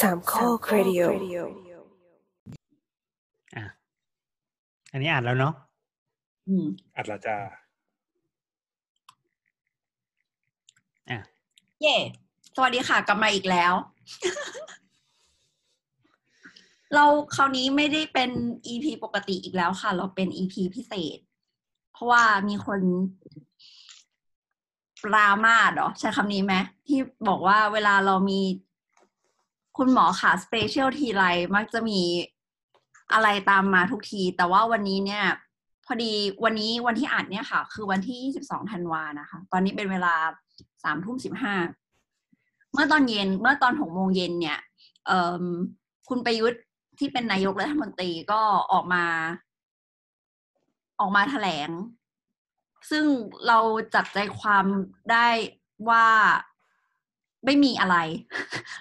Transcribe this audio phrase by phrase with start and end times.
[0.00, 1.02] สามข้อครดิโอ
[3.56, 3.64] อะ
[4.90, 5.54] อันนี้อ่านแล้วเนาะ
[6.48, 6.66] อืม
[6.96, 7.36] อัดละจ้า
[11.10, 11.18] อะ
[11.82, 11.96] เย่
[12.54, 13.72] สวัสดีค่ะ กลับมาอีกแล้ว
[16.94, 18.30] เราคราวนี้ไม่ได้เป็น
[18.72, 21.18] EP ปกติอีกแล้วค่ะ เราเป็น EP พิเศษ
[21.92, 22.80] เพราะว่ามีคน
[25.04, 26.54] ปรามาสเหรอใช้คำนี้ไหม
[26.86, 28.40] ที่บอกว่าเวลาเรามี
[29.78, 31.24] คุณหมอขา Special ทีไร
[31.54, 32.00] มักจะมี
[33.12, 35.24] อะไรตามมาทุกที แต่ว่าวันนี้เนี่ย
[35.86, 36.12] พอดี
[36.44, 40.14] วันนี้วันที่อัดเนี่ยค่ะ คือวันที่ 22ธันวานะคะ ตอนนี้เป็นเวลา
[40.84, 41.54] สามทุ่มสิบห้า
[42.72, 44.58] เมื่อตอนเย็นเมื่อตอนหกโมงเย็นเนี่ย
[46.08, 46.62] คุณประยุทธ์
[46.98, 48.40] ที่เป็นนายกรัฐมนตรีก็
[48.72, 49.04] ออกมา
[51.00, 51.68] ออกมาแถลง
[52.90, 53.04] ซึ่ง
[53.46, 53.58] เรา
[53.94, 54.64] จับใจความ
[55.10, 55.26] ได้
[55.88, 56.06] ว่า
[57.48, 57.96] ไม่มีอะไร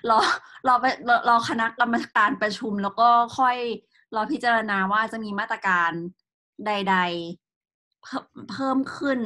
[0.10, 0.20] รอ
[0.68, 3.58] รอไปรอรอคณะกรรมการประชุมแล้วก็ค่อย
[4.16, 5.92] รอพิจารณาว่าจะมีมาตรการ
[6.66, 6.96] ใด
[7.52, 9.20] ๆ เพิ่มเพิ่มขึ้น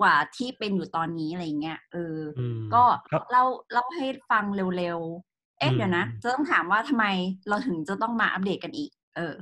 [0.00, 4.44] กว่าที่เป็นอยู่ตอนนี้อะไรเงี้ยเอออมก็ครับเล่าเล่าให้ฟัง
[4.78, 7.06] เร็วๆ เอ๊ะอืมเดี๋ยวนะ จะต้องถามว่าทำไม
[7.48, 9.34] เราถึงจะต้องมาอัปเดตกันอีก เออ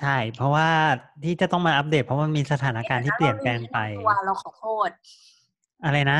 [0.00, 0.68] ใช่ เพราะว่า
[1.24, 4.90] ที่จะต้องมาอัปเดต เพราะมันมีสถานการณ์ที่เปลี่ยนแปลงไปเราลืมแนะนำตัวเราขอโทษ
[5.84, 6.18] อะไรนะ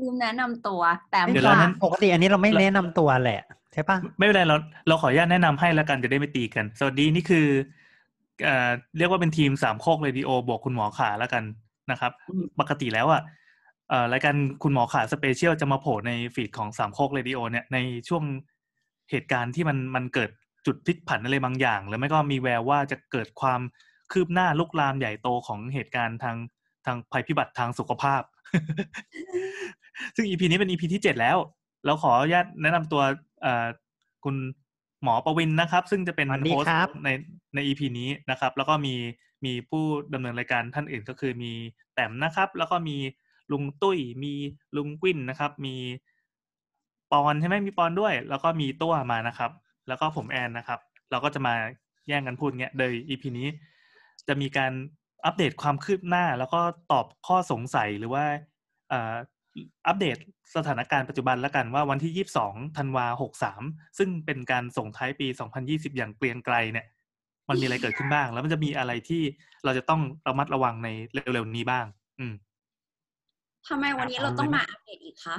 [0.00, 4.56] ลืมแนะนำตัว แต่ไม่เดี๋ยวปเรากนั้น ปกติอันนี้เราไม่แนะนำตัวแหละ ใช่ปะไม่เป็นไรเรา
[4.88, 7.46] เราขออนุญาตแนะนำให้แล้วกันจะได้ไม่ตีกัน สวัสดีนี่คือ
[8.44, 11.44] เอ่อเรียกว่าเป็นทีมสามโคกเรดิโอบวกคุณหมอขาแล้วกัน
[11.90, 12.12] นะครับ
[12.60, 13.22] ปกติแล้วอะ
[13.88, 18.24] เอ่อรายการคุณหมอขา Special จะมาโผล่ใน feed ของสามโคกเรดิโอเนี่ยในช่วง
[19.10, 20.30] เหตุการณ์ที่มันมันเกิด
[20.66, 23.60] จุดพลิกผันอะไรบางอย่าง หรือไม่ก็มีแววว่าจะเกิดความ
[24.12, 26.36] คืบหน้าลุกลามใหญ่โตของเหตุการณ์ทาง
[26.86, 28.22] ทางภัยพิบัติทางสุขภาพ
[30.16, 31.36] ซึ่ง EP นี้เป็น EP ที่เจ็ดแล้ว
[31.86, 33.02] เราขออนุญาตแนะนำตัว
[33.42, 33.66] เอ่อ
[34.24, 34.36] คุณ
[35.02, 37.08] หมอประวินนะครับ ซึ่งจะเป็นสวัสดีครับ host ใน
[37.54, 38.94] ใน EP นี้นะครับ แล้วก็มี
[39.44, 41.52] มีผู้ดำเนินรายการท่านอื่นก็คือมี
[41.94, 42.96] แต้มนะครับ แล้วก็มี
[43.52, 44.32] ลุงตุ้ยมี
[44.76, 45.76] ลุงกุ้นนะครับ มี
[47.12, 49.50] ปอนใช่ไหมมีปอนด้วย แล้วก็มีตัวมานะครับ
[49.88, 50.80] แล้วก็ผมแอนนะครับ
[51.10, 51.54] เราก็จะมา
[52.08, 53.48] แย่งกันพูดเงี้ยโดยอีพีนี้
[54.28, 54.72] จะมีการ
[55.24, 56.60] อัปเดตความคืบหน้า แล้วก็
[56.92, 58.24] ตอบข้อสงสัยหรือว่า
[58.88, 60.16] เอ่ออัปเดต
[60.56, 63.06] สถานการณ์ปัจจุบันแล้วกันว่าวันที่ 22ธันวา
[63.50, 65.26] 63 ซึ่งเป็นการส่งท้ายปี
[65.62, 66.86] 2020 อย่างเกรียงไกรเนี่ย
[67.48, 69.22] มันมีอะไรเกิดขึ้นบ้าง แล้วมันจะมีอะไรที่
[69.64, 70.88] เราจะต้องระมัดระวังใน
[71.32, 71.86] เร็วๆนี้บ้าง
[72.20, 72.34] อืม
[73.68, 75.36] ทำไมวันนี้เราต้องมาอัปเดตอีกคะ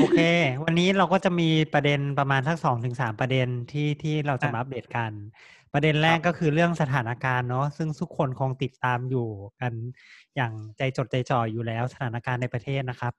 [0.00, 0.20] โอเค
[0.64, 5.12] วันนี้เราก็จะมีประเด็นประมาณสักสองถึงสามประเด็นที่ที่เราจะอะมาอัปเดตกัน
[5.78, 9.28] ประเด็นแรกก็คือเรื่องสถานการณ์เนาะซึ่งทุกคนคงติดตามอยู่
[9.60, 9.72] กัน
[10.36, 13.12] อย่างใจจดใจจ่ออยู่แล้วสถานการณ์ในประเทศนะครับ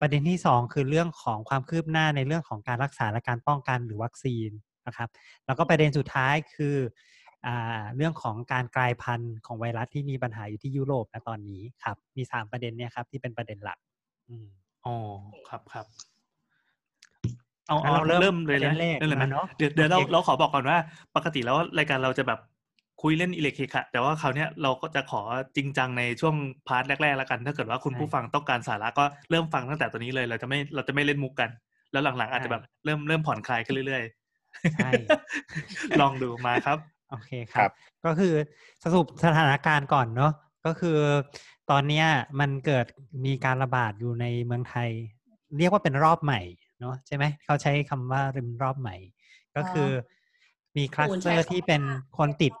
[0.00, 4.50] ประเด็นที่สองคือเรื่องของความคืบหน้าในเรื่องของการรักษาและการป้องกันหรือวัคซีน
[4.86, 5.08] นะครับ
[5.46, 6.76] แล้วก็ประเด็นสุดท้ายคือ
[7.46, 13.78] อ่าเรื่องของการกลายพันธุ์ของไวรัสที่มีปัญหาอยู่ที่ยุโรปนะตอนนี้ครับ มีสามประเด็นเนี่ยครับที่เป็นประเด็นหลัก
[14.28, 14.46] อืม
[14.84, 14.96] อ๋อ
[15.48, 15.86] ครับครับ
[17.66, 20.78] เอางั้เอานเราเริ่เริ่มมเลยประเด็นะนแรกเริ่มเลยไหมมาเนอะเดี๋ยวเดี๋ยวเราโอเคเราขอบอกก่อนว่า
[21.16, 22.40] ปกติแล้วรายการเราจะแบบ
[23.02, 25.20] คุยเล่นอีเหละเขะขะแต่ว่าคราวเนี้ยเราก็จะขอ
[25.56, 26.34] จริงจังในช่วง
[26.68, 31.50] part แรกๆแล้วกัน ถ้าเกิดว่าคุณผู้ฟังต้องการสาระก็เริ่มฟังตั้งแต่ตัวนี้เลย เราจะไม่เราจะไม่เล่นมุกกัน
[31.92, 34.90] แล้วหลังๆ อาจจะแบบเริ่มเริ่มผ่อนคลายขึ้นเรื่อยๆใช่
[36.00, 36.78] ลองดูมาครับ
[37.10, 37.70] โอเคคครัรับบ
[38.04, 38.34] ก็คือ
[38.84, 40.32] สรุปสถานการณ์ก่อนเนาะ
[40.66, 40.98] ก็คือ
[41.70, 42.06] ตอนเนี้ย
[42.40, 42.86] มันเกิด
[43.26, 44.90] มีการระบาดอยู่ในเมืองไทย
[45.58, 46.40] เรียกว่าเป็นรอบใหม่
[46.84, 48.96] เนาะใช่ไหมเขาใช้คำว่าเป็นรอบใหม่
[49.56, 49.88] ก็คือ
[50.76, 51.82] มีคลัสเตอร์ที่เป็น
[52.18, 52.52] คนติด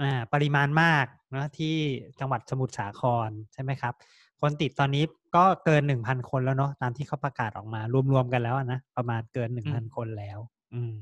[0.00, 1.74] อ่าปริมาณมากเนอะที่
[2.20, 3.94] จังหวัดสมุทรสาครใช่ไหมครับ
[4.40, 5.04] คนติดตอนนี้
[5.36, 7.80] ก็เกินหนึ่งพันคนแล้วเนาะตามที่เขาประกาศออกมา
[8.12, 10.38] รวมๆกันแล้วอะนะประมาณเกินหนึ่งพันคนแล้ว
[10.74, 10.94] อืม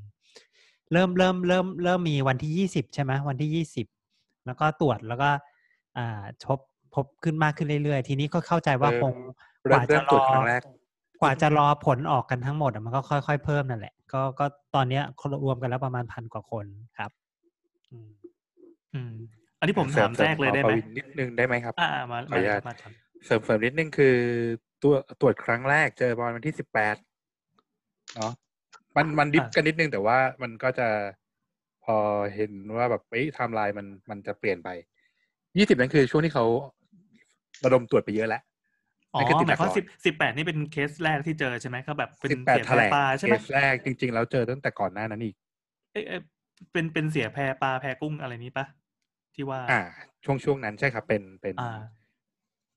[0.93, 3.87] เริ่มเริ่มเริ่มเริ่มมีวันที่ยี่สิบใช่ไหมวันที่ยี่สิบ
[4.47, 5.31] แล้วก็ตรวจแล้วก็
[5.97, 6.59] อ่าพบ
[6.95, 9.15] พบขึ้นมากขึ้นเรื่อยๆ ทีนี้ก็เข้าใจว่าคง
[9.65, 10.53] กเริ่มว่าเริ่จะมรตรวอจครั้งแร
[11.19, 15.03] กกว่าจะรอผลออกกันทั้งหมดอะมันก็ค่อยๆเพิ่มนั่นแหละ ก็ก็ตอนเนี้ย
[15.45, 16.67] รวมกันแล้วประมาณพันกว่าคน
[16.99, 17.11] ครับ
[17.91, 18.11] อืม
[18.95, 19.13] อืม
[19.59, 22.93] อันนี้ผมเสริถามแทรกเลยได้หไหปมวินนิดนึงได้ไหมครับ อ่ามาขออนุญาตมาครับ
[23.25, 24.17] เสริมเสริมนิดนึงคือ
[24.83, 26.97] ตัวตรวจครั้งแรกเจอประมาณวันที่สิบแปด
[28.17, 28.33] เนาะ
[28.97, 30.89] มันมันดิฟกันนิดนึงแต่ว่ามันก็จะ
[31.85, 31.97] พอ
[32.35, 34.69] เห็นว่าแบบเอ้ยไทม์ไลน์มันมันจะเปลี่ยนไป
[35.59, 36.47] ยี่สิบนั่นคือช่วงที่เขา
[37.65, 38.43] ระดมตรวจไปเยอะแล้ว
[39.15, 45.35] อ๋อนั่นคือติดหมายความหลักร้อยสิบสิบแปดนี่เป็นเคสแรกที่เจอใช่ไหมก็แบบเป็นสิบแปดเสียแถแพลร่งปลาใช่เคไหมสแรกจริง ๆ แล้วเจอตั้งแต่ก่อนหน้านั้นอีก
[45.93, 46.21] เอ้ยเอ้ย
[46.73, 48.67] เป็นเป็นเสียแพร่ปลาแพร่กุ้งอะไรนี้ปะ
[49.35, 49.81] ที่ว่า อ่า
[50.25, 51.65] ช่วงช่วงนั้นใช่ครับ เป็นเป็นอ่า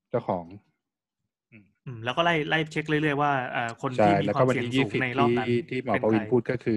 [0.10, 0.46] เจ้าของ
[1.86, 6.74] อืมแล้วก็ไล่ไล่เช็คเรื่อยๆว่าเอ่อคนใช่ที่มีแล้วคก็วามวันเสี่ยงที่สูยี่งสิบในรอบที่นั้นที่หมอเป็นประวินใครพูดก็คือ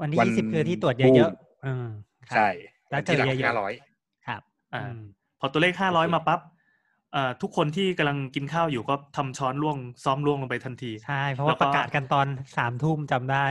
[0.00, 1.86] วันที่วันยี่สิบคือที่ตรวจบูเยมอะๆอืม
[2.30, 2.48] ครับใช่
[2.90, 3.72] แล้วเจอที่หลังเยอะๆห้าร้อย
[4.26, 4.42] ครับ
[4.72, 4.98] อ่าอืม
[5.38, 6.53] พอตัวเลขห้าร้อยโอเคมาปั๊บเอ่อ
[7.42, 12.26] ทุกคนที่กำลังกินข้าวอยู่ก็ทำช้อนล่วงซ้อมล่วงลงไปทันทีใช่เพราะแล้ว่าวก็ประกาศกันตอน
[12.58, 13.44] สามทุ่มจำได้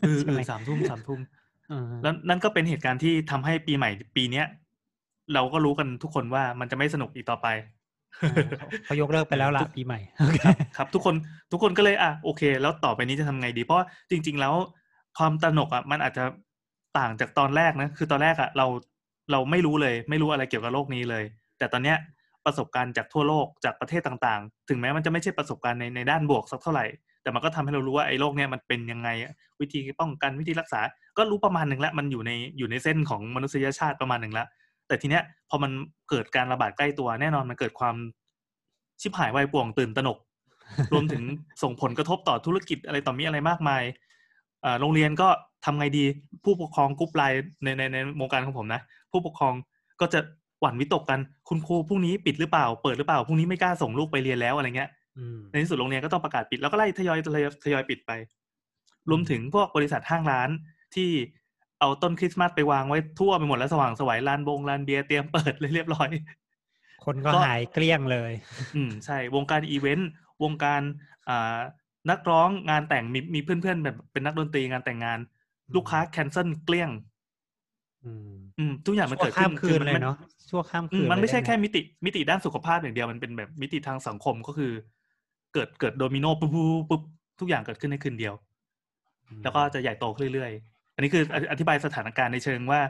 [0.00, 1.20] เออใช่เอไหมอสามทุ่มสามทุ่ม
[1.68, 4.46] เออแล้วนั่นก็เป็นเหตุการณ์ที่ทำให้ปีใหม่ปีเนี้ย
[5.34, 7.48] เราก็รู้กันทุกคนว่ามันจะไม่สนุกอีกต่อไป
[8.22, 11.14] อ่าเขาเขายกเลิกไปแล้วล่ะปีใหม่โอเคครับครับ ทุกคน
[11.52, 14.54] ทุกคนก็เลยอะโอเค แล้วต่อไปนี้จะทำไงดี เพราะว่าจริง ๆ แล้ว
[15.18, 16.24] ความตระหนกอะมันอาจจะ
[16.98, 18.66] ต่างจากตอนแรกนะ คือตอนแรกอะเรา
[19.32, 21.24] เราไม่รู้เลย ไม่รู้อะไรเกี่ยวกับโลกนี้เลย
[21.58, 21.96] แต่ตอนเนี้ย
[22.46, 26.84] ประสบการณ์จากทั่วโลกจากประเทศต่างๆ ถึงแม้มันจะไม่ใช่ประสบการณ์ในในด้านบวกสักเท่าไหร่
[27.22, 30.80] แต่มันก็ทำให้เรารู้ว่าไอ้โรคเนี้ยมันเป็นยังไงอะวิธีป้องกันวิธีรักษา
[31.18, 34.46] ก็รู้ประมาณหนึ่งแล้วมันอยู่ในอยู่ในเส้นของมนุษยชาติประมาณหนึ่งแล้ว
[34.88, 35.70] แต่ทีเนี้ยพอมัน
[36.10, 37.96] เกิดการระบาดใกล้ตัวแน่นอนมันเกิดความ
[39.00, 40.18] ชิบหายวายป่วงตื่นตระหนก
[40.92, 41.22] รวมถึง
[41.62, 43.82] ส่งผลกระทบต่อธุรกิจอะไรต่อมีอะไรมากมาย
[44.80, 45.28] โรงเรียนก็
[45.64, 46.04] ทำไงดี
[46.44, 48.80] ผู้ปกครองกรุ๊ปไลน์ในในในวงการของผมนะ
[49.12, 49.54] ผู้ปกครอง
[50.00, 50.20] ก็จะ
[50.60, 58.12] หวั่นวิตกกันคุณครูพรุ่งนี้ปิดหรือเปล่า เปิดหรือเปล่าพรุ่งนี้ไม่กล้าส่งลูกไปเรียนแล้วอะไรเงี้ยอืมในที่สุดโรงเรียนก็ต้องประกาศปิดแล้วก็ไล่ทยอยทยอยทยอยปิดไป
[59.10, 60.50] รวมถึงพวกบริษัทห้างร้าน
[60.94, 61.10] ที่
[61.80, 66.10] เอาต้นคริสต์มาสไปวางไว้ทั่วไปหมดแล้วสว่างไสวยลานบงลานเบียร์เตรียมเปิดเลยเรียบร้อย
[67.04, 68.32] คนก็ก็หายเกลี้ยงเลย
[68.76, 70.10] อืมใช่ วงการอีเวนต์
[70.42, 70.82] วงการ
[71.28, 71.58] อ่า
[72.10, 76.90] นักร้องงานแต่งมีมีเพื่อนๆแบบเป็นนักดนตรีงานแต่งงานอืมลูกค้า cancel เกลี้ยง
[78.06, 80.16] อืมอืมทุกอย่างมันชั่วเกิดขึ้ข้ามนคืนมัเลยเนาะ
[80.50, 84.72] ชั่วข้ามอืคืมนมันไม่ใช่เลยด้แค่หมิติมิติด้านสุขภาพอย่างเดียวมันเป็นแบบมิติทางสังคมก็คือ
[85.54, 87.02] เกิดเกิดโดมิโนปุ๊บปุ๊บปุ๊บ
[87.40, 88.34] ทุกอย่างเกิดขึ้นในคืนเดียว
[89.28, 92.80] อืมแล้วก็จะใหญ่โตขึ้นเรื่อยๆ อันนี้คืออธิอธิบายสถานการณ์ในเชิงว่า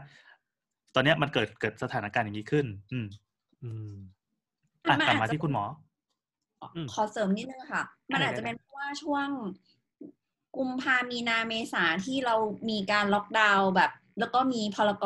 [0.94, 3.06] ตอนเนี้ยมันเกิดเกิดสถานการณ์อย่างนี้ขึ้น อืม
[3.62, 3.94] อืม
[4.86, 5.64] อะมันกลับอาจมาจะที่คุณหมอ
[6.74, 9.28] อืมขอเสริมนิดนึงค่ะ มันได้อาจจะได้เป็นเพราะว่าช่วง
[10.56, 12.34] กุมภามีนาเมษาที่เรา
[12.70, 15.04] มีการล็อกดาวน์แบบ แล้วก็มีพรก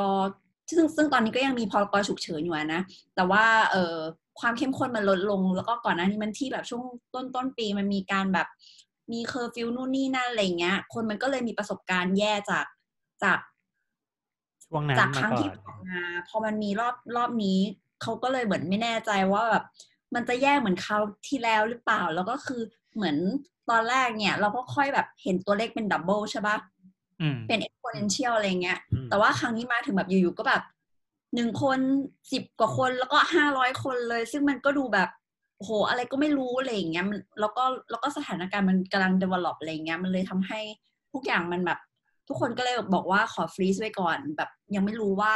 [0.76, 2.82] ซึ่งซึ่งตอนนี้ก็ยังมีพรกฉุกเฉินอยู่อะนะ
[3.14, 3.96] แต่ว่าเอ่อ
[4.40, 6.82] ความเข้มข้นมันลดลง แล้วก็ก่อนหน้านี้มันที่แบบช่วง
[7.14, 8.48] ต้นต้นปีมันมีการแบบ
[9.12, 12.66] มีเคอร์ฟิวนู่นนี่นั่นอะไรเงี้ย คนมันก็เลยมีประสบการณ์แย่จาก
[13.22, 13.38] จาก
[14.66, 17.58] ช่วงนั้นจากมาครั้งก่อที่นผ่านมาพอมันมีรอบรอบนี้
[18.02, 19.64] เขาก็เลยเหมือนไม่แน่ใจว่าแบบ
[20.14, 22.62] มันจะแย่เหมือนคราวที่แล้วหรือเปล่า แล้วก็คือ
[22.94, 23.16] เหมือน
[23.70, 26.79] ตอนแรกเนี่ย เราก็ค่อยแบบเห็นตัวเลขเป็น double ใช่ปะอืม
[27.48, 30.62] เป็น exponential อะไรเงี้ยอืมแต่ว่าครั้งนี้มาถึงแบบอยู่ๆก็แบบ
[31.34, 31.78] หนึ่งคน
[32.32, 35.08] สิบกว่าคนแล้วก็ห้าร้อยคนเลย ซึ่งมันก็ดูแบบ
[35.56, 40.60] โอ้โหอะไรก็ไม่รู้อะไรอย่างเงี้ยมันแล้วก็แล้วก็สถานการณ์มันกำลัง develop อะไรเงี้ยมันเลยทำให้
[41.12, 41.78] ทุกอย่างมันแบบ
[42.28, 45.34] ทุกคนก็เลยบอกว่าขอ freeze ไว้ก่อน แบบยังไม่รู้ว่า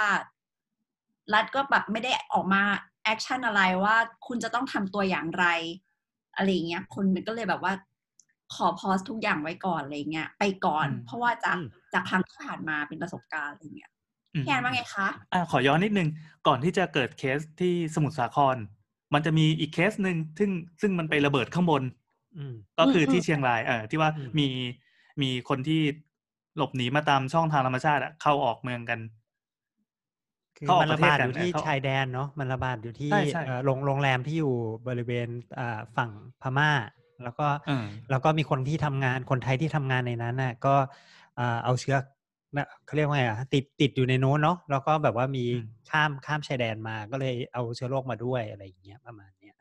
[1.34, 2.62] รัฐก็แบบไม่ได้ออกมา
[3.04, 3.96] action อะไรว่า
[4.26, 5.46] คุณจะต้องทำตัวอย่างไร
[6.36, 7.72] อะไรอย่างเงี้ยคนมันก็เลยแบบว่า
[8.56, 13.90] ขอ pause ทุกอย่างไว้ก่อนอะไรเงี้ยไปก่อนอืมเพราะว่าจากอืมจากครั้งที่ผ่านมาเป็นประสบการณ์อะไรเงี้ย
[14.34, 16.08] อืมพี่แอนว่าไงคะอะขอย้อนนิดนึง
[16.46, 18.56] ก่อนที่จะเกิดเคสที่สมุทรสาคร
[19.14, 21.82] มันจะมีอีกเคสหนึ่งซึ่งซึ่งมันไประเบิดข้างบน
[22.36, 24.48] อืมก็คืออมที่เชียงรายเออที่ว่าอืมมี
[25.22, 25.80] มีคนที่
[26.56, 29.00] หลบหนีมาตามช่องทางธรรมชาติอะเข้าออกเมืองกัน
[30.58, 34.54] คือเขาออกมันประระเทศบาดกันอยู่ที่เขาชายแดนเนาะมันระบาดอยู่ที่ใช่ใช่เอ่อโรงโรงแรมที่อยู่
[34.88, 35.28] บริเวณ
[35.58, 36.10] อ่าฝั่ง
[36.42, 36.70] พม่า
[37.22, 40.74] แล้วก็เออแล้วก็มีคนที่ทำงานคนไทยที่ทำงานในนั้นน่ะก็
[41.38, 41.96] อ่าเอาเชื้อ
[42.56, 49.54] นะเขาเรียกว่าไงอะติดติดอยู่ในนู้นเนาะแล้วก็แบบว่ามีอืมข้ามข้ามชายแดนมาก็เลยเอาเชื้อโรคมาด้วยอะไรอย่างเงี้ยประมาณเนี้ย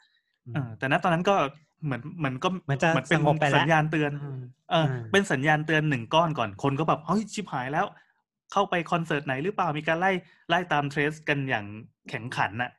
[0.48, 1.36] อืมเออแต่ณตอนนั้นก็
[1.86, 4.40] เหมือนเหมือนก็เหมือนจะเหมือนเป็นสงบไปแล้วสัญญาณเตือนอืม
[4.72, 7.86] เอออมเป็นสัญญาณเตือนหนึ่งก้อนก่อนคนก็แบบเฮ้ยชิบหายแล้ว
[8.52, 10.12] เข้าไปคอนเสิร์ตไหนหรือเปล่ามีการไล่
[10.50, 11.66] ไล่ตามเทรสกันอย่าง
[12.10, 12.72] แข็งขันน่ะ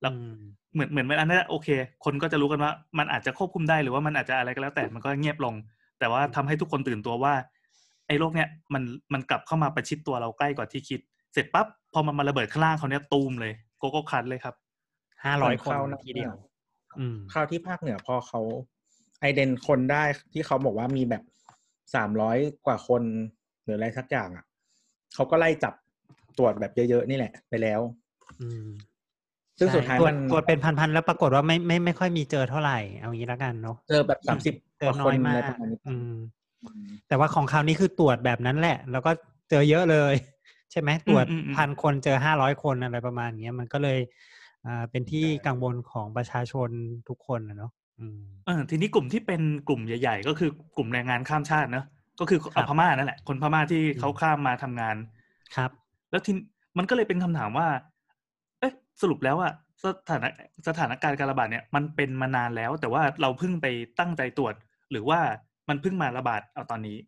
[0.00, 0.36] แล้วอืม
[0.72, 1.68] เหมือนเหมือนมันอันนั้นโอเค
[2.04, 5.54] คนก็จะรู้กันว่า มันอาจจะควบคุมได้หรือว่ามันอาจจะอะไรก็แล้วแต่มันก็เงียบลง
[5.98, 7.34] แต่ว่าทำให้ทุกคนตื่นตัวว่า
[8.06, 11.00] ไอ้โรคเนี้ยมันมันกลับเข้ามาประชิดตัวเราใกล้กว่าที่คิด
[11.32, 14.54] เสร็จปั๊บพอมันมาระเบิดข้างล่างเขาวเนี้ยตูมเลยโกโก้คันเลยครับ
[15.24, 16.32] ห้าร้อยเหคมือนนเข้านะทีเดียว
[16.98, 18.40] อืมคราวที่ภาคเหนือพอเขา
[19.20, 21.22] ไอเดนคนได้ที่เขาบอกว่ามีแบบ
[21.94, 23.02] สามร้อยกว่าคน
[23.62, 24.44] หรืออะไรสักอย่างอะ
[25.14, 25.74] เขาก็ไล่จับ
[26.38, 27.80] ตรวจแบบเยอะๆนี่แหละ ไปแล้ว
[28.40, 28.68] อืม
[29.60, 36.12] ซึ่งใช่สุดท้ายตรวจมันตรวจเป็นพันๆแล้วปรากฏว่าไม่ไม่ไม่ค่อยมีเจอเท่าไหร่เอางี้แล้วกันเนาะเจอแบบสามสิบเจกอว่าน้คอนยมาอะไรกประมาณนี้อืม
[37.08, 39.10] แต่ว่าของคราวนี้คือตรวจแบบนั้นแหละ แล้วก็
[39.50, 40.14] เจอเยอะเลย
[40.70, 43.98] ใช่ไหมตรวจอืมอืมอืมพันคนเจอห้าร้อยคนอะไรประมาณเนี้ยมันก็เลย
[44.66, 46.70] อ่าเป็นที่กังวลของประชาชน
[47.08, 51.84] ทุกคนนะเนาะอืมเออทีนี้กลุ่มที่เป็นกลุ่มใหญ่ ๆ ก็คือกลุ่มแรงงานข้ามชาติเนอะ
[52.20, 54.96] ก็คือครัเอาบพม่านั่นแหละคนพม่าที่อืมเขาข้ามมาทำงาน
[55.56, 55.70] ครับ
[56.10, 56.32] แล้วที
[56.78, 57.89] มันก็เลยเป็นคำถามว่าเอ๊ะ
[59.00, 59.52] สรุปแล้วอะ
[59.84, 60.24] สถาน
[60.68, 63.66] สถานการณ์การระบาดเนี่ยมันเป็นมานานแล้ว แต่ว่าเราเพิ่งไป
[63.98, 64.54] ตั้งใจตรวจ
[64.90, 65.20] หรือว่า
[65.68, 66.98] มันเพิ่งมาระบาดเอาตอนนี้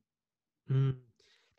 [0.71, 0.91] อืม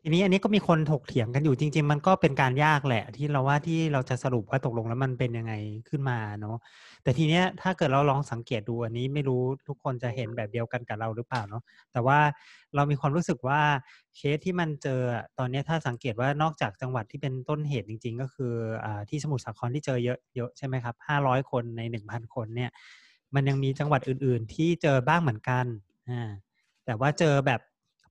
[0.04, 5.54] ทีนี้อันนี้ก็มีคนถกเถียงกันอยู่จริง ๆ มันก็เป็นการยากแหละ ที่เราว่าที่เราจะสรุปว่าตกลงแล้วมันเป็นยังไง
[5.88, 6.56] ขึ้นมาเนาะ
[7.02, 12.18] แต่ทีเนี้ยถ้าเกิดเราลองสังเกตดูอันนี้ไม่รู้ทุกคนจะเห็นแบบเดียวกันกับเราหรือเปล่าเนาะแต่ว่า
[12.74, 13.60] เรามีความรู้สึกว่า
[14.16, 15.00] เคสที่มันเจอ
[15.38, 18.52] ตอนเนี้ยถ้าสังเกตว่านอกจากจังหวัดที่เป็นต้นเหตุจริง ๆ ก็คือ
[18.84, 22.70] อที่สมุทรสาครที่เจอเยอะเยอะใช่ไหมครับห้าร้อยคนในหนึ่งพันคนเนี่ย
[23.34, 25.64] มันยังมีจังหวัดอื่น ๆ ที่เจอบ้างเหมือนกัน
[26.10, 26.30] อ่า
[26.86, 27.60] แต่ว่าเจอแบบ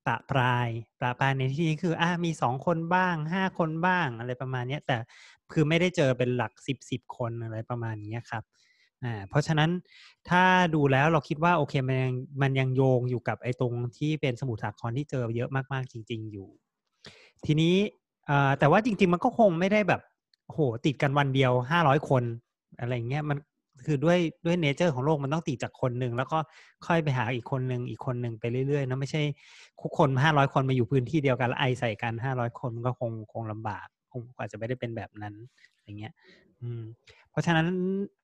[0.07, 0.69] ประปราย
[0.99, 4.97] ประปรายในที่นี้คืออะมีสองคนบ้างห้าคนบ้างอะไรประมาณเนี้ยแต่
[5.51, 8.43] คือไม่ได้เจอเป็นหลักสิบสิบคนอะไรประมาณนี้ครับ
[9.03, 9.69] อ่าเพราะฉะนั้น
[10.29, 10.43] ถ้า
[10.75, 16.47] ดูแล้วเราคิดว่าโอเคมันยังมันยังโยงอยู่กับไอ้ตรงที่เป็นสมุทรสาครที่เจอเยอะมากๆจริง ๆ อยู่
[17.45, 17.75] ทีนี้
[18.29, 20.01] อ่าแต่ว่าจริง ๆ มันก็คงไม่ได้แบบ
[20.47, 22.23] โหติดกันวันเดียวห้าร้อยคน
[22.79, 23.37] อะไรเงี้ยมัน
[23.87, 26.37] คือด้วยด้วยเนเจอร์ของโลกมันต้องติดจากคนหนึ่งแล้วก็
[26.87, 29.21] ค่อยไปหาอีกคนหนึ่งอีกคนหนึ่งไปเรื่อยๆนะไม่ใช่
[29.81, 35.33] คุกคนห้าร้อยคนมาอยู่พื้นที่เดียวกันแล้วไอใส่กันห้าร้อยคนมันก็คงคงลำบากคงอาจจะไม่ได้เป็นแบบนั้น
[35.83, 36.13] อย่างเงี้ย
[36.61, 36.83] อืม
[37.31, 37.67] เพราะฉะนั้น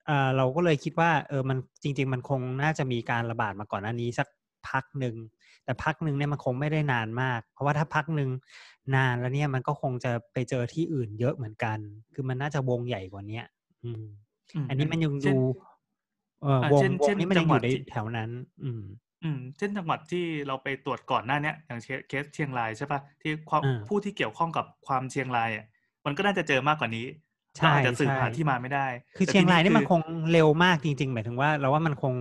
[0.06, 4.28] เออเราก็เลยคิดว่า เออมันจริง ๆ มันคงน่าจะมีการระบาดมาก่อนหน้านี้สัก
[4.70, 5.16] พักหนึ่ง
[5.66, 8.30] แต่พักหนึ่งเนี่ยมันคงไม่ได้นานมาก เพราะว่าถ้าพักหนึ่ง
[8.96, 11.78] นานแล้วเนี่ยมันก็คงจะไปเจอที่อื่นเยอะเหมือนกัน
[12.14, 13.46] คือมันน่าจะวงใหญ่กว่าเนี้ย
[13.84, 14.06] อืม
[14.68, 15.36] อันนี้มันยังเช่ดู
[16.42, 18.30] เออวงเช่นวเช่งนนี้มันจัยังงอหวัยู่ดในที่แถวนั้น
[18.64, 18.84] อืม
[19.24, 25.66] อืม เช่นจังหวัดที่เราไปตรวจก่อนหน้าเนี้ยอย่างเช่นเคสเชียงรายใช่ปะที่ความอ่าผู้ที่เกี่ยวข้องกับความเชียงรายอะ
[26.06, 27.06] มันก็น่าจะเจอมากกว่านี้
[27.58, 30.02] ใช่เราอาจจะสืบใช่หาที่มาไม่ได้ คือแต่เชียงรายนี่มันอคง
[30.32, 32.14] เร็วมากจริง ๆ หมายถึงว่า เราว่ามันคง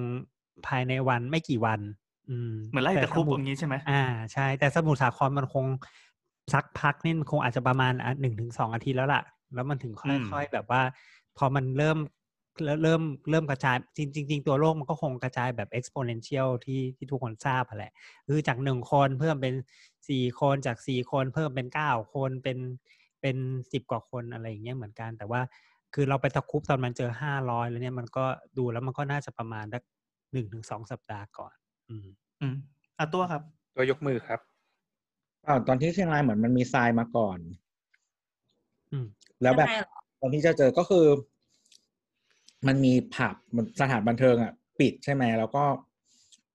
[0.66, 1.80] ภายในวันไม่กี่วัน
[2.28, 5.66] อืมเหมือนไล่แต่ตะครุบสมุอย่างนี้ใช่ไหมอ่าใช่ แต่สมุทรสาครมันคง
[6.52, 9.22] สักพักนี่มันคงอาจจะประมาณหนึ่งถึงสองอาทิตย์แล้วล่ะ
[9.54, 10.82] แล้วมันถึงค่อยๆแบบว่า
[11.38, 11.98] พอมันเริ่ม
[12.64, 17.92] เริ่มเริ่มเริ่มกระจายจริงจริงๆตัวโรคมันก็คงกระจายแบบ exponential ที่ที่ทุกคนทราบอะแหละ
[18.26, 19.54] คือจากหนึ่งคนเพิ่มเป็น
[20.08, 22.58] สี่คนจากสี่คนเพิ่มเป็นเก้าคนเป็น
[23.20, 23.36] เป็น
[23.72, 25.40] สิบกว่าคนอะไรอย่างเงี้ยเหมือนกัน แต่ว่า
[25.94, 28.24] คือเราไปตะครุบตอนมันเจอห้าร้อยแล้วเนี่ยมันก็
[28.58, 29.82] ดูแล้วมันก็น่าจะประมาณสัก
[30.32, 31.54] หนึ่งถึงสองสัปดาห์ก่อน
[31.88, 32.06] อืม
[32.40, 32.56] อืม
[32.98, 33.42] อะตัวครับ
[33.74, 34.40] ตัวยกมือครับ
[35.46, 37.38] อ้าวตอนที่เชียงรายเหมือนมันมีทรายมาก่อน
[38.92, 39.06] อืม
[39.42, 41.06] แล้วแบบยังไงเหรอตอนที่จะเจอก็คือ
[42.66, 45.64] มันมีผับมันสถานบันเทิงอะ ปิดใช่ไหมแล้วก็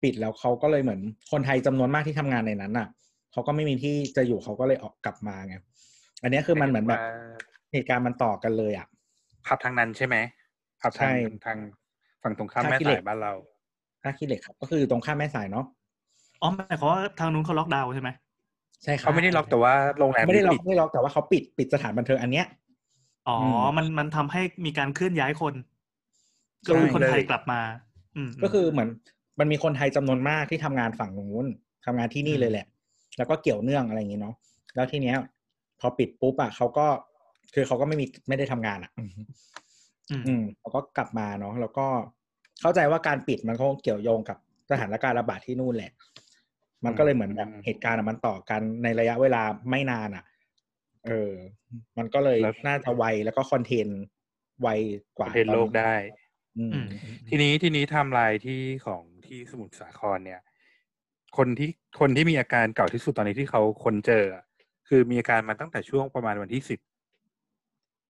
[0.04, 2.88] ปิดแล้วเขาก็เลยเหมือนคนไทยจำนวนมากที่ทำงานในนั้นอะ
[3.32, 5.56] เขาก็ไม่มีที่จะอยู่เขาก็เลยออกกลับมาไง
[6.22, 7.00] อันเนี้ยคือมันเหมือนแบบ
[7.72, 8.88] เหตุการณ์มันต่อกันเลยอะ
[9.48, 10.16] ผับทางนั้นใช่ไหม
[10.82, 11.14] ผับทางใช่
[11.46, 11.58] ทาง
[12.24, 13.34] ฝั่งตรงข้ามท่าแม่ขี้เหล็สากยบ้านเรา
[14.04, 15.66] ท่าขี้เหล็กครับ ก็คือตรงข้ามแม่สายเนาะ
[16.42, 18.10] อ๋อหมายความว่าทางนู้นเขาล็อกดาวน์ใช่ไหม
[18.84, 22.46] ใช่ครับเขาไม่ได้ล็อกแต่ว่าโรงแรมไม่ได้ล็อกปิดไม่ได้ล็อกแต่ว่าเขาปิดปิดสถานบันเทิงอันเนี้ย
[23.28, 25.73] อ๋ออมมันมันทำให้มีการเคลื่อนย้ายคนใช่
[26.68, 27.62] ก็คือคนไทยกลับมา
[28.16, 28.90] อืมก็คือเหมือน
[29.40, 31.46] มันมีคนไทยจำนวนมากที่ทำงานฝั่งนู้น
[31.86, 32.66] ทำงานที่นี่เลยแหละ
[33.18, 34.36] แล้วก็เกี่ยวเนื่องอะไรอย่างงี้เนาะ
[34.76, 35.18] แล้วทีเนี้ย
[35.80, 36.88] พอปิดปุ๊บอะเขาก็
[37.54, 39.10] คือเขาก็ไม่มีไม่ได้ทำงานอะอืม
[40.28, 41.86] อืมเขาก็กลับมาเนาะแล้วก็
[42.62, 44.38] เข้าใจว่าการปิดมันคงเกี่ยวโยงกับ
[44.72, 45.92] สถานการณ์ระบาดที่นู่นแหละ
[46.86, 50.24] มันก็เลยเหมือนแบบเหตุการณ์อะมันต่อกันในระยะเวลาไม่นานอะ
[51.06, 51.34] เออ
[51.98, 53.88] มันก็เลยแล้วน่าจะไวแล้วก็คอนเทน
[54.62, 54.68] ไว
[55.18, 56.23] กว่าประเทศโลกได้อืมอืม
[57.30, 60.42] ทีนี้ทีนี้ไทม์ไลน์ที่ของที่สมุทรสาครเนี่ย
[61.38, 61.70] คนที่
[62.00, 64.44] คนที่มีอาการเก่าที่สุดตอนนี้ที่เขาคนเจออะ
[64.88, 66.80] คือมีอาการมาตั้งแต่ช่วงประมาณวันที่สิบ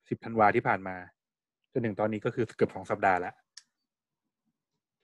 [0.09, 0.95] สิบธันวาที่ผ่านมา
[1.71, 3.35] จนถึงตอนนี้ก็คือเกือบสองสัปดาห์แล้ว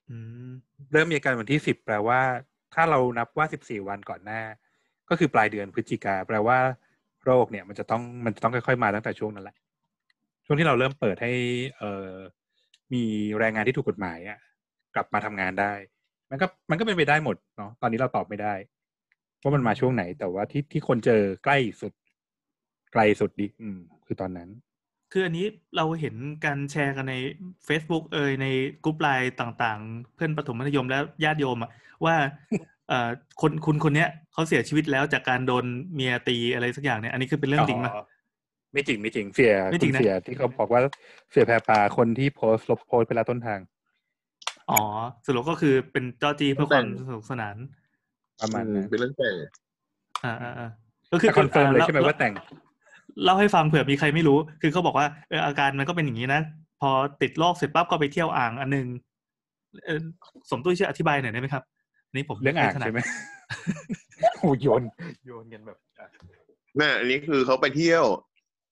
[0.10, 0.16] อื
[0.50, 0.52] ม
[0.92, 2.22] เริ่มมีอาการวันที่สิบแปลว่า
[2.74, 4.42] ถ้าเรานับว่าสิบสี่วันก่อนหน้า
[5.10, 6.58] ก็คือปลายเดือนพฤศจิกาแปลว่า
[7.26, 9.56] โรคเนี่ย มันจะต้องมันจะต้องค่อยๆมาตั้งแต่ช่วงนั้นแหละ
[10.46, 11.32] ช่วงที่เราเริ่มเปิดให้
[11.78, 12.12] เอ่อ
[12.94, 13.04] มี
[13.40, 14.40] แรงงานที่ถูกกฎหมายอะ
[14.96, 15.74] กลับมาทำงานได้
[16.30, 18.54] มันก็มันก็เป็นไปได้หมดเนาะตอนนี้เราตอบไม่ได้
[19.42, 21.94] ว่ามันมาช่วงไหน แต่ว่าที่ที่คนเจอใกล้สุด
[22.94, 24.50] ไกลสุดดิอืม คือตอนนั้น
[25.12, 26.16] คืออันนี้เราเห็น
[26.46, 27.16] การแชร์กันใน
[27.68, 28.48] Facebook เอ่ยใน
[28.84, 31.72] กลุ่มไลน์ต่างๆ เพื่อนประถมมัธยมและญาติโยมอะ
[32.06, 32.16] ว่า
[32.90, 33.10] เอ่อ
[33.42, 37.88] คนคุณคนเนี้ยเขาเสียชีวิตแล้วจากการโดนเมียตีอะไรสักอย่างเนี่ยอันนี้คือเป็นเรื่องจริงไหม
[38.74, 40.82] ไม่จริงไม่จริงเสียไม่จริงคุณนะเสียที่เขาบอกว่า
[41.32, 43.60] เสี่ยแพปลาคนที่โพสต์ลบโพสต์ไปแล้วต้นทาง
[44.70, 44.82] อ๋อ
[45.26, 47.56] สรุปก็คือเป็นจอจี้เพื่อความสนุกสนาน
[48.42, 49.36] ประมาณนั้นเป็นเรื่องแต่ง
[50.26, 50.70] อ่าอ่าอ่า
[51.12, 52.34] ก็คือแต่ confirm เลยอ่ใช่ไหมว่าแต่ง
[53.24, 56.42] เล่าให้ฟังเผื่อมีใครไม่รู้ คือเขาบอกว่าเอออาการมันก็เป็นอย่างนี้นะ
[56.82, 58.88] พอติดโรคเสร็จปั๊บก็ไปเที่ยวอ่างอันหนึง
[59.86, 60.00] เออ
[60.50, 61.64] สมตุ้ยช่วยอธิบายหน่อยได้ไหมครับ
[62.08, 63.02] อันนี้ผมเรื่องอ่างถนัดใช่ไหม
[64.40, 64.84] โอ้โยน
[65.26, 66.08] โยนกันแบบอะ
[66.80, 68.04] น่ะอันนี้คือเขาไปเที่ยว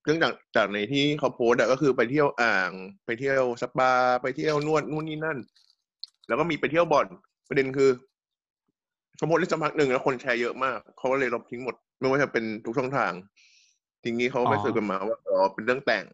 [0.07, 2.71] เรื่องจากจากในที่เขาโพสต์อะก็คือไปเที่ยวอ่าง
[3.05, 5.37] ไปเที่ยวสปาไปเที่ยวนวดนู่นนี่นั่น
[6.27, 7.07] แล้วก็มีไปเที่ยวบ่อน
[7.47, 7.89] ประเด็นคือ
[9.15, 13.11] เขาโพสต์ได้สักพักหนึ่งแล้วคนแชร์เยอะมากเขาก็เลยลบทิ้งหมด ไม่ว่าจะเป็นทุกช่องทาง
[14.03, 16.05] ทีนี้เขาไปอ๋อสืบกันมาว่าอ๋อเป็นเรื่องแต่ง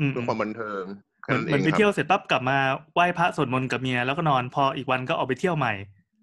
[0.00, 0.84] อืมเพื่อความบันเทิง
[1.24, 2.58] เหแค่มือนนั้นเหเอมือนงไปคเที่ยรัวเสร็จปั๊บกลับมา
[2.94, 5.72] ไหว้พระสวดมนต์กับเมียแล้วก็นอน พออีกวันก็ออกไปเที่ยวใหม่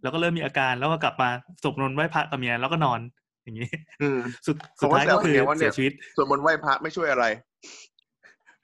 [0.01, 1.29] แล้วก็เริ่มมีอาการแล้วก็กลับมา
[1.61, 2.99] สวดมนต์ไหว้พระกับเมียแล้วก็นอน
[3.45, 3.69] อย่างนี้
[4.01, 7.25] อืมสุดสุเขาดก็ท้ายก็คือแซวกันไงว่าเนี่เสียยชีวิตส่วนบนต์ไหว้พระไม่ช่วยอะไร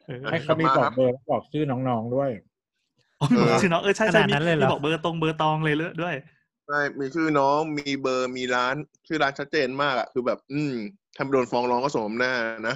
[0.06, 2.30] เออให้เขามีบอกเบอร์แล้วบอกชื่อน้องๆด้วย
[3.20, 6.16] อ๋อมีบอกชื่อน้องเออใช่ใช่ขนาดมีนั้นเลยเหรอมีบอกเบอร์ตรงเบอร์ตองเลยเลยด้วย
[6.68, 8.76] ใช่มีชื่อน้องมีเบอร์มีร้าน
[9.08, 10.74] ชื่อร้านชัดเจนมากอะคือแบบ อืม
[11.18, 12.34] ทำโดนฟ้องร้องก็สมหน้า
[12.68, 12.76] นะ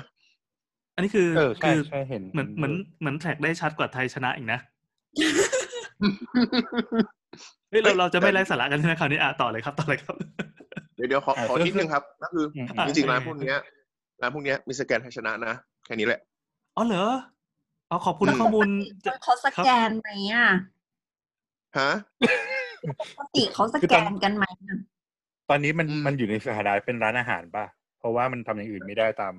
[0.95, 4.59] อันนี้คือเออใช่คือใช่เห็นเหมือนเหมือนเหมือนแท็กได้ชัดกว่าไทยชนะอีกนะ
[7.69, 10.15] เฮ้ยเราเราจะไม่ไร้สาระกันใช่ไหมคราวนี้อะต่อเลยครับต่อเลยครับ
[10.95, 13.57] เดี๋ยวเดี๋ยวขออ่าขอซึ่งนิดนึงครับ ก็คืออืมอะจริงๆร้านโอเคพวกเนี้ย
[14.21, 15.53] ร้านพวกเนี้ยมีสแกนไทยชนะนะ
[15.85, 16.19] แค่นี้แหละ
[16.77, 17.05] อ๋อเหรอ
[17.87, 18.67] เอาขอบคุณข้อมูล
[19.05, 20.47] จะเขาสแกนไหมอะ
[21.77, 21.91] ฮะ
[22.99, 24.77] ปกติเขาสแกนกันไหมอะ
[25.49, 27.65] ตอนนี้มันอืมมันอยู่ในสถานะเป็นร้านอาหารป่ะ
[27.99, 29.33] เพราะว่ามันทำอย่างอื่นไม่ได้ตาม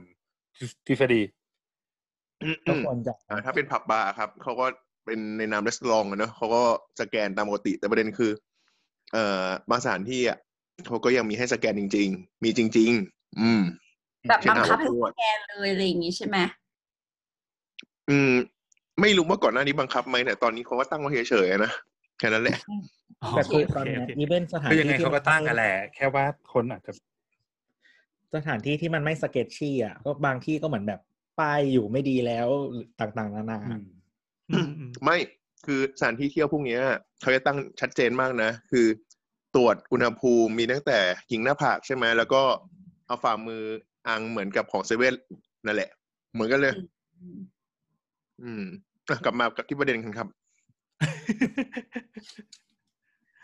[0.87, 1.23] ทฤษฎี
[2.69, 4.67] ก็ควรจะอ่าถ้าเป็นผับบาร์ครับเขาก็
[5.05, 6.63] เป็นในนามรีสอร์ทอะเนอะเขาก็
[7.01, 8.31] สแกนตามปกติแต่ประเด็นคือ
[9.13, 10.39] เอ่อบางสถานที่อะ
[10.87, 13.63] เขาก็ยังมีให้สแกนจริง ๆ มีจริง ๆ อืม
[14.29, 16.37] แบบเช่นบังคับอาบให้อบนวดสแกนเลยอะไรอย่างงี้ใช่ไหม
[18.11, 18.33] อืม
[19.01, 21.73] ไม่รู้ว่าก่อนหน้านี้บังคับไหมแต่ตอนนี้เขาก็ตั้งไว้เฉยๆอะนะ
[22.19, 22.59] แค่นั้นแหละ
[23.23, 26.93] อ๋อแต่คือโอตอนเคเนี้โอยเคอีเวนต์สถานคือที่ยังไงที่เขาก็ตั้งกันแหละแค่ว่าคนอาจจะ
[28.35, 31.01] สถานที่ที่มันไม่สเก็ตชี่อะก็บางที่ก็เหมือนแบบ
[31.41, 33.83] ป้ายอยู่ไม่ดีแล้วหรือต่างๆ นานาอืม
[34.51, 35.17] อืมอืมไม่
[35.67, 36.81] คือสถานที่เที่ยวพวกเนี้ย
[37.21, 38.87] เขาจะตั้งชัดเจนมากนะ คือ
[39.55, 40.99] ตรวจอุณหภูมิมีตั้งแต่
[41.33, 42.43] ยิงหน้าผากใช่ไหมแล้วก็
[43.07, 43.63] เอาฝ่ามือ
[44.09, 45.15] อังเหมือนกับของเซเว่น
[45.65, 45.91] นั่นแหละ
[46.33, 46.75] เหมือนกันเลย
[48.43, 48.65] อืม
[49.09, 50.29] อะกลับมากับที่ประเด็นกันครับ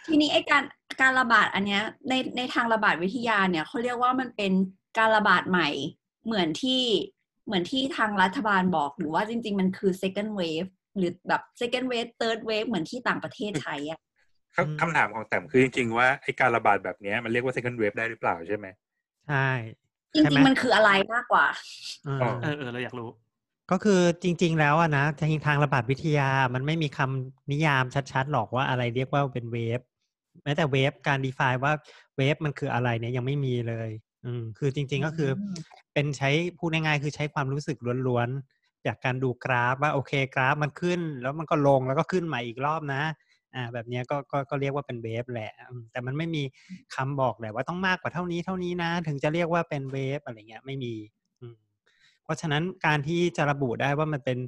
[0.07, 0.65] ทีนี้ไอ้การ
[1.01, 4.53] การระบาดอันเนี้ย ในในทางระบาดวิทยาเนี่ยเขาเรียกว่ามันเป็น
[4.99, 5.69] การระบาดใหม่
[6.27, 6.83] เหมือนที่
[7.47, 14.01] เหมือนที่ทางรัฐบาลบอกหรือว่าจริง ๆ มันคือ second wave หรือแบบ second wave third wave เหมือนที่ต่างประเทศใช้อะ
[14.57, 18.67] คำคำถามของแต้มคือจริงๆว่าไอการระบาดแบบเนี้ยมันเรียกว่า second wave ได้หรือเปล่าใช่ไหม
[19.29, 19.49] ใช่
[20.15, 21.47] จริใช่ไหงๆมันคืออะไรมากกว่า
[22.05, 23.11] เอออ๋อเออเออเราอยากรู้
[23.71, 29.81] ก็คือจริง ๆ แล้วอะนะทางทางระบาดวิทยามันไม่มีคำนิยามชัดๆหรอกว่าอะไรเรียกว่าเป็นเวฟ
[30.45, 31.73] แม้แต่เวฟการ define ว่า
[32.17, 33.91] เวฟมันคืออะไรเนี่ยยังไม่มีเลย
[34.25, 35.43] อืมคือจริง ๆก็คืออ
[35.93, 37.77] เป็นใช้พูดง่ายๆคือใช้ความรู้สึก
[38.09, 43.03] ล้วนๆจากการดูกราฟว่าโอเคกราฟมันขึ้น แล้วมันก็ลงแล้วก็ขึ้นใหม่อีกรอบนะ
[43.55, 46.43] อ่าแบบเนี้ยก็ก็ก็เรียกว่าเป็นเวฟแหละอืมแต่มันไม่มี
[46.95, 50.95] คำบอกแหละว่าต้องมากกว่าเท่านี้เท่านี้นะ ถึงจะเรียกว่าเป็นเวฟอะไรเงี้ยไม่มี
[51.41, 51.55] อืม
[52.25, 54.39] เพราะฉะนั้นการที่จะระบุได้ว่ามันเป็น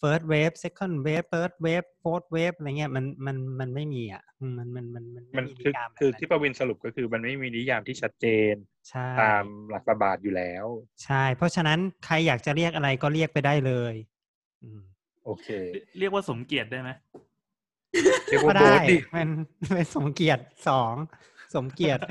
[0.00, 8.54] first wave second wave third wave fourth wave อะไรเงี้ยมันมันมันไม่มีอะอืมมันมันมันมันมันไม่มีนิคือยามแบบคือนั้นที่ประวินสรุปก็คือมันไม่มีนิยามที่ชัดเจน
[8.90, 10.66] ใช่ตามหลักระบาดอยู่แล้ว
[11.04, 13.94] ใช่ เพราะฉะนั้นใครอยากจะเรียกอะไรก็เรียกไปได้เลย
[14.62, 14.82] อืม
[15.24, 15.48] โอเค
[15.98, 17.29] เรียกว่าสมเกียรติได้ไหมเรีย
[18.32, 19.28] กก็ว่าโบได้สดิมัน
[19.74, 20.94] เป็นสมเกียรติสอง
[21.54, 22.02] สมเกียรติ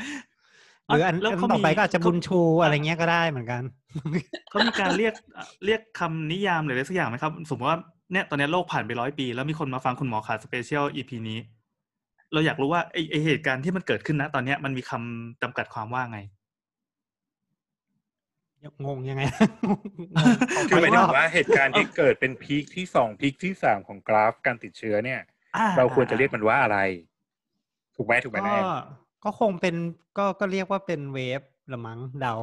[0.88, 3.64] หรืออันแล้วอันเขาต่อไปมีก็อาจจะบุญชูอะไรเงี้ยก็ได้เหมือนกัน
[4.50, 7.80] เขามีการเรียกอะเรียกคำนิยามหรืออะไรสักอย่างไหมครับ สมมติว่า
[8.12, 11.40] เนี่ยตอนนี้โลกผ่านไปร้อยปี แล้วมีคนมาฟังคุณหมอขาสเปเชียลอีพีนี้
[12.34, 16.20] เราอยากรู้ว่าไอไอเหตุการณ์ที่มันเกิดขึ้นนะตอนเนี้ยมันมีคำจำกัดความว่าไง
[18.86, 19.24] งงยังไง
[20.70, 25.24] คือหมายถึรงอบว่าเหตุการณ์ที่เกิดเป็นพีคที่สองพีคที่สามของกราฟการติดเชื้อเนี่ยอ่
[25.78, 26.78] เราควรจะเรียกมันว่าอะไร
[27.96, 28.64] ถูกไหมถูกไหมก็แอน
[29.24, 29.76] ก็คงเป็น
[30.18, 32.34] ก็ก็เรียกว่าเป็นเวฟละมั้งเดา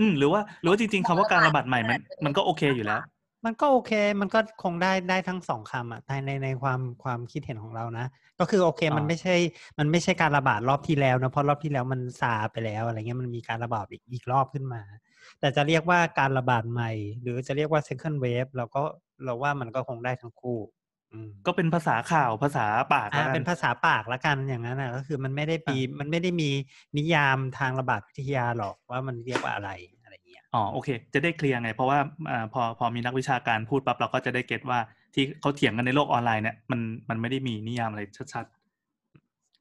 [0.00, 3.02] อืมหรือว่าหรือว่าจริง ๆคำว่าการระบาดใหม่มัน มันก็โอเคอยู่แล้ว
[3.46, 8.06] มันก็โอเค มันก็คงได้ได้ทั้งสองคำอะในในในความความคิดเห็นของเรานะ
[8.38, 9.34] ก็คือโอเค มันอ่าไม่ใช่
[9.78, 14.82] มันไม่ใช่การระบาดรอบที่แล้วนะเพราะรอบที่แล้วมันซาไปแล้วอะไรเงี้ยมันมีการระบาดอีกอีกรอบขึ้นมา
[15.40, 16.90] แต่จะเรียกว่าการระบาดใหม่
[17.22, 18.82] หรือจะเรียกว่า second wave เราก็
[19.24, 20.81] เราว่ามันก็คงได้ทั้งคู่อืม
[21.46, 26.50] ก็เป็นภาษาข่าวภาษาปากอ่าแล้วกัเป็นภาษาปากละกันอย่างนั้นนะก็คือมันไม่ได้มีมันไม่ได้มี
[26.98, 29.70] นิยามทางระบาดวิทยาหรอกว่ามันเรียกว่าอะไร
[30.02, 31.98] อะไรเงี้ยอ๋อโอเค จะได้เคลียร์ไง เพราะว่า
[32.30, 34.78] อ่าพอพอมีนักวิชาการพูดปั๊บเราก็จะได้เก็ตว่า
[35.14, 38.02] ที่เขาเถียงกันในโลกออนไลน์เนี่ยมันมันไม่ได้มีนิยามอะไร
[38.34, 38.46] ชัด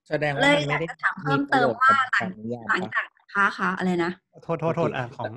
[0.09, 4.11] แสดงเลว่ายมันอไม่ยากได้จะถามเพิ่มเติมว่าหลังนิยามหลังปะจากค้าคะอะไรนะ
[4.43, 5.31] โทษโทษโทษอะของ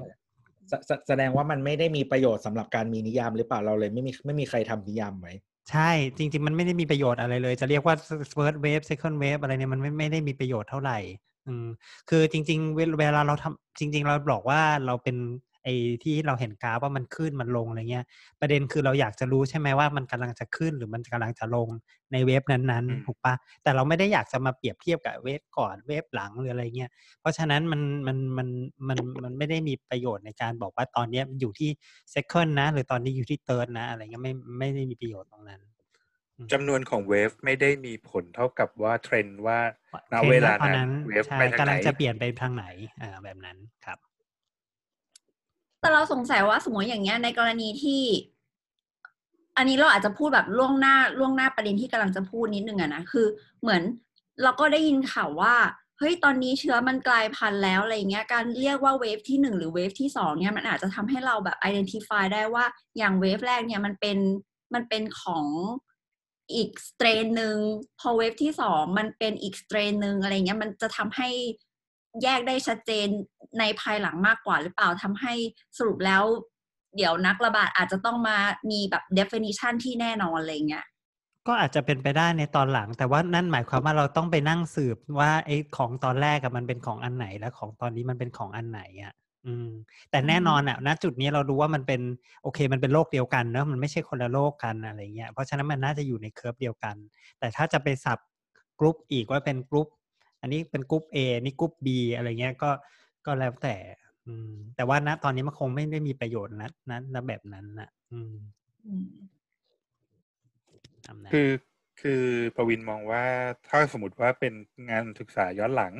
[0.68, 5.32] แสแสแสดงว่ามันไม่ได้มีประโยชน์สำหรับการมีนิยามหรือเปล่าเราเลยไม่มีไม่มีใครทำนิยามไว้
[5.70, 7.94] ใช่ จริง ๆ มันไม่ได้มีประโยชน์อะไรเลย จะเรียกว่า
[8.36, 10.98] first wave second wave อะไรเนี่ยมันไม่ไม่ได้มีประโยชน์เท่าไหร่
[11.46, 11.66] อืม
[12.08, 15.16] คือจริง ๆ เวลเวลาเราทำจริง ๆ เราบอกว่าเราเป็น
[15.64, 18.04] ไอ้ที่เราเห็นกราฟว่ามันขึ้นมันลงอะไรเงี้ย
[18.40, 21.68] ประเด็นคือเราอยากจะรู้ใช่ไหมว่ามันกำลังจะขึ้นหรือมันกำลังจะลง
[22.12, 28.48] ในเว็บนั้นอืมๆถูกปะแต่เราไม่ได้อยากจะมาเปรียบเทียบกับเว็บก่อนเว็บหลังหรืออะไรเงี้ยเพราะฉะนั้นมันมันมัน
[28.88, 31.70] มันมันไม่ได้มีประโยชน์ในการบอกว่าตอนเนี้ยอยู่ที่
[32.14, 35.60] second นะ หรือตอนนี้อยู่ที่ third นะอะไรเงี้ยไม่ไม่ได้มีประโยชน์ตรงนั้น
[36.52, 39.58] จำนวนของเวฟไม่ได้มีผลเท่ากับว่าเทรนด์ว่า
[40.12, 42.64] ณทรนด์เวลาตอนนั้นั้นนเวฟใช่ไปทางกำไหนลังจะเปลี่ยนไปทางไหน
[43.00, 43.98] อ่าแบบนั้นครับ
[45.84, 48.02] แต่เราสงสัยว่าสมมติอย่างเงี้ยในกรณีที่
[49.56, 53.26] อันนี้เราอาจจะพูดแบบล่วงหน้าล่วงหน้าประเด็นที่กำลังจะพูดนิดนึงอะนะคือ
[53.60, 53.82] เหมือน
[54.42, 55.54] เราก็ได้ยินข่าวว่า
[55.98, 62.64] เฮ้ยตอนนี้เชื้อมันกลายพันธุ์แล้วอะไรเงี้ยการเรียกว่าเวฟที่หนึ่งหรือเวฟที่สองเนี่ยมันอาจจะทำให้เราแบบ identify ได้ว่า
[62.98, 64.18] อย่างเวฟแรกเนี่ยมันเป็น
[64.74, 65.46] มันเป็นของ
[66.54, 67.56] อีกสเตรนหนึ่ง
[68.00, 71.28] พอเวฟที่สองมันเป็นอีกสเตรนหนึ่งอะไรเงี้ยมันจะทำให้
[72.22, 73.08] แยกได้ชัดเจน
[73.58, 75.34] ในภายหลังมากกว่าหรือเปล่าทำให้
[75.78, 76.22] สรุปแล้ว
[76.96, 78.36] เดี๋ยวนักระบาดอาจจะต้องมา
[78.70, 80.86] มีแบบ definition ที่แน่นอนอะไรเงี้ย
[81.46, 89.14] ก็อาจจะเป็นไปได้ในตอนหลัง แต่ว่านั่นหมายความว่าเราต้องไปนั่งสืบว่าไอ้ของตอนแรกอะมันเป็นของอันไหนแล้วของตอนนี้มันเป็นของอันไหนอะ
[89.46, 89.68] อืม
[90.10, 92.00] แต่แน่นอนอะณจุดนี้เรารู้ว่ามันเป็น
[92.42, 96.96] โอเค มันเป็นโรคเดียวกันเนอะมันไม่ใช่คนละโรคกันอะไรเงี้ยเพราะฉะนั้นมันน่าจะอยู่ใน curve เดียวกัน
[97.38, 99.88] แต่ถ้าจะไป subgroup อีกว่าเป็นกรุ๊ป
[100.44, 102.70] อันนี้เป็น group A นี่กรุ๊ป B อะไรเงี้ยก็
[103.26, 103.76] ก็แล้วแต่
[104.26, 108.34] อืมแต่ว่าณตอนนี้มันคงไม่ได้มีประโยชน์นะนะณแบบนั้นนะอืม
[108.86, 109.08] อืม
[111.06, 111.50] ตามนั้นคือ
[112.00, 112.22] คือ
[112.56, 113.24] ประวินมองว่า
[113.68, 114.54] ถ้าสมมติว่าเป็น
[114.90, 115.94] งานศึกษาย้อนหลัง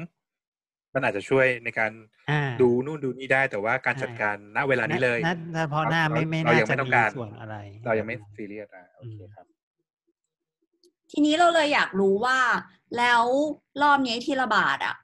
[0.94, 1.92] มันอาจจะช่วยในการ
[2.30, 9.46] อ่าดูนู่นดูนี่ได้ แต่ว่าการใช่จัดการณเวลานี้เลยณณเฉพาะหน้าเราไม่ไม่เราน่ายังไม่จะต้องมีการส่วนอะไร เรายังไม่ซีเรียสอะโอเคครับ
[11.10, 12.38] ทีนี้เราเลยอยากรู้ว่า
[12.96, 13.22] แล้ว
[13.82, 14.96] รอบนี้ที่ระบาดอะ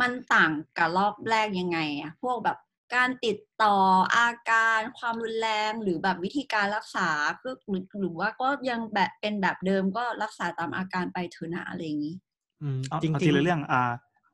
[0.00, 2.58] มันต่างกับรอบแรกยังไงอะ พวกแบบ
[2.94, 3.76] การติดต่อ
[4.16, 7.08] อาการความรุนแรงหรือแบบวิธีการรักษา
[7.42, 12.14] ก็หรือหรือว่าก็ยังแบบเป็นแบบเดิมก็รักษาตามอาการไปเถอะนะอะไรอย่างนี้
[12.62, 13.82] อืมเอาจริงเอาๆทีละเรื่องอ่า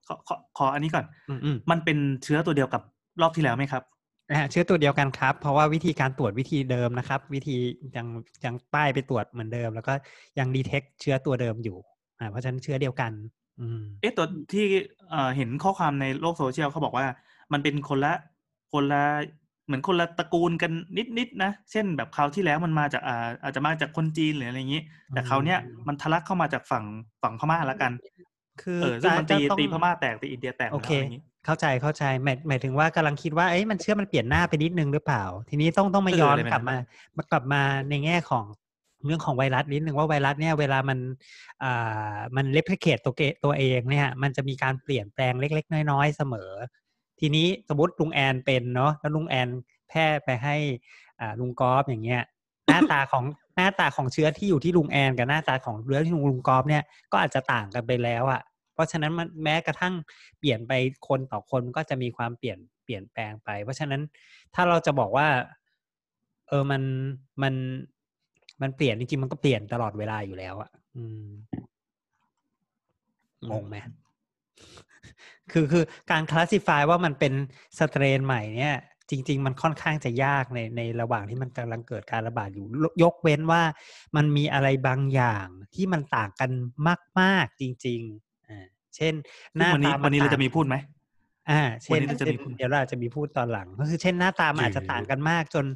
[0.06, 2.82] ขอขอขออันนี้ก่อนอืมอืมมันเป็นเชื้อตัวเดียวกับ
[3.20, 3.97] รอบที่แล้วไหมครับอ่า
[4.50, 7.56] เชื้อตัวเดียวกันครับ เพราะว่าวิธีการตรวจวิธีเดิมนะครับ วิธี
[7.96, 8.06] ยัง
[8.44, 9.92] ยังป้ายไปตรวจเหมือนเดิม แล้วก็
[10.38, 11.76] ยัง detect เชื้อตัวเดิมอยู่
[12.18, 13.12] อ่าเพราะฉะนั้นเชื้อเดียวกัน
[13.60, 14.66] อืมเอ๊ะตัวที่
[15.10, 17.06] เอ่อเห็นข้อความในโลกโซเชียลเขาบอกว่า
[17.52, 18.14] มันเป็นคนละ
[18.72, 19.04] คนละ
[19.66, 20.72] เหมือนคนละตระกูลกัน
[21.18, 26.84] นิดๆนะเช่นแบบคราวที่แล้วมันมาจากอ่าอาจจะมาจากคนจีนหรืออะไรอย่างนี้ แต่คราวเนี้ยมันทะลักเข้ามาจากฝั่ง
[27.22, 27.92] ฝั่งพม่าละกัน
[28.62, 30.92] คือเออซึ่งมันตีจะต้องตีพม่าแตกตีอินเดียแตกหมโอเค
[31.48, 36.76] เข้าใจเข้าใจหมายหมายถึงว่ากำลังคิดว่าเอ้ยมันเชื่อมันเปลี่ยนหน้าไปนิดนึงหรือเปล่า ทีนี้ต้องต้องมาย้อนกลับมา
[37.16, 38.44] มากลับมาในแง่ของ
[39.06, 40.98] เรื่องของไวรัสนิดนึงว่าไวรัสเนี่ยเวลามัน
[41.62, 46.50] อ่ามันเลพลิเคตตัวเกตัวเองเนี่ย มันจะมีการเปลี่ยนแปลงเล็ก ๆ น้อย ๆ เสมอ
[47.20, 49.48] ทีนี้สมมติลุงแอนเป็นเนาะแล้วลุงแอน
[49.88, 50.56] แพร่ไปให้
[51.20, 52.22] อ่าลุงกอล์ฟอย่างเงี้ย
[52.66, 53.24] หน้าตาของ
[53.56, 56.82] หน้าตาของเชื้อที่อยู่ที่ลุงแอนกับหน้าตาของเชื้อที่ลุงกอล์ฟเนี่ย
[57.12, 58.40] ก็อาจจะต่างกันไปแล้วอะ
[58.78, 59.94] เพราะฉะนั้นมันแม้กระทั่ง
[60.38, 60.72] เปลี่ยนไป
[61.08, 64.02] คนต่อคนก็จะมีความเปลี่ยนเปลี่ยนแปลงไป เพราะฉะนั้น
[64.54, 65.28] ถ้าเราจะบอกว่า
[66.48, 66.82] เออมัน
[67.42, 67.54] มัน
[68.62, 71.28] มันเปลี่ยนจริงๆมันก็เปลี่ยนตลอดเวลาอยู่แล้วอะอืม
[73.50, 73.76] งงไหม
[75.52, 77.32] คือคือการคลาสสิฟายว่ามันเป็น
[77.78, 78.76] สเตรนใหม่เนี่ย
[79.10, 82.66] จริง ๆ มันค่อนข้างจะยากในในระหว่างที่มันกำลังเกิดการระบาดอยู่
[83.02, 83.62] ยกเว้นว่า
[84.16, 86.50] มันมีอะไรบางอย่างที่มันต่างกัน
[87.20, 88.27] มาก ๆ จริงๆอ่า
[88.98, 89.14] เช่น
[89.56, 90.76] หซึ่งน้าวันนี้ตาวันนี้เราต่งจะมีพูดไหม
[91.50, 95.66] อ่าวัเช่นนนี้เราจะมีเช่นพูดเดี๋ยวเราอาจจะมีพูดตอนหลัง ก็คือเช่นหน้าตามันอาจจะต่างกันมาก จน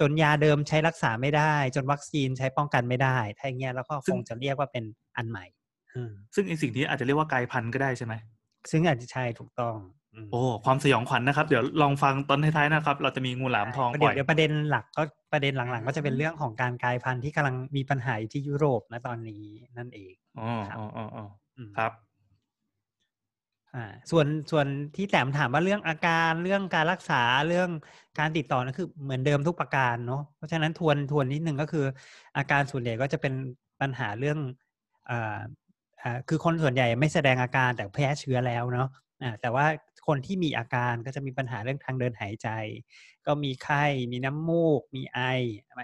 [0.00, 4.84] จนยาเดิมใช้รักษาไม่ได้ จนวัคซีนใช้ป้องกันไม่ได้ถ้าอย่างเงี้ยแล้วก็คงจะเรียกว่าเป็น
[5.16, 5.44] อันใหม่
[5.94, 8.14] อืมซึ่งไอสิ่งที่อาจจะเรียกว่ากลายพันธุ์ก็ได้ใช่ไหม
[8.70, 9.76] ซึ่งอาจจะใช่ถูกต้อง
[10.24, 19.44] มโอ้ความสยองขวัญนะครับ เดี๋ยวลองฟังตอนท้ายๆนะครับ เราจะมีงูหลามทองปเดี๋ล่ยอวยเดี๋ยวประเด็นหลักก็ประเด็นหลังๆ ก็จะเป็นเรื่องของการกลายพันธุ์ที่กำลังมีปัญหาอยู่ที่ยุโรปนะตอนนี้
[19.78, 21.24] นั่นเองอ๋ออ๋ออ๋ออ๋อ
[21.56, 21.92] อืมครับ
[23.74, 27.68] อ่าส่วนส่วนที่แต้มถามว่าเรื่องอาการเรื่องการรักษาเรื่อง
[28.18, 31.84] การติดต่อนั่นคือเหมือนเดิมทุกประการเนาะเพราะฉะนั้นทวนทวนนิดนึงก็คือ
[32.36, 33.34] อาการส่วนใหญ่ก็จะเป็น
[33.80, 34.38] ปัญหาเรื่อง
[35.10, 35.38] อ่า
[36.02, 38.88] อ่าคือคนส่วนใหญ่ไม่แสดงอาการแต่แพ้เชื้อแล้วเนาะ
[39.22, 39.66] อ่าแต่ว่า
[40.06, 42.48] คนที่มีอาการก็จะมีปัญหาเรื่องทางเดินหายใจ
[43.26, 45.20] ก็มีไข้มีน้ำมูก มีไอ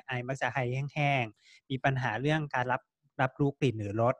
[0.08, 0.58] ไอมักจะไอ
[0.94, 2.82] แห้งๆมีปัญหาเรื่องการรับ
[3.20, 4.14] รับรู้กลิ่นหรือรส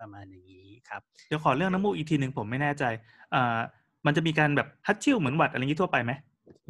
[0.00, 2.84] ประมาณอย่างนี้ครับเดี๋ยวขอเรื่องน้ำมูกอีกทีหนึ่งผมไม่แน่ใจ
[3.34, 3.58] อ่า
[4.06, 6.12] มันจะมีการแบบฮัตชิ่วเหมือนหวัดอะไรอย่างนี้ทั่วไปไหม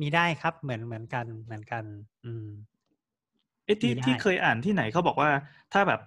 [0.00, 1.84] มีได้ครับเหมือนเหมือนกันเหมือนกัน
[2.24, 2.48] อืม
[3.64, 5.30] เอ๊ะที่มีได้ที่เคยอ่านที่ไหนเขาบอกว่า
[5.72, 6.00] ถ้าแบบ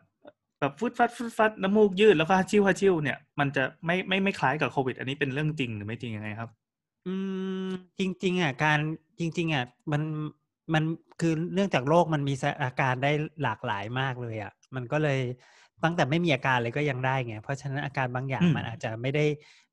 [0.60, 6.50] แบบฟุดฟัดฟุดฟัดน้ำมูกยืดแล้วก็ฮัตชิ่วฮัตชิ่วเนี่ยมันจะไม่ไม่ไม่คล้ายกับโควิด อันนี้เป็นเรื่องจริงหรือไม่จริงยังไงครับ
[7.08, 7.14] อื
[7.68, 8.80] ม จริง ๆอะการ
[9.20, 10.02] จริง ๆอะมัน
[10.74, 10.84] มัน
[11.22, 13.12] คือเนื่องจากโรคมันมีอาการได้
[13.44, 15.20] หลากหลายมากเลยอะ มันก็เลย
[15.84, 19.26] ตั้งแต่ไม่มีอาการเลยก็ยังได้ไง เพราะฉะนั้นอาการบางอย่างอืมมันอาจจะไม่ได้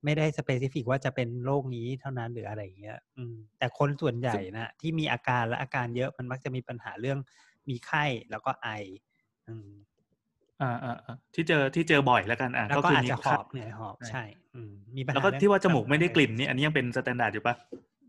[0.05, 7.19] ไม่ได้สเปซิฟิกว่าจะเป็นโรคนี้เท่านั้นหรืออะไรอย่างเงี้ยอืมแต่คนส่วนใหญ่นะที่มีอาการและอาการเยอะมันมักจะมีปัญหาเรื่อง
[7.69, 8.69] มีไข้แล้วก็ไอ
[9.49, 9.71] อืม
[10.62, 17.55] อ่าอ่าอ่าที่เจอที่เจอบ่อยแล้วกันอะแล้วก็ก็คืออาจมีจะหไข้อบเหนื่อยหอบใช่ใช่ อืมมีปัญหาแล้วก็เรื่องที่ว่าจมูกไม่ได้ทำกลิ่นนี่อันนี้ยังเป็น standard อยู่ปะ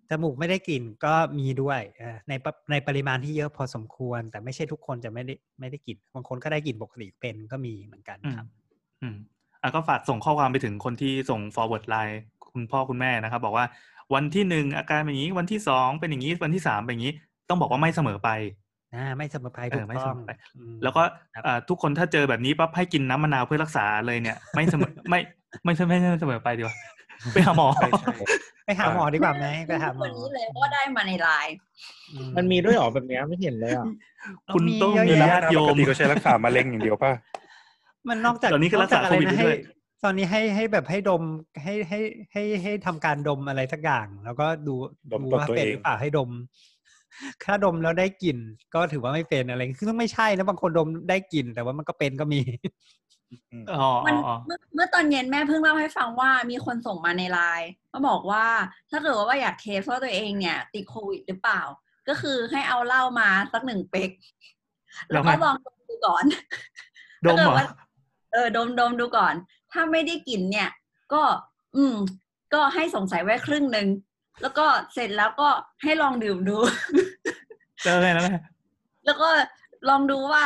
[0.10, 8.48] จมูกไม่ได้กลิ่นก็มีด้วยเอ่อในปในปริมาณที่เยอะพอสมควร แต่ไม่ใช่ทุกคนจะไม่ได้ไม่ได้กลิ่นบางคนก็ได้กลิ่นปกติเป็นก็มีเหมือนกันอืมครับ
[9.02, 9.16] อืม
[9.62, 12.18] อะก็ฝากส่งข้อความไปถึงคนที่ส่ง forward line
[12.54, 13.66] คุณพ่อคุณแม่นะครับ บอกว่า
[14.14, 17.14] วันที่หนึ่งอาการเป็นอย่างนี้ วันที่สองเป็นอย่างนี้วันที่สามเป็นอย่างนี้
[17.50, 18.30] ต้องบอกว่าไม่เสมอไป
[18.96, 25.20] อ่าไม่เสมอไปเออถูกต้องไม่เสมอไปอืมแล้วก็ครับอ่าทุกคนถ้าเจอแบบนี้ปั๊บให้กินน้ำมะนาวเพื่อรักษาเลยเนี่ย ไม่เสมอไม่
[25.66, 26.76] ไม่ใช่ไม่ใช่เสมอไปดีกว่า
[27.34, 28.10] ไปหาหมอใช่ใช่
[28.68, 31.56] ไปหาหมอดีกว่าไหมไปหาหมอวันนี้เลยเพราะว่าได้มาในไลน์
[32.12, 33.86] อืมันมีด้วยเหรอแบบเนี้ยไม่เห็นเลยอะ
[34.54, 37.12] คุณต้องเยอะมีแยะญาติโยปกมติก็ใช้รักษามะเร็งอย่างเดียวป่ะ
[38.10, 39.58] มันนอกจากตอนนี้ก็รักษาอะโคไรวิดนะอยู่ให้ด้วย
[40.04, 41.24] ตอนนี้ให้ให้แบบให้ดม
[41.64, 42.00] ให้ให้
[42.34, 44.74] ให้ให้ทำการดมอะไรสักอย่าง แล้วก็ดู
[45.12, 46.30] ดมดูตัวว่าตัวเป็นเองหรือเปล่าให้ดม
[47.46, 48.38] ถ้าดมแล้วได้กลิ่น
[48.74, 53.07] ก็ถือว่าไม่เป็นอะไร คือต้องไม่ใช่นะบางคนดมได้กลิ่นแต่ว่ามันก็เป็นก็มีอ๋อ
[54.08, 58.46] มันอ๋อเมื่อเมื่อตอนเย็นแม่เพิ่งเล่าให้ฟังว่ามีคนส่งมาในไลน์มาบอกว่า
[58.92, 61.62] ถ้าเกิดว่าอยากเทสว่าตัวเองเนี่ย ติดโควิดหรือเปล่า
[62.08, 64.12] ก็คือให้เอาเหล้ามาสักหนึ่งเป๊ก
[65.12, 66.26] แล้วก็ลองดมดูก่อน
[67.26, 67.68] ดมเหรอถ้ากิว่า
[68.34, 69.34] เออดมดมดูก่อน
[69.72, 70.70] ถ้าไม่ได้กลิ่นเนี่ย
[71.14, 71.22] ก็
[71.76, 71.96] อืม
[72.54, 73.88] ก็ให้สงสัยไว้ครึ่งหนึ่ง
[74.42, 75.50] แล้วก็เสร็จแล้วก็
[75.84, 76.58] ให้ลองดื่มดู
[77.84, 78.44] เจอไงนั่นแหละ
[79.06, 79.30] แล้วก็
[79.90, 80.44] ลองดูว่า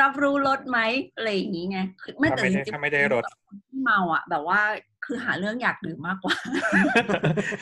[0.00, 0.78] รับรู้รสไหม
[1.16, 3.24] อะไรอย่างนี้ไงคือไม่แต่ถ้าไม่จได้ริงๆถ้าไม่ได้รส
[3.70, 4.60] ที่เมาอะ แบบว่า
[5.04, 6.34] คือหาเรื่องอยากดื่มมากกว่า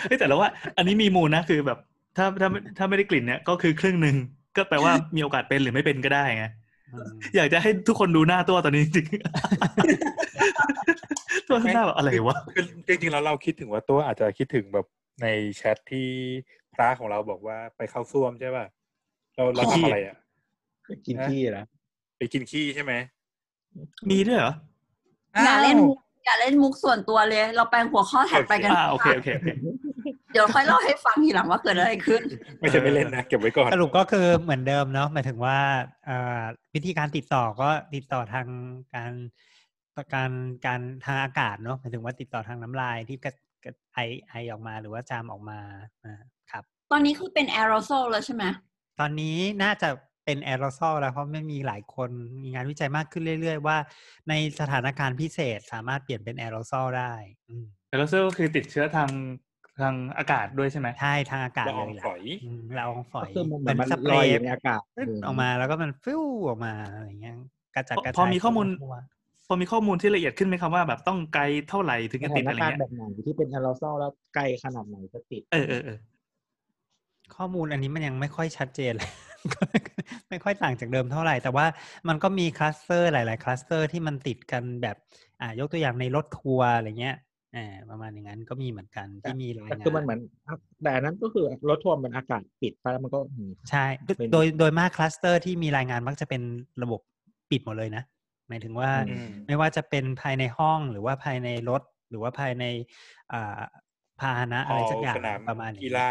[0.03, 1.79] เฮ้ยแต่แล้วว่า อันนี้มีมูลนะคือแบบ
[2.17, 4.17] ถ้าถ้าถ้าไม่ได้กลิ่นเนี่ยก็คือครึ่งหนึ่ง
[4.57, 6.47] ก็แปลว่ามีโอกาสเป็นหรือไม่เป็นก็ได้ไง
[6.95, 14.87] อืมอยากจะให้ทุกคนดูหน้าตัวตอนนี้จริงๆตัวหน้าแบบอะไรวะคือจริงๆแล้วเราคิดถึงว่าตัวอาจจะคิดถึงแบบ
[15.23, 16.09] ในแชทที่
[16.75, 18.67] พระของเราบอกว่าไปเข้าซ่วมใช่ป่ะ
[19.35, 20.17] เราเราขี้ทำอะไรอะ
[21.07, 21.72] กินขี้นะไป
[22.33, 22.93] กินขี้ใช่ไหม
[24.11, 24.53] มีด้วยเหรอ
[25.45, 29.49] อย่าเล่นมุกอย่าเล่นมุกส่วนตัวเลย เราไปหัวข้อถัดไปกันอ่าโอเคโอเคโอเค
[30.33, 32.23] เดี๋ยวค่อยเล่าให้ฟังทีหลังว่าเกิดอะไรขึ้น
[32.61, 35.59] ไม่ใช่ไม่เล่นนะ เก็บไว้ก่อน สรุปก็คือเหมือนเดิมเนาะหมายถึงว่า
[36.07, 36.43] เอ่อ
[36.75, 38.47] วิธีการติดต่อก็ติดต่อทาง
[38.95, 39.13] การ
[40.15, 40.31] การ
[40.67, 43.33] การทางอากาศเนาะหมายถึงว่าติดต่อทางน้ำลายที่กระ
[43.65, 45.59] กระไอไอออกมาหรือว่าจามออกมา
[46.05, 48.45] อ่าครับ ตอนนี้คือเป็นแอโรโซลแล้วใช่ไหม
[49.01, 49.89] ตอนนี้น่าจะ
[50.25, 52.11] เป็นแอโรซอลแล้วเพราะไม่มีหลายคน
[52.43, 53.77] มีงานวิจัยมากขึ้นเรื่อย ๆ ว่า
[54.29, 57.13] ในสถานการณ์พิเศษสามารถเปลี่ยนเป็นแอโรซอลได้
[57.49, 59.11] อืมแต่เราเซอร์ก็คือติดเชื้อทาง
[59.81, 67.37] ทางอากาศด้วยใช่ไหมใช่ทางอากาศเลยแหละละอองฝอยอืมละอองฝอยก็คือมันเหมือนมันสเปรย์ลอยอยู่ในอากาศปึ๊ดออกมาแล้วก็มันฟิวออกมาอะไรเงี้ย
[67.75, 68.97] กระจัดกระพอจายมีข้อมูลทั่ว
[69.47, 75.99] พอมีข้อมูลที่ละเอียดขึ้นไหมครับว่าแบบต้องไกลเท่าไหร่ถึงสจะถาติดนอะไรการณ์เงี้ยแบบไหนที่เป็นแอโรซอลแล้วไกลขนาดไหนจะติดเออเออเออ
[77.37, 79.11] ข้อมูลอันนี้มันยังไม่ค่อยชัดเจนเลย
[80.29, 81.67] ไม่ค่อยต่างจากเดิมเท่าไหร่ แต่ว่า
[82.09, 84.97] มันก็มีคลัสเตอร์หลาย ๆ คลัสเตอร์ที่มันติดกันแบบ
[85.41, 87.17] อ่ายกตัวอย่างในรถทัวร์อะไรเงี้ย
[87.57, 90.21] อ่าประมาณอย่างนั้นก็มีเหมือนกันที่มีรายแต่งานคือมันเหมือน
[90.83, 96.43] แต่อันนั้นก็คือรถทัวร์มันอากาศปิดไปแล้วมันก็อืมใช่โดยเป็นโดยโดยมากคลัสเตอร์ที่มีรายงานมักจะเป็น
[96.83, 97.01] ระบบ
[97.51, 98.03] ปิดหมดเลยนะ
[98.49, 102.65] หมายถึงว่าอืมไม่ว่าจะเป็นภายในห้องหรือว่าภายในรถ หรือว่าภายใน
[103.33, 103.61] อ่า
[104.21, 106.11] พาหนะอะไรสักอย่างสนามประมาณนี้กีฬา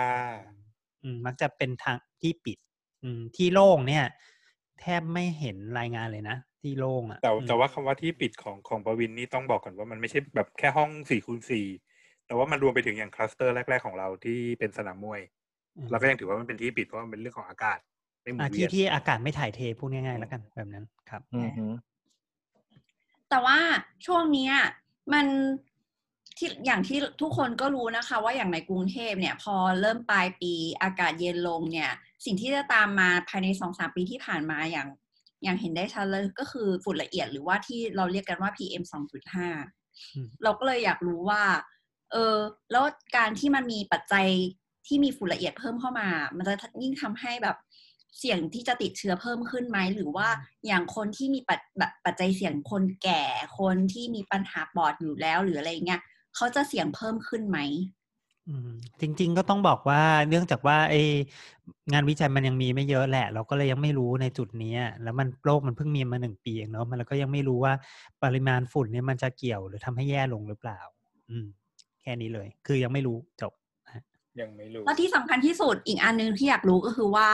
[1.04, 2.71] อืมมักจะเป็นทางที่ปิดอืม
[3.36, 4.06] ที่โล่งเนี่ย
[4.82, 11.66] แทบไม่เห็นรายงานเลยนะ ที่โล่งอะแต่อืมแต่ว่าคำว่าที่ปิดของของประวินนี่ต้องบอกก่อนว่ามันไม่ใช่แบบแค่ห้องสี่คูณสี่
[12.26, 15.22] แต่ว่ามันรวมไปถึงอย่างคลัสเตอร์แรก ๆของเราที่เป็นสนามมวย
[15.78, 17.80] อืมเราก็ยังถือว่ามันเป็นที่ปิดเพราะมันเป็นเรื่องของอากาศ
[18.24, 21.66] ไม่หมุอ่านเวีที่ยนที่อากาศไม่ถ่ายเทพูดง่ายๆแล้วกันแบบนั้นครับอือฮึ
[23.30, 23.60] แต่ว่า
[24.06, 24.54] ช่วงเนี้ย
[25.14, 25.26] มัน
[26.42, 31.92] ที่อย่างที่ทุกคนก็รู้นะคะ ว่าอย่างในกรุงเทพเนี่ย พอเริ่มปลายปีอากาศเย็นลงเนี่ย
[32.26, 34.88] สิ่งที่จะตามมาภายในสองสามปีที่ผ่านมาอย่าง
[35.44, 41.44] อย่างเห็นได้ชัดเลยก็คือฝุ่นละเอียดหรือว่าที่เราเรียกกันว่า PM อืม2.5 เราก็เลยอยากรู้ว่า
[42.12, 42.38] เออ
[42.72, 42.84] แล้ว
[43.18, 44.28] การที่มันมีปัจจัย
[44.88, 47.58] ที่มีฝุ่นละเอียดเพิ่มเข้ามา มันจะยิ่งทำให้แบบ
[48.20, 50.28] เสี่ยงที่จะติดเชื้อเพิ่มขึ้นไหม หรือว่า
[50.68, 53.24] อย่างคนที่มีปัจแบบปัจจัยเสี่ยงคนแก่
[53.60, 56.02] คนที่มีปัญหาปอดอยู่แล้วหรืออะไรเงี้ย
[56.36, 57.60] เขาจะเสี่ยงเพิ่มขึ้นไหม
[58.48, 58.70] อืม
[59.02, 60.96] จริง ๆ ก็ต้องบอกว่าเนื่องจากว่าไอ
[61.94, 67.74] งานวิจัยมันยังมีไม่เยอะแหละ เราก็เลยยังไม่รู้ในจุดนี้อะแล้วมันโลกมันเพิ่งมีมาหนึ่งปีเองเนาะมันเราก็ยังไม่รู้ว่า
[68.24, 70.80] ปริมาณฝุ่นเนี่ยมันจะเกี่ยวหรือทำให้แย่ลงหรือเปล่า
[71.30, 71.46] อืม
[72.02, 73.54] แค่นี้เลย คือยังไม่รู้จบ
[74.40, 77.30] ยังไม่รู้แล้วที่สำคัญที่สุดอีกอันนึงที่อยากรู้ก็คือว่า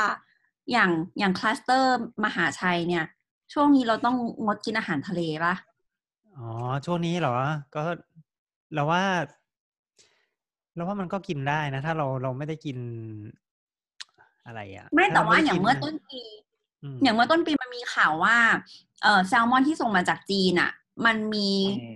[0.72, 3.06] อย่างอย่างคลัสเตอร์มหาชัยเนี่ย
[3.54, 5.56] ช่วงนี้เราต้องงดกินอาหารทะเลปะ
[6.38, 6.48] อ๋อ
[6.86, 7.36] ช่วงนี้เหรอ
[7.76, 7.84] ก็
[8.74, 9.04] เราว่า
[10.76, 12.78] เราว่ามันก็กินได้นะ ถ้าเราเราไม่ได้กิน
[14.46, 16.22] อะไรอะไม่ถ้แต่รว่าด้อย่างกิเมื่อต้นปี
[17.00, 18.38] มอย่างเมื่อต้นปีมันมีข่าวว่า
[19.04, 20.72] เออแซลมอนที่ส่งมาจากจีนอะ
[21.06, 21.50] มันมี
[21.80, 21.96] อืม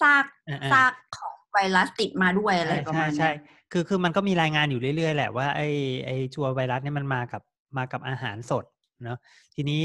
[0.00, 3.34] ซากอ่าๆซากของไวรัสติดมาด้วยอะไรใช่ประใช่มาณใช่เนี้ย
[3.72, 5.68] คือคือมันก็มีรายงานอยู่เรื่อยๆแหละว่าไอ้
[6.06, 7.42] ไอ้ชัวไวรัสเนี่ยมันมากับ
[7.78, 8.64] มากับอาหารสด
[9.04, 9.18] เนาะ
[9.54, 9.84] ทีนี้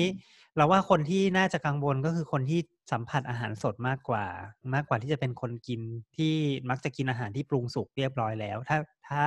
[0.57, 2.59] เราว่าคนที่น่าจะกังวลก็คือคนที่
[2.91, 4.25] สัมผัสอาหารสดมากกว่า
[4.73, 5.81] มากกว่าที่จะเป็นคนกิน
[6.17, 6.33] ที่
[6.69, 9.23] มักจะกินอาหารที่ปรุงสุกเรียบร้อยแล้ว ถ้าถ้า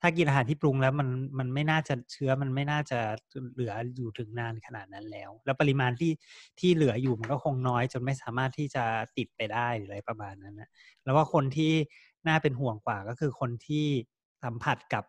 [0.00, 1.08] ถ้ากินอาหารที่ปรุงแล้วมัน
[1.38, 2.98] มันไม่น่าจะเชื้อมันไม่น่าจะ
[3.52, 6.12] เหลืออยู่ถึงนานขนาดนั้นแล้ว แล้วปริมาณที่
[6.60, 8.84] ที่เหลืออยู่มันก็คงน้อย จนไม่สามารถที่จะ
[9.16, 10.68] ติดไปได้หรืออะไรประมาณนั้นนะ
[11.04, 11.72] แล้วว่าคนที่
[12.28, 13.86] น่าเป็นห่วงกว่าก็คือคนที่
[14.44, 15.04] สัมผัสกับ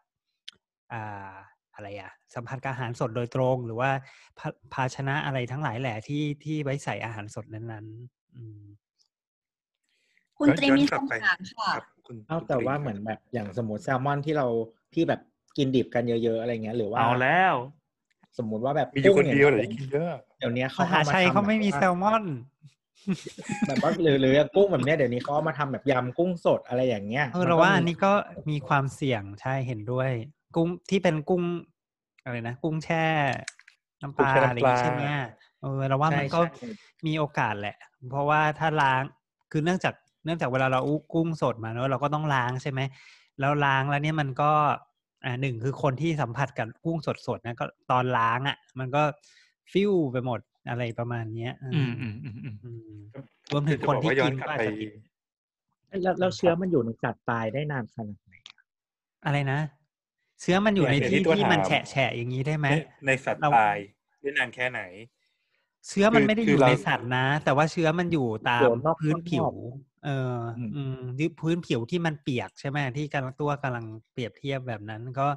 [0.93, 1.33] อ่า
[1.75, 3.91] อะไรอะสัมผัสกับอาหารสดโดยตรง หรือว่า
[4.39, 8.61] ภาภาชนะอะไรทั้งหลายแหละที่ที่ไว้ใส่อาหารสดนั้นๆอืม
[10.37, 14.47] คุณย้อนตรีมีย้อนกลับคำไปถามค่ะครับคุณเอาคุณแต่ตรีว่าเหมือนแบบอย่างสมมติแซลมอนที่เรา
[14.93, 15.21] ที่แบบ
[15.57, 17.55] กินดิบกันเยอะๆอะไรเงี้ยหรือว่าเอาแล้ว
[18.37, 20.09] สมมุติว่าแบบมีอยู่กุ้คงนเดียวเหรอางที่งี้กินเยอะ
[20.39, 22.23] เดี๋ยวนี้มเขาหาเอามาชัยทำเขาไม่มีบบแซว่าลมอน
[23.67, 28.13] แบบว่าหรือหรืออย่างกุ้งแบบเนี้ยเดี๋ยวนี้เขาเอามาทำแบบยำกุ้งสดอะไรอย่างเงี้ยเออมันเราก็ว่ามีอันนี้ก็
[28.49, 30.11] มีความเสี่ยงใช่เห็นด้วย
[30.55, 31.43] กุ้งที่เป็นกุ้ง
[32.23, 33.05] อะไรนะกุ้งแช่
[34.01, 35.01] น้ำปกุ้งลาแช่อะไรอน้ำปย่างลางี้ใช่ไหม
[35.61, 36.67] เออเราว่าใช่มันก็ใช่
[37.07, 37.75] มีโอกาสแหละ
[38.09, 39.01] เพราะว่าถ้าล้าง
[39.51, 39.93] คือเนื่องจาก
[40.25, 42.81] เนื่องจากเวลาเราอุ้กุ้งสดมาเนอะเราก็ต้องล้างใช่ไหม
[43.39, 44.51] แล้วล้างแล้วเนี่ยมันก็
[45.25, 49.03] อ่าหนึ่งคือคนที่สัมผัสกับกุ้งสดๆนะก็ตอนล้างอะ มันก็
[49.71, 50.39] ฟิวไปหมด
[50.69, 52.97] อะไรประมาณเนี้ยอืมอืมอืมอืมอืม
[53.51, 54.91] รวมถึงคนที่จะบอกว่าย้อกินนกลับก็อาจไปจะติด
[56.03, 58.33] แล้วแล้วเชื้อมันอยู่ในสัตว์ตายได้นานขนาดไหน
[59.25, 62.71] อะไรนะเชื้อมันอยู่ในเนี่ยที่ที่ตัวที่มันถามแฉะแฉะอย่างนี้ได้ไหมใน
[63.05, 63.77] ในสัตว์เราตาย
[64.21, 64.81] ได้นานแค่ไหน
[65.87, 69.53] เชื้อมันคือไม่ได้อคือยู่เราในสัตว์นะ แต่ว่าเชื้อมันอยู่ตามอยู่นอกพื้นผิวรอบ
[70.05, 75.27] เอออมอืมที่พื้นผิวที่มันเปียกใช่ไหมที่กำลังตัวกำลังเปรียบเทียบแบบนั้น ก็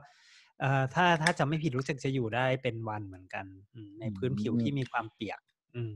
[0.61, 5.41] เอ่อถ้าถ้าจะไม่ผิดรู้สึกจะอยู่ได้เป็นวันเหมือนกันอืมในพื้นผิวที่มีความเปียก
[5.75, 5.93] อืม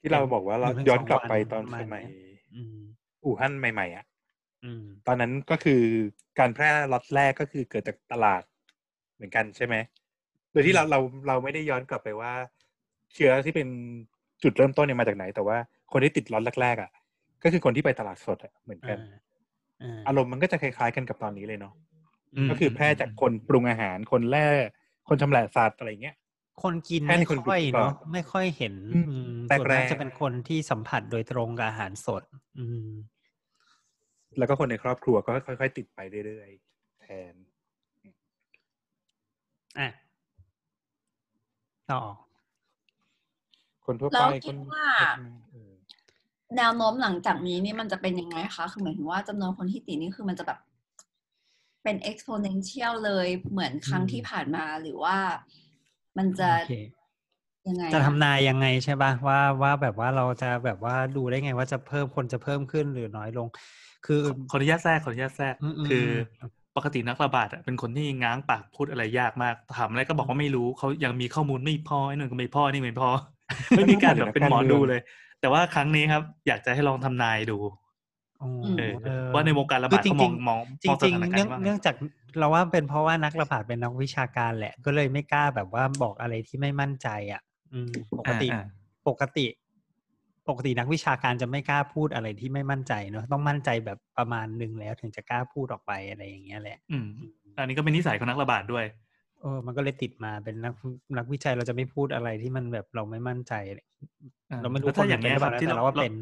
[0.00, 2.12] ที่เราบอกว่าเราอยู่ถึงย้อนสองกลับวันไปตอนประมาณสมัยเนี้ย
[2.54, 2.76] อืม
[3.24, 4.13] อู่ฮั่นใหม่ๆอะอืม
[5.06, 5.82] ตอนนั้นก็คือ
[6.38, 8.42] การแพร่ล็อตแรกก็คือเกิดจากตลาด
[9.14, 9.74] เหมือนกันใช่ไหม
[10.52, 10.98] โดยที่เราเรา
[11.28, 12.32] เราไม่ได้ย้อนกลับไปว่า
[13.14, 13.68] เชื้อที่เป็น
[14.42, 15.56] จุดเริ่มต้นเนี่ยมาจากไหน แต่ว่า
[15.92, 16.90] คนที่ติดล็อตแรกๆอะ
[17.42, 18.98] ก็คือคนที่ไปตลาดสดอะเหมือนกัน
[19.82, 21.74] อ่าอารมณ์มันก็จะคล้ายๆกันกับตอนนี้เลยเนาะ
[22.48, 24.46] มก็คือแพร่จากคนปรุงอาหารคนแร่
[25.08, 26.16] คนชำแหละสัตว์อะไรเงี้ย
[26.62, 32.22] คนกินแค่ในไม่คนค่อยกินก่อนเนาะไม่ค่อยเห็นอืมอืมแรกๆส่วนมากจะเป็นคนที่สัมผัสโดยตรงกับอาหารสด
[32.58, 32.88] อืม
[34.38, 37.34] แล้วก็คนในครอบครัวก็ค่อย ๆ ติดไปเรื่อยๆแทน
[39.78, 39.88] อะ
[41.90, 42.02] ต่อ
[43.84, 44.86] คนทั่วแล้ไปวคคินดว่า
[45.52, 45.72] เออ
[46.56, 50.58] แนวโน้มหลังจากนี้นี่มันจะเป็นยังไงคะคือหมายถึงว่าจำนวนคนที่ติดนี่คือมันจะแบบ
[51.82, 55.16] เป็น exponential เลยเหมือนครั้งอืมที่ผ่านมาหรือว่า
[56.18, 56.72] มันจะโอเค
[57.68, 63.48] ยังไงจะอทำนายยังไงใช่ป่ะว่าว่าแบบว่าเราจะแบบว่าดูได้ไงว่าจะเพิ่มคนจะเพิ่มขึ้นหรือน้อยลง
[64.06, 66.06] คือขอขออนุญาตแทรกขออนุญาตแทรกอืมอืมคือ
[66.40, 73.08] อืมปกตินักระบาดอะเป็นคนที่ง้างปากพูดอะไรยากมากถามอะไรก็บอกว่าไม่รู้เขายังมีข้อมูลไม่พอไอ้นู่นก็ไม่พอนี่ไม่พอ
[73.76, 75.00] ไม่มีการแบบเป็นหมอดูเลย
[75.40, 77.58] แต่ว่าครั้งนี้ครับ อยากจะให้ลองทำนายดู
[78.40, 81.94] อ๋อเออเออว่าในวงการระบาดคือเขามองมองจมองสริงถานๆการเนื่องณ์ว่าไงเนื่องจาก
[82.38, 88.60] เราว่าเป็นเพราะว่านักระบาดเป็นนักวิชาการแหละ ก็เลยไม่กล้าแบบว่าบอกอะไรที่ไม่มั่นใจอะอืมปกติอ่า
[89.08, 89.46] ปกติ
[90.48, 97.06] ปกตินักวิชาการจะไม่กล้าพูดอะไรที่ไม่มั่นใจเนอะต้องมั่นใจแบบประมาณหนึ่งแล้วถึงจะกล้าพูดออกไปอะไรอย่างเงี้ยแหละอืม
[97.56, 98.84] อันนี้ก็เป็นนิสัยของนักระบาดด้วย
[99.40, 100.74] เออมันก็เลยติดมาเป็นนัก
[101.18, 103.86] นักวิจัยเราจะไม่พูดอะไรที่มันแบบเราไม่มั่นใจเลย
[104.50, 106.14] อ่าเราไม่รู้แล้วถ้าอย่างเงี้ยคนครับเป็นที่หรือเปล่านะแต่เราว่าเป็น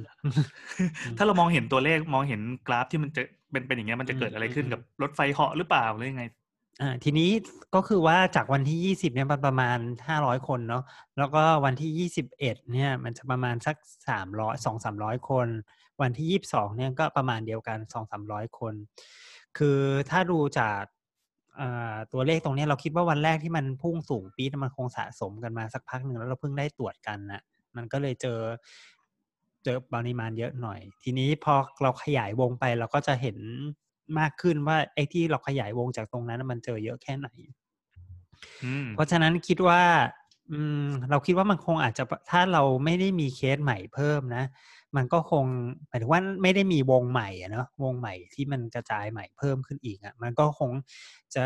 [1.19, 6.25] ถ้าเรามองเห็นตัวเลขมองเห็นกราฟที่มันจะเป็นเป็นอย่างเงี้ยมันจะเกิดอะไรขึ้นกับรถไฟเหาะหรือเปล่าหรือยังไง
[6.81, 7.31] อ่าทีนี้
[7.75, 10.83] ก็คือว่าจากวันที่ยี่สิบเนี่ยมันประมาณห้าร้อยคนเนาะ
[11.19, 13.77] แล้วก็วันที่ยี่สิบเอ็ดเนี่ยมันจะประมาณสัก
[14.09, 15.49] สามร้อยสองสามร้อยคน
[16.03, 18.75] วันที่ยี่บสองเนี่ยก็ประมาณเดียวกันสองสามร้อยคน
[19.59, 19.79] คือ
[20.11, 20.83] ถ้าดูจาก
[22.13, 27.43] ตัวเลขตรงนี้เราคิดว่าวันแรกที่มันพุ่งสูงปีดมันคงสะสมกันมาสักพักหนึ่งแล้วเราเพิ่งได้ตรวจกันนะ
[27.77, 28.39] มันก็เลยเจอ
[29.65, 33.39] เจอปริมาณเยอะหน่อย ทีนี้พอเราขยายวงไปเราก็จะเห็น
[34.21, 37.29] มากขึ้นว่าไอ้ที่เราขยายวงจากตรงนั้นนะมันเจอเยอะแค่ไหน
[38.65, 39.83] อืมเพราะฉะนั้นคิดว่า
[40.51, 44.45] อืม เราคิดว่ามันคงอาจจะถ้าเราไม่ได้มีเคสใหม่เพิ่มนะ
[44.97, 45.45] มันก็คง
[45.89, 50.71] หมายถึงว่าไม่ได้มีวงใหม่อะเนาะวงใหม่ที่มันกระจายใหม่เพิ่มขึ้นอีกอะมันก็คง
[51.35, 51.45] จะ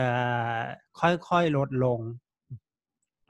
[1.01, 2.01] ค่อยๆลดลง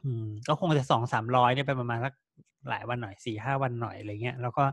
[0.05, 2.15] อืม ก็คงจะสองสามร้อยเนี่ยไปประมาณสัก
[2.69, 4.65] หลายวันหน่อยสี่ห้าวันหน่อยอะไรเงี้ยแล้วก็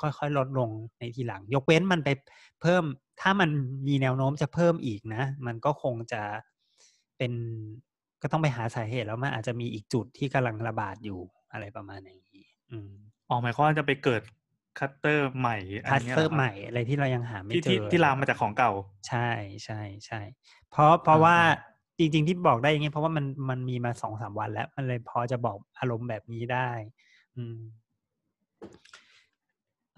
[0.00, 2.08] ค่อยๆลดลงในทีหลัง ยกเว้นมันไป
[2.62, 2.84] เพิ่ม
[3.20, 3.50] ถ้ามัน
[3.86, 6.22] มีแนวโน้มจะเพิ่มอีกนะ มันก็คงจะ
[7.18, 7.32] เป็น
[8.22, 11.20] ก็ต้องไปหาสาเหตุแล้วมันอาจจะมีอีกจุดที่กำลังระบาดอยู่
[11.52, 12.90] อะไรประมาณอย่างนี้อืม
[13.28, 14.22] อ๋อหมายความว่าจะไปเกิด
[14.78, 18.72] คลัสเตอร์ใหม่อันนี้คลัสเตอร์ใหม่อะไรที่เรายังหาไม่ที่เจที่อที่ลามมาจากของเก่า
[19.08, 19.28] ใช่
[19.64, 20.20] ใช่ใช่
[20.70, 21.36] เพราะเพราะอ่าว่า
[21.98, 26.70] จริง ๆ ที่บอกได้อย่างงี้เพราะว่ามันมันมีมาสองสามวันแล้ว มันเลยพอจะบอกอารมณ์แบบนี้ได้
[27.36, 27.58] อืม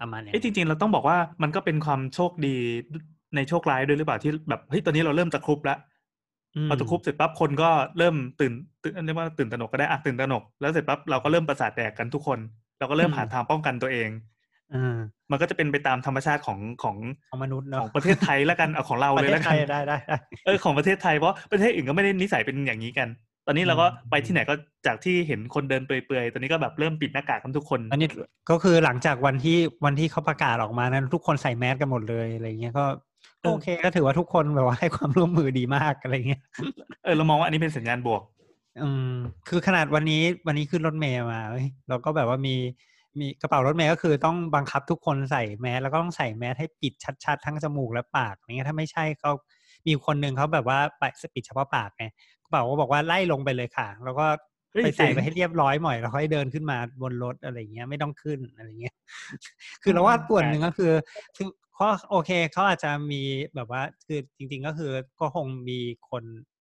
[0.01, 2.55] ประมาณเนี้ยเอ้ยจริง ๆ เราต้องบอกว่ามันก็เป็นความโชคดี
[3.35, 5.79] ในโชคร้ายด้วยหรือเปล่าที่แบบเฮ้ยตอนนี้เราเริ่มตะครุบแล้ว
[6.69, 12.39] มพอตะครุบเสร็จปั๊บคนก็เริ่มตื่นตื่นเรียกว่าตื่นตระหนกก็ได้อะตื่นตระหนกแล้วเสร็จปั๊บเราก็เริ่มประสาทแดกกันทุกคน
[12.79, 14.09] เราก็เริ่มหาทางป้องกันตัวเอง
[14.73, 14.97] อ่า
[15.31, 16.97] มันก็จะเป็นไปตามธรรมชาติของของ
[17.31, 28.07] ของมนุษย์ขเนาะองประเทศไทยแล้วกันเอาของเราประเลยเทศแล้วไทกันยได้ได้ได้เออของประเทศไทยเพราะประเทศอื่นก็ไม่ได้นิสัยเป็นอย่างนี้กันต อนนี้เราก็อืมไปที่ไหนก็จากที่เห็นคนเดินเปลือยๆ ตอนนี้ก็แบบเริ่มปิดหน้ากากกันทุกคน อันนี้
[28.49, 32.85] ก็คือหลังจากวันที่วันที่เขาประกาศออกมานั้นทุกคนใส่แมสกันหมดเลยอะไรเงี้ยก็
[33.43, 36.41] ก็โอเคก็ถือว่าทุกคนแบบว่าให้ความร่วมมือดีมากอะไรเงี้ย
[37.03, 38.21] เออเรามองว่าอันนี้เป็นสัญญาณบวก
[38.81, 39.11] อืม
[39.47, 42.55] คือขนาดวันนี้วันนี้ขึ้นรถเมล์มาเว้ยเราก็แบบว่ามี
[43.19, 46.93] มีกระเป๋ารถเมล์ก็คือต้องบังคับทุกคนใส่แมสแล้วก็ต้องใส่แมสให้ปิด
[47.23, 49.31] ชัดๆ ทั้งจมูกและปากอย่างเงี้ยถ้าไม่ใช่เขา
[49.87, 51.03] มีคนหนึ่งเขาแบบว่าไป
[51.35, 52.05] ปิดเฉพาะปากไง
[52.38, 54.25] กระ เป๋าก็บอกว่าไล่ลงไปเลยค่ะ แล้วก็
[54.71, 58.95] เฮ้ยไปใส่เจ๋งไปให้เรียบร้อยหน่อยแล้วค่อยเดินขึ้นมาบนรถอะไรเงี้ยไม่ต้องขึ้นอะไรเงี้ย
[59.83, 60.93] คือเราว่าส่วนหนึ่งก็คือ
[61.35, 63.21] คือเขาโอเคเขาอาจจะมี
[63.55, 65.79] แบบว่าคือจริง ๆ ก็คือก็คงมี
[66.09, 66.23] คน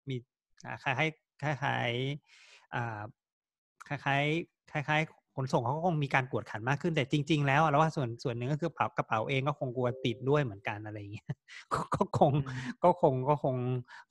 [0.08, 0.16] มี
[0.64, 3.00] อ่าคล้ายๆคล้ายๆอ่า
[3.88, 11.28] คล้ายๆคล้ายๆ ขนส่งเขาก็คงมีการกวดขันมากขึ้นแต่จริง ๆ แล้วอะเราว่าส่วนส่วนหนึ่งก็คือเป๋ากระเป๋าเองก็คงกลัวติดด้วยเหมือนกันอะไรอย่างเงี้ย
[11.72, 12.32] ก็ก็คง
[12.82, 13.56] ก็คงก็คง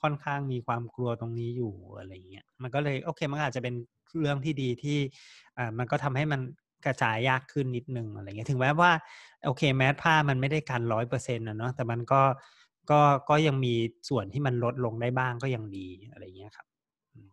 [0.01, 3.76] ค่อนข้างมีความกลัวตรงนี้อยู่อะไรเงี้ยมันก็เลยโอเคมันอาจจะเป็น
[4.19, 4.97] เรื่องที่ดีที่
[5.57, 6.41] อ่ามันก็ทำให้มัน
[6.86, 8.91] กระจายยากขึ้นนิดนึงอะไรเงี้ยถึงแม้ว่า
[9.45, 12.21] โอเคแมสผ้ามันไม่ได้กันร้อยเปอร์เซ็นต์นะเนาะแต่มันก็
[12.91, 12.99] ก็
[13.30, 13.74] ก็ยังมี
[14.09, 16.67] ส่วนที่มันลดลงได้บ้างก็ยังดีอะไรเงี้ยครับ
[17.13, 17.30] อืม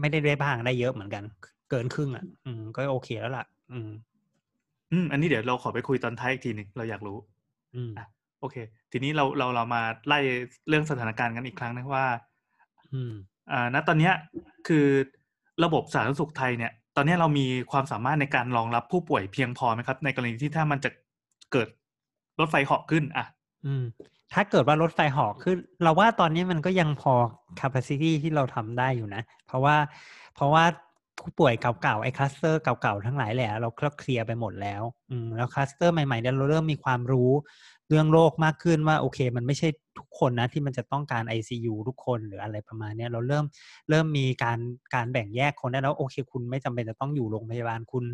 [0.00, 1.24] ไม่ได้ได้บ้างได้เยอะเหมือนกัน
[1.70, 3.90] เกินครึ่งอะ อืม ก็โอเคแล้วล่ะ อืม
[4.92, 7.18] อืม อันนี้เดี๋ยวเราขอไปคุยตอนท้ายอีกทีหนึ่งเราอยากรู้
[7.74, 8.06] อืมอะ
[8.40, 8.56] โอเค
[8.92, 10.18] ทีนี้เราเราเรามาไล่
[10.68, 12.06] เรื่องสถานการณ์กันอีกครั้งนะว่า
[12.92, 13.12] อืม
[13.52, 14.14] อ่า ณ ตอนเนี้ย
[14.68, 14.86] คือ
[15.64, 20.90] ระบบสาธารณสุขไทยเนี่ย ตอนเนี้ยเรามีความสามารถในการรองรับผู้ป่วยเพียงพอไหมครับ ในกรณีที่ถ้ามันจะ
[21.52, 21.68] เกิด
[22.40, 23.26] รถไฟเหาะขึ้น อะ
[23.66, 23.84] อืม
[24.34, 27.12] ถ้าเกิดว่ารถไฟเหาะขึ้น เราว่าตอนนี้มันก็ยังพอ
[27.60, 29.76] capacity ที่เราทำได้อยู่นะ เพราะว่า
[30.34, 30.64] เพราะว่า
[31.20, 37.30] ผู้ป่วยเก่าๆไอ้คลัสเตอร์เก่าๆทั้งหลายแหละเราเคลียร์ไปหมดแล้วอืมแล้วคลัสเตอร์ใหม่ๆเนี่ยเราเริ่มมีความรู้
[37.88, 43.44] เรื่องโรคมากขึ้นว่าโอเค มันไม่ใช่ทุกคนนะที่มันจะต้องการ ICU ทุกคนหรืออะไรประมาณนี้เราเริ่ม
[43.90, 44.58] เริ่มมีการ
[44.94, 48.04] การแบ่งแยกคนได้แล้วโอเค คุณไม่จำเป็นจะต้องอยู่โรงพยาบาลคุณ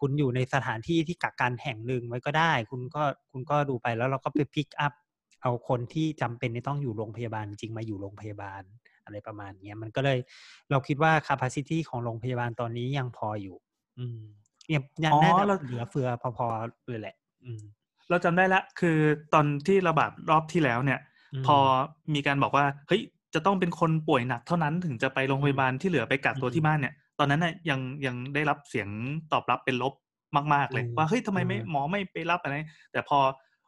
[0.00, 4.92] คุณอยู่ในสถานที่ที่กักกันแห่งหนึ่งไว้ก็ได้ คุณก็คุณก็ดูไปแล้วเราก็ไปพิกอัพ
[5.42, 8.62] เอาคนที่จำเป็นที่ต้องอยู่โรงพยาบาลจริงมาอยู่โรงพยาบาล
[9.04, 10.18] อะไรประมาณเนี้ยมันก็เลย
[10.70, 13.56] เราคิดว่า capacity ของโรงพยาบาลตอนนี้ยังพออยู่
[13.98, 14.20] อืม
[14.74, 17.62] ยังยังอ๋อน่าจะเราเหลือเฟือพอๆเลยแหละ อืม
[18.10, 18.98] เราจำได้ละ คือ
[19.34, 21.00] ตอนที่ระบาดรอบที่แล้วเนี่ย
[21.32, 21.56] อืมพอ
[22.14, 23.02] มีการบอกว่าเฮ้ย
[23.34, 28.88] จะต้องเป็นคนป่วยหนักเท่านั้นถึงจะไปโรงพยาบาลที่เหลือไปกักตัวอืมที่บ้านเนี่ย ตอนนั้นน่ะยังยังได้รับเสียง
[29.32, 29.94] ตอบรับเป็นลบ
[30.54, 32.56] มาก ๆ เลยอืมว่าเฮ้ยทำไมไม่อืมหมอไม่ไปรับอะไร
[32.92, 33.18] แต่พอ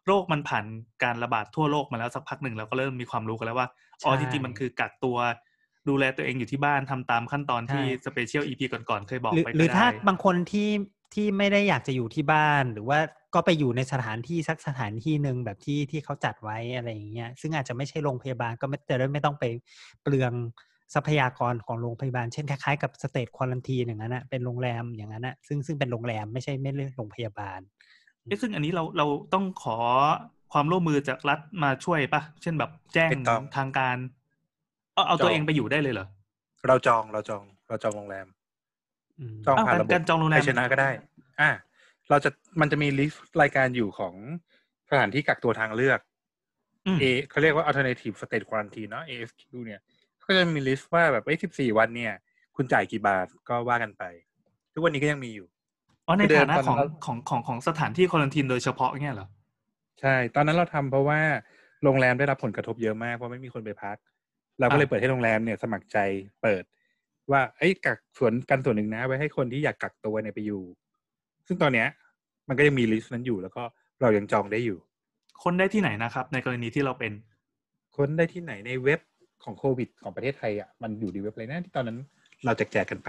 [0.06, 0.64] โรคมันผ่าน
[1.04, 3.68] การระบาดทั่วโลกมาแล้วสักพักหนึ่งเราก็เริ่มมีความรู้กันแล้วว่า
[4.04, 5.16] อ๋อจริงๆมันคือกักตัว
[5.88, 10.70] ดูแลตัวเองอยู่ที่บ้านทำตามขั้นตอนที่ special EP ก่อนๆเคยบอกหรือไปหรือก็ถ้าได้บางคนที่
[11.14, 12.98] ที่ไม่ได้อยากจะอยู่ที่บ้าน หรือว่า
[13.34, 19.44] ก็ไปอยู่ในสถานที่สักสถานที่หนึ่งแบบที่ที่เขาจัดไว้อะไรอย่างเงี้ยซึ่งอาจจะไม่ใช่โรงพยาบาลก็ไม่จะได้ไม่ต้องไป
[20.02, 20.32] เปลือง
[20.94, 27.60] ทรัพยากรของโรงพยาบาล เช่นคล้ายๆกับ state quarantine อย่างนั้นนะเป็นโรงแรมอย่างนั้นนะซึ่งซึ่งเป็นโรงแรมไม่ใช่ไม่เรียกโรงพยาบาล
[28.26, 29.78] เอ๊ะซึ่งอันนี้เราเราต้องขอ
[30.52, 33.96] ความร่วมมือจากรัฐมาช่วยปะเช่นแบบแจ้งไม่ต้องทางการ
[34.94, 36.06] เอาเอาตัวจองเองไปอยู่ได้เลยเหรอ
[36.68, 38.26] เราจองเราจองเราจองโรงแรม
[39.18, 40.90] อืมจองอ้าวผ่านการระบบการจองโรงแรมไทยชนะก็ได้
[41.40, 41.50] อ่า
[42.10, 44.14] เราจะมันจะมี list รายการอยู่ของ
[44.90, 46.00] สถานที่กักตัวทางเลือก
[46.86, 49.80] อืม A เขาเรียกว่า alternative state quarantine เนาะ ASQ เนี่ย
[50.26, 52.12] ก็จะมีลิสต์ว่าแบบไอ้สิบสี่วันเนี่ย
[52.56, 54.02] คุณจ่ายกี่บาทก็ว่ากันไป
[54.72, 55.46] ทุกวันนี้ก็ยังมีอยู่
[56.06, 59.28] อ๋อในคือเดิมฐานะตอนของนั้นของของของสถานที่ควอลันทีนโดยเฉพาะเงี้ยเหรอ
[60.00, 61.20] ใช่ ตอนนั้นเราทำเพราะว่า
[61.84, 63.96] โรงแรมได้รับผลกระทบเยอะมากเพราะไม่มีคนไปพัก
[64.60, 65.98] เราก็เลยอ่าเปิดให้โรงแรมเนี่ยสมัครใจ
[66.42, 66.64] เปิด
[67.30, 70.62] ว่าไอ้ยกักส่วนกันส่วนหนึ่งนะ ไว้ให้คนที่อยากกักตัวเนี่ยไปอยู่
[71.46, 71.88] ซึ่งตอนเนี้ย
[72.48, 73.62] มันก็ยังมี list นั้นอยู่แล้วก็
[74.02, 74.78] เรายังจองได้อยู่
[75.42, 77.12] ค้นได้ที่ไหนนะครับ ในกรณีที่เราเป็น
[77.96, 79.00] ค้นได้ที่ไหนในเว็บ
[79.44, 81.98] ของโควิดของประเทศไทยอะมันอยู่ในเว็บอะไรนะที่ตอนนั้น
[82.44, 83.08] เราแจกแจกกันไป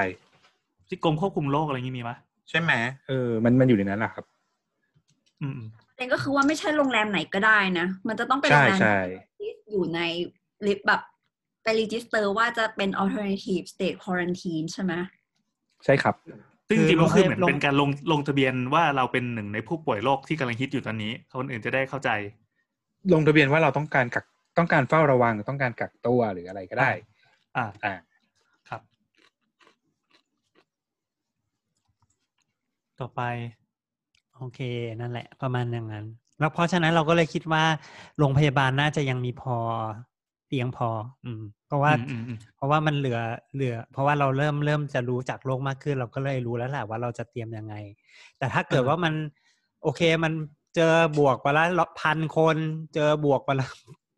[0.88, 2.12] ที่กรมควบคุมโรคอะไรอย่างนี้มีไหม
[2.50, 2.72] ใช่ไหม
[3.08, 4.26] เออมันมันอยู่ในนั้นแหละครับ
[5.42, 8.98] อืมอืมประเด็นก็คือว่าไม่ใช่โรงแรมไหนก็ได้นะ มันจะต้องเป็นโรงแรมใช่ใช่
[9.38, 10.00] ที่อยู่ใน
[10.66, 11.02] list แบบ
[11.64, 14.94] ไป register ว่าจะเป็น alternative state quarantine ใช่ไหม
[15.86, 16.16] ใช่ครับ
[16.68, 22.10] ซึ่งคือจริงๆก็คือลงเหมือนลงเป็นการลงลงทะเบียนว่าเราเป็นหนึ่งในผู้ป่วยโรคที่กำลังฮิตอยู่ตอนนี้ คนอื่นจะได้เข้าใจ
[23.14, 24.26] ลงทะเบียนว่าเราต้องการกัก
[24.58, 26.92] ต้องการเฝ้าระวังต้องการกักตัวหรืออะไรก็ได้
[27.58, 27.94] อ่าอ่า
[28.70, 28.82] ครับ
[33.02, 33.22] ต่อไป
[34.38, 34.60] โอเค
[35.00, 36.06] นั่นแหละ ประมาณอย่างนั้น
[36.40, 37.64] แล้วเพราะฉะนั้นเราก็เลยคิดว่า
[38.20, 39.58] โรงพยาบาลน่าจะยังมีพอ
[40.48, 40.90] เตียงพอ
[41.26, 43.20] อืม เพราะว่าอืมอืมอืมเพราะว่ามันเหลือ
[43.56, 47.76] เหลือ เพราะว่าเราเริ่มเริ่มจะรู้จักโลกมากขึ้น เราก็เลยรู้แล้วแหละว่าเราจะเตรียมยังไง
[48.38, 49.14] แต่ถ้าเกิดว่ามัน
[49.84, 50.34] โอเคมัน
[50.76, 52.58] เจอบวกวันละพันคน
[52.96, 53.68] เจอบวกวันละ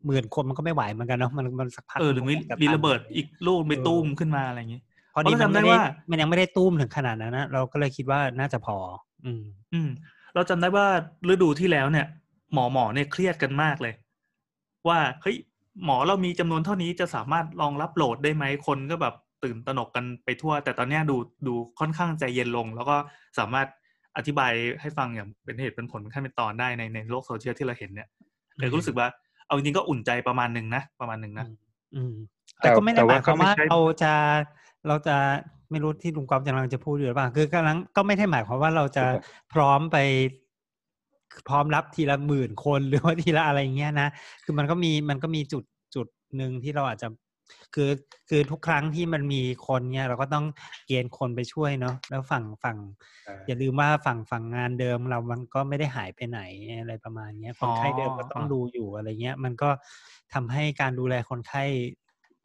[0.06, 4.82] หมื่นคนมันก็ไม่ไหวเหมือนกันเนาะมันมันสักพักเออหรือมีนก็มีตันระเบิดอีกลูกไปตุ้มขึ้นมาอะไรอย่างนี้
[5.14, 8.76] พอดีเพราะมันเราจำได้ไม่ได้ว่ามันยังไม่ได้ตุ้มถึงขนาดนั้นนะเราก็เลยคิดว่าน่าจะพอ
[9.24, 9.42] อืม
[9.72, 9.88] อืม
[10.34, 10.86] เราจำได้ว่า
[11.28, 12.06] ฤดูที่แล้วเนี่ย
[12.54, 13.94] หมอหมอเนี่ยเครียดกันมากเลย
[14.88, 15.36] ว่าเฮ้ย
[15.84, 22.96] หมอเรามีจำนวนเท่านี้จะสามารถรองรับโหลดได้ไหมคนก็แบบตื่นตระหนกกันไปทั่ว แต่ตอนเนี้ยดูดูค่อนข้างใจเย็นลง แล้วก็
[23.38, 23.66] สามารถ
[24.16, 28.08] อธิบายให้ฟังอย่างเป็นเหตุเป็นผลเป็นขั้นเป็นตอนได้ในในโลกโซเชียลที่เราเห็นเนี่ย
[28.58, 29.08] เลยก็รู้สึกว่า
[29.46, 31.46] เอาจริงๆก็อุ่นใจประมาณหนึ่งนะประมาณหนึ่งนะ
[31.94, 32.14] อืม
[32.62, 34.12] แต่แต่ก็ไม่ได้แต่หว่ามายความว่าก็ไม่ใช่เราจะ
[34.88, 35.16] เราจะ
[35.70, 39.04] ไม่รู้ที่ลุงกอฟกำลังจะพูดอยู่หรือเปล่าคือกำลังก็ไม่ได้หมายความว่าเราจะ
[39.52, 39.96] พร้อมไป
[41.48, 44.08] พร้อมรับทีละหมื่นคนหรือว่าทีละอะไรเงี้ยนะ
[44.44, 45.64] คือมันก็มีมันก็มีจุด
[45.94, 46.06] จุด
[46.36, 47.08] หนึ่งที่เราอาจจะ
[47.74, 47.90] คือ
[48.28, 50.46] คือทุกครั้งที่มันมีคนเนี่ย เราก็ต้อง
[50.86, 52.78] เกณฑ์คนไปช่วยเนาะแล้วฝั่งฝั่ง
[53.26, 56.40] อ่าอย่าลืมว่าฝั่งฝั่งงานเดิมเรามันก็ไม่ได้หายไปไหน
[56.80, 59.70] อะไรประมาณเนี้ยคนไข้เดิมก็ต้องอ๋อดูอยู่อะไรเงี้ย มันก็
[60.34, 61.64] ทำให้การดูแลคนไข้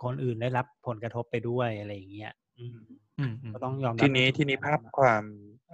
[0.04, 2.78] คนอื่นได้รับผลกระทบไปด้วยอะไรอย่างเงี้ยอืม
[3.20, 5.24] อืมอืมก็ต้องยอมรับทีนี้ใจุดทีนี้ภาพะความ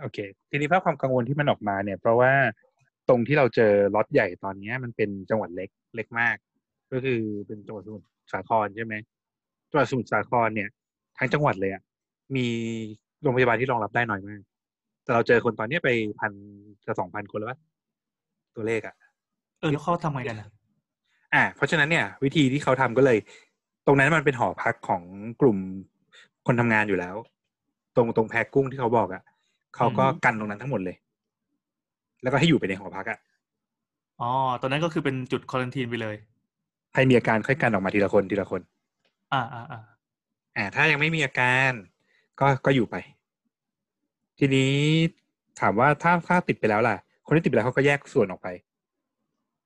[0.02, 0.18] โอเค
[0.52, 2.32] ทีนี้ภาพความกังวลที่มันออกมาเนี่ย เพราะว่า
[3.10, 6.36] ตรงที่เราเจอล็อตใหญ่ตอนเนี้ยมันเป็นจังหวัดเล็กเล็กมาก
[6.92, 8.96] ก็คือเป็นจังหวัดสมุทรสาครใช่ไหม
[9.70, 10.70] จังหวัดสมุทรสาครเนี่ย
[11.18, 11.82] ทั้งจังหวัดเลยอะ
[12.36, 12.48] มี
[13.22, 14.42] โรงพยาบาลที่รองรับได้น้อยมาก
[15.04, 16.32] แต่เราเจอคนตอนเนี้ยไปพัน
[16.86, 17.60] จะสองพันคนแล้วปะ
[18.56, 18.96] ตัวเลขอะ
[19.60, 20.48] เออแล้วเขาทำไงกันนะ
[21.34, 23.18] อ่าเพราะฉะนั้นเนี่ย วิธีที่เขาทำก็เลย
[23.86, 25.04] ตรงนั้นมันเป็นหอพักของ
[25.42, 25.58] กลุ่ม
[26.46, 27.16] คนทำงานอยู่แล้ว
[27.96, 29.24] ตรงตรงแพรกุ้งที่เขาบอกอะ่ะ
[29.76, 30.96] เขาก็กันตรงนั้นทั้งหมดเลย
[32.22, 33.20] แล้วก็ให้อยู่ไปในหอพักอะ่ะ
[34.22, 36.16] อ๋อตอนนั้นก็คือเป็นจุดควอลันทีนไปเลย
[36.94, 38.62] ใครมีอาการค่อยกันออกมาทีละคนทีละคน
[39.34, 39.82] อ่าอ่าอ่า
[40.58, 41.72] อ่า ถ้ายังไม่มีอาการ
[42.40, 42.96] ก็ก็อยู่ไป
[44.40, 44.74] ทีนี้
[45.60, 48.48] ถามว่าถ้าถ้าติดไปแล้วล่ะ คนที่ติดไปแล้วเขาก็แยกส่วนออกไป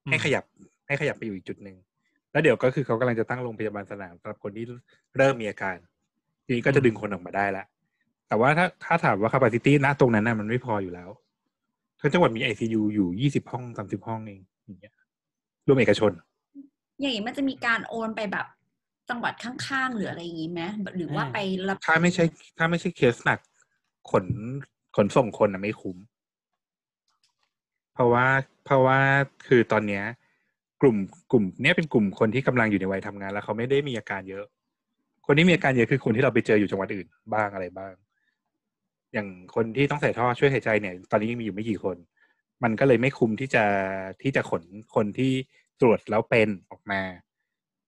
[0.05, 0.43] อืมให้ขยับ
[0.87, 1.75] ให้ขยับไปอยู่อีกจุดหนึ่ง
[2.35, 4.65] แล้วเดี๋ยวก็คือเขากำลังจะตั้งโรงพยาบาลสนามสำหรับคนที่
[5.17, 5.75] เริ่มมีอาการ
[6.45, 7.65] ทีนี้ก็จะดึงคนออกมาได้ละ
[8.27, 11.09] แต่ว่าถ้าถ้าถามว่า capacity ณตรงนั้นน่ะมันไม่พออยู่แล้ว
[11.99, 14.93] ทั้งจังหวัดมี ICU อยู่ยี่สิบห้องสามสิบห้องเองอย่างเงี้ย
[15.67, 16.11] รวมเอกชน
[16.99, 18.45] อย่างนี้มันจะมีการโอนไปแบบ
[19.09, 20.61] จังหวัดข้างๆหรืออะไรอย่างนี้ไหม
[20.97, 22.25] หรือว่าไปรับถ้าไม่ใช่
[22.57, 23.39] ถ้าไม่ใช่เคสหนัก
[24.11, 24.25] ขน
[24.95, 25.97] ขนส่งคนน่ะไม่คุ้ม
[27.93, 28.25] เพราะว่า
[28.65, 28.99] เพราะว่า
[29.47, 30.03] คือตอนเนี้ย
[30.81, 30.97] กลุ่ม
[31.31, 34.45] กลุ่มเนี้ยเป็นกลุ่มคนที่กำลังอยู่ในวัยทำงาน แล้วเขาไม่ได้มีอาการเยอะ
[35.25, 37.93] คนที่มีอาการเยอะคือคนที่เราไปเจออยู่จังหวัดอื่นบ้างอะไรบ้าง
[39.13, 41.97] อย่างคนที่ต้องใส่ท่อช่วยหายใจเนี่ย ตอนนี้ยังมีอยู่ไม่กี่คน
[42.63, 43.63] มันก็เลยไม่คุ้มที่จะ
[44.21, 44.63] ที่จะขน
[44.95, 45.31] คนที่
[45.81, 47.01] ตรวจแล้วเป็นออกมา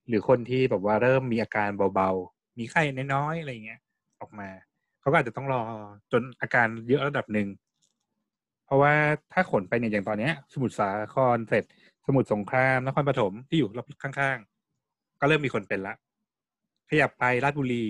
[0.07, 2.81] หรือคนที่แบบว่าเริ่มมีอาการเบาๆ มีไข้
[3.13, 3.79] น้อยๆอะไรเงี้ย
[4.21, 4.49] ออกมา
[5.01, 5.61] เขาก็อาจจะต้องรอ
[6.11, 7.47] จนอาการเยอะระดับหนึ่ง
[8.65, 8.93] เพราะว่า
[9.33, 11.63] ถ้าขนไปเนี่ยอย่างตอนเนี้ย สมุทรสาครเสร็จ
[12.08, 15.93] สมุทรสงครามนครปฐมที่อยู่รอบข้างๆ ก็เริ่มมีคนเป็นละ
[16.89, 17.86] ขยับไปราชบุรี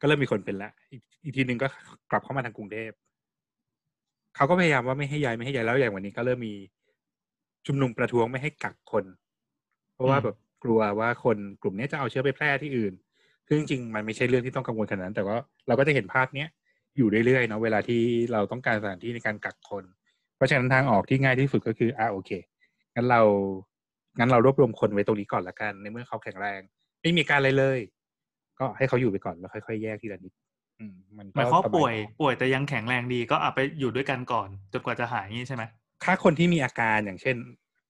[0.00, 1.66] ก็เริ่มมีคนเป็นละอีกอีกทีหนึ่งก็
[2.10, 2.90] กลับเข้ามาทางกรุงเทพ
[4.36, 6.54] เขาก็พยายามว่าไม่ให้ย้ายไม่ให้ย้ายแล้วอย่างวันนี้ก็เริ่มมี
[7.66, 9.04] ชุมนุมประท้วงไม่ให้กักคน
[9.94, 12.92] เพราะว่าแบบกลัวว่าคนกลุ่มนี้จะเอาเชื้อไปแพร่ที่อื่น
[13.48, 16.48] ซึ่งจริงๆมันไม่ใช่เรื่องที่ต้องกังวลขนาดนั้น แต่ว่าเราก็จะเห็นภาพเนี้ย
[16.96, 18.00] อยู่เรื่อยๆเนาะเวลาที่
[18.32, 19.84] เราต้องการสถานที่ในการกักคน
[20.36, 22.30] เพราะฉะนั้นทางออกที่ง่ายที่สุดก็คืออ่าโอเค
[22.94, 23.22] งั้นเรา
[24.18, 26.60] งั้นเรารวบรวมคนไว้ตรงนี้ก่อนละกัน ในเมื่อเขาแข็งแรง
[27.02, 27.78] ไม่มีการอะไรเลย
[28.58, 30.32] ก็ให้เขาอยู่ไปก่อนแล้วค่อยๆแยกทีละนิด
[30.80, 35.64] อืมมันหมายก็ความว่าสบาป่วย ป่วยแต่ยังแข็งแรงดีก็เอาไปอยู่ด้วยกันก่อนจนกว่าจะหายงี้ใช่ไหม
[36.04, 37.36] ถ้าคนที่มีอาการอย่างเช่น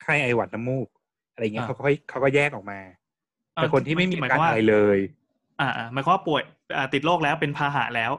[0.02, 0.88] ไข้ไอหวัดน้ำมูก
[1.32, 2.78] อะไรเงี้ยอ่าเขาก็ค่อยเขาก็แยกออกมา
[3.54, 4.98] แต่คนที่ไม่มีหอามาการยความว่าอะไรเลย
[5.60, 6.42] อ่าอ่าหมายความว่าป่วย
[6.76, 8.12] อ่าติดโรคแล้วเป็นพาหะแล้ว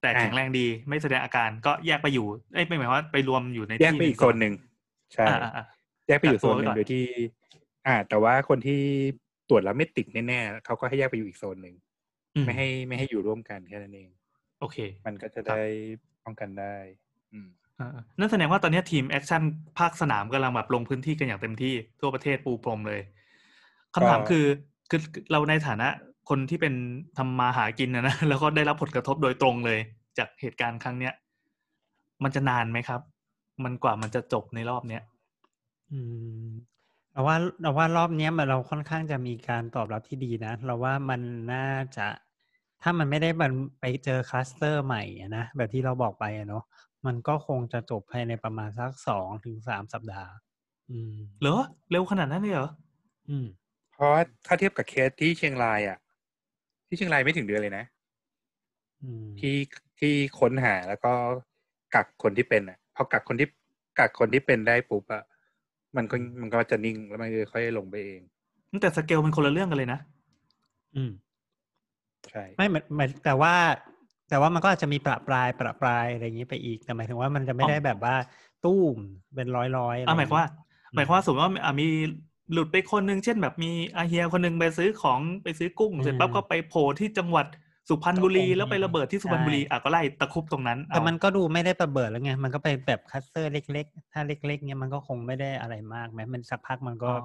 [0.00, 4.54] แต่อ่าแข็งแรงดีไม่แสดงอาการก็แยกไปอยู่เอ้ยไม่หมายความว่าไปรวมอยู่ในแยกที่ไปอีกโซนหนึ่ง
[5.12, 5.64] ใช่อ่าอ่าอ่า
[6.10, 7.04] แยกไปอยู่โซนหนึ่กักตัวไว้ก่อนงโดยที่
[7.86, 8.80] อ่า แต่ว่าคนที่
[9.48, 11.74] ตรวจแล้วไม่ติดแน่ๆเขาก็ให้แยกไปอยู่อีกโซนหนึ่ง
[12.34, 14.08] อืมไม่ให้ไม่ให้อยู่ร่วมกันแค่นั้นเอง
[14.60, 15.60] โอเค มันก็จะได้
[16.24, 16.74] ป้องกันได้
[17.32, 17.48] อืม
[17.80, 17.88] อ่า
[18.18, 19.42] นั่นแสดงว่าตอนนี้ทีม action
[19.78, 23.00] ภาคสนามกำลังแบบลงพื้นที่กันอย่างเต็มที่ทั่วประเทศปูพรมเลย
[23.94, 24.46] คำถามก็คือ
[24.90, 25.00] คือ
[25.30, 25.88] เราในฐานะ
[26.30, 26.74] คนที่เป็น
[27.18, 29.78] ทำมาหากินนะนะแล้วก็ได้รับผลกระทบโดยตรงเลย
[30.18, 31.14] จากเหตุการณ์ครั้งเนี้ย
[32.24, 33.00] มันจะนานไหมครับ
[33.64, 35.02] มันกว่ามันจะจบในรอบเนี้ย
[35.92, 36.00] อื
[36.44, 36.50] ม
[37.12, 41.20] เราว่าเราว่ารอบเนี้ยมันเราค่อนข้างจะมีการตอบรับที่ดีนะ เราว่ามัน
[41.52, 42.06] น่าจะ
[42.82, 46.64] ถ้ามันไม่ได้มันไปเจอคลัสเตอร์ใหม่อะนะแบบที่เราบอกไปอะเนาะ
[47.06, 50.32] มันก็คงจะจบภายในประมาณสักสองถึงสามสัปดาห์
[50.90, 51.56] อืมเหรอ
[51.90, 52.68] เร็วขนาดนั้นเลยเหรอ
[53.28, 53.46] อืม
[53.92, 55.98] เพราะว่าถ้าเทียบกับเคสที่เชียงรายอะ
[56.86, 57.84] ที่เชียงรายไม่ถึงเดือนเลยนะ
[59.02, 59.56] อืมที่
[59.98, 61.12] ที่ค้นหาแล้วก็
[61.94, 63.48] กักคนที่เป็นอะพอกักคนที่
[63.98, 65.22] กักคนที่เป็นได้ปุ๊บอะ
[65.96, 68.20] มันก็มันก็จะนิ่งแล้วมันก็ค่อยลงไปเอง
[68.82, 70.00] แต่สเกลมันคนละเรื่องกันเลยนะ
[70.96, 71.10] อืม
[72.30, 73.54] ใช่ ไม่เหมือนเหมือนแต่ว่า
[74.28, 78.14] แต่ว่ามันก็อาจจะมีประปรายประปรายอะไรอย่างนี้ไปอีก แต่หมายถึงว่ามันจะไม่อ๋อได้แบบว่า
[78.64, 78.96] ตู้ม
[79.34, 80.48] เป็นร้อยร้อยอ่าหมายความว่า
[80.94, 81.86] หมายความว่าสมมติว่าอะมี
[82.52, 87.46] หลุดไปคนหนึ่งเช่นแบบมีอาเฮียคนหนึ่งไปซื้อของไปซื้อกุ้งเสร็จปั๊บก็ไปโผล่ที่จังหวัด
[87.90, 97.16] สุพรรณบุรีแล้วไระเบิดที่สุพรรณบุรีอะก็ไล่ตะครุบตรงนั้น แต่เอามันก็ดูไม่ได้ประเบิดแล้วไงมันก็ไปแบบคลัสเตอร์เล็ก ๆ ถ้าเล็ก ๆ เนี่ยมันก็คงไม่ได้อะไรมากไหมมันสักพักมันก็อ๋อ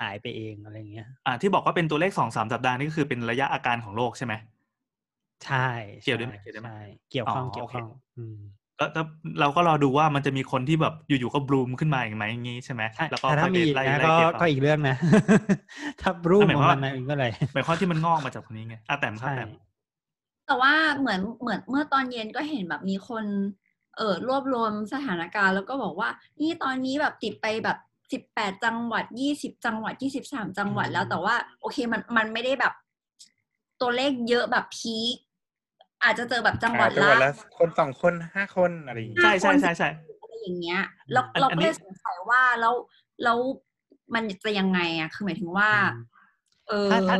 [0.00, 4.34] หายไปเองอะไรอย่างเงี้ย อ่าที่บอกว่าเป็นตัวเลขสองสามสัปดาห์นี่ก็คือเป็นระยะอาการของโรคใช่ไหม
[5.44, 5.68] ใช่
[6.02, 6.78] เกี่ยวด้วยไหมใช่เกี่ยวด้วยไหมใช่
[7.10, 7.86] เกี่ยวข้องอ๋อเกี่ยวโอเคข้อง
[8.16, 8.38] อืม
[8.80, 9.02] ก็ก็
[9.40, 14.96] เราก็รอดูว่ามันจะมีคนที่แบบอยู่ๆก็บลูมขึ้นมาอย่างไหมอย่างงี้ใช่ไหมใช่แล้วก็แต่ถ้าค่อยไปมีไล่นะไล่ก็เก็บเอาก็อีกเรื่องนะ
[16.00, 19.50] ถ้ารูปหมายขคอวามงว่ามันนะก็เลยหมายความที่มันงอกมาจากตรงนี้ไงอะแต่มครับใช่แต่ม
[20.46, 23.24] แต่ว่าเหมือนเหมือนเมื่อตอนเย็นก็เห็นแบบมีคน
[23.96, 26.08] เออรวบรวมสถานการณ์แล้วก็บอกว่า
[26.40, 27.78] นี่ตอนนี้แบบติดไปแบบ
[28.12, 32.74] สิบแปดจังหวัดยี่สิบจังหวัดยี่สิบสามจังหวัดแล้วแต่ว่า โอเคมันมันไม่ได้แบบ
[33.80, 35.16] ตัวเลขเยอะแบบพีค
[36.06, 39.88] อาจจะเจอแบบจังหวัดจังหวัดละละ คนสองคนห้าคนอะไรอย่างเงี้ยใช่ใช่ใช่ใช่
[40.22, 40.80] อะไรอย่างเงี้ย
[41.12, 42.74] แล้วอันเราอันก็นี้เลยสงสัยว่าแล้ว
[43.24, 43.38] แล้ว
[44.14, 45.88] มันจะยังไงอะคือหมายถึงว่าอืม
[46.68, 47.16] เออถ้าถ้า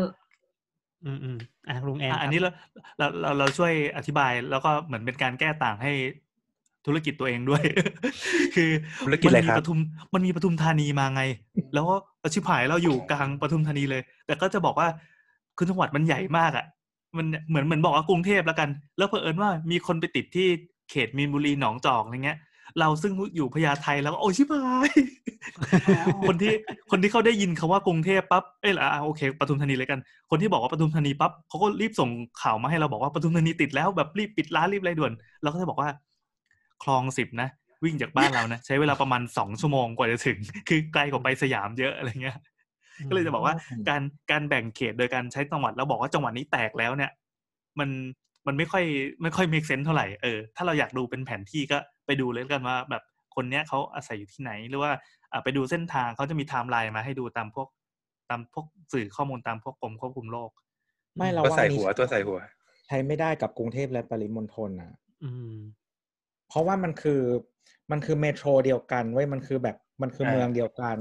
[1.04, 1.36] อืมอืม
[1.68, 2.50] อะลุงแอนอะอันครับนี้เรา
[2.98, 5.92] เราเราเราช่วยอธิบายแล้วก็เหมือนเป็นการแก้ต่างให้
[6.86, 7.62] ธุรกิจตัวเองด้วย
[8.54, 8.70] คือ
[9.04, 9.78] ธุรกิจมัอะไรมีครับปทุม
[10.14, 11.22] มันมีปทุมธานีมาไง
[11.74, 14.88] แล้วก็ชิบหายเราอยู่กลางปทุมธานีเลย แต่ก็จะบอกว่า
[15.56, 16.66] คือจังหวัดมันใหญ่มากอะ
[17.16, 20.48] มันเหมือนเหมือนบอกว่ากรุงเทพแล้วกัน แล้วเผอิญว่ามีคนไปติดที่
[20.90, 22.38] เขตมีนบุรีหนองจอกอะไรเงี้ย
[22.80, 24.90] เราซึ่งอยู่พญาไทแล้วก็โอ้ชิบหาย
[26.28, 26.52] คนที่
[26.90, 30.00] คนที่เขาได้ยินคาว่ากรุงเทพปั๊บเอ้ยอะโอเคปทุมธานีเลยกัน
[30.30, 32.10] คนที่บอกว่าปทุมธานีปั๊บเขาก็รีบส่ง
[32.42, 35.88] ข่าวมาให้เราบอกว่าปทุมธานีติดแล้วแบบรีบปิดร้านรีบอะไรด่วนเราก็จะบอกว่า
[36.82, 37.48] คลองสิบนะ
[37.84, 40.38] วิ่งจากบ้านเรานะใช้เวลาประมาณสองชั่วโมงกว่าจะถึง
[40.68, 42.36] คือไกลกว่าไปสยามเยอะอะไรเงี้ย
[43.08, 47.10] ก็เลยจะบอกว่าอืมการการแบ่งเขตโดยการใช้จังหวัดแล้วบอกว่าจังหวัดนี้แตกแล้วเนี่ย
[47.78, 47.90] มัน
[48.46, 48.84] มันไม่ค่อย
[49.22, 53.02] ไม่ค่อยมี sense เท่าไหร่เออถ้าเราอยากดูเป็นแผนที่ก็ไปดูเลยแล้วกันว่าแบบ
[53.34, 54.92] คนเนี้ยเขาอาศัยอยู่ที่ไหนหรือว่า
[55.32, 57.68] อะไปดูเส้นทางเขาจะมีไทม์ไลน์มาให้ดูตามพวก
[58.30, 60.50] ตามพวกสื่อข้อมูลตามพวกกรมควบคุมโรค
[61.16, 62.38] ไม่เราตัวว่าใส่อันนี้หัวตัวใส่หัว
[62.86, 64.92] ใช้ไม่ได้กับกรุงเทพและปริมณฑลอะ
[65.22, 65.56] อืม
[66.48, 67.20] เพราะว่ามันคือ
[67.90, 70.98] มันคือเมโทรเดียวกันเว้ยมันคือแบบมันคืออ่าเมืองเดียวกัน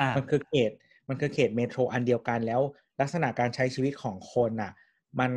[0.00, 0.72] อ่ามันคือเขต
[1.12, 2.60] มันคือเขตเมโทรอันเดียวกันแล้ว
[3.00, 4.72] ลักษณะการใช้ชีวิตของคนอะ
[5.20, 5.32] มัน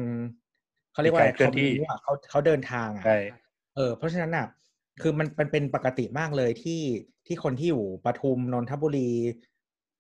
[0.92, 3.16] เขาเรียกว่าอะไรมีการเคลื่อนที่เขารู้อะเขาเขาเดินทางอะใช่
[3.76, 4.46] เออเพราะฉะนั้นอะ
[5.02, 6.82] คือมันมันเป็นปกติมากเลยที่
[7.28, 9.10] ที่คนที่อยู่ปทุมนนทบุรี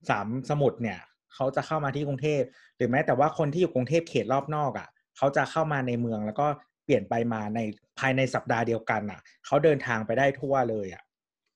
[0.09, 0.99] สามสมุทรเนี่ย
[1.33, 2.41] เขาจะเข้ามาที่กรุงเทพ
[2.75, 6.47] หรือแม้แต่ว่าคนที่อยู่กรุงเทพเขตรอบนอกอะเขาจะเข้ามาในเมืองแล้วก็
[6.85, 7.59] เปลี่ยนไปมาใน
[7.99, 11.03] ภายในสัปดาห์เดียวกันอะเขาเดินทางไปได้ทั่วเลยอะ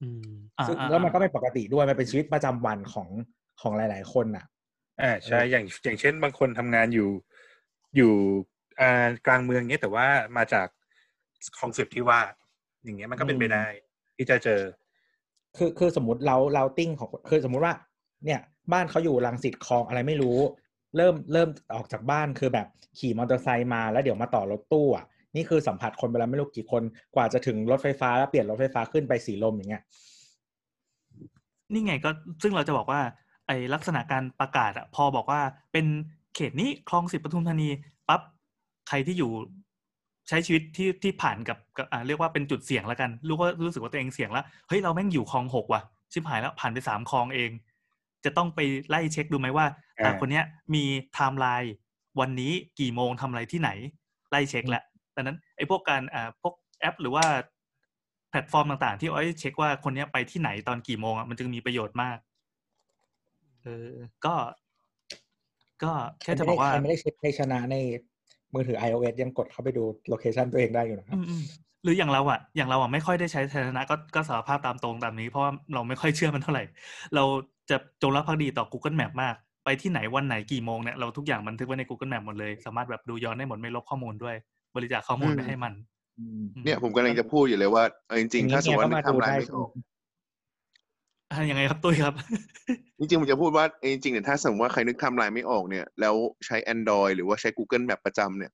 [0.02, 0.26] อืม
[0.60, 3.10] อ่าซึ่งอ่าแล้วมันอ่าก็เป็นปกติด้วยมันเป็นชีวิตประจำวันของ
[3.62, 4.46] ของหลาย ๆ คนอะ
[5.02, 7.10] อ่าใช่อย่างอย่างเช่น บางคนทำงานอยู่
[7.96, 8.14] อยู่
[8.80, 10.08] อ่ากลางเมืองเนี้ยแต่ว่า
[10.38, 10.68] มาจาก
[11.58, 12.20] คลองสิบที่ว่า
[12.84, 13.66] อย่างเงี้ยมันก็เป็นไปอืมได้
[14.16, 14.62] ที่จะเจอ
[15.58, 17.74] คือคือสมมติเราเราติ้งของคือสมมุติว่า
[18.26, 18.40] เนี่ย
[18.74, 20.38] บ้านเขาอยู่รังสิตคลองอะไรไม่รู้
[20.96, 22.68] เริ่มเริ่มออกจากบ้านคือแบบ
[23.00, 25.06] ขี่มอเตอร์ไซค์มาแล้วเดี๋ยวมาต่อรถตู้อะ
[25.36, 26.84] นี่คือสัมผัสคนไปแล้วไม่รู้กี่คน
[27.16, 29.84] กว่าจะถึงรถไฟฟ้าแล้วเปลี่ยนรถไฟฟ้าขึ้นไปสีลมอย่างเงี้ย
[31.74, 32.10] นี่ไงก็
[32.42, 33.02] ซึ่งเราจะบอกว่า
[33.50, 35.42] ไอลักษณะการประกาศอะพอบอกว่า
[35.74, 35.86] เป็น
[36.36, 37.70] เขตนี้คลองสิบปทุมธานี
[38.08, 38.22] ปั๊บ
[38.88, 39.32] ใครที่อยู่
[40.28, 45.82] ใช้ชีวิตที่ที่ผ่านกับกับอ่าเรียกว่าเป็นจุดเสี่ยงแล้วกันรู้ว่ารู้สึกว่าตัวเองเสี่ยงแล้วเฮ้ยเราแม่งอยู่คลองหกว่ะ
[46.12, 47.52] ชิบหายแล้วผ่านไปสามคลองเอง
[48.26, 49.66] จะต้องไปไล่เช็คดูไหมว่า
[49.98, 50.44] อ่าอ่าคนเนี้ย
[50.74, 50.84] มี
[51.14, 51.74] ไทม์ไลน์
[52.20, 53.70] วันนี้กี่โมงทำอะไรที่ไหน
[54.32, 54.84] ไล่เช็คแล้ว
[55.14, 57.26] แดังนั้นไอ้พวกการอ่าพวกแอป หรือว่า
[58.30, 62.18] แพลตฟอร์มต่างๆ ที่เอาไว้เช็คว่าคนเนี้ยไปที่ไหนตอนกี่โมงอะมันจึงมีประโยชน์มาก
[63.64, 63.90] เออ
[64.26, 64.36] ก็
[65.84, 65.92] ก็
[66.22, 67.76] แค่จะบอกว่าใครไม่ได้เช็คให้ชนะใน
[68.54, 71.44] มือถือ iOS ยังกดเข้าไปดูโลเคชันตัวเองได้อยู่นะครับอืมอืม
[71.84, 76.64] หรืออย่างเราอะอย่างเราอะไม่ค่อยได้ใช้ไทยชนะก็ก็สารภาพตามตรงตามนี้ เพราะว่าเราไม่ค่อยเชื่อมันเท่าไหร่
[77.16, 77.24] เรา
[77.70, 79.36] จะจงรักภักดีต่อ Google Map มาก
[79.66, 84.36] ไปที่ไหนวันไหนกี่โมงเนี่ยเราทุกอย่างบันทึกไว้ใน Google Map หมดเลย สามารถแบบดูย้อนได้หมดไม่ลบข้อมูลด้วย
[84.76, 85.74] บริจาคข้อมูลไปให้มัน
[86.20, 89.70] อืมเนี่ยผมกำลังจะพูดอยู่เลยว่าเอาจริงๆ ถ้าสมมติว่านึกไทำลายไม่ออก
[91.32, 92.14] อะยังไงครับตุ้ยครับ
[92.98, 96.16] จริงๆผมจะพูดว่าเอ้ยจริงๆเนี่ยถ้าสมมติว่าใครนึกไทำลายไม่ออกเนี่ย แล้ว
[96.46, 98.52] ใช้ Android หรือว่าใช้ Google Map ประจำเนี่ย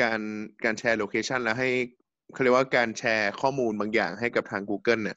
[0.00, 0.20] การ
[0.64, 1.68] การแชร์โลเคชันแล้วให้
[2.32, 5.16] เขาเรียกว่าการแชร์ข้อมูลบางอย่างให้กับทาง Google เนี่ย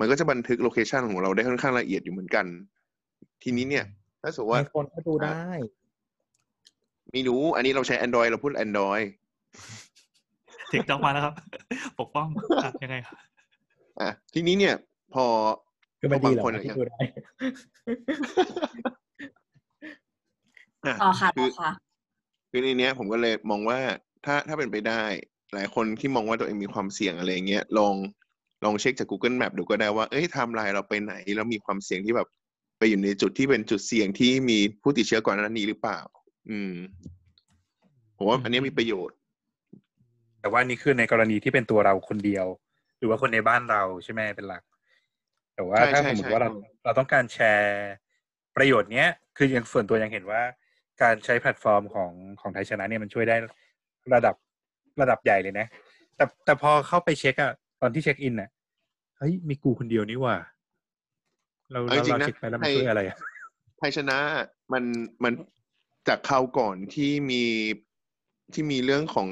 [0.00, 2.46] มันก็จะบันทึกโลเคชันของเราได้ค่อนข้างละเอียดอยู่เหมือนกัน
[3.42, 3.84] ทีนี้เนี่ย
[4.22, 5.50] ถ้าสมมติว่าไอโฟนก็ดูได้
[7.12, 9.06] ไม่รู้ อันนี้เราใช้ Android เราพูด Android
[10.68, 11.34] เทคจอกมาแล้วครับ
[12.00, 12.26] ปกป้อง
[12.64, 13.16] อะยังไงครับ
[14.00, 14.74] อะทีนี้เนี่ย
[15.14, 15.26] พอ
[16.06, 16.98] คือมันดีเหรอบางคนที่อย่างดูได้
[20.84, 21.70] อะต่อค่ะคืต่ออค่ะ
[22.50, 23.78] คือในเนี้ย ผมก็เลยมองว่า
[24.24, 25.02] ถ้าถ้าเป็นไปได้
[25.54, 27.94] หลายคนที่มองว่าตัวเองมีความเสี่ยงอะไรเงี้ยลอง
[28.64, 32.28] ลองเช็คจาก Google Map ดูก็ได้ว่าเอ้ยไทม์ไลน์เราไปไหน แล้วมีความเสี่ยงที่แบบ
[32.78, 35.98] ไปอยู่ในจุดที่เป็นจุดเสี่ยงที่มีผู้ติดเชื้อก่อนหน้านี้หรือเปล่า
[36.50, 36.72] อืม
[38.16, 39.16] ผมว่าอันเนี้ยมีประโยชน์
[40.40, 42.46] แต่ว่านี่คือในกรณีที่เป็นตัวเราคนเดียว
[42.98, 44.62] หรือว่าคนในบ้านเราใช่ไหมเป็นหลัก
[45.56, 46.50] แต่ว่าใช่ถ้าใช่สมมติใช่ว่าเรา
[46.84, 47.94] เราต้องการแชร์
[48.56, 50.42] ประโยชน์เนี้ย คืออย่างส่วนตัวยังเห็นว่า
[51.02, 53.36] การใช้แพลตฟอร์มของของไทยชนะเนี่ยมันช่วยได้
[54.14, 54.34] ระดับ
[55.00, 55.66] ระดับใหญ่เลยนะ
[56.16, 57.52] แต่แต่พอเข้าไปเช็คอะ
[57.82, 58.48] ตอนที่เช็คอินอะ
[59.18, 60.36] เฮ้ยมีกูคนเดียวนี่หว่า
[61.72, 63.16] เราเอาเราจริงเราๆนะเช็คไปแล้วมันให้ช่วยอะไรอะ
[63.78, 64.18] ไทยชนะ
[64.72, 64.84] มัน
[65.24, 65.32] มัน
[66.08, 67.42] จากคราวก่อนที่มี
[68.54, 69.28] ที่มีเรื่องของ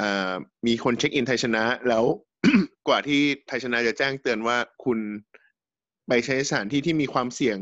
[0.00, 0.32] อ่า
[0.66, 2.04] มีคนเช็คอินไทยชนะแล้ว
[2.88, 4.98] กว่าที่ไทยชนะจะแจ้งเตือนว่าคุณ
[6.08, 7.58] ไปใช้สถานที่ที่มีความเสี่ยง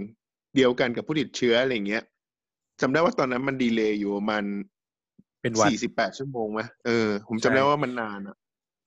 [0.57, 2.05] เดียวกันกับผู้ติดเชื้ออะไรเงี้ย
[2.81, 4.45] จำได้ว่าตอนนั้นมันดีเลย์อยู่ประมาณ
[5.43, 8.37] เป็นวันสี่สิบแปดชั่วโมงไหมเออ ผมจำได้ใช่ว่ามันนานอะ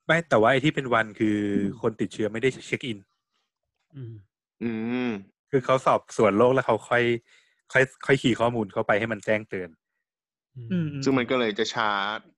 [0.06, 1.38] ไม่แต่ว่าไอ้ที่เป็นวันคือ
[1.82, 2.98] คนติดเชื้อไม่ได้เช็คอิน
[3.94, 4.14] อืม
[4.62, 4.70] อื
[5.08, 5.10] ม
[5.50, 7.04] คือเขาสอบสวนโรคแล้วเขาค่อย
[7.72, 9.83] ค่อย ค่อย key ข้อมูลเข้าไปให้มันแจ้งเตือนอืมอืม
[11.04, 11.88] ซึ่งมันก็เลยจะช้า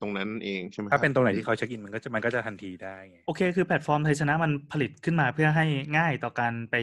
[0.01, 5.65] ตรงนั้นเองใช่ไหมคถ้าบเป็นตรงไหนที่เขาเช็คอินมันก็จะมันก็จะทันทีได้ไงโอเค คือแพลตฟอร์มไทยชนะมันผลิตขึ้นมาเพื่อให้
[5.97, 6.75] ง่ายต่อการไป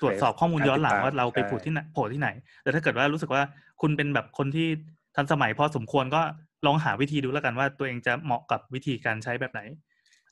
[0.00, 2.28] ตรวจสอบข้อมูลย้อนหลังว่าเราไปโผล่ที่ไหนโผล่ที่ไหน
[2.62, 3.42] แต่ถ้าเกิดว่ารู้สึกว่า
[3.80, 4.68] คุณเป็นแบบคนที่
[5.16, 6.22] ทันสมัยพอสมควรก็
[6.66, 9.60] ลองหาวิธีดูแล้วกันว่าตัวเองจะเหมาะกับวิธีการใช้แบบไหน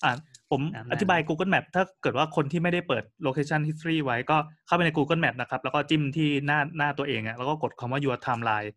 [0.04, 0.12] อ่า
[0.50, 0.60] ผม
[0.92, 8.70] อธิบาย Google Map ถ้าเกิดว่าคนที่ไม่ได้เปิด location history ไว้ก็เข้าไปใน Google Map นะครับ แล้วก็จิ้มที่หน้าหน้าตัวเองอะแล้วก็กดคำว่า your timeline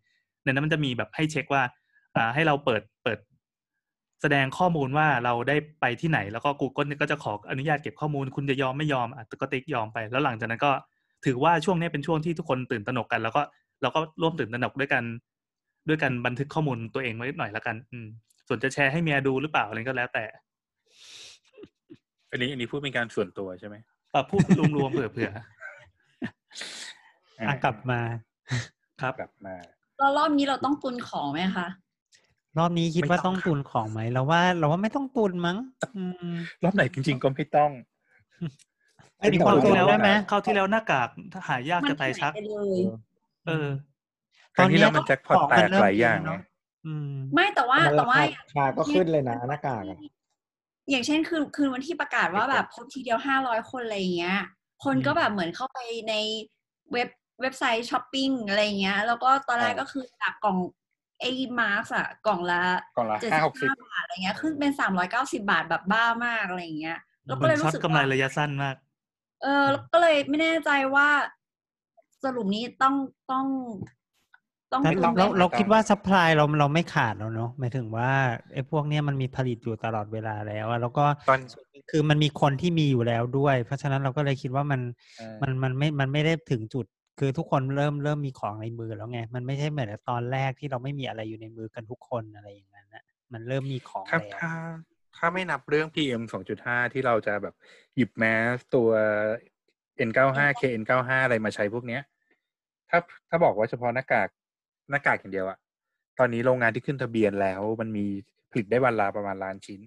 [0.46, 1.62] ในนั้นมันจะมีแบบให้เช็คว่า
[2.16, 3.18] อ่าให้เราเปิดเปิด
[4.22, 10.72] แสดงข้อมูลว่าเราได้ไปที่ไหน แล้วก็ Google เนี่ยก็จะขออนุญาตเก็บข้อมูล คุณจะยอมไม่ยอมอะก็ติ๊กยอมไป แล้วหลังจากนั้นก็
[11.26, 13.42] ถือว่าช่วงนี้เป็นช่วงที่ทุกคนตื่นตระหนกกัน แล้วก็
[13.82, 15.04] เราก็ร่วมตื่นตระหนกด้วยกัน
[15.88, 18.06] ด้วยกันบันทึกข้อมูลตัวเองไว้หน่อยละกัน อืม
[18.48, 20.24] ส่วนจะแชร์ให้เมียดูหรือเปล่าอะไรก็แล้วแต่
[22.30, 23.76] อันนี้อันนี้พูดเป็นการส่วนตัวใช่ไหม
[24.14, 24.40] อะพูด
[24.76, 25.32] รวมๆเผื่อ
[27.46, 29.54] อะกลับมาๆครับกลับมา
[29.98, 31.66] แล้วรอบนี้เราต้องตุนของไหมคะ
[32.58, 35.56] รอบนี้คิดว่าไม่ต้ต้อองงตุนของไหมเราว่า เราว่าไม่ต้องตุนมั้ง
[35.96, 37.70] อืมรอบไหนจริง ๆ ก็ไม่ต้อง
[39.18, 41.08] ไอ้มีความเข้าตุที่นแล้วได้ไหมเข้าที่แล้วหน้ากาก
[41.48, 42.80] หายากมันจะตายชักหายไปเลย
[43.46, 43.68] เออ
[44.56, 46.40] ครั้งที่แล้วมันแจ็คพอตของแตมันกเริ่มหลายอย่างเยไงอะเนอะ
[46.86, 49.98] อืมไม่แต่ว่ามันแต่ราว่าคาราคาก็ขึ้นเลยนะหน้ากากอะ
[50.90, 54.38] อย่างเช่นคืนคืนวันที่ประกาศว่าแบบพบทีเดียวห้าร้อยคนอะไรอย่างเงี้ย
[54.84, 55.78] คนก็แบบเหมือนเข้าไป
[56.08, 56.14] ใน
[56.92, 57.08] เว็บ
[57.40, 60.58] เว็บไซต์ช้อปปิ้งอะไรอย่างเงี้ย แล้วก็ตอนแรกอ่าก็คือจากกล่อง
[61.20, 61.30] ไอ้
[61.60, 62.62] มาร์กอะกล่องละ
[62.96, 68.76] กล่องละเจ็ดห้าสิหกสิบบห้าบาทอะไรเงี้ยขึ้นเป็นสามร้อยเก้าสิบาทแบบบ้ามากอะไรอย่างเงี้ยแล้วเหก็มือเลยนช็อรู้ตสึกกำไรว่าระยะสั้นมาก
[69.42, 71.08] เออแล้วก็เลยไม่แน่ใจว่า
[72.24, 72.94] สรุปนี้ต้อง
[73.30, 73.46] ต้อง
[74.72, 78.10] ต้องแต่ตุนเราไหมเราคะเราคิดว่า supply เราเราไม่ขาดแล้วเนาะหมายถึงว่า
[78.52, 81.40] ไอ้พวกเนี้ยมันมีผลิตอยู่ตลอดเวลาแล้วอะแล้วก็ตอน
[81.90, 84.80] คือมันมีคนที่มีอยู่แล้วด้วย เพราะฉะนั้นเราก็เลยคิดว่ามัน
[85.18, 86.86] เออมันมันไม่มันไม่ได้ถึงจุด
[87.18, 94.50] คือทุกคนเริ่มเริ่มมีของในมือแล้วไง มันไม่ใช่เหมือนตอนแรกที่เราไม่มีอะไรอยู่ในมือกันทุกคนอะไรอย่างนั้นนะมันเริ่มมีของถ้าแล้วถ้า
[95.16, 97.54] ถ้าไม่นับเรื่อง PM 2.5 ที่เราจะแบบ
[97.96, 98.24] หยิบแม
[98.56, 98.88] สตัว
[100.08, 102.02] N95 KN95 อะไรมาใช้พวกเนี้ย
[102.90, 102.98] ถ้า
[103.28, 104.28] ถ้าบอกว่าเฉพาะหน้ากาก
[104.90, 105.58] หน้ากากอย่างเดียวอะ
[106.18, 108.06] ตอนนี้โรงงานที่ขึ้นทะเบียนแล้ว มันมี
[108.50, 109.80] ผลิตได้วันละประมาณล้านชิ้น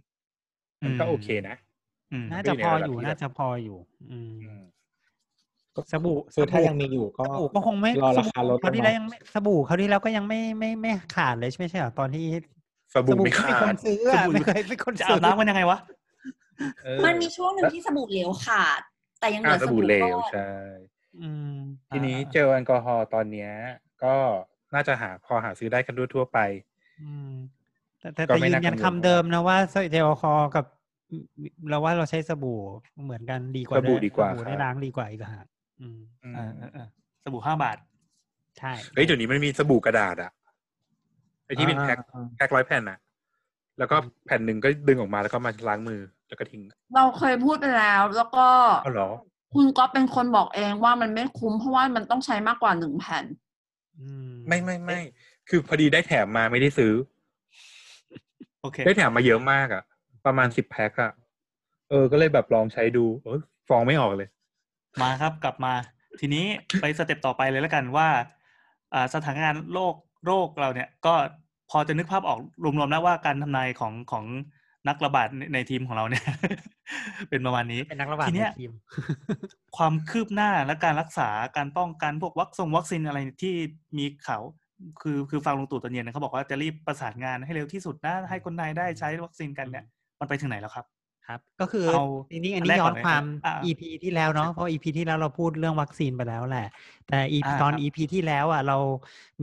[0.84, 1.56] มันก็อืมโอเคนะ
[2.12, 3.78] อืมน่าจะพออยู่ไม่อยู่ในระดับที่น่าจะพออยู่
[4.12, 4.62] อืมอืม
[5.92, 12.24] สบู่คือถ้าสบู่ยังมีอยู่ก็สบู่ก็คงไม่รอราสคาบู่ลดเขาวที่ลงมาแล้วยังไม่สบู่เขาวที่แล้วก็ยังไม่ไม่ไม่ขาดเลยใช่ไหมใช่เหรอตอนที่
[12.94, 15.80] สบู่ไม่ก็ขามีคนดซื้ออะไม่เคยเป็นคนจะซื้อาบน้ำกันยังไงวะ
[16.84, 18.80] เออมันมีช่วงหนึ่งที่สบู่เหลวขาด
[19.20, 20.50] แต่ยังเหลือ่าอสสบู่บู่เหลก้วอนใช่
[21.22, 21.54] อืม
[21.90, 23.52] ทีนี้อ่าเจลแอลกอฮอล์ตอนเนี้ย
[24.04, 24.16] ก็
[24.74, 26.40] น่าจะหาพอหาซื้อได้กันทั่วๆไป
[27.02, 27.32] อืม
[28.00, 30.66] แต่แต่ก็แต่ไม่ยืน่านยันกังวลคำเดิมนะว่าเจลแอลกอฮอล์กับ
[31.70, 32.60] เราว่าเราใช้สบู่
[33.04, 35.46] เหมือนกันดีกว่าสบู่ไดีกว่าสบู่ครับได้ล้างดีกว่าอีกต่างหาก
[35.80, 36.88] อืมอืมเออเออเออ
[37.24, 37.78] สบู่ห้าบาท
[38.60, 40.32] ใช่เฮ้ยเดี๋ยวนี้มันมีสบู่กระดาษอะ
[41.46, 43.00] ไอที่เป็นแพ็คอ่าแพ็คร้อยแผ่นอะ
[43.80, 46.62] แล้วก็แผ่นหนึ่งก็ดึงออกมาแล้วก็มาล้างมือแล้วก็ทิ้ง
[46.96, 48.48] เราเคยพูดไปแล้ว แล้วก็
[48.86, 49.10] อ้าวเหรอ
[49.54, 53.26] คุณก๊อฟเป็นคนบอกเองว่ามันไม่คุ้มเพราะว่ามันต้องใช้มากกว่าหนึ่งแผ่น
[54.00, 55.00] อืมไม่ไม่ไม่
[55.50, 56.94] คือพอดีได้แถมมาไม่ได้ซื้อ
[58.62, 59.84] โอเค ได้แถมมาเยอะมากอะ
[60.26, 61.12] ประมาณสิบแพ็คอะ
[61.90, 64.30] เออ ก็เลยแบบลองใช้ดู เออฟองไม่ออกเลย
[65.04, 65.74] มาครับกลับมา
[66.20, 66.46] ทีนี้
[66.82, 68.08] ไปสเต็ปต่อไปเลยแล้วกันว่า
[68.94, 69.96] อ่าสถานการณ์โรค
[70.26, 71.14] โรคเราเนี่ยก็
[71.72, 74.26] พอจะนึกภาพออกรวมๆแล้วว่าการทำนายของของ
[74.88, 76.26] นักระบาดในในทีมของเราเนี่ย
[77.30, 78.72] เป็นประมาณนี้เป็นนักระบาดทีในเนี้ยทีม
[79.78, 83.56] ความคืบหน้าและการรักษาการป้องกันพวกวัคซงวัคซีนอะไรที่
[83.98, 84.42] มีข่าว
[85.02, 89.86] คือคือฟังลุงตู่ตอนเย็นนะเขาบอกว่าจะรีบประสานงานให้เร็วที่สุดนะให้คนไทยได้ใช้วัคซีนกันเนี่ย
[90.20, 90.86] มันไปถึงไหนแล้วครับ
[91.30, 96.68] ครับก็คือเอาจริงๆอันอันนี้แรกย้ก่ออนนเลยความอ่า EP ที่แล้วเนาะเพราะ EP ที่แล้วเราพูดเรื่องวัคซีนไปแล้วแหละ
[97.08, 98.78] แต่ EP อ่าตอนครับ EP ที่แล้วอะเรา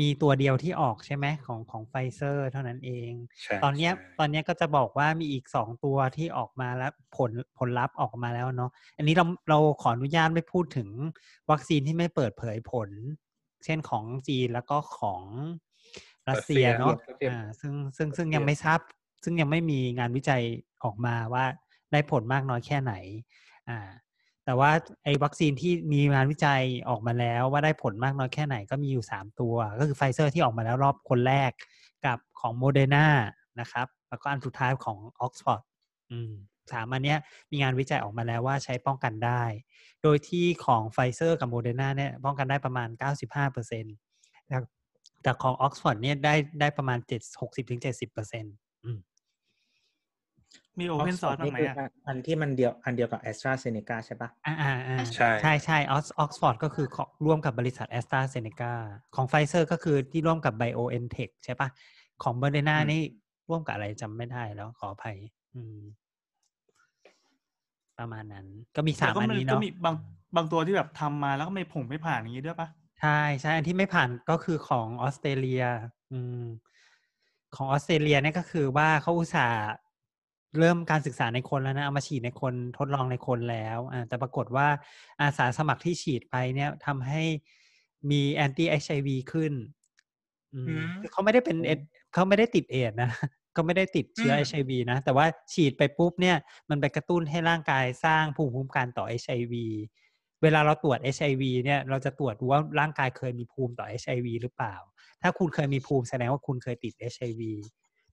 [0.00, 3.12] มีตัวเดียวที่ออกใช่ไหมของของไฟเซอร์เท่านั้นเอง
[3.42, 10.88] ใช่ตอนเนี้ยใช่ตอนเนี้ยก็จะบอกว่ามีอีกสองตัวที่ออกมาแล้วผลผลลัพธ์ออกมาแล้วเนาะอันนี้เราเราขออนุญาตไม่พูดถึง
[11.50, 12.90] วัคซีนที่ไม่เปิดเผยผล
[13.64, 15.24] เช่นของจีนแล้วก็ของ
[16.30, 18.80] รัสเซียเนาะรัสเซียอ่าซึ่งซึ่งซึ่งยังไม่ทราบ
[19.24, 20.42] ซึ่งยังไม่มีงานวิจัย
[20.84, 21.44] ออกมาว่า
[21.92, 22.92] ได้ผลมากน้อยแค่ไหน
[23.68, 23.78] อ่า
[24.44, 24.70] แต่ว่า
[25.04, 31.50] ไอ้วัคซีนที่มีงานวิจัยออกมาแล้วว่าได้ผลมากน้อยแค่ไหนก็มีอยู่สามตัว ก็คือไฟเซอร์ที่ออกมาแล้วรอบคนแรก
[32.06, 33.06] กับของโมเดอร์นา
[33.60, 35.62] นะครับ แล้วก็อันสุดท้ายของออกซฟอร์ด
[36.72, 37.18] สามอันเนี้ย
[37.50, 39.42] มีงานวิจัยออกมาแล้วว่าใช้ป้องกันได้
[40.02, 42.88] โดยที่ของไฟเซอร์กับโมเดอร์นาเนี่ยป้องกันได้ประมาณ
[43.20, 43.94] 95เปอร์เซ็นต์
[45.22, 48.54] แต่ของออกซฟอร์ดเนี่ยได้ได้ประมาณ7 60ถึง70เปอร์เซ็นต์
[50.76, 58.72] มี open source บ้างไหมอะอันที่มันเดียวอันเดียวกับแอสตราเซเนกาใช่ปะอ่าอ่าอ่าใช่ใช่ใช่ออกซฟอร์ดก็คือของร่วมกับบริษัทแอสตราเซเนกา
[59.14, 61.68] ของไฟเซอร์ก็คือที่ร่วมกับ BioNTech ใช่ปะ
[62.22, 63.02] ของโมเดอร์นาอืมนี่
[63.48, 65.16] ร่วมกับอะไรจำไม่ได้แล้วขออภัย
[65.54, 65.80] อืม
[67.98, 68.46] ประมาณนั้น
[68.76, 69.94] ก็มีสามแต่ก็อันมันนี้ก็เนาะมีบาง
[70.36, 72.68] บางตัวที่แบบทำมาแล้วก็ไม่ผงไม่ผ่านอย่างนี้ด้วยปะ
[73.00, 75.64] ใช่ใช่อันที่ไม่ผ่านก็คือของออสเตรเลีย
[76.12, 76.42] อืม
[77.56, 79.60] ของออสเตรเลียเนี่ยก็คือว่าเขาอุตส่าห์
[80.60, 84.68] เริ่มการศึกษาในคนแล้วนะเอามาฉีดในคนทดลองในคนแล้วอ่าแต่ปรากฏว่า
[85.20, 87.22] อาสาสมัครที่ฉีดไปเนี่ยทำให้
[88.10, 89.52] มีแอนตี้เอชไอวีขึ้น
[90.54, 91.80] อืมอืมคือเขาไม่ได้เป็นเอด
[92.12, 93.10] เขาไม่ได้ติดเอดส์นะ
[93.52, 96.36] เขาไม่ได้ติดเชื้ออืเอมชไอวีนะ แต่ว่าฉีดไปปุ๊บเนี่ย
[96.70, 99.54] มันไปกระตุ้นให้ร่างกายสร้างภูมิคุ้มกันต่อ HIV
[100.42, 104.74] เวลาเราตรวจ HIV เนี่ยเราจะตรวจดูว่าร่างกายเคยมีภูมิต่อ HIV หรือเปล่า
[105.22, 107.40] ถ้าคุณเคยมีภูมิแสดงว่าคุณเคยติด HIV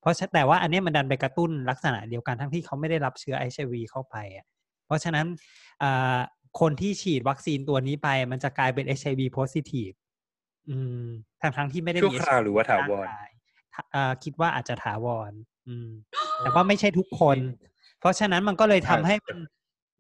[0.03, 4.45] เพราะฉะแต่ว่าอันเนี้ยมันดันไปกระตุ้นลักษณะเดียวกันทั้งที่เขาไม่ได้รับเชื้อ HIV เข้าไปอะ
[4.85, 5.25] เพราะฉะนั้น
[5.83, 6.17] อ่า
[6.59, 9.95] คนที่ฉีดวัคซีนตัวนี้ไป มันจะกลายเป็น HIV positive
[10.69, 11.05] อืม
[11.41, 13.29] ทั้งทั้งๆที่ไม่ได้ชั่วมีคราวหรือว่าถาวรร่งกย
[13.73, 15.31] ถ้าอ่าคิดว่าอาจจะถาวร
[15.67, 15.89] อืม
[16.39, 17.37] แต่ว่าไม่ใช่ทุกคน
[17.99, 19.37] เพราะฉะนั้นมันก็เลยทำอ่าให้มัน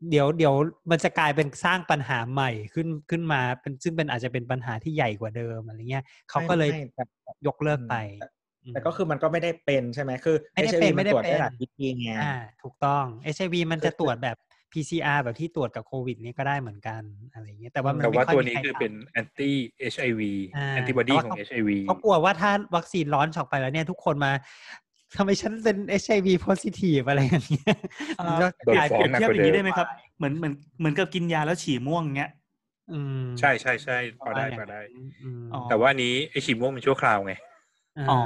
[0.09, 0.53] เดี๋ยวเดี๋ยว
[0.91, 7.03] มันจะกลายเป็นสร้างปัญหาใหม่ขึ้นขึ้นมาเป็นซึ่งเป็นอาจจะเป็นปัญหาที่ใหญ่กว่าเดิมอะไรเงี้ยเขาก็เลยไม่ไม่แต่
[7.47, 7.95] ยกเลิกไป
[8.63, 12.33] แต่อืมแต่ก็คือมันก็ไม่ได้เป็นใช่ไหมคือไม่ได้ HIV เป็นมัไม่ได้ตรวจได้เป็นหลายวิธีไงอ่า
[12.63, 13.05] ถูกต้อง
[13.35, 14.37] HIV มันคือจะตรวจแบบ
[14.73, 17.01] PCR แบบที่ตรวจกับโควิดนี่ก็ได้เหมือนกัน
[17.33, 19.51] อะไรเงี้ยแต่ว่ามันแต่ไม่ว่าค่อยตัวมีนี้ใครคือทำเป็น anti
[19.93, 20.21] HIV
[20.57, 24.31] อ่า antibody แต่ว่าของเขา HIV เขากลัวว่าถ้าวัคซีนร้อนออกไปแล้วเนี่ยทุกคนมา
[25.17, 27.75] ทำไมฉันเป็น HIV positive อะไรอย่างเงี้ย
[28.19, 29.87] อ่ามันก็โดนกลายฟ้อเป็งนหนักเทียบกว่าอย่างนี้เดิมได้ไหมครับ
[30.17, 32.31] เหมือนเหมือนเหมือนกับกินยาแล้วฉี่ม่วงเงี้ย
[32.91, 37.37] อืมใช่ใช่ใช่พอได้ประพมาอณได้ย่างนั้นอืมอ๋อแต่ว่าอันนี้ไอฉีดม่วงมันชั่วคราวไงา
[38.09, 38.19] อ๋อ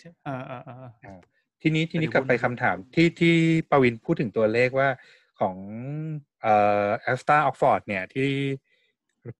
[0.00, 0.70] ใช่เออเออเอ
[1.16, 1.18] อ
[1.62, 3.34] ทีนี้ทีนี้ไปดูกลับไปหุ้นคำถามที่ที่
[3.70, 4.88] ปวินพูดถึงตัวเลขว่า
[5.40, 5.56] ของ
[6.42, 6.54] เอ่
[6.84, 8.28] อแอสตราออกซฟอร์ดเนี่ยที่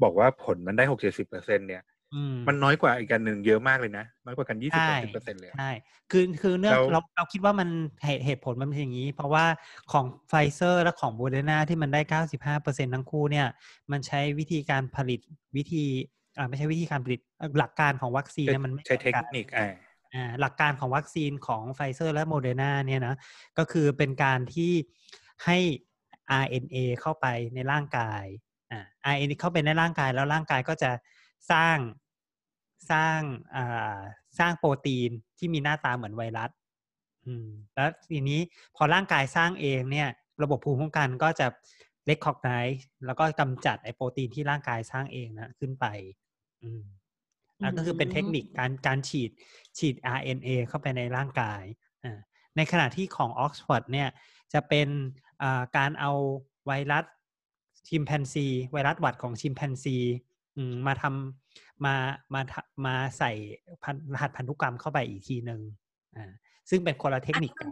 [0.03, 1.83] บอกว่าผลมันได้หกเจ็ดสิบเปอร์เซ็นเนี่ย
[2.15, 5.71] อืมมันน้อยกว่าอีกอันหนึ่งเยอะมากเลยนะ น้อยกว่ากันยี่สิบใช่สิบเปอร์เซ็นต์เลยอะใช่
[6.11, 7.69] คือคือเนื่องแล้วเราเราคิดว่ามัน
[8.05, 9.45] เหตุเหตุผลมันเป็นอย่างนี้ เพราะว่า
[9.93, 13.47] ของไฟเซอร์และของโ o เด r n นาที่มันได้เก้าสิบห้าเปอร์เซ็นทั้งคู่เนี่ย
[13.91, 15.21] มันใช้วิธีการผลิต
[15.57, 15.85] วิธี
[16.39, 19.73] อ่าไม่ใช่วิธีการผลิตเอ่อหลักการของวัคซีนเนี่ยมันไม่ใช้เทคนิคเหมือนกันอ่า
[20.15, 23.15] อ่าหลักการของวัคซีนของไฟเซอร์และโมเดอร์นาเนี่ยนะ
[23.59, 24.73] ก็คือเป็นการที่
[25.45, 25.59] ให้
[26.43, 28.25] RNA เข้าไปในร่างกาย
[28.71, 28.81] อ่า
[29.13, 30.91] RNA เข้าไปในร่างกายแล้วร่างกายก็จะ
[31.53, 31.79] สร้าง
[32.91, 33.21] สร้าง
[33.57, 33.99] อ่า
[34.39, 36.51] สร้างโปรตีนที่มีหน้าตาเหมือนไวรัส
[37.27, 38.41] อืมแล้วทีนี้
[38.77, 40.09] พอร่างกายสร้างเองเนี่ย
[40.43, 41.47] ระบบภูมิคุ้มกันก็จะ
[42.11, 42.77] recognize
[43.07, 45.87] แล้วก็กำจัดไอโปรตีนที่ร่างกายสร้างเองนะขึ้นไป
[46.67, 46.81] อืม
[47.61, 49.31] แล้วก็คือเป็นเทคนิคการการฉีด
[49.79, 51.63] ฉีด RNA เข้าไปในร่างกาย
[52.05, 52.19] อ่า
[52.57, 54.09] ในขณะที่ของออกซฟอร์ดเนี่ย
[54.53, 54.89] จะเป็น
[55.77, 56.13] การเอา
[56.67, 57.05] ไวรัส
[57.89, 59.97] ชิมแปนซี ไวรัสหวัดของชิมแปนซี
[60.87, 61.95] มาทำมา
[62.35, 62.41] มา
[62.87, 63.33] มาใส่
[64.13, 65.61] รหัสพันธุกรรมเข้าไปอีกทีหนึ่ง
[66.17, 66.33] อ่า
[66.71, 67.69] ซึ่งเป็นคนละเทคนิคกัน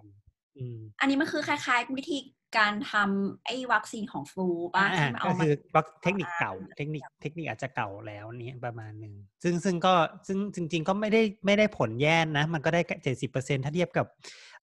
[1.01, 2.17] อันนี้มันคือคล้ายๆ วิธี
[2.59, 9.95] การทำไอ้วัคซีนของ flu ป่ะอ่าที่มันก็เอามาคือว่าเทคนิคเก่าเทคนิคเทคนิคอาจจะเก่าแล้วนี้ประมาณหนึ่งซึ่งซึ่งก็
[10.27, 14.07] ซึ่งจริง ๆ ก็ไม่ได้ไม่ได้ผลแย่นะ มันก็ได้เจ็ดสิบเปอร์เซ็นถ้าเทียบกับ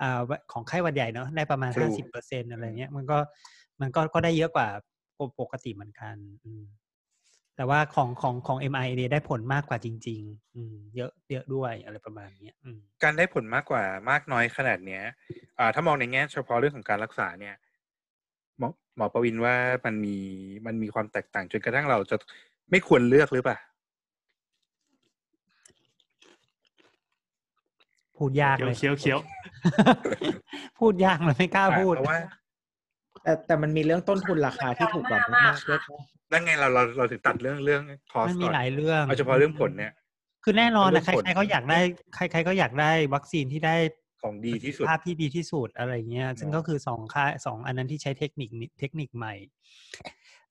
[0.02, 0.20] อ่า
[0.52, 3.18] ของไข้หวัดใหญ่เนาะได้ประมาณฟลูห้าสิบเปอร์เซ็นอะไรเงี้ยมันก็
[3.82, 4.68] มันก็ก็ได้เยอะกว่า
[5.42, 6.16] ปกติเหมือนกัน
[6.46, 6.64] อืม
[7.56, 15.04] แต่ว่าของของของ m i ได้ผลมากกว่าจริง ๆ อืมเยอะเยอะด้วยอะไรประมาณเนี้ยอืมการได้ผลมากกว่ามากน้อยขนาดเนี้ย
[15.60, 17.71] อ่าถ้ามองในแง่เฉพาะเรื่องของการรักษาเนี่ยห
[19.02, 20.16] มอหมอประวินว่ามันมี
[20.66, 22.16] มันมีความแตกต่างจนกระทั่งเราจะ
[22.72, 23.58] ไม่ควรเลือกหรือเปล่า
[28.18, 29.20] พูดยากเคี้ยเลวยเคี้ยวเคี้ยว
[30.80, 32.20] พูดยากเลยไม่กล้าพูดเพราะว่า
[33.24, 36.00] แต่แต่มันมีเรื่องต้นทุนราคาที่ถูกกว่ามากๆด้วยปะ
[36.32, 37.82] นั่นไงเราเราเราถึงตัดเรื่องเรื่อง
[38.12, 39.94] คอสมันมีก่อนหลายเรื่องเอาเฉพาะเรื่องผลเนี่ย
[40.44, 41.80] คือแน่นอนนะเรื่องผลใครๆก็อยากได้
[42.16, 43.76] ใครๆก็อยากได้วัคซีนที่ได้
[44.22, 49.34] ของดีที่สุดภาพที่ดีที่สุดอะไรเงี้ย ซึ่งเนอะก็คือสองค่ายสองอันนั้นที่ใช้เทคนิคนี้เทคนิคใหม่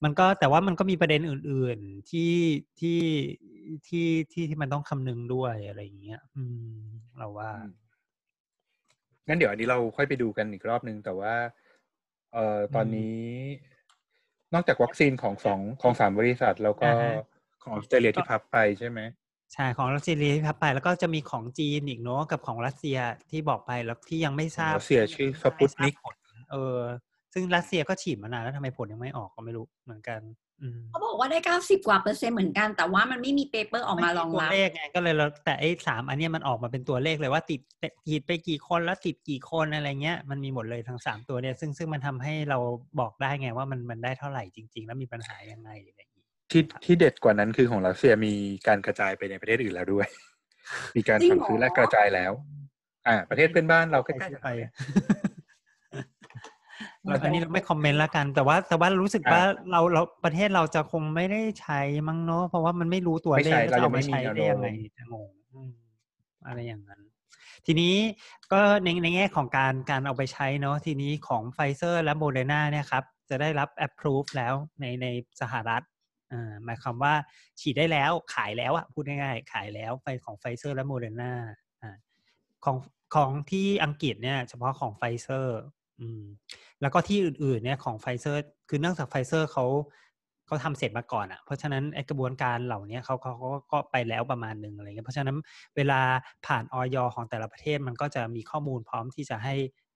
[0.05, 2.35] มันก็แต่ว่ามันก็มีประเด็นอื่น ๆที่
[2.81, 3.01] ที่
[3.87, 6.43] ที่ที่ที่มันต้องคำนึงด้วยอะไรอย่างเงี้ย อื
[6.73, 6.79] ม
[7.19, 7.73] เราว่าอืม
[9.29, 11.35] งั้นเดี๋ยวอันนี้เราค่อยไปดูกันอีกรอบนึง แต่ว่า
[12.33, 13.21] เอ่อตอนนี้
[14.55, 17.13] นอกจากวัคซีนของสองของสามบริษัท แล้วก็อ่าฮะ
[17.63, 19.01] ของออสเตรเลียที่พับไปใช่ไหม
[19.55, 22.99] ใช่ของรัสเซียที่พับไป แล้วก็จะมีของจีนอีกเนาะกับของรัสเซีย
[23.31, 26.17] ที่บอกไปแล้วที่ยังไม่ทราบรัสเซียชื่อสปุตนิกไม่ทราบผล
[26.51, 26.79] เออ
[27.33, 30.21] ซึ่งรัสเซียก็ฉีดมานานแล้วทำไมผลยังไม่ออกก็ไม่รู้เหมือนกัน
[30.63, 37.61] อืมเขาบอกว่าได้เก้าสิบกว่าเปอร์เซ็นต์เหมือนกัน แต่ว่ามันไม่มี paper ออกมารองรับตัวเลขไงก็เลยเราแต่ไอ้สามอันเนี้ยมันออกมาเป็นตัวเลขเลยว่าติด
[38.09, 42.59] ติดไปกี่คนแล้วติดกี่คนอะไรเงี้ยมันมีหมดเลยทั้งสามตัวเนี่ยซึ่งซึ่งมันทำให้เรา
[43.01, 46.10] บอกได้ไงว่ามันมันได้เท่าไหร่จริง ๆ แล้วมีปัญหายังไงอะไรอย่างงี้
[46.51, 48.35] ที่ที่เด็ดกว่านั้นคือของรัสเซียมี
[48.69, 50.07] การกระจายไปในประเทศอื่นแล้วด้วย
[50.97, 52.33] มีการจริงสั่งเหรอซื้อและกระจายแล้ว
[53.07, 54.49] อ่า ประเทศเพื่อนบ้านเราใกล้ๆกันไป
[57.05, 65.73] เราอันนี้เราไม่คอมเมนต์แล้วกัน แต่ว่าแต่ว่ารู้สึกว่าเราเราประเทศเราจะคงไม่ได้ใช้มั้งเนาะเพราะว่ามันไม่รู้ตัวไม่เลขใช่แล้วจะเรายัเอางมาไม่มีใช้แนวได้ยังไงโน้มจะงงอืม
[66.47, 67.01] อะไรอย่างนั้น
[67.67, 67.95] ทีนี้
[68.53, 75.07] ก็ในในแง่ของการการเอาไปใช้เนาะทีนี้ของไฟเซอร์และโมเดอร์นาเนี่ยครับ จะได้รับ approve แล้วในใน
[75.41, 76.00] สหรัฐอ่า
[76.65, 77.15] หมายความว่า
[77.61, 81.33] ฉีดได้แล้วขายแล้วอะพูดง่ายๆขายแล้วไฟของไฟเซอร์และโมเดอร์นา
[82.65, 82.77] ของ
[83.15, 85.59] ของที่อังกฤษเนี่ยเฉพาะของไฟเซอร์
[86.81, 89.65] แล้วก็ที่อื่นๆเนี่ยของไฟเซอร์ คือเนื่องจากไฟเซอร์เขา
[90.47, 93.35] เขาทำเสร็จมาก่อนอะ่ะเพราะฉะนั้นไอ้กระบวนการเหล่านี้เขาเขา
[93.73, 95.37] ก็ไปแล้วประมาณหนึ่งอะไรเงี้ยเพราะฉะนั้น
[95.77, 96.01] เวลา
[96.47, 96.97] ผ่านอย.
[97.15, 99.55] ของแต่ละประเทศมันก็จะมีข้อมูลพร้อมที่จะให้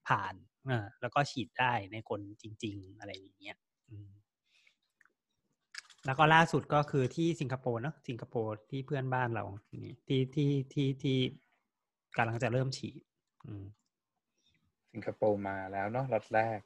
[0.08, 0.34] ผ่าน
[0.70, 3.56] อ่าแล้วก็ฉีดได้ในคนจริง ๆ อะไรอย่างเงี้ย
[3.88, 3.94] อื
[6.06, 9.44] แล้วก็ล่าสุดก็คือที่สิงคโปร์เนอะสิงคโปร์ที่เพื่อนบ้านเรา
[9.74, 11.18] นี่ที่ที่ที่ที่
[12.16, 13.00] กำลังจะเริ่มฉีด
[13.46, 13.64] อืม
[14.92, 16.60] สิงคโปร์มาแล้วเนาะล็อตแรก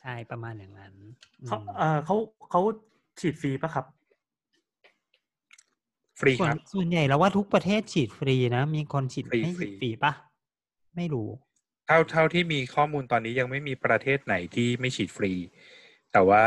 [0.00, 0.94] ใช่ประมาณอย่างนั้น
[1.42, 2.16] อืเขามเออเขา
[2.50, 2.60] เขา
[3.20, 3.86] ฉีดฟรีปะครับ
[6.20, 10.12] ฟรีส่วคนรับ ส่วนใหญ่แล้วว่าทุกประเทศฉีดฟรีนะ มีคนฉีดฟรีไม่ฉีดฟรีฟรีปะ
[10.96, 11.28] ไม่รู้
[11.86, 15.32] เท่าเท่าที่มีข้อมูลตอนนี้ยังไม่มีประเทศไหนที่ไม่ฉีดฟรี
[16.12, 16.44] แต่ว่า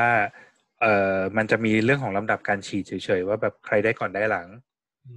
[0.82, 4.48] เอ่อมันจะมีเรื่องของลำดับการฉีดเฉยๆว่าแบบใครได้ก่อนได้หลัง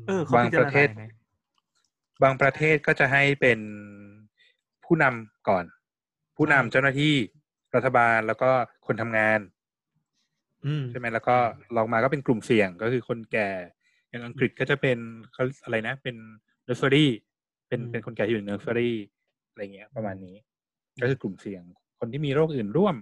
[0.07, 1.05] เออเขาบางพิจาปรระณาเทศยังไง
[2.23, 3.61] บางประเทศก็จะให้เป็น
[4.85, 5.65] ผู้นำก่อน
[6.37, 7.15] ผู้นำเจ้าหน้าที่
[7.75, 8.51] รัฐบาลแล้วก็
[8.87, 9.41] คนทำงาน
[10.67, 11.37] อืมใช่ไหมแล้วก็
[11.77, 13.49] ลองมาก็เป็นกลุ่มเสี่ยงก็คือคนแก่
[14.09, 14.99] อย่างอังกฤษก็จะเป็น
[15.33, 16.17] เขาอะไรนะ เป็น
[16.65, 17.11] เนอร์เซอรี่
[17.69, 18.97] เป็นอืมเป็นคนแก่ที่อยู่ในเนอร์เซอรี่
[19.51, 20.37] อะไรเงี้ย ประมาณนี้
[21.01, 21.63] ก็คือกลุ่มเสี่ยง
[21.99, 22.97] คนที่มีโรคอื่นร่วม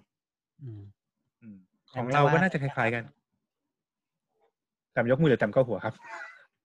[0.63, 0.96] อืมอืมแต่
[1.97, 3.05] ของไม่เราว่าก็น่าจะคล้ายๆกัน
[4.97, 5.95] จำยกมือหรือจำเก้าหัวครับ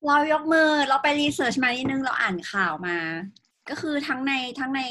[0.06, 2.98] เรายกมือเราไป research มานิดนึงเราอ่านข่าวมา
[3.70, 4.82] ก็คือทั้งในทั้งใน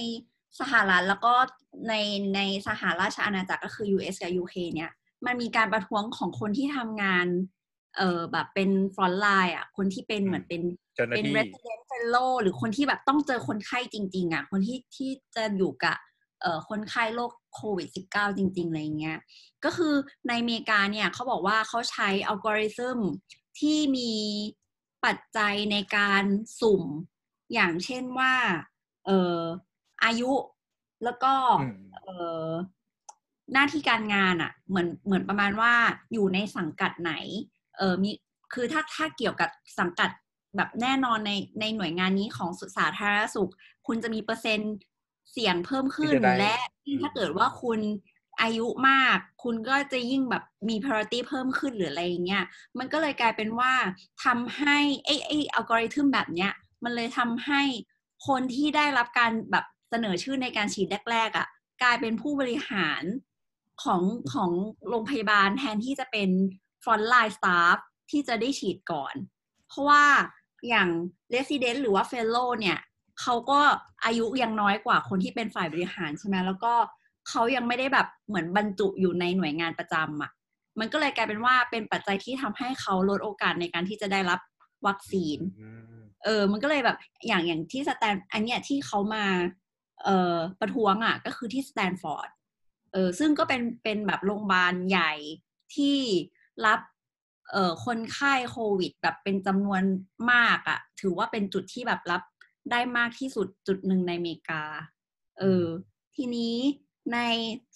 [0.60, 1.34] สหรัฐแล้วก็
[1.88, 1.94] ใน
[2.34, 4.90] ในสหราชอาณาจักรก็คือ US กับ UK เนี่ย
[5.26, 7.26] มันมีการประท้วงของคนที่ทำงาน
[7.96, 10.62] เออแบบเป็นฟรอนไลน์อะ คนที่เป็นเหมือนเป็น
[10.96, 15.96] เจ้าหน้าเป็นที่ resident fellow หรือคนที่แบบต้องเจอคนไข้จริง ๆ อะ คนที่ที่จะอยู่กับ
[16.40, 19.18] เอ่อคนไข้โรค โควิด -19 จริง ๆ อะไรเงี้ย
[19.64, 19.94] ก็คือ
[20.28, 22.98] ในอเมริกาเนี่ยเขาบอกว่าเขาใช้อัลกอริทึม
[23.58, 24.12] ที่มี
[25.04, 26.24] ปัจจัยในการ
[26.60, 26.82] สุ่ม
[27.52, 28.34] อย่างเช่นว่า
[29.06, 29.38] เออ
[30.04, 30.32] อายุ
[31.04, 32.08] แล้วก็อืมเอ
[32.46, 32.50] อ
[33.52, 35.74] หน้าที่การงานอะ่ะ เหมือนเหมือนประมาณว่า
[36.12, 37.12] อยู่ในสังกัดไหน
[37.78, 38.10] เออมี
[38.54, 40.10] คือถ้าถ้าเกี่ยวกับสังกัด
[40.56, 43.50] แบบแน่นอนในในหน่วยงานนี้ของสุสาธารณสุข
[43.86, 44.74] คุณจะมีเปอร์เซ็นต์
[45.32, 46.69] เสี่ยงเพิ่มขึ้นที่จะได้และยิ่ง
[47.00, 47.80] ถ้าเกิดว่าคุณ
[48.42, 52.44] อายุมาก คุณก็จะยิ่งแบบมี priority เพิ่มขึ้นหรืออะไรอย่างเงี้ย
[52.78, 53.72] มันก็เลยกลายเป็นว่า
[54.24, 56.52] ทำให้ไอ้ไอ้อัลกอริทึมแบบเนี้ย
[56.84, 57.62] มันเลยทำให้
[58.28, 61.48] คนที่ได้รับการแบบเสนอชื่อในการฉีดแรกๆอะ่ะ
[61.82, 63.02] กลายเป็นผู้บริหาร
[63.82, 64.02] ของ
[64.32, 64.50] ของ
[64.88, 66.30] โรงพยาบาลแทนที่จะเป็น
[66.84, 67.76] front line staff
[68.10, 69.14] ที่จะได้ฉีดก่อน
[69.68, 70.04] เพราะว่า
[70.68, 70.88] อย่าง
[71.34, 72.78] resident หรือว่า fellow เนี่ย
[73.20, 73.60] เขาก็
[74.04, 76.72] อายุยังน้อยกว่าคนที่เป็นฝ่ายบริหารใช่ไหมแล้วก็
[77.28, 80.30] เขายังไม่ได้แบบเหมือนบรรจุอยู่ในหน่วยงานประจำอะ่ะ
[80.80, 84.40] มันก็เลยกลายเป็นว่าเป็นปัจจัยที่ทำให้เขาลดโอกาสในการที่จะได้รับ
[84.86, 86.96] วัคซีนอืมเออ มันก็เลยแบบ
[87.26, 89.24] อย่างอย่างที่ Stan อันเนี้ยที่เขามา
[90.04, 92.28] เอ่อประท้วงอะ ก็คือที่สแตนฟอร์ด
[92.92, 95.12] เออ ซึ่งก็เป็นเป็นแบบโรงพยาบาลใหญ่
[95.74, 95.98] ที่
[96.66, 96.80] รับ
[97.50, 99.82] เอ่อคนไข้โควิด แบบเป็นจำนวน
[100.32, 102.22] มากอะ ถือว่าเป็นจุดที่แบบรับ
[102.70, 104.62] ได้มากที่สุดจุดหนึ่งในอเมริกา
[105.38, 105.64] เออ
[106.16, 106.54] ทีนี้
[107.12, 107.18] ใน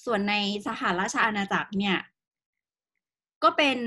[0.04, 0.34] ส่วนใน
[0.66, 1.98] สหราชอาณาจักรเนี่ย
[3.42, 3.78] ก็เป็น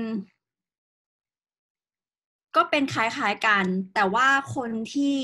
[2.56, 5.16] ก็เป็นคล้ายๆกัน แต่ว่าคนที่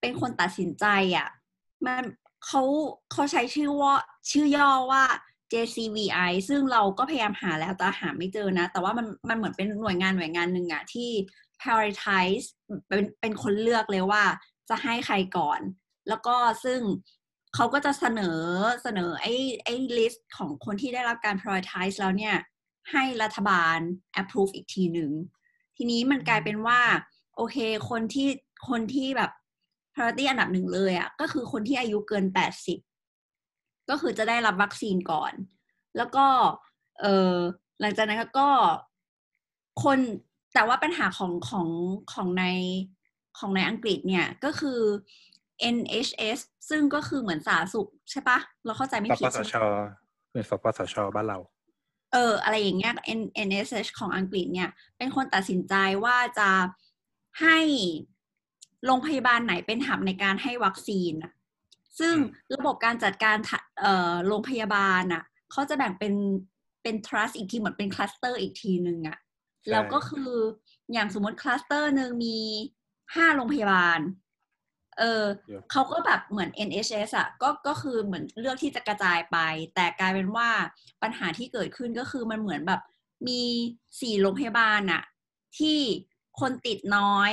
[0.00, 1.28] เป็นคนตัดสินใจอะ
[1.86, 2.04] มัน
[2.46, 2.62] เขา
[3.12, 3.94] เขาใช้ชื่อว่า
[4.30, 5.04] ชื่อย่อว่า
[5.52, 11.10] JCVI ซึ่งเราก็พยายามหาแล้วแต่หาไม่เจอนะ แต่ว่ามันมันเหมือนเป็นหน่วยงานหน่วยงานหนึ่งอะที่
[11.60, 12.46] prioritize
[12.88, 14.22] เป็นเป็นคนเลือกเลยว่า
[14.68, 15.60] จะให้ใครก่อน
[16.08, 16.80] แล้วก็ซึ่ง
[17.54, 18.40] เขาก็จะเสนอ
[18.82, 22.36] เสนอไอ้ไอ้ list ของคนที่ได้รับการ prioritize แล้วเนี่ย
[22.92, 23.78] ให้รัฐบาล
[24.20, 25.10] approve อีกทีหนึ่ง
[25.76, 26.80] ทีนี้มันกลายเป็นว่า
[27.36, 27.56] โอเค
[27.90, 28.28] คนที่
[28.68, 29.30] คนที่แบบ
[29.92, 32.78] priority อันดับหนึ่งเลยอะ่ะ ก็คือคนที่อายุเกินแปดสิบ
[33.90, 35.32] ก็คือจะได้รับวัคซีนก่อน
[35.96, 36.26] แล้วก็
[37.00, 37.34] เออ
[37.80, 38.48] หลังจากนั้นก็
[39.84, 39.98] คน
[40.54, 41.68] แต่ว่าปัญหาของของ
[42.12, 42.44] ของใน
[43.38, 44.80] ของในอังกฤษเนี่ยก็คือ
[45.76, 46.38] NHS
[46.70, 49.56] ซึ่งก็คือเหมือนสาธารณสุขใช่ปะเราเข้าใจไม่สผิปดสใช่ไหมช
[50.32, 51.38] เป็นสปสชบ้านเรา
[52.12, 55.74] เออ อะไรอย่างเงี้ย N NSH ของอังกฤษเนี่ย เป็นคนตัดสินใจ
[56.04, 56.50] ว่าจะ
[57.40, 57.58] ให้
[58.84, 61.32] โรงพยาบาลไหนเป็นหับในการให้วัคซีนน่ะ
[61.98, 62.24] ซึ่งอืม
[62.54, 66.14] ระบบการจัดการทะเอ่อโรงพยาบาลน่ะเขาจะแบ่งเป็น
[66.82, 69.18] เป็น trust อีกทีเหมือนเป็นคลัสเตอร์อีกทีหนึ่งอะ
[69.70, 70.32] แล้วก็คือ
[70.92, 72.38] อย่างสมมติคลัสเตอร์หนึ่งมี
[73.14, 74.00] ห้าโรงพยาบาล
[74.98, 79.38] เออเดี๋ยวเขาก็แบบเหมือน NHS อะก็ก็คือเหมือนเลือกที่จะกระจายไป
[79.74, 80.48] แต่กลายเป็นว่า
[81.02, 82.80] ปัญหาที่เกิดขึ้นก็คือมันเหมือนแบบ
[83.28, 83.42] มี
[84.00, 85.02] สี่โรงพยาบาลอะ
[85.58, 85.78] ที่
[86.40, 87.32] คนติดน้อย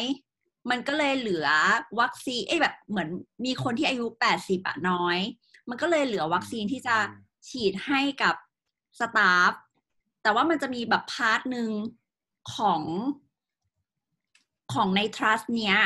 [0.70, 1.48] มันก็เลยเหลือ
[2.00, 3.10] วัคซีนเอ้ยแบบเหมือน
[3.46, 5.18] มีคนที่อายุแปดสิบอะน้อย
[5.70, 6.96] มันก็เลยเหลือวัคซีนที่จะ
[7.50, 8.36] ฉีดให้กับ
[9.00, 9.52] staff
[10.24, 11.70] แต่ว่ามันจะมีแบบ part หนึ่ง
[12.56, 12.82] ของ
[14.74, 15.78] ของใน trust เนี้ย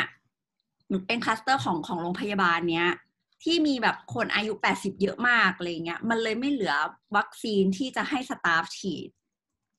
[0.88, 2.90] หรือเป็น cluster ของของโรงพยาบาลเนี้ย
[3.44, 6.76] ที่มีแบบคนอายุ 80 เยอะมากอะไรเงี้ย มันเลยไม่เหลือ
[7.16, 9.10] วัคซีนที่จะให้ staff ฉีด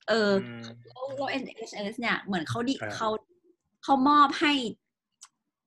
[0.09, 3.09] เอออืมแล้วแล้ว NHS เนี่ย เหมือนเขาดิครับเขา
[3.85, 4.53] เขามอบให้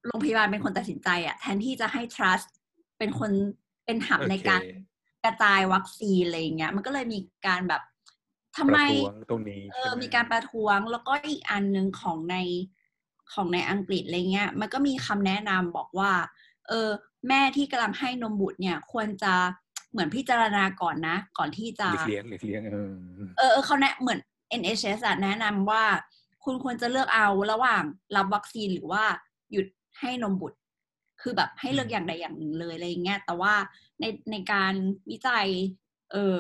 [0.05, 2.49] โรงพยาบาลเป็นคนตัดสินใจอะแทนที่จะให้ trust
[2.97, 3.31] เป็นคน
[3.85, 4.89] เป็นหับในการโอเค
[5.23, 7.81] กระจายวัคซีนอะไรอย่างเงี้ย มันก็เลยมีการแบบ
[8.57, 12.37] ทำไมประท้วงตรงนี้เอใช่อไหมีการประท้วงแล้วก็อีกอันหนึ่งของใน
[13.34, 16.12] ของในอังกฤษอะไรเงี้ย มันก็มีคำแนะนำบอกว่า
[16.67, 16.89] เออ
[17.28, 19.33] แม่ที่กำลังให้นมบุตรเนี่ย ควรจะ
[19.91, 22.93] เหมือนพิจารณาก่อนนะ ก่อนที่จะหลีกเลี่ยงหลีกเลี่ยงเออ
[23.37, 24.20] เออเออเขาแนะเหมือน
[24.62, 25.83] NHS อะแนะนำว่า
[26.43, 27.83] คุณควรจะเลือกเอาระหว่าง
[28.16, 29.03] รับวัคซีนหรือว่า
[29.51, 29.66] หยุด
[29.99, 30.58] ให้นมบุตร
[31.21, 33.53] คือแบบให้เลือกอย่างใดอย่างหนึ่งเลยอะไรอย่างเงี้ย แต่ว่า
[33.99, 34.74] ในในการ
[35.09, 35.47] วิจัย
[36.12, 36.36] เออ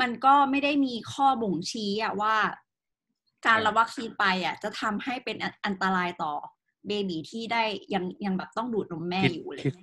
[0.00, 2.36] มันก็ไม่ได้มีข้อบ่งชี้อะว่า
[3.46, 6.32] การรับวัคซีนไปอะจะทำให้เป็นอันอันตรายต่อ
[6.86, 7.62] เบบีที่ได้
[7.94, 9.74] ยังยังแบบต้องดูดนมแม่คิดอยู่เลยคิด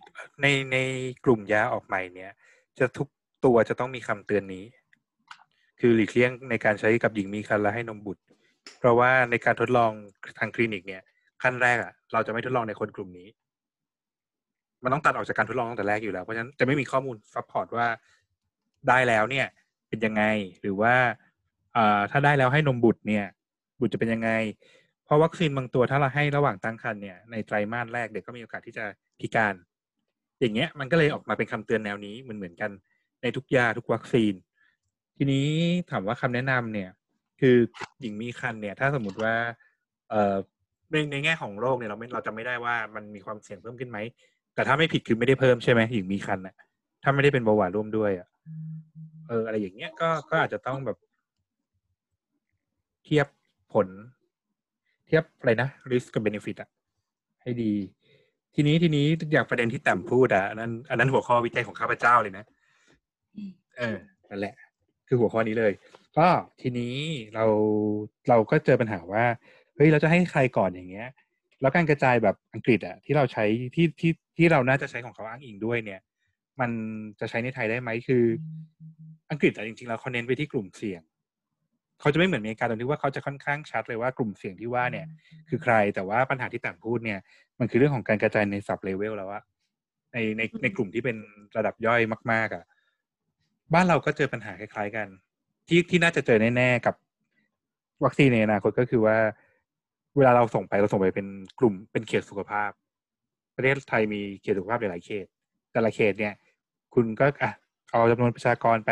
[0.42, 0.78] ในใน
[1.26, 2.32] กลุ่มยาออกใหม่เนี่ย
[2.80, 3.08] จะทุก
[3.46, 4.66] ตัวจะต้องมีคำเตือนนี้
[5.80, 8.22] คือหลีกเลี่ยงในการใช้กับหญิงมีครรภ์และให้นมบุตร
[8.80, 9.92] เพราะว่าในการทดลอง
[10.40, 11.02] ทางคลินิกเนี่ย
[11.44, 13.28] ขั้นแรกอะ เราจะไม่ทดลองในคนกลุ่มนี้
[14.84, 17.88] มันต้องตัดออกจากการทดลองตั้งแต่แรกอยู่แล้วเพราะฉะนั้นจะไม่มีข้อมูล support ว่า
[18.90, 19.48] ได้แล้วเนี่ย
[19.90, 20.24] เป็นยังไง
[20.62, 20.94] หรือว่า
[21.76, 23.26] อ่าถ้าได้แล้วให้นมบุตรเนี่ย
[23.82, 24.32] บุตรจะเป็นยังไง
[25.06, 28.86] เพราะวัคซีนบางตัวถ้าเราให้ระหว่างตั้งครรภ์เนี่ยในไตรมาสแรกเด็กก็มีโอกาสที่จะ
[29.20, 29.56] พิการ
[30.40, 32.72] อย่างเงี้ยมันก็เลยออกมาเป็นคำเตือนแนวนี้เหมือนเหมือนกัน
[33.22, 34.34] ในทุกยาทุกวัคซีน
[35.18, 35.48] ทีนี้
[35.92, 36.90] ถามว่าคำแนะนำเนี่ย
[37.40, 37.56] คือ
[38.02, 39.34] หญิงมีครรภ์เนี่ย ถ้าสมมติว่า
[40.10, 40.36] เอ่อ
[40.92, 43.98] ในในแง่ของโรคเนี่ยเราไม่เราจะไม่ได้ว่ามันมีความเสี่ยงเพิ่มขึ้นไหม
[44.56, 46.56] แต่ถ้าไม่ผิดคือไม่ได้เพิ่มใช่ไหมหญิงมีคันอะ
[47.04, 48.28] ถ้าไม่ได้เป็นเบาหวานร่วมด้วยอะ
[49.28, 50.98] เอออะไรอย่างเงี้ยก็ก็อาจจะต้องแบบ
[53.06, 53.28] เทียบ
[53.74, 53.88] ผล
[55.06, 56.70] เทียบอะไรนะ risk กับ benefit อะ
[57.42, 57.74] ให้ดี
[58.56, 62.46] ทีนี้ทีนี้อย่างประเด็นที่แต้มพูดอะอันนั้นอันนั้นหัวข้อวิจัยของข้าพเจ้าเลยนะ
[63.78, 63.98] เออ
[64.30, 64.56] นั่นแหละ
[65.08, 65.74] คือหัวข้อนี้เลย
[66.18, 66.28] ก็
[66.62, 66.96] ทีนี้
[67.36, 67.46] เรา
[68.30, 69.26] เราก็เจอปัญหาว่า
[69.76, 71.08] เฮ้ยเราจะให้ใครก่อนอย่างเงี้ย
[71.62, 73.46] แล้วการกระจายแบบอังกฤษอะที่เราใช้
[73.76, 76.02] ที่ที่ที่เราน่าจะใช้ของเขาอ้างอิงด้วยเนี่ย
[76.60, 76.72] มัน
[77.20, 78.24] จะใช้ในไทยได้ไหมคือ
[79.32, 81.02] อังกฤษอะจริงๆแล้วเขาเน้นไปที่กลุ่มเสี่ยง
[82.02, 85.06] เขาจะไม่เหมือนอเมริกาตรงที่ว่าเขาจะค่อนข้างชัดเลยว่ากลุ่มเสี่ยงที่ว่าเนี่ย
[85.50, 87.20] คือใครแต่ว่าปัญหาที่ต่างพูดเนี่ย
[87.60, 89.44] มันคือเรื่องของการกระจายในสับเลเวลแล้วอะ
[90.14, 91.18] ในในในกลุ่มที่เป็น
[91.58, 92.02] ระดับย่อย
[92.32, 92.64] มาก ๆอะ
[93.74, 95.08] บ้านเราก็เจอปัญหาคล้าย ๆ กัน
[95.68, 96.96] ที่ที่น่าจะเจอแน่ๆกับ
[98.04, 99.18] วัคซีนในอนาคตก็คือว่า
[100.18, 101.28] เวลาเราส่งไปเราส่งไปเป็น
[101.60, 102.72] กลุ่มเป็นเขตสุขภาพ
[103.56, 105.26] ประเทศไทยมีเขตสุขภาพหลายๆเขต
[105.72, 106.34] แต่ละเขตเนี่ย
[106.94, 107.52] คุณก็อะ
[107.92, 108.90] เอาจำนวนประชากรไป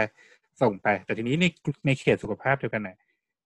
[0.61, 1.45] ส่งไป แต่ทีนี้ใน
[1.86, 2.98] ในเขตสุขภาพเดียวกันน่ะ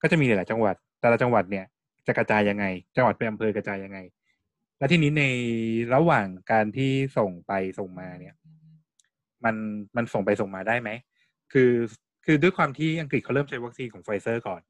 [0.01, 1.65] ก็จะมีหลาย ๆ จังหวัด แต่ละจังหวัดเนี่ย
[2.07, 2.65] จะกระจายยังไง
[2.95, 3.99] จังหวัดเป็นอำเภอกระจายยังไง
[4.77, 5.23] และทีนี้ใน
[5.93, 8.35] ระหว่างการที่ส่งไปส่งมาเนี่ย
[9.43, 9.55] มัน
[9.95, 10.89] มันส่งไปส่งมาได้ไหม
[11.53, 11.71] คือ
[12.25, 14.61] คือด้วยความที่อังกฤษเขาเริ่มใช้วัคซีนของไฟเซอร์ก่อน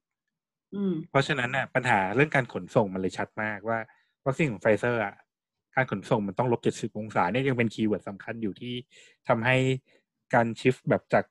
[0.76, 3.80] อืมเพราะฉะนั้นน่ะปัญหาเรื่องการขนส่งมันเลยชัดมากว่า
[4.26, 5.16] วัคซีนของไฟเซอร์อะ
[5.76, 8.74] การขนส่งมันต้องลบเจ็ดสิบองศาเนี่ยยังเป็น keyword สำคัญอยู่ที่
[9.28, 9.58] ทำให้
[10.34, 11.26] การชิฟแบบจาก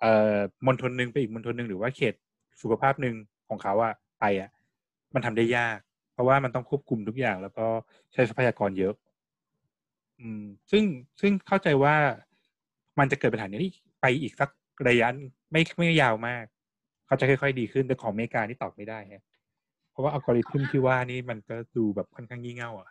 [0.00, 2.14] เอ่อมณฑลหนึ่งไปอีกมณฑลหนึ่งหรือว่าเขต
[2.62, 3.14] สุขภาพหนึ่ง
[3.48, 4.50] ของเขาอะไปอะ
[5.14, 5.78] มันทำได้ยาก
[6.12, 7.66] เพราะว่ามันต้องควบคุมทุกอย่าง แล้วก็
[8.12, 8.94] ใช้ทรัพยากรเยอะ
[10.20, 10.84] อืม ซึ่ง
[11.20, 11.94] ซึ่งเข้าใจว่า
[12.98, 13.58] มันจะเกิดปัญหานี้
[14.00, 14.50] ไปอีกสัก
[14.88, 15.08] ระยะ
[15.52, 16.44] ไม่ไม่ยาวมาก
[17.06, 19.24] เขาจะค่อยๆ ดีขึ้นแต่ของอเมริกานี่ตอบไม่ได้ฮะ
[19.90, 22.88] เพราะว่าอัลกอริทึมที่ว่านี่มันก็ดูแบบค่อนข้างงี่เง่าอะ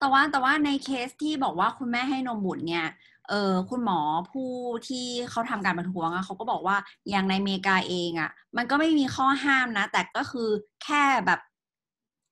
[0.00, 2.86] แต่ว่าแต่ว่าในเคสที่บอกว่าคุณแม่ให้นมบุตรเนี่ย
[3.28, 3.98] เออคุณหมอ
[4.30, 4.50] ผู้
[4.88, 6.76] ที่เขาทำการประท้วงอะเขาก็บอกว่า
[7.10, 10.48] อย่างในอเมริกาเองอะมันก็ไม่มีข้อห้ามนะ แต่ก็คือ
[10.84, 11.40] แค่แบบ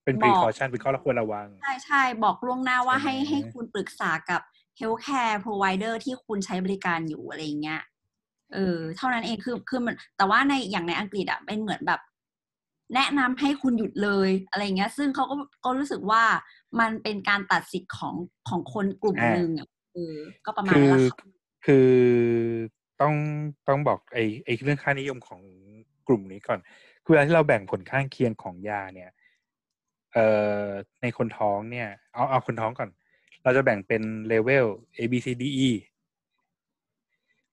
[0.04, 4.40] เป็นบอก precaution เป็นข้อควรระวัง ใช่ใช่บอกล่วงหน้าว่าใช่ให้ไหมให้คุณปรึกษากับ
[4.78, 7.82] healthcare provider ที่คุณใช้บริการอยู่อะไรอย่างเงี้ย
[8.54, 12.00] เออเท่านั้นเองคือคือมันแต่ว่าในอย่างในอังกฤษอะเป็นเหมือนแบบ
[12.94, 16.22] แนะนำให้คุณหยุดเลยอะไรเงี้ย ซึ่งเขาก็ก็รู้สึกว่า
[16.80, 18.14] มันเป็นการตัดสิทธิ์ของ
[18.48, 20.16] ของคนกลุ่มอ่าหนึ่งอะเออ
[20.46, 21.18] ก็ประมาณคืนั้นอแหละค่ะ
[21.66, 21.90] คือ
[23.00, 23.14] ต้อง
[23.68, 25.40] ต้องบอกไอ้ไอ้เรื่องค่านิยมของ
[26.08, 26.58] กลุ่มนี้ก่อน
[27.04, 29.10] คือเวลาที่เราแบ่งผลข้างเคียงของยาเนี่ย
[30.12, 30.26] เอ่
[30.62, 30.64] อ
[31.02, 32.90] ในคนท้องเนี่ย เอาเอาคนท้องก่อน
[33.44, 34.66] เราจะแบ่งเป็นเลเวล
[34.98, 35.70] A B C D E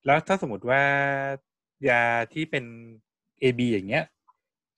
[0.05, 0.81] แล้วถ้าสมมติว่า
[1.89, 2.65] ยาที่เป็น
[3.41, 4.05] A B อย่างเงี้ย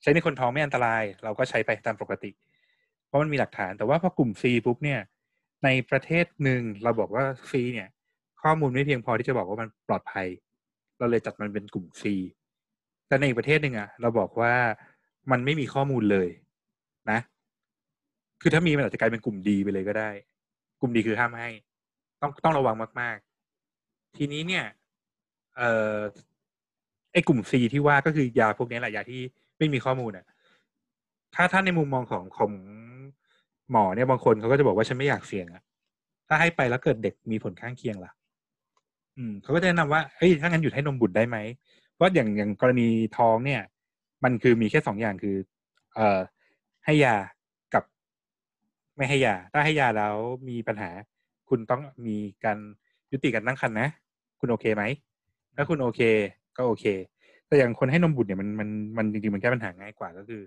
[0.02, 2.32] ใช้ในคนท้องไม่อันตราย เราก็ใช้ไปตามปกติ
[3.08, 5.00] เพราะมันมีหลักฐาน แต่ว่าพอกลุ่ม C ปุ๊บเนี่ย
[5.64, 7.88] ในประเทศหนึ่งเราบอกว่า C เนี่ย
[8.42, 10.28] ข้อมูลไม่เพียงพอที่จะบอกว่ามันปลอดภัย
[10.98, 12.04] เราเลยจัดมันเป็นกลุ่ม C
[13.08, 14.54] แต่ในอีกประเทศหนึ่งอะเราบอกว่า
[15.32, 16.30] มันไม่มีข้อมูลเลย
[17.12, 17.20] นะ
[18.42, 20.10] คือถ้ามีมันอาจจะกลายเป็นกลุ่มดีไปเลยก็ได้
[20.82, 21.50] กลุ่มดีคือห้ามให้
[22.22, 23.18] ต้องต้องระวังมาก
[23.68, 24.66] ๆ ทีนี้เนี่ย
[25.58, 25.98] เอ่อ
[27.14, 29.22] ไอ้กลุ่ม C ที่ว่าก็คือยาพวกนี้แหละยาที่
[29.58, 30.26] ไม่มีข้อมูลอะ
[31.36, 32.52] ถ้าถ้านในมุมมองของของ
[33.72, 35.62] หมอเนี่ยบางคนเขาก็จะบอกว่าฉันไม่อยากเสี่ยงอะ
[36.28, 38.12] ถ้าให้ไปแล้วเกิดเด็กมีผลข้างเคียงล่ะ
[39.18, 41.38] อืมเขาก็จะแนะนำว่าเฮ้ยถ้างั้นหยุดให้นมบุตรได้ไหม
[41.94, 42.88] เพราะอย่างอย่างกรณี
[43.18, 43.62] ท้องเนี่ย
[44.24, 45.36] มันคือมีแค่สองอย่างคือ
[45.96, 46.20] เอ่อ
[46.86, 47.16] ให้ยา
[47.74, 47.84] กับ
[48.98, 50.16] ไม่ให้ยา ถ้าให้ยาแล้ว
[50.50, 50.90] มีปัญหา
[51.50, 52.58] คุณต้องมีการ
[53.12, 53.90] ยุติการตั้งครรภ์นะ
[54.40, 54.84] คุณโอเคไหม
[55.56, 56.02] ถ้าคุณโอเค
[56.58, 56.86] ก็โอเค
[57.48, 60.42] แต่อย่างคนให้นมบุตรเนี่ยมันมันมันจริงๆมันแก้ปัญหาง่ายกว่าก็คือ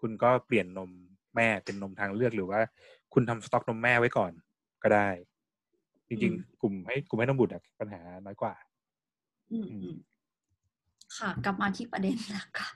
[0.00, 0.90] คุณก็เปลี่ยนนม
[1.36, 2.60] แม่เป็นนมทางเลือกหรือว่า
[3.12, 4.32] คุณทำสต็อกนมแม่ไว้ก่อน
[4.82, 5.08] ก็ได้
[6.08, 8.54] จริงๆ กลุ่มให้กลุ่มให้นมบุตรอะปัญหาน้อยกว่า
[9.52, 9.96] อืมอืม
[11.16, 12.68] ค่ะ กลับมาที่ประเด็นนะคะ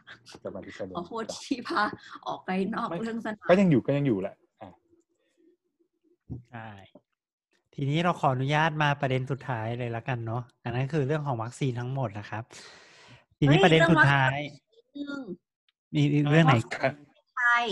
[0.45, 1.83] จะมาที่ประเด็นขอโทษที่พา
[2.27, 4.71] ออกไปนอกไม่เรื่องสนามก็ยังอยู่ก็ยังอยู่แหละอะ
[6.51, 6.69] ใช่
[7.75, 12.45] ทีนี้เราขออนุญาตมาประเด็นสุดท้ายเลยละกันเนาะอันนั้นคือเรื่องของวัคซีนทั้งหมดนะครับ
[13.39, 14.39] ทีนี้ประเด็นสุดท้าย
[14.95, 15.21] เรื่อง
[15.95, 16.55] มีมีเรื่องไหน
[17.37, 17.67] ไทย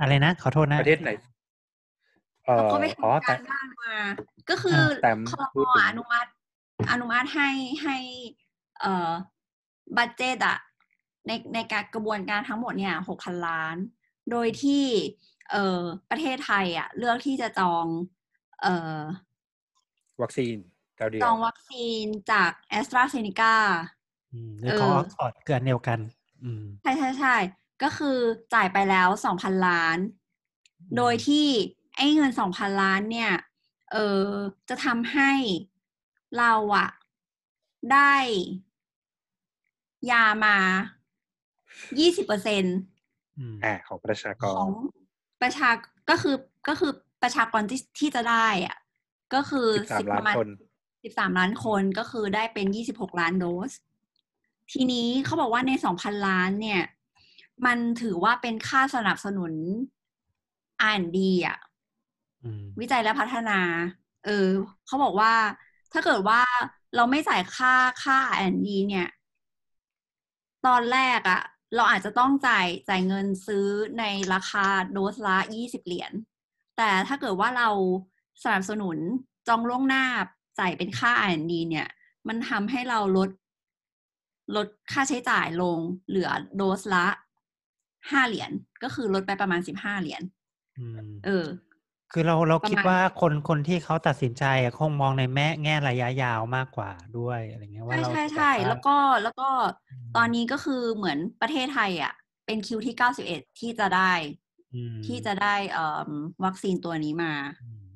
[0.00, 1.10] อะไรนะขอโทษนะประเทศไหน
[2.44, 3.96] เอ่อเขาก็ไปอ๋อทำแต่การบ้านมา
[4.50, 6.30] ก็คือแต่คอพูดถึงอนุมัติ
[6.90, 7.48] อนุมัติให้
[7.82, 7.96] ให้
[8.80, 9.10] เอ่อ
[9.96, 10.58] budget อะ
[11.26, 13.76] ในในการกระบวนการทั้งหมดเนี่ยหกพันล้าน
[14.30, 14.84] โดยที่
[15.50, 17.86] เอ่อประเทศไทยอะเลือกที่จะจอง
[18.62, 18.98] เอ่อ
[20.22, 20.56] วัคซีน
[20.96, 23.54] เจ้าเดียวจองวัคซีนจากแอสตราเซเนกา
[24.32, 25.98] อืมหรือของเออออกซฟอร์ดเกินเดียวกัน
[26.42, 27.36] อืมใช่ใช่ใช่
[27.82, 28.18] ก็คือ
[28.54, 29.98] จ่ายไปแล้วสองพันล้าน
[30.96, 31.46] โดยที่
[31.96, 33.32] ไอ้เงินสองพันล้านเนี่ย
[33.92, 33.96] เอ
[34.26, 34.28] อ
[34.68, 35.32] จะทำให้
[36.38, 36.88] เราอะ
[37.92, 38.14] ได้
[40.10, 40.56] ยามา
[42.00, 42.64] ยี่สิบเปอร์เซ็น
[43.38, 44.70] อืมอ่าของประชากขรอง
[45.42, 45.68] ประชา
[46.10, 46.36] ก็คือ
[46.68, 46.92] ก็คือ
[47.22, 48.76] ประชากรที่ที่จะได้อะ
[49.34, 50.48] ก็คือสิบสามล้านคน
[51.04, 53.72] สิบสามล้านคนก็คือได้เป็นยี่สิบหกล้านโดส
[54.72, 56.82] ทีนี้เขาบอกว่าในสองพันล้านเนี่ย
[57.64, 59.52] มันถือว่าเป็นค่าสนับสนุน
[60.78, 61.58] R&D อะ
[62.42, 63.52] อืมวิจัยและพัฒนา
[64.24, 64.30] เออ
[64.86, 65.32] เขาบอกว่า
[65.92, 66.40] ถ้าเกิดว่า
[66.94, 67.72] เราไม่จ่ายค่า
[68.02, 69.06] ค่า R&D เนี่ย
[70.66, 71.40] ตอนแรกอะ
[71.74, 73.66] เราอาจจะต้องจ่ายจ่ายเงินซื้อ
[73.98, 74.04] ใน
[74.34, 76.12] ราคาโดสละยี่สิบเหรียญ
[76.76, 77.68] แต่ถ้าเกิดว่าเรา
[78.42, 78.96] สนับสนุน
[79.48, 80.04] จองล่วงหน้า
[80.58, 81.88] จ่ายเป็นค่า R&D เนี่ย
[82.28, 83.30] มันทำให้เราลด
[84.56, 85.78] ลดค่าใช้จ่ายลง
[86.08, 87.06] เหลือโดสละ
[88.10, 88.50] ห้าเหรียญ
[88.82, 90.22] ก็คือลดไปประมาณสิบห้าเหรียญ
[90.78, 91.46] อืมเออ
[92.12, 99.48] คือเราเราประมาณคิดว่าคนคนที่เขาตัดสินใจอะคงมองในแม่แง่ระยะยาวมากกว่าด้วยอะไรเงี้ยว่าใช่เราใช่จะใช่บบาแล้วก็แล้วก็
[99.90, 102.12] อืมตอนนี้ก็คือเหมือนประเทศไทยอะ
[102.46, 104.12] เป็นคิวที่เก้าสิบเอ็ดที่จะได้
[104.74, 106.10] อืมที่จะได้เอ่อ
[106.44, 107.86] วัคซีนตัวนี้มาอืม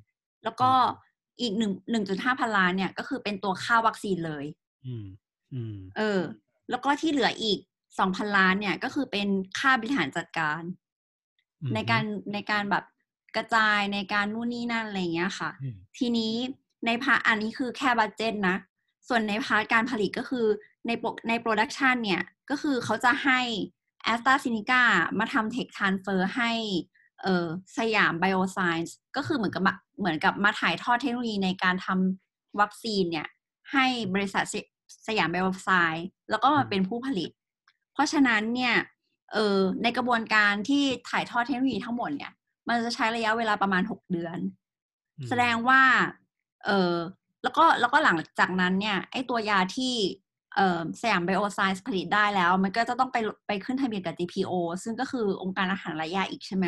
[0.44, 0.70] แล้วก็
[1.40, 4.44] อีกหนึ่งหนึ่งจุดห้าพันล้านเนี่ย ก็คือเป็นตัวค่าวัคซีนเลย
[4.86, 5.06] อืม
[5.54, 6.20] อืมเออ
[6.70, 7.58] แล้วก็ที่เหลืออีก
[7.98, 10.62] สองพันล้านเนี่ยก็คือเป็นค่าบริหารจัดการ
[11.60, 12.84] อืมในการในการแบบ
[13.36, 16.32] กระจายในการนู่นนี่นั่นอะไรอย่างเงี้ยค่ะอืมทีนี้
[16.86, 18.56] ใน part อันนี้คือแค่ budget นะ
[19.08, 20.46] ส่วนใน part การผลิตก็คือ
[20.86, 23.40] ใน pro ใน production เนี่ยก็คือเขาจะให้
[24.04, 24.82] แอสตราเซเนกา
[25.18, 26.52] มาทำ tech transfer ให้
[27.22, 27.46] เออ
[27.78, 33.28] สยามไบโอไซน์ก็คือเหมือนกับมาเหมือนกับมาถ่ายทอดเทคโนโลยีในการทำวัคซีนเนี่ย
[33.72, 34.56] ให้บริษัทส
[35.06, 37.30] สยามไบโอไซน์แล้วก็มาเป็นผู้ผลิต
[37.92, 38.74] เพราะฉะนั้นเนี่ย
[39.32, 42.32] เออในกระบวนการที่ถ่ายทอดเทคโนโลยีทั้งหมดเนี่ย
[42.68, 44.38] มันจะใช้ระยะเวลาประมาณหกเดือน
[45.18, 45.80] อืมแสดงว่า
[46.64, 46.94] เออ
[47.42, 49.94] แล้วก็แล้วก็หลังจากนั้นเนี่ยไอตัวยาที่
[50.56, 54.52] เอ่อสยามไบโอไซน์ผลิตได้แล้ว มันก็จะต้องไปไปขึ้นทะเบียนกับ GPO
[54.82, 56.66] ซึ่งก็คือองค์การอาหารและยาอีกใช่ไหม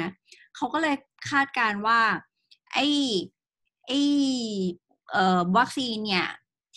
[0.57, 0.95] เขาก็เลย
[1.31, 2.01] คาดการณ์ว่า
[2.73, 2.79] ไอ
[3.87, 3.93] ไอ
[5.13, 6.29] เอ่อวัคซีนเนี่ย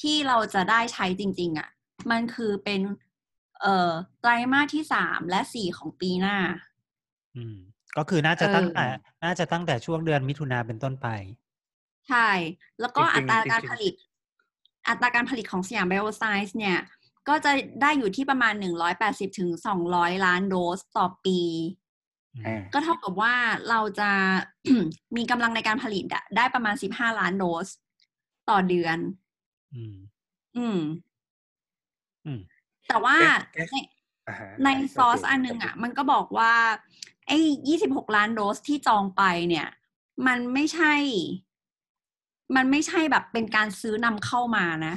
[0.01, 1.69] ที่เราจะได้ใช้จริง ๆอะ
[2.11, 2.81] มันคือเป็น
[3.61, 3.91] เอ่อ
[4.21, 6.37] ไตรมาสที่สามและสี่ของปีหน้า
[7.35, 7.55] อืม
[7.97, 8.85] ก็คือน่าจะเออตั้งแต่
[9.23, 11.07] น่าจะตั้งแต่ช่วงเดือนมิถุนาเป็นต้นไป
[12.09, 12.29] ใช่
[12.79, 13.93] แล้วก็จริอังๆตราการจริงๆผลิต
[14.87, 16.77] อัตราการผลิตของสยามไบโอไซน์เนี่ย
[17.27, 17.51] ก็จะ
[17.81, 21.39] ได้อยู่ที่ประมาณหนึ่งร้อยแปดสิบถึงสองร้อยล้านโดสต่อปี
[22.35, 23.33] อืมก็เท่ากับว่า
[23.69, 24.09] เราจะ
[25.17, 27.67] มีกำลังในการผลิตอะได้ประมาณสิบห้าล้านโดส
[28.49, 28.97] ต่อเดือน
[29.73, 29.95] อืม
[30.57, 30.79] อืม
[32.25, 32.39] อืม
[32.87, 33.17] แต่ว่า
[33.53, 33.77] เอ๊ะใน
[34.27, 36.53] อ่าฮะในซอสโเคอันหนึงอะ มันก็บอกว่า
[37.27, 37.37] ไอ้
[37.67, 39.67] ยี่สิบหกล้านโดสที่จองไปเนี่ย
[40.27, 40.93] มันไม่ใช่
[42.55, 44.95] มันไม่ใช่แบบเป็นการซื้อนำเข้ามานะ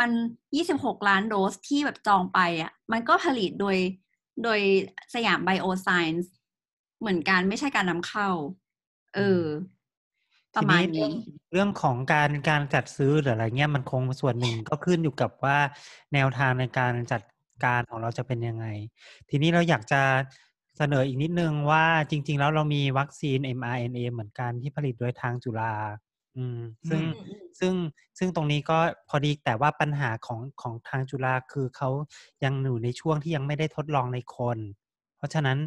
[0.00, 0.10] มัน
[0.56, 3.76] ยี่สิบหกล้านโดสที่แบบจองไปอะ มันก็ผลิตโดย
[4.42, 4.60] โดย
[5.14, 6.24] สยามไบโอไซน์
[7.00, 8.28] เหมือนกันไม่ใช่การนำเข้า
[9.14, 9.42] เออ
[10.56, 11.12] ประมาณทีเรื่นี้อง
[11.52, 15.58] เรื่องของการการจัดซื้อหรืออะไรเงี้ยมันคงส่วนหนึ่งก็ขึ้นอยู่กับว่า
[16.14, 17.22] แนวทางในการจัด
[17.64, 18.66] การของเราจะเป็นยังไง
[19.30, 20.02] ทีนี้เราอยากจะ
[20.78, 25.74] เสนออีกนิดนึงว่าจริง ๆ แล้วเรามีวัคซีน mRNA เหมือนกันที่ผลิตโดยทางจุฬา
[26.36, 27.74] อืมซึ่งอืมซึ่ง
[28.18, 28.78] ซึ่งตรงนี้ก็
[29.08, 31.90] พอดีแต่ว่าปัญหาของของทางจุฬาคือเขา
[32.44, 34.83] ยังอยู่ในช่วงที่ยังไม่ได้ทดลองในคนเพ
[35.24, 35.58] ราะฉะนั้น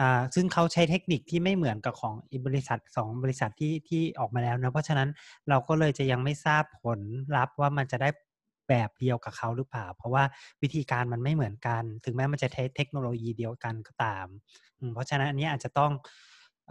[0.00, 5.08] อ่าซึ่งเขาใช้เทคนิคที่ไม่เหมือนกับของอีบริษัทสองบริษัทที่ที่ออกมาแล้วนะเพราะฉะนั้น
[5.48, 7.00] เราก็เลยจะยังไม่ทราบผล
[7.36, 8.08] ลัพธ์ว่ามันจะได้
[8.68, 10.24] แบบเดียวกับเขาหรือเปล่า เพราะว่า
[10.62, 14.26] วิธีการมันไม่เหมือนกัน ถึงแม้มันจะใช้เทคโนโลยีเดียวกันก็ตาม
[14.78, 15.92] อืมเพราะฉะนั้นอันนี้อาจจะต้อง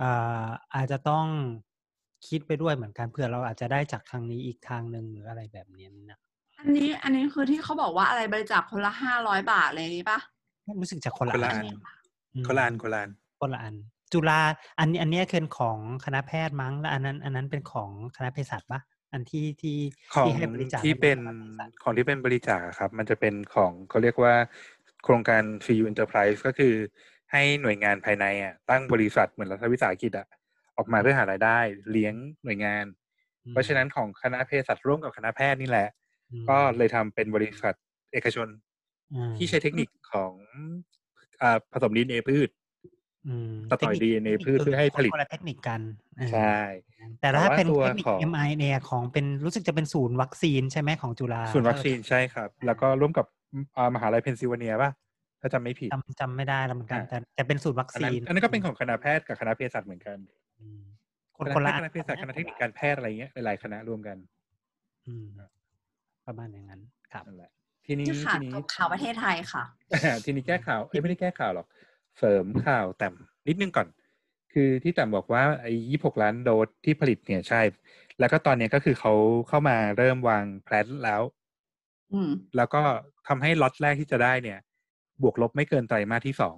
[0.01, 1.25] อ่าอาจจะต้อง
[2.27, 6.19] คิดไปด้วยเหมือนกันเผื่อเราอาจจะได้จากทางนี้อีกทางหนึ่งหรืออะไรแบบนี้นะ
[6.59, 10.19] อันนี้อันนี้คือที่เขาบอกว่าอะไรบริจาคคนละห้าร้อยบาทเลยนี่ปะ
[10.81, 11.75] รู้สึกจะคนละคนละอัอันนอืม
[12.47, 13.09] คนละอันคนละอัน
[13.41, 13.75] คนละอัน
[14.13, 14.41] จุฬา
[14.79, 18.81] อันนี้อันเนี้ยคือของคณะแพทย์มั้งแล้วอันนั้น อันนั้นเป็นของคณะเภสัชปะ
[19.13, 19.77] อันที่ที่
[20.13, 24.33] ของที่ให้บริจาคที่เป็นให้บริษัทของที่เป็นบริจาคอะครับ มันจะเป็นของเขาเรียกว่า
[25.03, 26.73] โครงการ Free You Enterprise ก็คือ
[27.31, 30.27] ให้หน่วยงานภายในอะตั้งบริษัทเหมือนรัฐวิสาหกิจอะ
[30.77, 31.59] ออกมาเพื่อหารายได้
[31.91, 32.85] เลี้ยงหน่วยงาน
[33.43, 35.87] อืมเพราะฉะนั้นของคณะเภสัชร่วมกับคณะแพทย์นี่แหละ
[36.31, 37.73] อืมก็เลยทำเป็นบริษัท
[38.13, 38.47] เอกชน
[39.13, 40.33] อืมที่ใช้เทคนิคของ
[41.43, 42.49] อ่าผสมดีเอ็นเอพืช
[43.27, 45.81] อืมตัดต่อย DNA พืชเพื่อให้ผลิตคนละเทคนิคกัน
[46.17, 46.57] เออใช่
[47.19, 53.25] แต่แต่ถ้าว่าเป็นตัวเทคนิคของ mRNA ของเป็นรู้สึกจะเป็นศูนย์วัคซีนใช่ไหมของจุฬาส่วนวัคซีนใช่ครับ แล้วก็ร่วมกับ
[53.77, 54.91] อ่ามหาลัยเพนซิลเวเนียป่ะ
[55.41, 60.17] ถ้าจำไม่ผิดจำจำไม่ได้แล้วเหมือนกันอ่าแต่แต่เป็นศูนย์วัคซีนอันนั้นอันนั้นก็เป็นของคณะแพทย์กับคณะเภสัชเหมือนกัน
[60.59, 60.79] อืม
[61.37, 64.17] คนคคนณะละคณะเภสัชคณะเทคนิคการแพทย์อะไรเงี้ยหลายๆคณะรวมกัน
[65.07, 65.25] อืม
[66.27, 67.51] ประมาณอย่างนั้นครับนั่นแหละ
[67.85, 69.63] ทีนี้นี่ค่ะทีนี้จบข่าวประเทศไทยค่ะ
[70.23, 71.67] ทีนี้แก้ข่าวเอ้ยไม่ได้แก้ข่าวหรอก
[72.17, 73.07] เสริมข่าวแต่
[73.47, 73.87] นิดนึงก่อน
[74.53, 77.61] คือที่แต่บอกว่าไอ้ยี่หกล้านโดสที่ผลิตเนี่ยใช่
[78.19, 79.13] แล้วก็ตอนเนี้ยก็คือเขา
[79.47, 81.21] เข้ามาเริ่มวางแพลนแล้ว
[82.13, 82.81] อืมแล้วก็
[83.27, 84.59] ทำให้ล็อตแรกที่จะได้เนี่ย
[85.21, 86.55] บวกลบไม่เกินไตรมาสที่สอง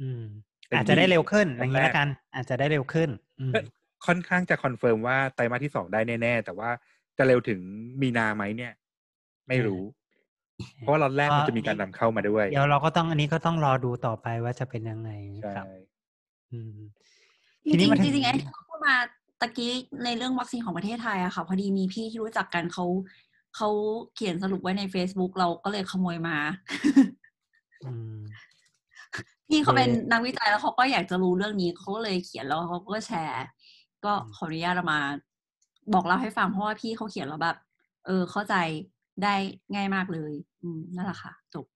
[0.00, 0.22] อืม
[0.66, 3.58] เป็นอาจจะได้เร็วขึ้นที่อย่างนี้ละกัน อาจจะได้เร็วขึ้นอืมก็
[4.06, 6.70] ค่อนข้างจะ confirm ว่าไตรมาสที่สองได้แน่ ๆ แต่ว่า
[7.18, 7.60] จะเร็วถึง
[8.02, 8.72] มีนาไหมเนี่ย
[9.48, 9.82] ไม่รู้
[10.80, 15.10] เพราะว่าล็อตแรกมันจะมีการนำเข้ามาด้วย เดี๋ยวเราก็ต้องอันนี้ก็ต้องรอดูต่อไปว่าจะเป็นยังไง
[15.42, 15.66] ใช่ครับ
[16.52, 16.74] อืม
[17.64, 18.96] จทีนี้ริงมาๆถึจงริงๆไอ้ที่พูดมา
[19.40, 19.72] ตะกี้
[20.04, 22.84] ในเรื่องวัคซีนของประเทศไทยอะค่ะ พอดีมีพี่ที่รู้จักกันเขา
[23.56, 23.68] เขา
[24.14, 26.36] เขียนสรุปไว้ใน Facebook เราก็เลยขโมยมา
[27.86, 28.18] อืม
[29.48, 33.44] พี่เขาเป็นเอ่อนักวิจัยแล้วเขาก็อยากจะรู้เรื่องนี้เขาก็เลยเขียนแล้วเขาก็แชร์
[34.04, 35.00] ก็อืมขออนุญาตเอามา
[35.94, 37.56] บอกเล่าให้ฟังเพราะว่าพี่เขาเขียนแล้วแบบ
[38.06, 38.54] เออเข้าใจ
[39.22, 39.34] ได้
[39.74, 40.32] ง่ายมากเลย
[40.62, 41.66] อืมนั่นแหละค่ะจบ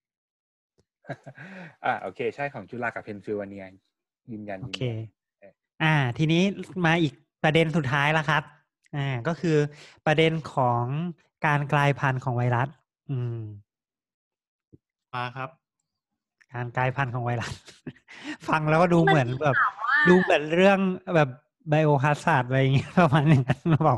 [1.85, 3.65] อ่าโอเค ใช่ของจุฬากับเพนซิลเวเนีย
[4.31, 4.93] ยืนยันโอเคยื
[5.37, 5.53] นยัน
[5.83, 6.43] อ่า ทีนี้
[6.85, 7.13] มาอีก
[7.43, 8.43] ประเด็นสุดท้ายแล้วครับ
[8.95, 9.57] อ่าก็คือ
[10.05, 10.83] ประเด็นของ
[11.45, 12.67] การกลายพันธุ์ของไวรัส
[13.09, 13.39] อืม
[15.13, 15.49] มาครับ
[16.53, 17.53] การกลายพันธุ์ของไวรัส
[18.47, 20.79] ฟังแล้วก็ดูเหมือนแบบถามว่าดูเหมือนเรื่อง
[21.15, 21.29] แบบ
[21.69, 23.97] biohazard อะไรอย่างเงี้ยประมาณอย่างนั้นหรือเปล่า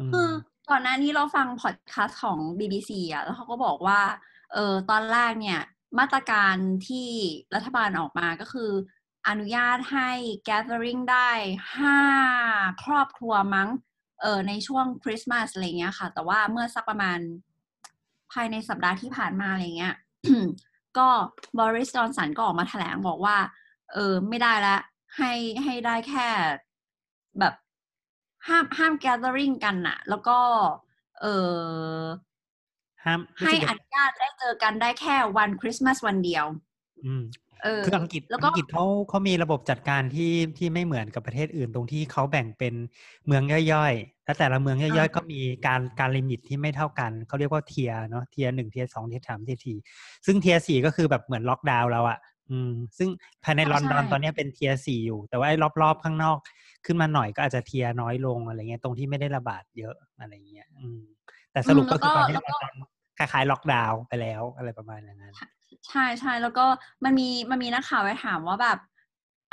[0.00, 0.30] อืมคือ
[0.72, 4.00] ก่อนหน้านี้เราฟังพอดแคสต์ของ BBC อะแล้วเขาก็บอกว่า
[4.52, 5.60] เออตอนแรกเนี่ย
[5.98, 6.56] มาตรการ
[6.88, 7.08] ที่
[7.54, 8.70] รัฐบาลออกมาก็คือ
[9.28, 10.10] อนุญาตให้
[10.48, 11.30] gathering ได้
[11.76, 11.98] ห้า
[12.84, 13.68] ครอบครัวมั้ง
[14.20, 17.18] เออในช่วงคริสต์มาสอะไรเงี้ยค่ะ แต่ว่าเมื่อสักประมาณ
[18.32, 19.94] ภายในสัปดาห์ที่ผ่านมาอะไรเงี้ย
[20.98, 21.08] ก็
[21.58, 23.36] บริสจอนสันก็ออกมาแถลงบอกว่า
[23.92, 24.78] เออไม่ได้ละ
[25.18, 25.32] ให้
[25.64, 26.26] ให้ได้แค่
[27.38, 27.54] แบบ
[28.48, 30.38] ห้ามห้าม gathering กันน่ะแล้วก็
[31.20, 31.26] เอ
[32.02, 32.02] อ
[33.04, 36.44] ห้ามรู้สึกจะอนุญาตให้ได้เจอกันได้แค่วันคริสต์มาสวันเดียว
[37.04, 37.22] อืม
[37.62, 42.74] เออคืออังกฤษแล้วก็อังกฤษเขาเขามีระบบจัดการที่ที่ไม่เหมือนกับประเทศอื่นตรงที่เขาแบ่งเป็น
[43.26, 43.42] เมือง
[43.72, 49.76] ย่อยๆแล้วแต่ละเมืองย่อยๆก็มีการการ limit ที่ไม่เท่ากันเขาเรียกว่าเทียเนาะเทียหนึ่งเทียสองเทียสามเทียสี่
[50.26, 52.18] ซึ่งเทียสี่ก็คือแบบเหมือนล็อกดาวน์แล้วอะ
[52.52, 53.08] อืมซึ่ง
[53.44, 56.38] ภายในใช่ลอนดอนใช่ตอนเนี้ยเป็น tier สี่อยู่ แต่ว่าไอ้รอบๆข้างนอก
[56.86, 61.00] ขึ้นมาหน่อยก็อาจจะเทียน้อยลงอะไรเงี้ยตรงที่ไม่ได้ระบาดเยอะอะไรเงี้ย อืม
[61.52, 62.74] แต่สรุปก็คือตอนนี้ลอนดอน
[63.18, 65.34] คล้ายๆล็อกดาวน์ไปแล้วอะไรประมาณอย่างนั้น
[65.88, 66.66] ใช่ใช่แล้วก็
[67.04, 68.78] มันมีมันมีนักข่าวไปถามว่าแบบ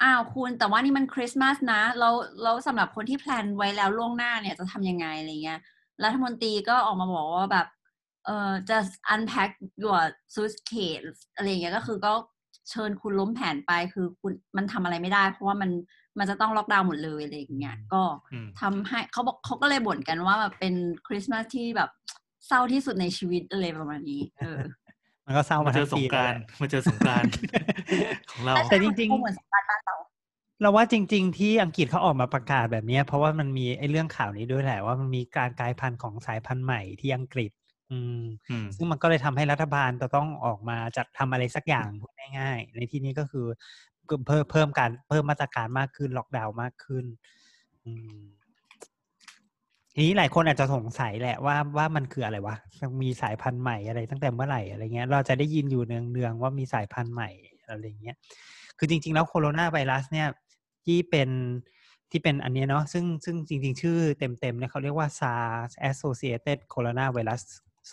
[0.02, 2.14] อ้าวคุณแต่ว่านี่มันคริสต์มาสนะแล้ว
[2.44, 5.60] แล้วสำหรับคนที่แพลนไว้แล้วล่วงหน้าเนี่ยจะทำยังไงอะไรเงี้ย
[6.04, 7.68] รัฐมนตรีก็ออกมาบอกว่าแบบ
[8.26, 8.78] เออจะ
[9.14, 9.52] unpack
[9.84, 10.02] your
[10.34, 12.14] suitcase อะไรเงี้ยก็คือก็
[12.70, 15.72] เชิญคุณล้มแผนไปคือคุณมันทำอะไรไม่ได้ เพราะว่ามัน
[16.20, 18.02] มันจะต้องล็อกดาวน์หมดเลยอะไรอย่างเงี้ยก็
[18.34, 20.74] อืมทำให้เขาบอกเขาก็เลยบ่นกันว่าแบบเป็น
[21.08, 21.90] คริสต์มาสที่แบบ
[22.48, 24.60] เศร้าที่สุดในชีวิตอะไรประมาณนี้ เออ
[25.26, 27.24] มันก็เศร้ามามาเจทั้องสปีงกแล้วรารแหละมาเจอสงกราร
[28.32, 29.96] ของเราแต่จริงๆเหมือนสงกรานต์บ้านเรา
[30.62, 37.52] เราว่าจริง ๆ ที่อังกฤษเขาออกมาประกาศแบบเนี้ยเพราะว่ามันมีไอ้เรื่องข่าวนี้ด้วยแหละว่ามันมีการกลายพันธุ์ของสายพันธุ์ใหม่ที่อังกฤษ
[37.92, 43.46] อืมอืมซึ่งมันก็เลยทำให้รัฐบาลจะต้องออกมาจัดทำอะไรสักอย่างพูดง่ายๆในที่นี้ก็คือ
[44.28, 47.06] เพิ่มเพิ่มการเพิ่มมาตรการมากขึ้นล็อกดาวน์มากขึ้น
[47.86, 48.20] อืม
[49.94, 52.56] ทีนี้หลายคนอาจจะสงสัยแหละว่าว่ามันคืออะไรวะ
[53.02, 57.30] มีสายพันธุ์ใหม่อะไรตั้งแต่เมื่อไหร่อะไรเงี้ย เราจะได้ยินอยู่เนืองๆว่ามีสายพันธุ์ใหม่
[57.70, 58.16] อะไรเงี้ย
[58.78, 60.28] คือจริง ๆ แล้วโคโรนาไวรัสเนี่ย
[60.86, 61.30] ที่เป็น
[62.12, 67.44] ที่เป็นอันเนี้ยเนาะซึ่งซึ่งจริง ๆ ชื่อเต็มๆเนี่ยเขาเรียกว่า SARS Associated Coronavirus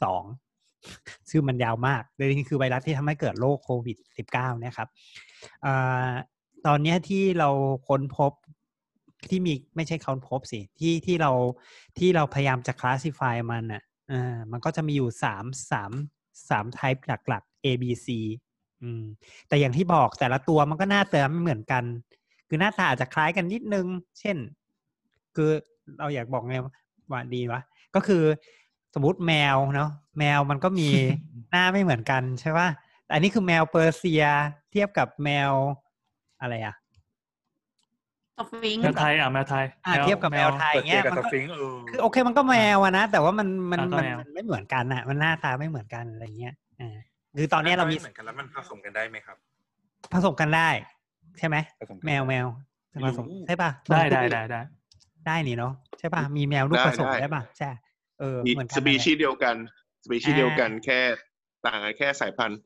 [0.02, 3.96] 2ชื่อมันยาวมากเลยนี่คือไวรัสที่ทำให้เกิดโรคโควิด
[4.30, 4.88] -19 เนี่ยครับ
[5.66, 5.68] อ
[6.66, 7.48] ตอนนี้ที่เรา
[7.88, 8.32] ค้นพบ
[9.28, 11.32] ที่มีไม่ใช่ค้นพบสิที่ที่เรา
[11.98, 13.82] ที่เราพยายามจะ classify มันอะ
[14.52, 15.92] มันก็จะมีอยู่สามสาม
[16.50, 18.06] สาม type หลักๆ A B C
[18.82, 19.04] อืม
[19.48, 21.84] แต่อย่างที่บอกแต่ละตัวมันก็หน้าตาไม่เหมือนกัน
[22.48, 23.86] คือหน้าตาอาจจะคล้ายกันนิดนึง
[24.20, 24.36] เช่น
[25.36, 25.50] คือ
[25.98, 26.56] เราอยากบอกไง
[27.10, 27.60] ว่าดีวะ
[27.94, 28.22] ก็คือ
[28.98, 30.88] สมมติแมวเนาะแมวมันก็มี
[31.50, 32.68] หน้าไม่เหมือนกันใช่ป่ะ
[33.04, 34.24] แต่อันนี้คือแมวเปอร์เซีย
[34.70, 35.52] เทียบกับแมว
[36.40, 36.74] อะไรอะ
[38.38, 46.96] สฟิงค์แมวไทยอะแมวไทยอะเทียบกับแมวไทยเปอร์เจเงี้ยกับมันก็เออคือโอเคมันก็แมวอะนะ แต่ว่ามันมันอะก็มันแมวมันไม่เหมือนกันอะมันหน้าตาไม่เหมือนกันอะไรเงี้ยอ่า
[47.36, 49.36] คือตอนเนี้ยเรามีเหมือนกันแล้วมันผสมกันได้ไหมครับ
[50.12, 50.68] ผสมกันได้
[51.38, 52.46] ใช่ไหมผสมกันแมวแมว
[52.92, 54.60] จะผสมไม่รู้ใช่ป่ะได้ได้ได้ได้
[55.26, 57.68] ได้นี่เนาะใช่ป่ะมีแมวลูกได้ผสมได้ได้ป่ะใช่
[58.20, 59.56] เออมีเหมือนกัสนปีนั่นแหละชีส์เดียวกัน
[60.04, 61.00] สปีชีส์อ่าเดียวกันแค่
[61.66, 62.60] ต่างกันแค่สายพันธุ์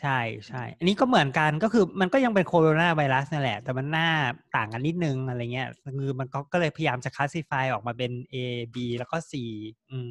[0.00, 0.18] ใช่
[0.48, 4.08] ใช่ อันนี้ก็เหมือนกันก็คือมันก็ยังเป็นโคโรนาไวรัสนั่นแหละ แต่มันหน้า
[4.56, 5.68] ต่างกันนิดนึงอะไรเงี้ย
[5.98, 8.36] คือมันก็ก็เลยพยายามจะคลาสสิฟายออกมาเป็น A
[8.74, 9.32] B แล้วก็ C
[9.90, 10.08] อืม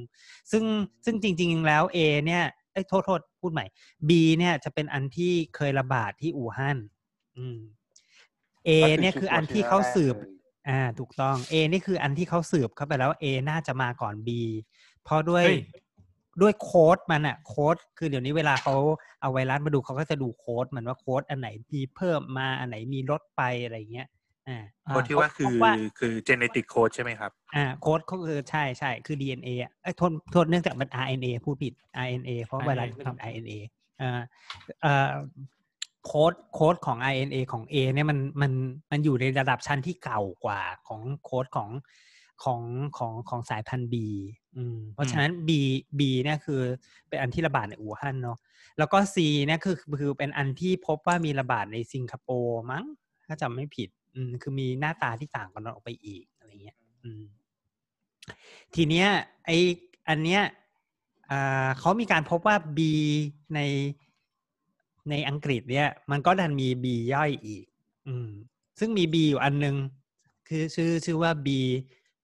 [0.52, 0.64] ซึ่ง
[1.06, 3.66] ซึ่งจริง ๆ แล้ว A เนี่ยเอ้ยโทษโทษพูดใหม่
[4.10, 6.78] B เนี่ยจะเป็นอันที่เคยระบาดที่อู่ฮั่น
[7.38, 7.58] อืม
[8.68, 8.70] A
[9.02, 10.16] เนี่ยคืออันที่เขาสืบ
[10.70, 14.30] อ่า ถูกต้อง A นี่คืออันที่เขาสืบเข้าไปแล้ว A น่าจะมาก่อน B
[15.04, 15.60] เพราะด้วยเฮ้ย
[16.42, 18.76] ด้วยโค้ดมันอะโค้ดคือเดี๋ยวนี้เวลาเขา
[19.22, 24.08] เอาไวรัสมาดูเขาก็จะดูโค้ดมันว่าโค้ดอันไหนมีเพิ่มมาอันไหนมีลดไปอะไรเงี้ย
[24.48, 31.74] อ่าโค้ดที่ว่าคือเพระว่าคือ genetic code ใช่ไหมครับอ่าโค้ดก็คือใช่ใช่คือ DNA อะไอ้ยโทษโทษเนื่องจากมัน RNA พูดผิด
[32.06, 33.54] RNA เพราะไวรัสมันเป็น RNA
[34.02, 34.20] อ่า
[34.82, 35.12] เอ่อ
[36.06, 38.52] โค้ดโค้ดของ RNA ของ A เนี่ยมันมัน
[38.92, 41.70] มันอยู่ในระดับชั้นที่เก่ากว่าของโค้ดของ
[42.44, 42.62] ของ
[42.98, 43.96] ของของสายพันธุ์ B
[44.56, 45.50] อืมเพราะฉะนั้น B
[46.00, 46.62] B เนี่ยคือ
[47.10, 48.38] เป็นอันที่ระบาดในอู่ฮั่นเนาะ
[48.78, 52.86] แล้วก็ C เนี่ยคือคือเป็นอันที่พบว่ามีระบาดในสิงคโปร์มั้ง
[53.28, 57.24] ถ้าจำไม่ผิด อืมคือมีหน้าตาที่ต่างกันออกไปอีกอะไรเงี้ย อืม
[58.76, 59.08] ทีเนี้ย
[59.46, 59.50] ไอ
[60.10, 60.42] อันเนี้ย
[61.32, 62.80] อ่าเขามีการพบว่า B
[63.56, 63.60] ใน
[65.10, 67.66] ในอังกฤษเนี่ย มันก็ดันมี B ย่อยอีก
[68.08, 68.30] อืม
[68.80, 69.76] ซึ่งมี B อยู่อันนึง
[70.48, 71.48] คือชื่อชื่อว่า B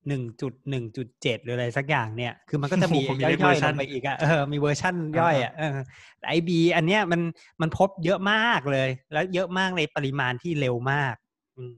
[0.07, 5.77] หนึ่งจุดหนึ่งจุดเจ็ดหรืออะไรสักอย่างเนี่ย คือมันก็จะมีผมมีเลขเวอร์ชันย่อยร์ๆลงไปอีกอะเออมีเวอร์ชั่นย่อยอะเออ
[6.19, 7.22] แต่ไอ B อันเนี้ยมัน
[7.61, 11.15] มันพบเยอะมากเลย แล้วเยอะมากในปริมาณที่เร็วมาก
[11.57, 11.77] อืม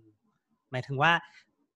[0.72, 1.11] หมายถึงว่า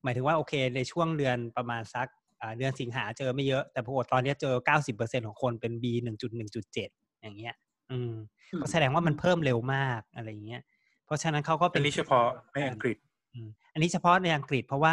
[0.04, 2.08] หมายถึงว่าโอเค ในช่วงเดือนประมาณสัก
[2.42, 6.90] อ่าเดือนสิงหาเจอไม่เยอะแต่ปรากฏตอนเนี้ยเจอเก้าสิบเปอร์เซ็นของคนเป็น B หนึ่งจุดหนึ่งจุดเจ็ด
[7.22, 7.56] อย่างเงี้ย
[7.92, 8.14] อืม
[8.62, 10.62] ก็แสดงว่ามันเพิ่มเร็วมากอะไรอย่างเงี้ย
[11.06, 12.98] เพราะฉะนั้นเขาก็เป็อันนนี้เฉพาะในอังกฤษ
[13.34, 14.92] อืมอันนี้เฉพาะในอังกฤษเพราะว่า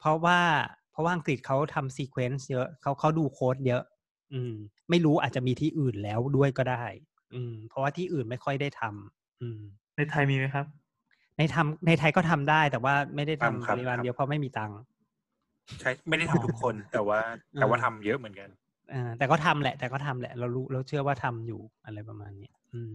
[0.00, 0.38] เพราะว่า
[0.92, 3.82] เพราะว่าอังกฤษเขาทำ sequence เยอะเขาเขาดูโค้ดเยอะ
[4.32, 4.54] อืม
[4.90, 6.84] ไม่รู้อาจจะมีที่อื่นแล้วด้วยก็ได้
[7.34, 9.60] อืม เพราะว่าที่อื่นไม่ค่อยได้ทำอืม
[9.96, 10.66] ในไทยมีไหมครับ
[11.38, 14.78] ในทำในไทยก็ทำได้แต่ว่าไม่ได้ทำทำครับปริมาณครับเยอะเพราะไม่มีตังค์
[15.80, 17.20] ใช่ไม่ได้ทำทุกคนแต่ว่า
[17.60, 18.48] แต่ว่าทำเยอะเหมือนกัน
[18.92, 22.92] อ่าแต่ก็ทำแหละ แต่ก็ทำแหละ เรารู้เราเชื่อว่าทำอยู่อะไรประมาณเนี้ยอืม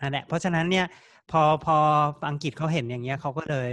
[0.00, 0.86] นั่นแหละเพราะฉะนั้นเนี่ย
[1.30, 1.76] พอพอ
[2.28, 3.72] อังกฤษเขาเห็นอย่างเงี้ยเขาก็เลย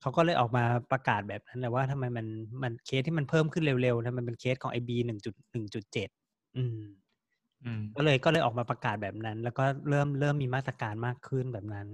[0.00, 2.26] เขาก็เลยออกมาประกาศแบบนั้นแหละว่าทำไมมัน
[2.62, 6.08] มันเคสที่มันเพิ่มขึ้นเร็วๆนะมันเป็นเคสของไอบีหนึ่งจุดหนึ่งจุดเจ็ด
[6.56, 6.80] อืม
[7.64, 11.88] อืมก็เลยก็เลยออกมาประกาศแบบนั้น แล้วก็เริ่มเริ่มมีมาตรการมากขึ้นแบบนั้น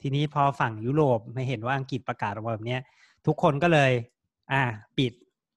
[0.00, 2.80] ทีนี้พอฝั่งยุโรปไม่เห็นว่าอังกฤษประกาศออกมาแบบเนี้ย
[3.26, 3.92] ทุกคนก็เลย
[4.52, 4.62] อ่า
[4.98, 5.12] ปิด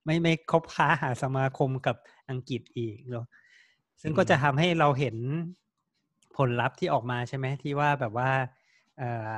[0.06, 1.96] ไม่ไม่คบค้าหาสมาคมกับ
[2.30, 3.26] อังกฤษอีกเนาะ
[4.02, 5.18] ซึ่งก็จะทำให้เราเห็น
[6.38, 8.30] ผลลัพธ์ที่ออกมาใช่ไหมที่ว่าแบบว่า
[8.98, 9.38] เอ่อ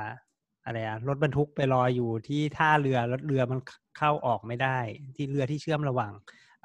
[0.64, 3.60] อะไรอะรถบรรทุกไปรออยู่ที่ท่าเรือรถเรือมัน
[3.98, 4.78] เข้าออกไม่ได้
[5.16, 6.12] ที่เรือที่เชื่อมระหว่าง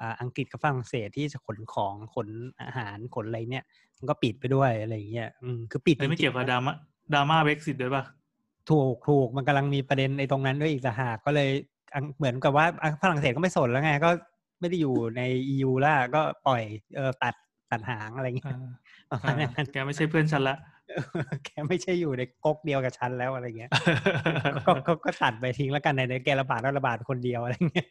[0.00, 2.28] อ่าอังกฤษกับฝรั่งเศสที่จะขนของขน
[2.66, 3.64] อาหารขนอะไรเนี่ย
[3.98, 6.72] มันก็ปิดไปด้วยอะไรอย่างเงี้ยอืมคือปิดไม่จริงๆเกี่ยวกับดราม่า
[7.14, 8.04] ดราม่าเบรกซิตด้วยป่ะ
[8.70, 11.50] ถูกถูกมันกำลังมีประเด็นในตรงนั้นด้วยอีกต่างหากก็เลย
[11.94, 14.10] อังเหมือนกับว่าอะฝรั่งเศสก็ไม่สนแล้วไง ก็
[14.62, 15.22] ไม่ได้อยู่ใน
[15.54, 16.62] EU แล้วก็ปล่อย
[16.96, 17.34] เออตัด
[17.70, 18.70] ตัดหางอะไรอย่างเงี้ยอ่า
[19.10, 20.56] ประมาณอ่านั้นแกไม่ใช่เพื่อนฉันละ
[21.44, 23.70] แกไม่ใช่อยู่ในก๊กเดียวกับฉันแล้วอะไรเงี้ย
[24.66, 27.88] ก็ก็ก็ตัดไปทิ้งแล้วกันในแกระบาดก็ระบาดคนเดียวอะไรเงี้ย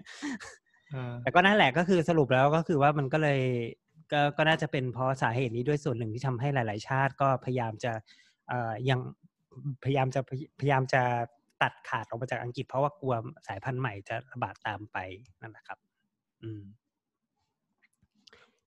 [0.91, 3.41] เออแต่ก็นั่นแหละก็คือสรุปแล้วก็คือว่ามันก็เลย
[4.11, 7.91] ก็ก็น่าจะเป็นเพราะสาเหตุนี้ด้วยส่วนหนึ่งที่ทำให้หลาย ๆ ชาติก็พยายามจะ
[8.47, 8.99] เอ่อยัง
[9.83, 10.21] พยายามจะ
[10.59, 11.01] พยายามจะ
[11.61, 13.13] ตัดขาดออกมาจากอังกฤษเพราะว่ากลัว
[13.47, 14.97] สายพันธุ์ใหม่จะระบาดตามไป
[15.41, 15.79] นั่นแหละครับ
[16.41, 16.61] อืม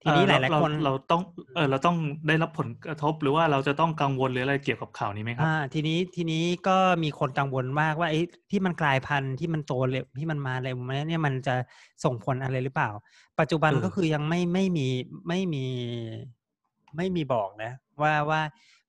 [0.02, 1.22] ทีนี้หเอ่อลายเรๆคนเราต้อง
[1.54, 1.96] เออเราต้อง
[2.26, 8.20] ได้รับผลกระทบหรือว่าเราจะต้องกังวลหรืออะไรเกี่ยวกับข่าวนี้ไหมครับอ่าทีนี้ทีนี้ก็มีคนกังวลมากว่าไอ้
[8.50, 10.76] ที่มันกลายพันธุ์ที่มันโตเร็วที่มันมาเร็ว
[11.08, 11.54] เนี่ยมันจะ
[12.04, 12.90] ส่งผลอะไรหรือเปล่า
[13.40, 14.86] ปัจจุบันเออก็คือยังไม่ไม่มี
[15.28, 15.64] ไม่มี
[16.96, 17.72] ไม่มีบอกนะ
[18.02, 18.40] ว่าว่า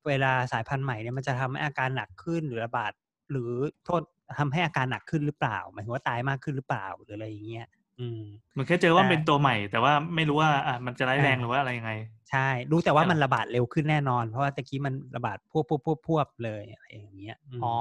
[0.08, 2.92] เวลาสายพันธุ์ใหม่เนี่ยมันจะทำให้อาการหนักขึ้นหรือระบาด
[3.32, 3.52] หรือ
[3.86, 4.02] โทษ
[4.40, 7.68] ทำให้อาการหนักขึ้นหรือเปล่าหมายถึงว่าตายมากขึ้นหรือเปล่าหรืออะไรอย่างเงี้ย
[8.00, 11.92] อืมเหมันแค่เจอว่าแต่เป็นตัวใหม่ แต่ว่าไม่รู้ว่าอะมันจะร้ายแรงอ่าหรือว่าอะไรยังไง
[12.32, 17.76] ใช่ รู้แต่ว่าอ่ามัมันระบาดเร็วขึ้นแน่นอน เพราะว่าตะกี้มันระบาดพวบพวบพวบพวบเลยอะไรอย่างเงี้ยมอ๋อ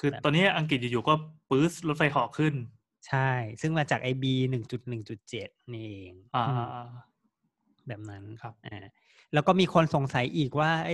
[0.00, 1.14] คือแบบตอนนี้อังกฤษอยู่ๆก็
[1.50, 2.54] ปื๊สรถไฟเหาะขึ้น
[3.08, 3.30] ใช่
[3.60, 6.84] ซึ่งมาจากไอบีหนึ่งจุดหนึ่งจุดเจ็ดนี่เองอ่าอืมอ่าอ่า
[7.88, 8.78] แบบนั้นครับอ่า
[9.32, 10.90] แล้วก็มีคนสงสัยอีกว่าไอ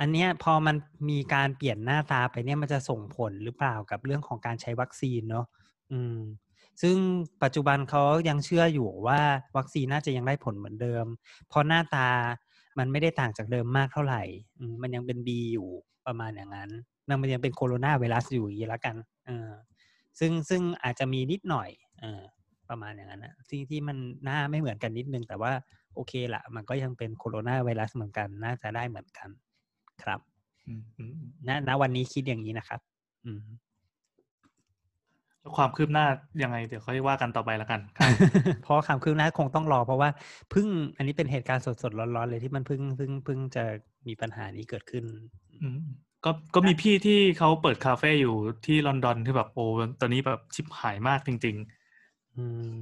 [0.00, 0.76] อันเนี้ยพอมัน
[1.10, 5.46] มีการเปลี่ยนหน้าตาไปเนี่ยมันจะส่งผลหรือเปล่ากับเรื่องของการใช้วัคซีนเนาะ
[5.92, 6.18] อืม
[6.82, 6.96] ซึ่ง
[7.42, 9.20] ปัจจุบันเขายังเชื่ออยู่ว่า
[9.56, 11.04] วัคซีนน่าจะยังได้ผลเหมือนเดิม
[11.48, 12.08] เพราะหน้าตา
[12.78, 14.22] มันไม่ได้ต่างจากเดิมมากเท่าไหร่
[14.58, 15.68] อืมมันยังเป็นบีอยู่
[16.06, 16.70] ประมาณอย่างนั้น
[17.22, 18.96] มันยังเป็นโคโรนาไวรัสอยู่อย่างนี้ละกัน
[19.26, 19.50] เออ
[20.18, 21.68] ซึ่งซึ่งอาจจะมีนิดหน่อย
[22.00, 22.22] เออ
[22.68, 25.52] ประมาณอย่างนั้นนะที่ที่มันหน้าไม่เหมือนกันนิดนึง แต่ว่า
[25.94, 29.28] โอเคละมันก็ยังเป็นโคโรนาไวรัสเหมือนกันน่าจะได้เหมือนกัน
[30.02, 30.20] ครับ
[30.66, 32.80] อืมอืมอืมณณวันนี้คิดอย่างนี้นะครับ
[33.24, 33.67] อืมแล้ว
[35.56, 36.06] ความคืบหน้า
[36.42, 38.12] ยังไงเดี๋ยวค่อยว่ากันต่อไปแล้วกันครับ
[38.62, 40.08] เพราะคำคืบหน้าคงต้องรอ เพราะว่า
[40.50, 40.66] เพิ่ง
[40.96, 43.64] อันนี้เป็นเหตุการณ์สดๆร้อนๆเลยที่มันเพิ่งเพิ่งเพิ่งจะ
[44.06, 45.04] มีปัญหานี้เกิดขึ้น
[45.62, 45.80] อืม
[46.24, 48.34] ก็ก็มีพี่ที่เขาเปิดคาเฟ่อยู่
[48.66, 49.64] ที่ลอนดอนที่แบบโอ้
[50.00, 51.56] ตอนนี้แบบชิบหายมากจริง
[52.36, 52.44] อื
[52.74, 52.76] ม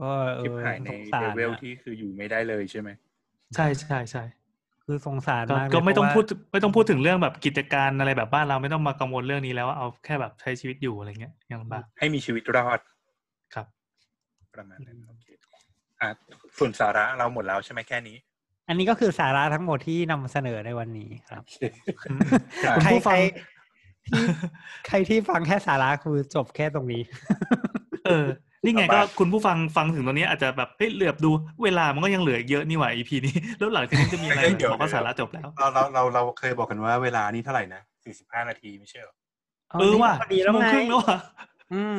[0.00, 4.24] ก็เอทิพอหายในสงสาเลรเวลนะที่คืออยู่ไม่ได้เลยใช่ไหมๆใช่ใช่ใช่
[4.90, 12.80] คือสงสารก็มากเลยก็ไม่ต้องเพพูราะดว่าไม่ต้องพูดถึงเรื่องแบบกิจการอะไรแบบบ้านเราไม่ต้องมากังวลเรื่องนี้แล้วเอาแค่แบบใช้ชีวิตอยู่อะไรเงี้ยยังลำบากให้มีชีวิตรอด
[13.54, 13.66] ครับ
[14.54, 15.26] ประมาณนั้นโอเค
[16.00, 16.08] อะ
[16.58, 18.16] ส่วนสาระเราหมดแล้วใช่ไหมแค่นี้
[18.68, 21.42] อันนี้ก็คือสาระทั้งหมดที่นำเสนอในวันนี้ครับ
[22.10, 22.28] อืม
[22.66, 23.20] อะคุณใครผู้ใคฟัรง
[24.08, 24.22] ที่
[24.86, 27.02] ใครที่ฟังแค่สาระคือจบแค่ตรงนี้
[28.06, 28.26] เออ
[28.64, 31.30] นี่ไงก็คุณผู้ฟังฟังถึงตรงนี้อาจจะแบบเฮ้ยเหลือบดู
[31.62, 39.14] เวลามันก็ยังเหลืออีกเยอะนี่หว่า EP นี้ แล้วหลังจากนี้จะมีอะไรเฮ้ยเดี๋ยวบอกว่าสาระจบแล้วเราเราเราเราเคยบอกกันว่าเวลานี่เท่าไหร่นะสี่สิบห้านาทีไม่ใช่เหรอ
[39.80, 41.18] เออว่ะพอดีแล้วชั่วโมงไงครึ่งแล้วว่ะ
[41.72, 41.96] อืม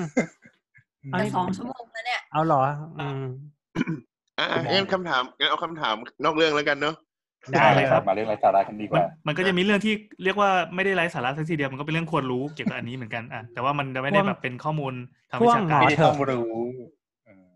[1.12, 2.62] เอาจะดิสองชั่วโมงแล้วเนี่ย เอาเหรอ
[3.00, 3.24] อืม
[4.40, 5.96] อะอะงั้นคำถามงั้นเอาคำถาม
[6.26, 6.96] นอกเรื่องแล้วกันเนาะ
[7.54, 9.94] ได้เลยครับมาเรื่องไรสาระกันดีกมันว่า มันก็จะมีเรื่องที่
[10.24, 14.94] เรียกว่าไม่ได้ไร้สาระสักทีเดียวมันก็เป็นเรื่องควรรู้เกี่ยวกับอันนี้เหมือนกันอะแต่ว่ามันจะไม่ได้แบบเป็นข้อมูล
[15.32, 16.60] ทางวิชาพ่วงหมกาอรไม่ได้เถอะต้องรู้
[17.28, 17.48] อืม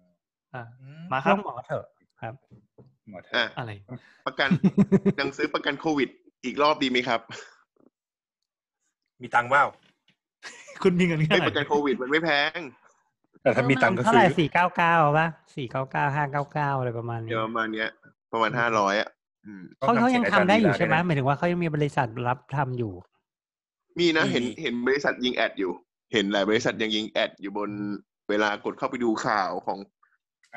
[0.54, 1.84] อะอืมมาคเรื่รัอบงหมอเถอะ
[2.22, 2.34] ครับ
[3.12, 3.72] หมดเถอะอะอะไร
[4.28, 4.50] ประกัน
[5.20, 6.10] ยังซื้อประกันโควิด
[6.46, 7.22] อีกรอบดีไหมครับ
[9.22, 9.66] มีตังค์เปล่า
[10.84, 12.60] คุณมีเงินแค่ไม่ไหนประกันโควิดมันไม่แพง
[13.44, 17.90] แต่ถ้ามีตังค์ก็เท่าซื้ไหร่อสี่เก้าเก้าป่ะสี่เก้าเก้าห้าเก้าเก้าอะไรประมาณนี้เดี๋ยวประมาณเนี้ย
[18.32, 19.23] ประมาณห้าร้อยอะอืม
[19.80, 22.94] เขาเขายังทำได้อยู่ใช่ไหมต้งหมายถึงว่าเขายังมีบริษัทรับทำอยู่
[24.00, 25.72] มีนะมีเห็นเห็นบริษัทยิงแอดอยู่
[26.14, 27.70] เห็นหลายบริษัทยังยิงแอดอยู่บน
[28.30, 29.80] เวลากดเข้าไปดูข่าวของ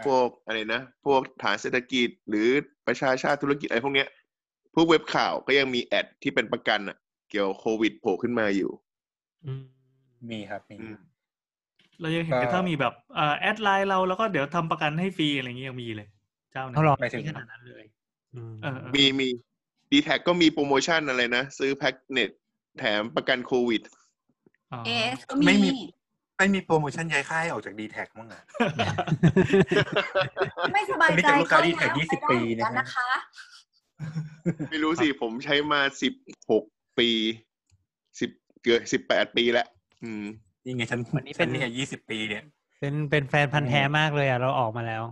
[0.06, 2.48] พวกอะไรนะ พวกฐานเศรษฐกิจหรือ
[2.86, 4.08] ประชาชาติธุรกิจอะไรพวกเนี้ย
[4.74, 6.96] พวกเว็บข่าวก็ยังมี ad ที่เป็นประกันอะ
[7.30, 8.70] เกี่ยวกับโควิดโผล่ขึ้นมาอยู่
[9.44, 9.62] อืม
[10.30, 10.96] มีครับมีอืม
[12.00, 16.08] เรายังเห็นก็กระทั่งมีแบบเอ่อ add LINE เราแล้วก็เดี๋ยวทำประกันให้ฟรีอะไรอย่างเงี้ยยังมีเลย
[16.52, 17.95] เจ้าไหนเขาหรอไม่ถึงขนาดนั้นเลยอื
[18.50, 19.28] มเออเออมีมี
[19.92, 22.30] dtac ก็มีโปรโมชั่นอะไรนะ ซื้อแพ็กเน็ต
[22.78, 23.82] แถมประกันโควิด
[24.72, 25.84] อ๋อเอสก็ไม่มีมี
[26.38, 28.42] ไม่มีโปรโมชั่นย้ายค่ายออกจาก dtac มั้งอะ
[30.72, 33.08] ไม่สบายใจอันนี้เป็นลูกค้าที่ก็แท็กย้20ไปได้ปีเหมือนะกันะคะ
[34.70, 36.14] ไม่รู้สิผมใช้มาสิบ
[36.50, 36.64] หก
[36.98, 37.08] ปี
[38.20, 38.30] สิบ
[38.62, 39.66] เกือบสิบแปดปีแล้ว
[40.02, 40.24] อืม
[40.64, 42.44] นี่ไงฉันวันนี้เป็นฉัเนี่ยยี่สิบปีเนี่ย
[42.80, 45.02] เป็นเป็นแฟนพันธ์แท้มากเลยอะเราออกมาแล้ว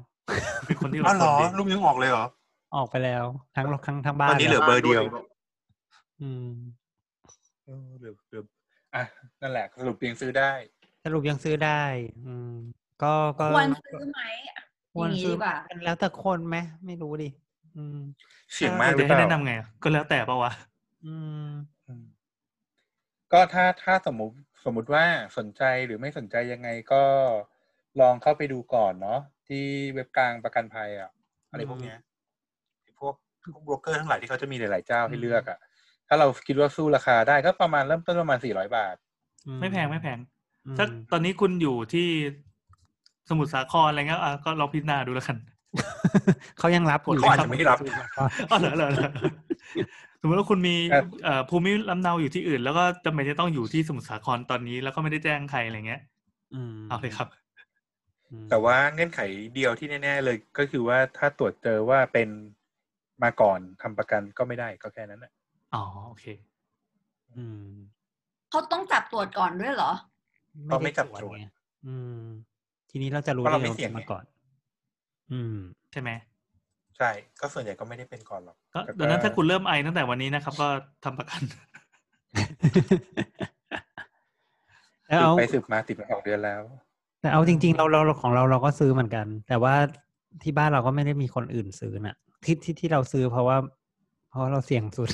[0.67, 2.27] เป็นคนที่อ้าวเหรอคนดีลูกยังออกเลยเหรอ
[2.77, 3.25] ออกไปแล้ว
[3.57, 5.03] ทั้งทั้งทั้งบ้านตอนนี้เหลือแวเบอร์เดียว
[6.23, 6.49] อืม
[7.65, 8.43] เออเหลือเหลือ
[8.95, 9.03] อะ
[9.43, 10.53] นั่นแหละสรุปยังซื้อได้
[11.05, 11.83] สรุปยังซื้อได้
[12.27, 12.53] อืม
[13.03, 14.23] ก็ก็ควรซื้อไหม
[14.93, 16.57] ควรอย่างนี้ซื้อดีกว่ามันแล้วแต่คนไหม
[16.87, 17.29] ไม่รู้ดิ
[17.77, 17.99] อืม
[18.55, 20.53] เสี่ยงมากหเดี๋รืยอวเปให้ล่าแนะนำไงอะก็แล้วแต่ปะวะ
[21.05, 21.15] อื
[21.47, 21.49] ม
[21.87, 22.05] อืม
[23.33, 25.05] ก็ถ้าถ้าสมมติสมมุติว่า
[25.39, 27.03] สนใจหรือไม่สนใจยังไงก็
[28.01, 29.65] ลองเข้าไปดูก่อนเนาะที่
[29.95, 31.11] เว็บกลางประกันภัยอะ
[31.51, 31.99] อะไรพวกเนี้ย
[33.45, 35.59] พวกพวกโบรกเกอร์ทั้งหลายที่เขาจะมีหลายๆเจ้าให้เลือกอะ
[36.09, 38.97] ถ้าเราคิดว่าสู้ราคาได้ก็ประมาณเริ่มต้นประมาณสี่ร้อยบาท
[39.61, 40.19] ไม่แพงไม่แพง
[40.66, 42.09] อืมถ้าตอนนี้คุณอยู่ที่
[43.29, 45.37] สมุทรสาครอะไรเงี้ยอะก็ลองพิจารณาดูแล้วกัน
[46.59, 47.79] เขายังรับอยู่เขาอาจจะไม่รับ
[48.51, 49.11] อ๋อเหรอเหรอเหรอ
[50.21, 56.01] สมมติว่าคุณมีครับเอ่อภูมิลำเนาอยู่ที่อื่น แล้วก็จำเป็นจะต้องอยู่ที่สมุทรสาครตอนนี้ แล้วก็ไม่ได้แจ้งใครอะไรเงี้ย
[56.55, 57.29] อืมเอาเลยครับ
[58.31, 59.21] อืมแต่ว่าเงื่อนไข
[59.55, 62.29] เดียวที่แน่ ๆ เลยก็คือว่าถ้าตรวจเจอว่าเป็น
[63.23, 65.32] มาก่อนทำประกันก็ไม่ได้ก็แค่นั้นแหละ
[65.74, 66.24] อ๋อโอเค
[67.36, 67.73] อืม
[68.51, 69.93] เขาต้องจับตรวจก่อนด้วยเหรอ
[70.66, 71.47] เขาไม่จับด้ตรวจไง
[71.86, 72.23] อืม
[72.91, 74.24] ทีนี้เราจะรู้เพราะเราได้ไม่ไงเสี่ยงว่ามาก่อน
[75.32, 75.57] อืม
[75.93, 76.11] ใช่ไหม
[76.99, 77.11] ใช่
[77.41, 80.69] ก็ส่วนใหญ่ก็ไม่ได้เป็นก่อนหรอกก็แต่ดังนั้นถ้าคุณเริ่มไอตั้งแต่วันนี้นะครับ ก็
[81.05, 81.41] ทำประกัน
[85.07, 86.62] แล้วสืบเอาไปสืบมาติดมาสองเดือนแล้ว
[87.20, 89.74] แต่เอาจริงๆเราเราเราของเราเราก็ซื้อเหมือนกัน แต่ว่า
[90.43, 93.57] ที่บ้านเราก็ไม่ได้มีคนอื่นซื้อน่ะ ที่ที่ที่เราซื้อเพราะว่า
[94.31, 95.11] เพราะเราเสี่ยงสุด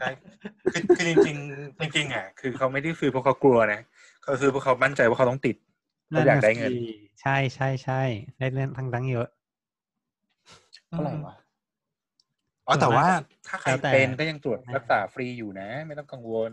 [0.00, 0.10] ใช่
[0.72, 3.80] คือคือจริงๆจริงๆอะ คือเขาไม่ได้ซื้อเพราะเขากลัวนะ
[4.22, 5.56] เขาซื้อเพราะเขามั่นใจว่าเขาต้องติด
[6.08, 6.78] เขาอยากได้เงินะสิ
[7.22, 8.02] ใช่ใช่ใช่
[8.38, 9.28] ได้เรื่องทั้งทั้งเยอะ
[10.88, 11.36] เท่าไหร่วะ
[12.66, 13.06] อ๋อแต่ว่า
[13.48, 16.52] ถ้าใครแล้วแต่เป็นก็ยังตรวจรักษาฟรีอยู่นะ ไม่ต้องกังวล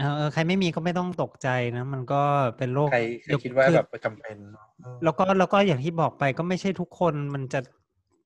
[0.00, 2.22] เออเออใครไม่มีก็ไม่ต้องตกใจนะ มันก็
[2.58, 7.60] เป็นโรคใครใครคิดว่าแบบจำเป็นเนอะเออแล้วก็แล้วก็อย่างที่บอกไปก็ไม่ใช่ทุกคนมันจะ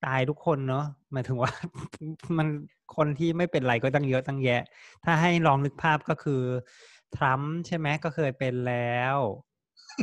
[0.07, 1.51] ตายทุกคนเนาะหมายถึงว่า
[2.39, 2.49] มัน
[2.97, 4.63] คนที่ไม่เป็นไรก็ตั้งเยอะตั้งแยะ
[5.05, 6.43] ถ้าให้ลองนึกภาพก็คือ
[7.17, 9.17] ทรัมป์ใช่ไหมก็เคยเป็นแล้ว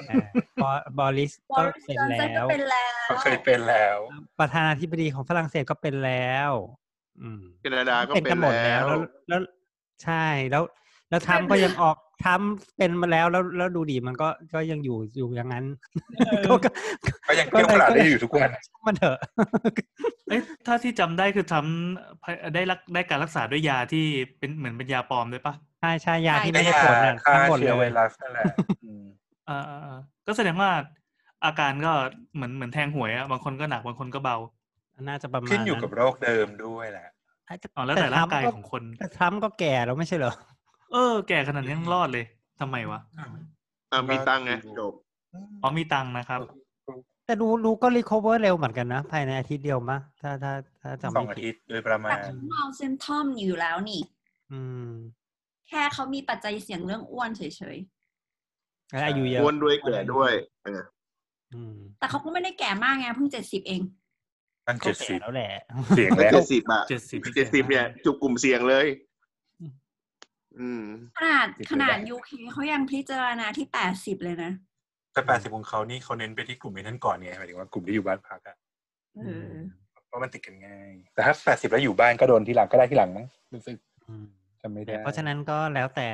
[0.07, 0.25] เอ่อ
[0.61, 3.97] บอบอริสบอก็ริสเป็นจอนสันแล้ก็วเป็นแล้วเขาเคยเป็นแล้ว
[4.39, 6.51] ประธานาธิบดีของฝรั่งเศสก็เป็นแล้ว
[7.21, 9.41] อืมแคนาดาก็เป็นเป็กันนหมดแล้แล้ววแล้วแล้ว
[10.03, 10.63] ใช่แล้ว
[11.11, 15.65] แล้วทรัมป์ก็ยังออกทรัมป์เป็นมาแล้วแล้วแล้วดูดีมันก็ก็ยังอยู่อยู่อย่างนั้น
[16.45, 16.69] ก็ก็
[17.27, 18.49] ก็ยังเที่ยวตลาดได้อยู่ทุกวัน
[18.85, 19.17] มันเถอะ
[20.29, 24.05] เอ้ยถ้าที่จำได้คือทำได้รักได้การรักษาด้วยยาที่
[24.39, 28.45] เป็นเหมือนเป็นยาปลอมด้วยปะใช่ใช่ยาที่ใช่ไม่ได้ผลน่ะฆ่าทั้งหมดเชื้อเลไวยรัสนั่นแหละ
[28.85, 29.05] อืม
[29.49, 30.69] อ่าอ่าอ่าก็แสดงว่า
[31.45, 31.91] อาการก็
[32.35, 34.37] เหมือนเหมือนแทงหวยอะบางคนก็หนักบางคนก็เบา
[35.07, 37.07] น่าจะประมาณขึ้นอยู่กับนั้นโรคเดิมด้วยแหละ
[37.75, 40.33] อ๋อแล้วแต่ร่างกายของคนแต่ทรัมป์ก็แก่แล้วไม่ใช่เหรอ
[40.93, 42.25] เออ แก่ขนาดนี้ยังรอดเลย
[42.59, 42.99] ทำไมวะ
[43.91, 44.93] อ่ามีตังค์ไงจบ
[45.63, 46.41] อ๋อมีตังค์นะครับ
[47.25, 54.01] แต่รู้รู้ก็ recover เร็วเหมือนกันนะ ภายในอาทิตย์เดียวมะถ้าถ้าถ้าจำไม่ผิดสองไม่อาผิทิตย์โดยประมาณแต่เขา mild symptom อยู่แล้วนี่
[54.51, 54.91] อืม
[55.67, 57.41] แค่เขามีปัจจัยเสี่ยงเรื่องอ้วนเฉ
[57.75, 57.77] ย
[58.89, 60.31] แล้วอายุเยอะอ้วนด้วยแก่ด้วย
[60.63, 60.81] เออ
[61.53, 63.81] อืมๆ แต่เขาก็ไม่ได้แก่มากไงเพิ่งเจ็ดสิบเอง
[64.67, 65.51] ตั้งก็เจ็ดแก่สิบแล้วแหละ
[65.95, 69.10] เสียงแล้ว เจ็ดสิบอะเจ็ดสิบ เจ็ดสิบเนี่ยจุกกลุ่มเสี่ยงเลยอืม
[71.17, 74.51] ขนาดติดขนาดไม่ได้ยูเคเขายังพิจารณาที่แปดสิบเลยนะ
[75.13, 78.55] แต่แปดสิบของเขานี่เขาเน้นไปที่กลุ่มนั้นก่อนไงหมายถึงว่ากลุ่มที่อยู่บ้านพักอะ
[79.17, 79.51] เออ
[80.07, 84.25] เพราะมันติดกันง่าย แต่ถ้าแปดสิบแล้วอยู่บ้านก็โดนทีหลังก็ได้ทีหลังมั้งรู้สึกอืม
[84.61, 86.09] จำไม่ได้เพราะฉะนั้นก็แล้วแต่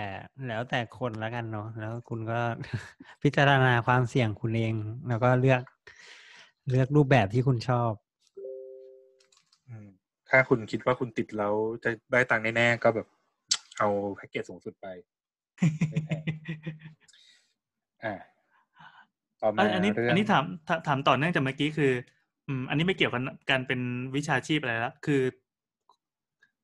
[0.47, 2.39] แล้วแต่คนแล้วกันเนาะแล้วคุณก็
[3.23, 4.73] พิจารณาความเสี่ยงคุณเอง
[5.09, 5.61] แล้วก็เลือก
[6.69, 7.91] เลือกรูปแบบที่คุณชอบ
[9.67, 9.87] อืม
[10.29, 11.53] ถ้าคุณคิดว่าคุณติดแล้ว
[11.83, 13.07] จะได้ตังค์แน่ๆก็แบบ
[13.77, 14.87] เอาแพ็กเกจสูงสุดไป
[15.89, 16.21] ไม่แพง
[18.03, 18.15] อ่า
[19.41, 21.91] ต่อมาอันอันนี้เรื่องอันนี้ถามถามถามต่อเนื่องจากเมื่อกี้คือ
[22.47, 23.79] อืม อันนี้ไม่เกี่ยวกันการเป็น
[24.15, 25.21] วิชาชีพอะไรแล้วคือ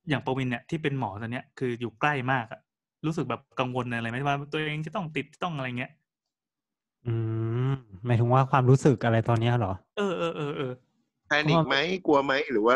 [0.10, 2.62] อย่างปวินเนี่ยที่เป็นหมอตอนเนี้ยคืออยู่ใกล้มากอะ
[3.06, 5.92] รู้สึกแบบกังวลอะไรไหมว่าตัวเองจะต้องติดต้องอะไรเงี้ย
[7.06, 7.14] อื
[7.72, 7.74] ม
[8.06, 10.74] หมายถึงว่าความรู้สึกอะไรตอนเนี้ยเหรอ เออเออเออเออ
[11.28, 11.76] แพนิคไหม
[12.06, 12.76] กลัวไหมหรือว่า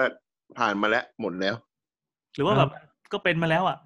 [0.58, 1.56] ผ่านมาแล้วหมดแล้ว
[2.36, 2.70] หรือว่าแบบ
[3.14, 3.78] ก็เป็นมาแล้วอะ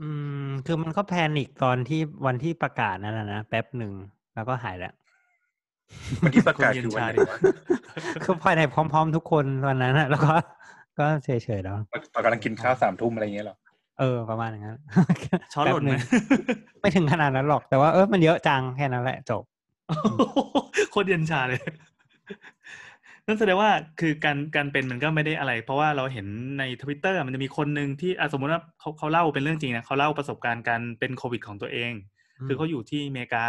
[0.00, 0.08] อื
[0.46, 3.92] ม คือมันก็แพนิคตอนที่วันที่ประกาศนั่นแหละนะแป๊บหนึ่ง
[4.34, 4.94] แล้วก็หายแล้ว
[6.22, 7.36] วันที่ประกาศคนเย็นคือวันไหนชาดิวะ
[8.24, 10.32] คือภายในพร้อม ๆ ทุกคนวันนั้นนะแล้วก็
[10.98, 11.76] ก็เฉยๆแล้ว
[12.14, 13.56] ตอนกำลังกินข้าวสามทุ่มอะไรอย่างเงี้ยเหรอ
[14.00, 14.76] เออประมาณอย่างนั้น
[15.52, 16.08] ช้อนหล่นไหมแป๊
[16.78, 19.42] บงไม่ถึงขนาดนั้นหรอกแต่ว่าเออมันเยอะจังแค่นั้นแหละจบ
[20.90, 21.60] โคตรเย็นชาเลย
[23.30, 26.26] นั่นแสดงว่าคือการการเป็นมันก็ไม่ได้อะไร เพราะว่าเราเห็น
[26.58, 31.92] ในทวิตเตอร์มันจะมีคนหนึ่งที่อะสมมติว่าเขาเขาเล่าเป็นเรื่องจริงนะเขาเล่าประสบการณ์การเป็นโควิดของตัวเอง
[32.38, 33.44] อืมคือเขาอยู่ที่อเมริกา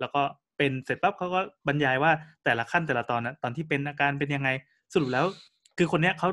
[0.00, 0.22] แล้วก็
[0.58, 2.10] เป็นเสร็จปั๊บเขาก็บรรยายว่า
[2.44, 4.48] แต่ละขั้นแต่ละตอนนะตอนที่เป็นอาการเป็นยังไง
[4.92, 5.24] สรุปแล้ว
[5.78, 6.28] คือคนเนี้ยเขา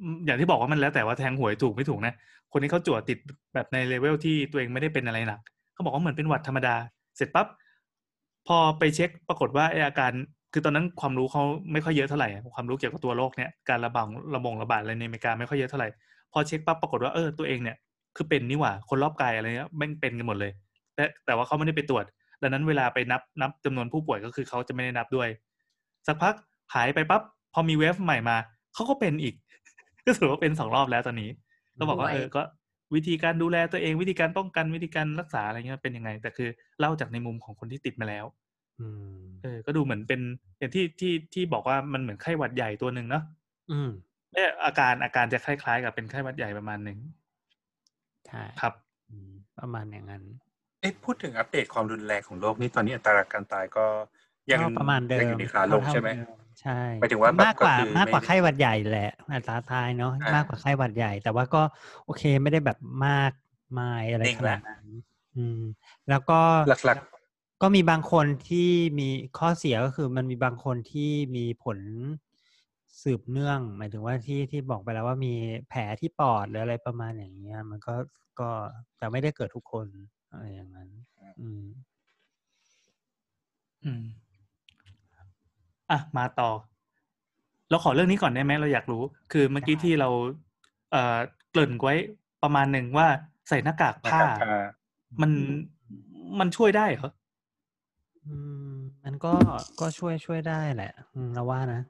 [0.00, 2.14] อืมอย่างที่บอกว่ามันแล้วแต่ว่าแทงหวยถูกไม่ถูกนะ
[2.52, 3.18] คนนี้เขาจั่วติด
[3.54, 5.40] แบบในเลเวลที่ตัวเองไม่ได้เป็นอะไรหนัก
[5.74, 6.74] เขาบอกว่าเหมือนเป็นหวัดธรรมดา
[7.16, 7.46] เสร็จปั๊บ
[8.46, 10.12] พอไปเช็คปรากฏว่าไออาการ
[10.52, 11.42] คือตอนนั้นความรู้เขา
[11.72, 15.88] ไม่ค่อยเยอะเท่าไหร่อะความรู้เกี่ยวกับตัวโรคเนี้ยการระบาดระบงระบาดอะไรในอเมริกาไม่ค่อยเยอะเท่าไหร่
[16.32, 17.76] พอเช็คปั๊บปรากฏว่าเออตัวเองเนี่ย
[18.16, 20.52] คือเป็นนี่หว่าคนรอบกายอะไรเงี้ยแม่งเป็นกันหมดเลย
[20.94, 22.04] แต่แต่ว่าเขาไม่ได้ไปตรวจ
[22.42, 25.28] ดังนั้นเวลาไปนับนับจำนวนผู้ป่วยก็คือเขาจะไม่ได้นับด้วย
[26.06, 26.34] สักพัก
[26.74, 27.22] หายไปปั๊บ
[27.54, 28.36] พอมีเวฟใหม่มา
[28.74, 29.34] เขาก็เป็นอีก
[30.06, 31.30] ก็ถือว่าเป็นสองรอบแล้วตอนนี้
[31.78, 32.42] ก็บอกว่าโอ้ยเออก็
[32.94, 36.48] วิธีการดูแลตัวเองวิธีการป้องกันวิธีการรักษาอะไรเงี้ยเป็นยังไง แต่คือ
[36.78, 38.45] เล่าจากในมุมของคนที่ติดมาแล้วอืม
[39.42, 40.20] เออ ก็ดูเหมือนเป็น
[40.58, 43.24] อย่างที่ที่ที่บอกว่ามันเหมือนไข้หวัดใหญ่ตัวหนึ่งเนาะ
[43.70, 43.90] อืม
[44.32, 46.98] เนี่ยอาการอาการจะคล้ายๆ กับเป็นไข้หวัดใหญ่ประมาณหนึ่ง
[48.26, 48.74] ใช่ครับ
[49.10, 49.30] อืม
[49.60, 50.22] ประมาณอย่างนั้น
[50.80, 53.84] เอ๊ะพูดถึงอัปเดตความรุนแรงของโลกนี่ตอนนี้อัตราการตายก็
[54.50, 61.62] ยังก็ประมาณเดิยังมอยู่ในขาลงใช่ไหมเท่าเดิใช่หมายถึงว่าแบบมากกว่าก็คือมากกว่าไม่ไข้หวัดใหญ่แหละอัตราตายเนาะอ่ามมากกว่าไข้หวัดใหญ่ แต่ว่าก็
[62.04, 63.32] โอเคไม่ได้แบบมาก
[63.80, 64.86] มายอะไรนิ่งขแหนาละดนั้น
[65.36, 65.60] อืม
[66.08, 66.98] แล้วก็หลัก
[67.62, 69.08] ก็มีบางคนที่มี
[69.38, 71.78] ข้อเสียก็คือมันมีบางคนที่มีผล
[73.02, 75.34] สืบเนื่อง หมายถึงว่าที่ที่บอกไปแล้วว่ามี
[75.68, 77.94] แผลที่ปอดหรืออะไรประมาณอย่างเงี้ย มันก็
[78.40, 78.50] ก็
[78.96, 79.86] แต่ไม่ได้เกิดทุกคน
[80.32, 80.88] อะไรอย่างนั้น
[81.40, 81.64] อืม
[83.84, 84.02] อืม
[85.90, 86.50] อะมาต่อ
[87.70, 89.02] เราขอเรื่องนี้ก่อนได้ไหมเราอยากรู้
[89.32, 90.08] คือเมื่อกี้ที่เรา
[90.90, 91.18] เอ่อ
[91.50, 91.94] เกริ่นไว้
[92.42, 93.06] ประมาณหนึ่งว่า
[93.48, 94.66] ใส่หน้ากากๆผ้านะครับอ่า
[95.20, 95.30] มัน
[96.40, 97.10] มันช่วยได้เหรอ
[98.28, 98.36] อื
[98.72, 99.32] ม มันก็
[99.80, 101.82] ก็ช่วยช่วยได้แหละอืมเราว่านะ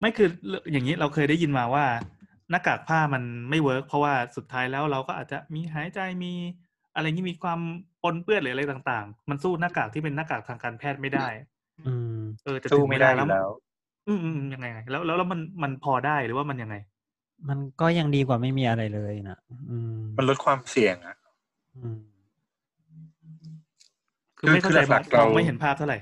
[0.00, 0.28] ไม่คือ
[0.72, 1.84] อย่างนี้เราเคยได้ยินมาว่า
[2.50, 6.32] หน้ากากผ้ามันไม่ work เพราะว่าสุดท้ายแล้วเราก็อาจจะมีหายใจมี
[6.94, 7.60] อะไรที่มีความ
[8.02, 11.26] ปนเปื้อนหรืออะไรต่าง ๆ มันสู้หน้ากากที่เป็นหน้ากากทางการแพทย์ไม่ได้
[11.86, 13.48] อืม เออแต่สู้ไม่ได้อแล้ว ยู่แล้ว ถึงเวลาแล้ว
[14.08, 16.76] อืมอืมอืมยังไงไงแล้วแล้วแล้วมันมันพอได้หรือว่ามันยังไง
[17.48, 19.38] มันก็ยังดีกว่าไม่มีอะไรเลยนะ
[19.70, 21.16] อืมมันลดความเสี่ยงอะ
[21.76, 22.00] อืม
[24.38, 25.98] คือไม่เข้าใจคือหลักๆมองเราไม่เห็นภาพเท่าไหร่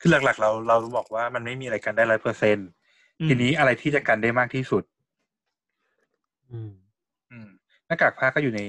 [0.00, 2.56] คือหลักๆ เราเราบอกว่ามันไม่มีอะไรกันได้ร้อยเปอร์เซ็น
[3.20, 4.82] อืมทีนี้อะไรที่จะกันได้มากที่สุด
[6.50, 6.72] อืม
[7.30, 7.48] อืม
[7.86, 8.60] หน้ากากผ้าก็อยู่ใน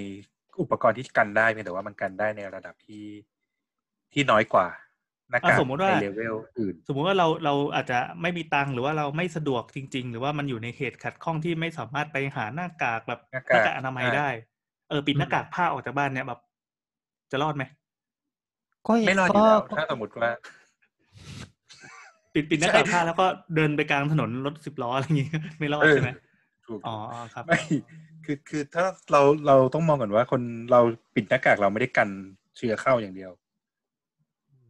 [0.61, 3.06] อุปกรณ์ที่กันได้เพียงแต่ว่ามันกันได้ในระดับที่
[4.14, 4.68] ที่น้อยกว่า
[5.31, 14.30] หน้ากากอะสมมุติว่าในเลเวลอื่น สมมุติว่าเราเราอาจจะไม่มีตังค์หรือว่าเราไม่สะดวกจริง ๆ หรือว่ามันอยู่ในเหตุขัดข้องที่ไม่สามารถไปหาหน้ากากแบบหน้าหกากน้ากากอนามัยอ่าได้
[14.89, 16.39] เออปิดหน้ากากผ้าออกจากบ้านเนี่ยแบบ
[17.31, 17.64] จะรอดไหม
[18.85, 20.30] ก็ไม่รอดอยู่แล้วก็ถ้าสมมติว่า
[22.34, 23.26] ปิดปิดหน้ากากผ้าแล้วก็
[23.56, 25.30] เดินไปกลางถนนรถสิบล้ออะไรอย่างงี้
[25.60, 26.11] ไม่รอดเออใช่ไหม
[26.68, 26.95] ถูกอ๋อ
[27.34, 27.60] ครับไม่
[28.26, 30.41] คือคือถ้าเราเราต้องมองก่อนว่า คน
[30.72, 30.81] เรา
[31.15, 32.10] ปิดหน้ากากเราไม่ได้กัน
[32.57, 33.31] เชื้อเข้าอย่างเดียว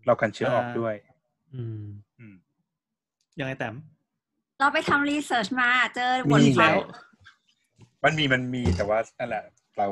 [0.06, 0.95] เรากันเชื้อออกด้วย
[1.53, 1.84] อืม
[2.19, 2.36] อืม
[3.40, 3.76] ยังไงแต่ม
[4.60, 6.77] เราไปทำรีเสิร์ชมาเจอบทความแล้วมี
[8.03, 9.44] มันมีมันมีแต่ว่านั่นแหละ
[9.77, 9.88] เรา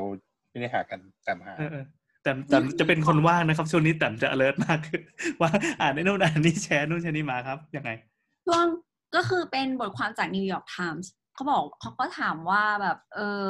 [0.50, 1.84] ไม่ได้หากันตามหาเออเออ
[2.28, 5.02] แต่แต่จะเป็นคนว่างนะครับ ช่วงนี้แต่จะ alert มากขึ้น
[5.40, 5.50] ว่า
[5.80, 7.90] อ่านในนู่นอ่านนี่แชร์นู่นแชร์นี่มาครับยังไง
[8.46, 8.66] ช่วง
[9.14, 13.46] ก็คือเป็นบทความจากนิวยอร์กไทมส์เขาบอกเขาก็ถามว่าแบบ เออ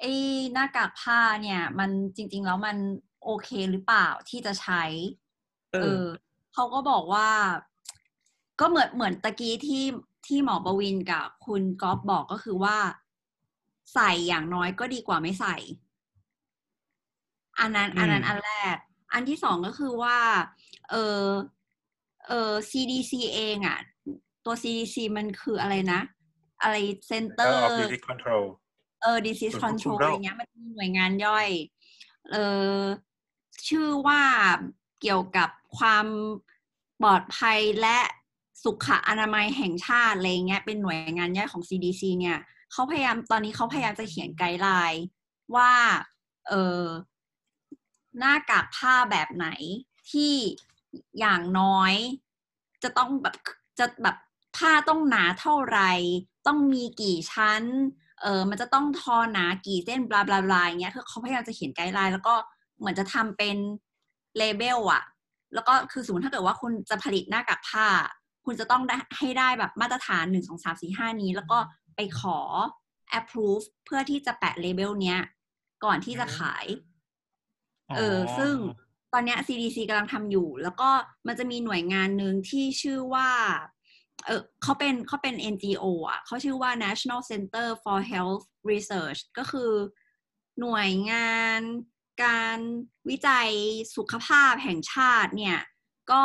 [0.00, 0.04] ไอ
[0.52, 2.76] หน้ากากผ้าเนี่ย มันจริง ๆ แล้วมัน
[3.24, 4.82] โอเคหรือเปล่าที่จะใช้
[5.72, 6.04] เออเออ
[6.54, 7.28] เขาก็บอกว่า
[8.60, 9.84] ก็เหมือนเหมือนตะกี้ที่
[10.26, 12.76] ที่หมอประวินกับคุณก๊อฟบอกก็คือว่า
[13.94, 15.56] ใส่อย่างน้อยก็ดีกว่าไม่ใส่
[17.58, 18.76] อันนั้นอันนั้นอืมอันแรก
[19.12, 20.18] อันที่สองก็คือว่า
[20.90, 20.94] เอ
[21.24, 21.28] อ
[22.26, 23.78] เออ CDC เองอะ
[24.44, 26.00] ตัว CDC มันคืออะไรนะ
[26.62, 28.44] อะไรแล้ว Center of disease control
[29.02, 31.48] เออ disease ส่วนควบคุม control โรคอะไรเงี้ยมันมีหน่วยงานย่อย
[32.30, 32.36] เอ
[32.78, 32.80] อ
[33.68, 34.22] ชื่อว่า
[35.00, 35.48] เกี่ยวกับ
[35.78, 36.06] ความ
[37.02, 37.98] ปลอดภัยและ
[38.64, 42.38] สุขอนามัยแห่งชาติอะไรเงี้ยเป็นหน่วยงานย่อยของ CDC เนี่ย
[42.72, 45.04] เขาพยายามตอนนี้เขาพยายามจะเขียนไกด์ไลน์
[45.56, 45.72] ว่า
[46.48, 46.82] เออ
[48.18, 49.46] หน้ากากผ้าแบบไหน
[50.10, 50.32] ที่
[51.20, 51.94] อย่างน้อย
[52.82, 53.34] จะต้องแบบ
[53.78, 54.16] จะแบบ
[54.56, 55.90] ผ้าต้องหนาเท่าไหร่
[56.46, 57.62] ต้องมีกี่ชั้น
[58.22, 62.34] เออมันจะต้องทอหนากี่เส้นบลาบลาบลาอย่างเงี้ยคือเขาพยายามจะเขียนไกด์ไลน์แล้วก็
[62.78, 63.56] เหมือนจะทำเป็น
[64.36, 65.02] เลเบลอะ
[65.54, 67.86] แล้วก็คือสมมติถ้าเกิดว่าคุณจะผลิตหน้ากากผ้า
[68.44, 71.58] คุณจะต้องได้ให้ได้แบบมาตรฐานหนึ่งสองสามสี่ห้านี้ แล้วก็
[71.96, 72.38] ไปขอ
[73.18, 75.20] approve เพื่อที่จะแปะเลเบลเนี้ย
[75.84, 76.64] ก่อนที่จะขาย
[77.96, 78.54] เออซึ่ง
[79.12, 80.90] ตอนเนี้ย CDC กำลังทำอยู่ แล้วก็
[81.26, 83.30] มันจะมีหน่วยงานหนึ่งที่ชื่อว่า
[84.26, 89.72] เออเขาเป็นเขาเป็น NGO อะเขาชื่อว่า National Center for Health Research ก็คือ
[90.60, 91.60] หน่วยงาน
[92.24, 92.58] การ
[93.08, 93.48] วิจัย
[93.96, 95.58] สุขภาพแห่งชาติเนี่ย
[96.10, 96.22] ก็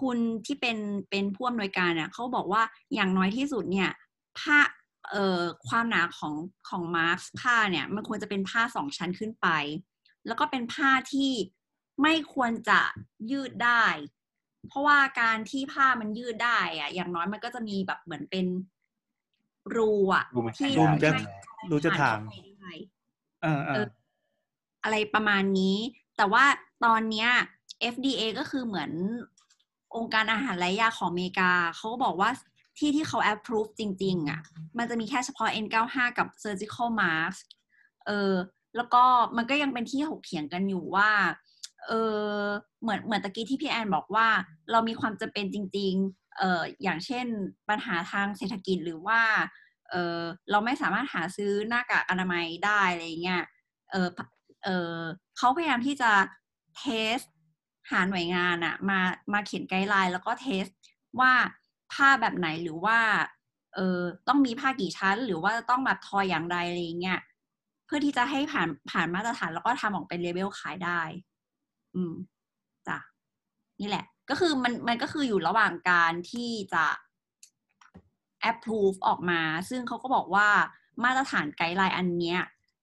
[0.00, 0.78] คุณที่เป็น
[1.10, 2.62] เป็นผู้อำนวยการเนี่ยเขาบอกว่า
[2.94, 3.90] อย่างน้อยที่สุดเนี่ย
[4.38, 4.58] ผ้า
[5.10, 6.34] เอ่อความหนาของ
[6.68, 9.48] ของมาร์คผ้าเนี่ย มันควรจะเป็นผ้าสองชั้นขึ้นไป
[10.26, 11.30] แล้วก็เป็นผ้าที่
[12.02, 12.80] ไม่ควรจะ
[13.30, 13.84] ยืดได้
[14.68, 18.46] เพราะว่าการที่ผ้ามันยืดได้อะอย่างน้อยมันก็จะมีแบบเหมือนเป็น
[19.76, 21.22] รูอะรูมันที่รูมจะให้
[21.70, 22.72] รูจะถ่างผ่นเข้ไปได้
[23.42, 23.88] เออเอเอออ
[24.84, 25.76] อะไรประมาณนี้
[26.16, 26.44] แต่ว่า
[26.84, 27.28] ตอนเนี้ย
[27.94, 28.90] FDA ก็คือเหมือน
[29.96, 32.30] องค์การอาหารและยาของอเมริกา เขาก็บอกว่า
[32.78, 34.40] ที่ที่เขา approve จริง ๆอะ
[34.78, 37.44] มันจะมีแค่เฉพาะ N95 กับ surgical mask
[38.06, 38.32] เออ
[38.76, 39.02] แล้วก็
[39.36, 41.10] มันก็ยังเป็นที่ถกเถียงกันอยู่ว่า
[41.86, 42.42] เออ
[42.82, 44.28] เหมือนเหมือนตะกี้ที่พี่แอนบอกว่า
[44.70, 47.26] เรามีความจำเป็นจริงๆเอออย่างเช่น
[47.68, 49.20] ปัญหาทางเศรษฐกิจหรือว่า
[49.90, 50.20] เออ
[50.50, 53.42] เราไม่สามารถหาซื้อหน้ากากอนามัยได้อะไรเงี้ย
[53.90, 54.08] เออ
[54.64, 54.98] เออ
[55.36, 56.12] เขาพยายามที่จะ
[56.78, 57.18] test
[57.90, 59.00] หาหน่วยงานอะมา
[59.32, 60.64] มาเขียน guideline แล้วก็ test
[61.20, 61.32] ว่า
[61.92, 62.98] ผ้าแบบไหนหรือว่า
[63.74, 67.20] เออต้องมีผ้ากี่ชั้น หรือว่าต้องแบบทออย่างไรอะไรเงี้ย
[67.86, 71.00] เพื่อที่จะให้ผ่านผ่านมาตรฐานแล้วก็ทำออกเป็นเลเวลขายได้
[71.94, 72.14] อืม
[72.88, 72.98] จ้ะ
[73.80, 76.84] นี่แหละ ก็คือมันมันก็คืออยู่ระหว่างการที่จะ
[78.50, 79.40] approve ออกมา
[79.70, 80.48] ซึ่งเขาก็บอกว่า
[81.04, 82.40] มาตรฐานไกด์ไลน์อันเนี้ย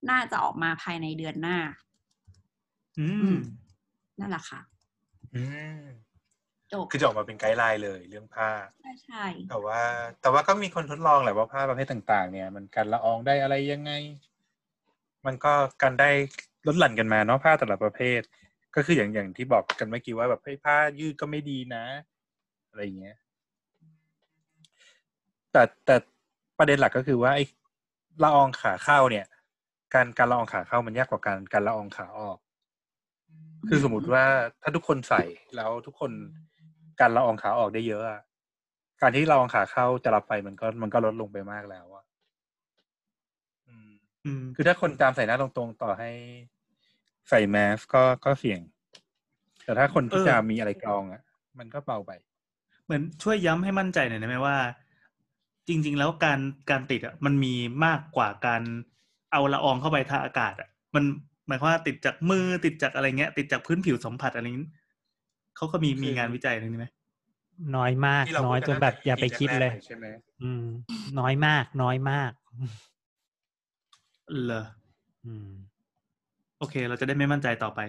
[0.09, 1.57] น่าจะออกมาภายในเดือนหน้า
[2.99, 3.37] อือืมม
[4.19, 4.59] นั่นแหละค่ะ
[5.35, 5.43] อื
[5.79, 5.81] ม
[6.71, 8.49] จบคือจะออกมาเป็นไกด์ไลน์เลยเรื่องผ้า
[8.79, 9.81] ใช่ใช่แต่ว่า
[10.21, 13.91] แต่ว่าก็มีคนทดลองแหละว่าผ้าประเภทต่าง ๆ เนี่ย มันกันละอองได้อะไรยังไง
[15.25, 16.09] มันก็กันได้
[16.67, 18.21] ลดหลั่นกันมาเนาะผ้าแต่ละประเภท
[18.75, 21.83] ก็คืออย่างอย่างที่บอกกันเมื่อกี้ว่าแบบเฮ้ผ้ายืดก็ไม่ดีนะ
[22.69, 23.17] อะไรอย่างเงี้ย
[25.51, 25.95] แต่แต่
[26.57, 27.43] ประเด็นหลักก็คือว่าไอ้
[28.23, 29.25] ละอองขาเข้าเนี่ย
[29.93, 32.37] การการละอองขาเข้ามันยากกว่าการการละอองขาออก
[33.67, 34.23] คือสมมติว่า
[34.61, 35.23] ถ้าทุกคนใส่
[35.55, 36.11] แล้วทุกคน
[36.99, 38.21] การละอองขาออกได้เยอะอะ
[39.01, 41.85] การที่ละอองขาเข้าจะรับไปมันก็มันก็ลดลงไปมากแล้ว
[44.23, 46.09] อะอืมอืมคือถ้าคนตามใส่หน้าตรงๆต่อให้
[47.29, 48.59] ใส่แมสก็ก็เสี่ยง
[49.63, 51.21] แต่ถ้าคนที่เออจะมีอะไรกรองอะ
[51.59, 52.11] มันก็เบาไป
[52.85, 54.57] เหมือนช่วยย้ำให้มั่นใจหน่อยได้ไหมว่า
[55.67, 56.39] จริง ๆ แล้วการ
[56.71, 57.53] การติดอะ มันมี
[57.85, 58.61] มากกว่าการ
[59.31, 61.03] เอาละอองเข้าไปทางอากาศ อะ มัน
[61.47, 64.69] หมายความว่าติดจากมือติดจากอะไรเงี้ย ติดจากพื้นผิวสัมผัสอะไรนี้
[65.55, 66.87] เขาก็มีมีงานวิจัยอะไรนี้ไหม
[67.75, 70.05] น้อยมากที่เราน้อยพูดจกันนแบบตั้งแต่อย่าไปคิดเลยใช่ไหม
[70.43, 70.63] อืม
[71.19, 72.31] น้อยมาก น้อยมาก
[74.41, 74.63] เหรอ
[75.25, 75.49] อืม
[76.59, 77.79] โอเค เราจะได้ไม่มั่นใจต่อไป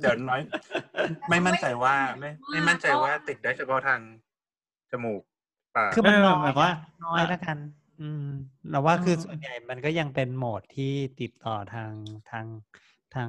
[0.00, 0.40] เดี๋ยวน้อย
[1.30, 4.00] ไม่มั่นใจว่า ไม่ไม่มั่นใจว่าติดได้เฉพาะทาง
[4.90, 5.22] จมูก
[5.76, 6.72] ปากคือมันไม่น้ไม่อยหมายความว่า
[7.06, 7.58] น้อยแล้วกัน
[8.00, 8.26] อืม
[8.70, 11.92] เราว่าคืออ๋อส่วนใหญ่มันก็ยังเป็นโหมดที่ติดต่อทาง
[12.30, 12.46] ทาง
[13.14, 13.28] ทาง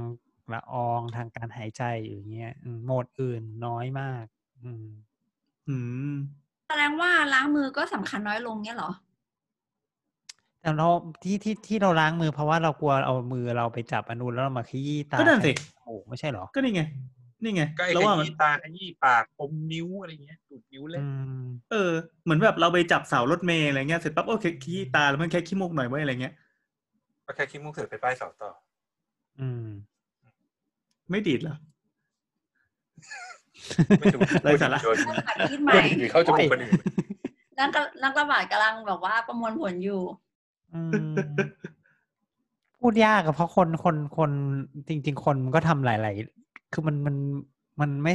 [0.54, 4.26] ละอองทางการหายใจอยู่เงี้ยอืมโหมดอื่นน้อยมาก
[4.64, 4.86] อืม
[5.68, 5.76] อื
[6.14, 6.16] ม
[6.70, 8.92] แสดงว่าล้างมือก็สำคัญน้อยลงเนี่ยเหรอ
[10.68, 10.90] แต่เรา
[11.24, 16.82] ที่ที่ที่เราล้างมือเพราะว่าเรากลัวเอามือเราไปจับอนูนแล้วเรามาขยี้ตาก็นั่นสิขยี้จมูกไม่ใช่เหรอ ก็นี่ไง
[17.44, 21.08] นี่ไงก็ไอ้แล้วขว่ามันยี้ตาขยี้ปากอมนิ้วอะไรเงี้ยดูดนิ้วเล่นอื
[21.44, 21.92] มเออ
[22.24, 26.34] เหมือนแบบเราไปจับเสารถเมล์อะไรเงี้ยเสร็จปั๊บโอเคขี้ตาแล้วมันแค่ขี้มูกหน่อยไว้ยอะไรเงี้ย
[27.26, 28.52] ก็แค่ขี้มูกเสร็จไปป้ายเสาต่อ
[29.40, 29.66] อืม
[31.12, 31.56] ไม่ดีดเหรอ
[34.00, 36.74] ไม่ถูกไร้สาระโดนต้องหัดคิดโดใหม่นหรือเข้าจมูกคนอื่น
[37.60, 40.27] นักกะนักระบาดกำลังแบบว่าประมวลผลอยู่อืม
[42.80, 44.32] พูดยากอะเพราะคนคนคน
[44.88, 47.16] จริง ๆ คนมันก็ทำหลาย ๆ คือมันมัน
[47.82, 48.14] มันไม่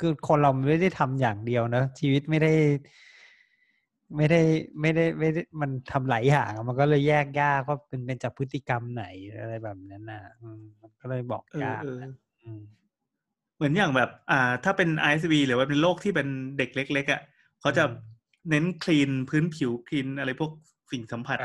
[0.00, 2.52] คือคนเราไม่ได้ทำอย่างเดียวเนอะชีวิตไม่ได้
[4.16, 4.40] ไม่ได้
[4.80, 9.04] ไม่ได้ไม่ได้มันทำหลายอย่างอะมันก็เลยแยกยากว่าเป็นเป็นจากพฤติกรรมไหน
[9.40, 12.10] อะไรแบบนั้นน่ะอืมมันก็เลยบอกเออยากเออนะ
[12.42, 12.62] อืม
[13.56, 16.28] เหมือนอย่างแบบ อ่า ถ้าเป็น ISV หรือว่าเป็นโรคที่เป็น
[16.58, 17.22] เด็กเล็ก ๆอะ
[17.60, 17.94] เขาจะอืม
[18.50, 20.50] เน้นคลีนพื้นผิวคลีนอะไรพวก
[20.92, 21.38] สิ่งสัมผัส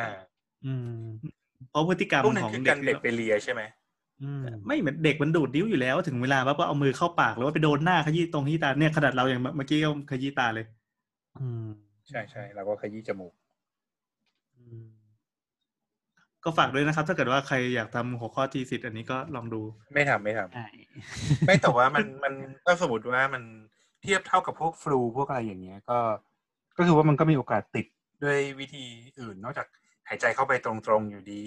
[0.66, 1.32] อ่าอะอืม
[1.70, 3.62] เพราะพฤติกรรมพวกนั้นของคือเด็กากรเด็กไปเลียใช่ไหม
[4.24, 10.66] อืมไม่เหมือนเด็กมันดูดนิ้วอยู่แล้ว ถึงเวลาปั๊บก็เอามือเข้าปากหรือว่าไปโดนหน้าขยี้ตรงขยี้ตาเนี่ยขนาดเราอย่างเมื่อกี้ก็ขยี้ตาเลย
[11.40, 11.66] อืม
[12.10, 13.34] ใช่ใช่เราก็ขยี้จมูก
[14.58, 14.86] อืม
[16.44, 19.62] ก็ฝากด้วยนะครับ ถ้าเกิดว่าใครอยากทำหัวข้อทีสิทธิ์อันนี้ก็ลองดู
[19.94, 20.68] ไม่ทำไม่ทำใช่
[21.48, 22.34] ไม่แต่ว่ามันมัน
[22.66, 23.44] ก็สมมติว่ามัน
[24.02, 25.98] เทียบเท่ากับพวกฟลูพวกอะไรอย่างเงี้ย ก็
[26.78, 27.86] ก็คือว่ามันก็มีโอกาสติด
[28.24, 28.84] ด้วยวิธี
[29.20, 29.68] อื่น นอกจาก
[30.10, 31.42] หายใจเข้าไปตรงๆอยู่ดี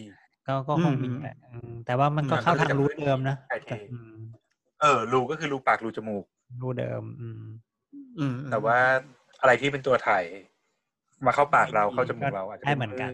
[0.49, 4.15] ก็ก็คงมีอืมแหละอืมแต่ว่ามันก็มันก็เข้าทางจะรูไม่ทเดิมนะถ่ายเทอืม
[4.81, 6.25] เออ รูก็คือรูปากรูจมูก
[6.63, 7.43] รูทเดิม อืม
[8.19, 8.79] อืม แต่ว่า
[9.41, 10.25] อะไรที่เป็นตัวถ่าย
[11.27, 13.13] มาเข้าปากเราเข้าจมูกเราอาจจะได้เหมือนกัน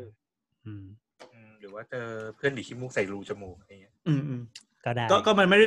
[0.67, 0.85] อืม
[1.33, 2.07] อืมหรือว่าเจอ
[2.37, 4.43] เพื่อนดีดขี้มูกใส่รูจมูกอะไรเงี้ย อืมอืม
[4.85, 5.67] ก็ได้ก็ก็มันไม่ได้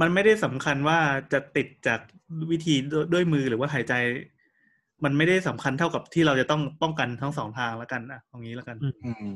[0.00, 0.98] มันไม่ได้สำคัญว่า
[1.32, 2.00] จะติดจาก
[2.50, 3.94] วิธีด้วยด้วยมือหรือว่าหายใจ
[5.04, 9.34] มันไม่ได้สำคัญเท่ากับที่เราจะต้องป้องกันทั้งสองทางแล้วกันอะตรงนี้แล้วกันอืมอืม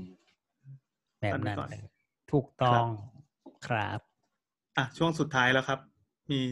[1.21, 1.81] แบบนั้นก่อนเลย
[2.33, 2.87] ถูกต้อง
[3.67, 4.01] ครับ
[4.77, 5.79] อะช่วงสุดท้ายแล้วครับ
[6.31, 6.43] มี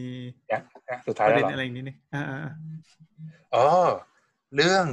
[0.47, 2.53] เนี่ยนะสุดปท้ายระแล้วเด็นเหรออะไรอีกนิดนึงอ่าอ่าอ่า
[3.55, 3.67] อ๋อ
[4.55, 4.85] เรื่อง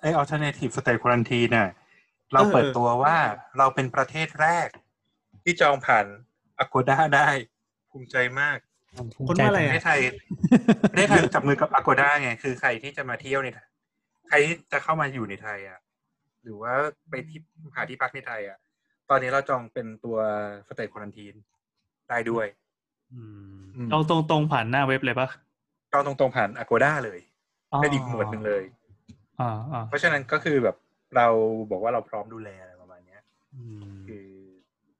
[0.00, 1.68] ไอ้ alternative state quarantine น่ะ
[2.32, 3.16] เราเปิดตัวว่า
[3.58, 4.68] เราเป็นประเทศแรก
[5.42, 6.06] ที่จองผ่าน
[6.62, 7.28] Agoda ได้
[7.90, 8.69] ภูมิใจมากภูมิ
[9.28, 10.00] คนใจว่าอะไรประเทอะศไทย
[10.92, 13.68] ประเทศไทยจับมือกับ Agoda ไง คือใครที่จะมาเที่ยวในไทย
[14.28, 15.78] ใครที่จะเข้ามาอยู่ในไทย อะ
[16.42, 16.72] หรือว่า
[17.10, 17.38] ไปที่
[17.74, 18.58] หาที่พักในไทย อะ
[19.10, 20.16] ตอนนี้เราจองเป็นตัว
[20.68, 21.38] state quarantine
[22.08, 22.46] ได้ด้วย
[23.12, 23.20] อื
[23.56, 25.28] มอืมเราตรงตรงๆผ่านหน้าเว็บเลยปะ
[25.92, 27.20] จองตรงๆผ่าน Agoda เลย
[27.82, 28.62] เป็นอีกหมวดหนึ่งเลย
[29.40, 30.76] อ่าอ่าเพราะฉะนั้นก็คือแบบ
[31.16, 31.28] เรา
[31.70, 33.22] บอกว่าเราพร้อมดูแลอะไรประมาณเนี้ย
[33.56, 34.24] อืมคือ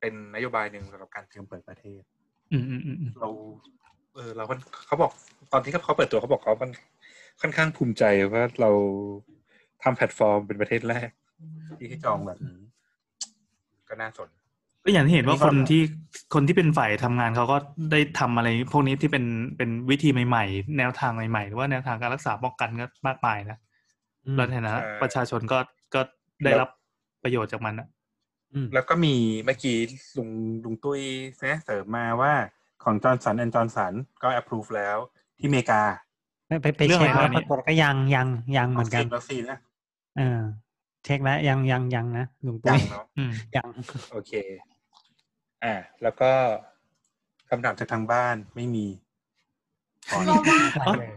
[0.00, 2.02] เป็นนโยบายหนึ่งสำหรับการเตรียมเปิดประเทศ
[2.52, 3.28] อืมอืมอืมอืมเรา
[4.14, 4.44] เออเรา
[4.86, 5.10] เขาบอก
[5.52, 6.70] ตอนที่เขาเปิดตัวเขาบอกเขามัน
[7.40, 8.70] ค่อนข้างภูมิใจว่าเรา
[9.82, 11.08] ทำแพลตฟอร์มเป็นประเทศแรก
[11.78, 12.58] ที่ให้จองแบบนี้
[13.88, 14.28] ก็น่าสน
[14.84, 15.82] ก็อย่างที่เห็นว่าอันนี้คนก็ที่
[16.34, 17.56] คนที่เป็นฝ่ายทำงานเขาก็
[17.92, 19.24] ได้ทำอะไร พวกนี้ที่เป็น
[19.56, 23.58] เป็นวิธีใหม่ๆ แนวทางใหม่ๆหรือว่าแนวทางการรักษาป้องกันก็มากมายนะ
[24.26, 25.58] อืมเราในฐานะประชาชนก็
[25.94, 26.00] ก็
[26.44, 26.68] ได้รับ
[27.22, 27.88] ประโยชน์จากมันนะ
[28.52, 29.14] อืมแล้วก็มี
[29.46, 29.76] เมื่อกี้
[30.16, 30.30] ลุง
[30.64, 31.00] ลุงตุ้ย
[31.44, 32.32] นะเสริมมาว่า
[32.84, 33.92] ของ Johnson & Johnson
[34.22, 34.96] ก็ approve แล้ว
[35.38, 35.82] ที่อเมริกา
[36.46, 39.58] ไปไปไปเรื่องเช็คอะไรแล้วนะปรากฏก็ยังยังยังเหมือนกันวัคซีนนะ
[40.18, 40.40] เออ
[41.04, 43.68] เช็คแล้วยังยังยังนะลุงยัตุ้ยยังเนาะอืมยัง
[44.12, 44.32] โอเค
[45.64, 46.30] อ่า แล้วก็
[47.48, 48.86] คำถามจากทางบ้านไม่มี
[50.10, 50.24] ปอน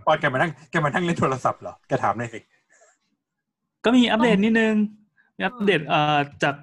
[0.05, 2.39] ปอนแกมานั่งแกมานั่งเล่นโทรศัพท์เหรอแกถามหน่อยสิ
[3.83, 4.75] ก็มีอัปเดตนิดนึง
[5.37, 6.55] มีอัปเดตเอ่อจาก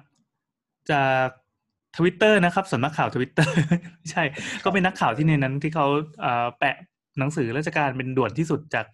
[0.91, 1.27] จาก
[1.97, 3.53] ทวิตเตอร์นะครับสำนักข่าวทวิตเตอร์
[3.97, 4.23] ไม่ใช่
[4.63, 5.87] ก็เป็นนักข่าวที่ในนั้นที่เขา
[6.21, 6.75] เอ่อแปะ
[7.19, 8.85] หนังสือราชการเป็นด่วนที่สุดจาก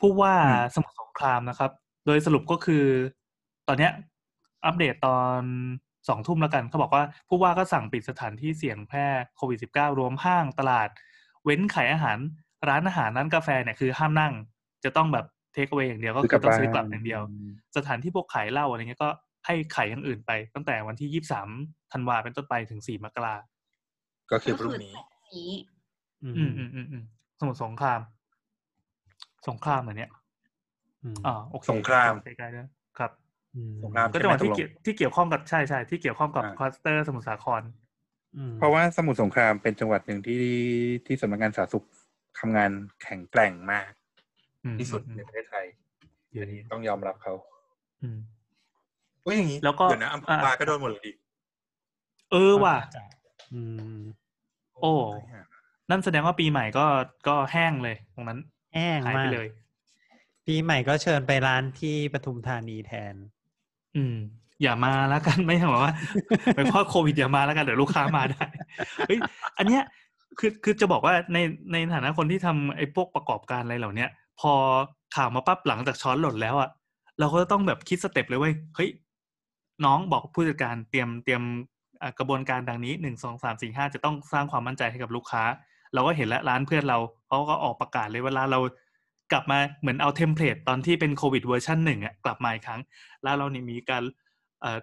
[0.00, 0.34] ผู้ว่า
[0.74, 1.70] สมุทรสงครามนะครับ
[2.06, 2.84] โดยสรุปก็คือ
[3.68, 3.92] ตอนเนี้ย
[4.64, 5.42] อัปเดตตอน
[6.08, 9.06] สองทุ่มแล้วกันเขาบอกว่าผู้ว่าก็สั่งปิดสถานที่เสี่ยงแพร่
[9.36, 10.88] โควิด -19 รวมห้างตลาด
[11.44, 12.18] เว้นขายอาหาร
[12.68, 14.32] ร้านอาหารร้านกาแฟเนี่ยคือห้ามนั่ง
[14.84, 17.20] จะต้องแบบเทคเอาไว้อย่างเดียวก็ซื้อคืกลัอบต้องบ้านซื้อกลับอย่างเดียว
[17.76, 19.10] สถานที่พวกขายเหล้าอะไรเงี้ยก็
[19.46, 21.48] ให้ขายอย่างอื่นไป ตั้งแต่วันที่ยี่สาม
[21.96, 23.34] ธันวาเป็นต้นไปถึงสี่มกรา
[24.30, 24.94] ก็คือก็พรุ่งคือนี้
[25.34, 25.52] นี้
[26.22, 27.04] อืมอืมอืมอืมอืม
[27.40, 28.00] สมุทรสงคราม
[29.48, 30.10] สงครามเหมือนเนี้ย
[31.02, 32.68] อืมอ่าโอเคสงครามใกล้ๆด้วย
[32.98, 33.10] ครับ
[33.54, 37.62] อืมสงครามก็จังหวัดที่เกี่ยวที่เกี่ยวข้องกับใช่ใช่ที่เกี่ยวข้องกับอ่าคลัสเตอร์สมุทรสาคร
[38.36, 40.42] อืมเพราะว่าสมุทรสงครามเป็นจังหวัดหนึ่งที่
[41.06, 41.86] ที่สำนักงานสาธารณสุข
[42.38, 42.70] ทำงาน
[43.02, 43.90] แข็งแกร่งมาก
[44.64, 45.66] อืมที่สุดอืมในประเทศไทย
[46.32, 47.32] เดี๋ยวอันนี้นี้ต้องยอมรับเขา
[48.02, 48.18] อืม
[49.22, 51.12] โอ้ยอย่างนี้แล้วก็เดี๋ยวนะอัมพวาก็โดนหมดเลยดิ
[52.32, 52.76] เออว่ะ
[53.52, 53.60] อื
[53.96, 53.98] ม
[54.80, 54.92] โอ้
[55.90, 56.86] นั่นแสดงว่าปีใหม่ก็
[57.28, 58.38] ก็แห้งเลยตรงนั้น
[58.74, 59.48] แห้งหายมาไปกเลย
[60.46, 63.14] ปีใหม่ก็เชิญไปร้านที่ปทุมธานีแทน
[63.96, 64.16] อืม
[64.62, 65.94] อย่ามาแล้วกันไม่ใช่แบบว่า
[66.54, 68.44] หมายความว่าโควิดอย่ามาแล้วกันเดี๋ยวลูกค้ามาได้
[69.06, 69.18] เฮ้ย
[69.58, 69.82] อันเนี้ย
[70.38, 71.38] คือคือจะบอกว่าใน
[71.72, 74.52] ในฐานะคนที่ทำไอ้พวกประกอบการอะไรเหล่าเนี้ยพอ
[75.16, 76.70] ข่าวมาปั๊บหลังจากช้อนหล่นแล้วอะ
[77.18, 78.90] เราก็ต้องแบบคิด step เลยเว้ยเฮ้ย
[79.84, 81.75] น้องบอกผู้จัดการเตรียมเตรียมอะ
[82.18, 85.42] กระบวนการดังนี้หนึ่งสองสามสี่ห้าจะต้องสร้างความมั่นใจให้กับลูกค้า
[85.94, 88.58] เราก็เห็นแล้วร้านเพื่อนเราเขาก็ออกประกาศเลยเวลาเรา
[89.32, 92.80] กลับมาเหมือนเอา template ตอนที่เป็นโควิดเวอร์ชันหนึ่งอะกลับมาอีกครั้ง
[93.22, 94.02] แล้วเรานี่มีการ
[94.60, 94.80] เอ่อ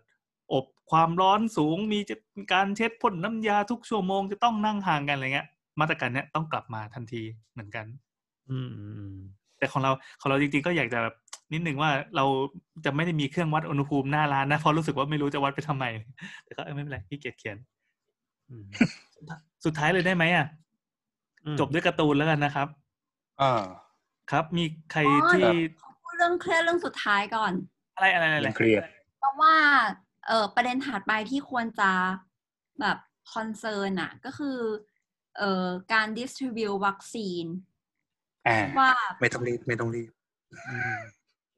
[0.53, 2.15] อบความร้อนสูงมีจะ
[2.53, 5.47] การเช็ดพ่นน้ำยาทุกชั่วโมงจะต้องนั่งห่างกันอะไรเงี้ย
[5.79, 7.21] มาตรการเนี้ยต้องกลับมาทันที
[7.53, 7.85] เหมือนกัน
[8.49, 9.17] อืมอืม
[9.57, 9.91] แต่ของเรา
[10.21, 11.15] ของเราจริงๆก็อยากจะแบบ
[11.53, 12.25] นิดนึงว่าเรา
[12.85, 15.85] จะไม่ได้มีเครื่องวัดอุณหภูมิหน้าร้านนะเพราะรู้สึกว่าไม่รู้จะวัดไปทำไม
[16.43, 17.57] แต่ก็เออไม่เป็นไรขี้เกียจเขียน
[18.49, 18.65] อืม
[19.65, 20.47] สุดท้ายเลยได้ไหมอะ
[21.45, 22.67] อืมจบด้วยการ์ตูนแล้วกันนะครับ
[23.41, 23.63] อ่า
[24.31, 25.47] ครับ มีใครอ๋อที่
[26.03, 27.53] พูดเรื่องเครียดเรื่องสุดท้ายก่อน
[27.95, 28.83] อะไรอะไรอะไรยังเครียด
[29.19, 29.55] เพราะว่า
[30.27, 31.91] เออประเด็นถัดไปที่ควรจะ
[32.79, 32.97] แบบ
[33.33, 34.57] concern อะก็คือ
[35.37, 37.45] เอ่อการ distribute วัคซีน
[38.47, 40.11] อ่าว่าไม่ต้องรีบไม่ต้องรีบ
[40.69, 40.99] อืม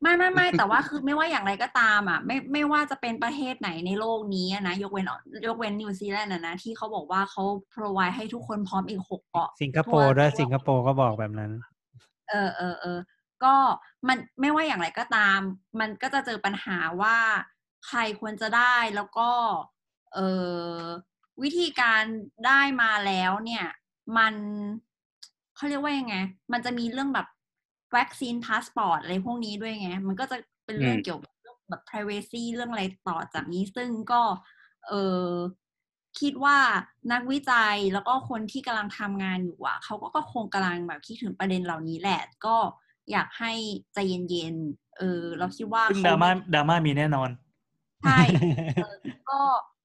[0.01, 5.11] ไม่ไม่ไม่แต่ว่าคือไม่ว่าอย่างไรก็ตามอะไม่ไม่ว่าจะเป็นประเทศไหนในโลกนี้อะนะยกเว้น
[5.47, 7.43] ยกเว้นนิวซีแลนด์อะนะที่เขาบอกว่าเขา
[7.73, 11.51] provide ให้ทุกคนพร้อมอีกหกเกาะสิงคโปร์ด้วยสิงคโปร์ก็บอกแบบนั้น
[12.29, 12.99] เออเออเออ
[13.43, 13.55] ก็
[14.07, 15.39] มันไม่ว่าอย่างไรก็ตาม
[15.79, 17.17] มันก็จะเจอปัญหาว่า
[17.87, 19.29] ใครควรจะได้แล้วก็
[20.13, 20.19] เอ
[20.77, 20.79] อ
[21.43, 22.03] วิธีการ
[22.45, 23.65] ได้มาแล้วเนี่ย
[24.17, 24.33] มัน
[25.55, 26.15] เขาเรียกว่ายังไง
[26.51, 27.27] มันจะมีเรื่องแบบ
[27.95, 34.21] vaccine passport อะไรพวกนี้ด้วยไง มันก็จะเป็นเรื่องอืมเกี่ยวกับเรื่องแบบ privacy เรื่องอะไรต่อจากนี้ซึ่งก็
[34.87, 34.93] เอ
[35.27, 35.31] อ
[36.19, 36.57] คิดว่า
[37.11, 42.55] นักวิจัยแล้วก็คนที่กำลังทำงานอยู่อะเขาก็ก็คงกำลังแบบคิดถึงประเด็นเหล่านี้แหละ ก็
[43.11, 43.53] อยากให้
[43.93, 43.97] ใจ
[44.29, 47.29] เย็นๆเออ เราคิดว่าซึ่งเขดราม่าดราม่ามีแน่นอน
[48.03, 48.19] ใช่
[48.83, 48.95] เออ
[49.29, 49.39] ก็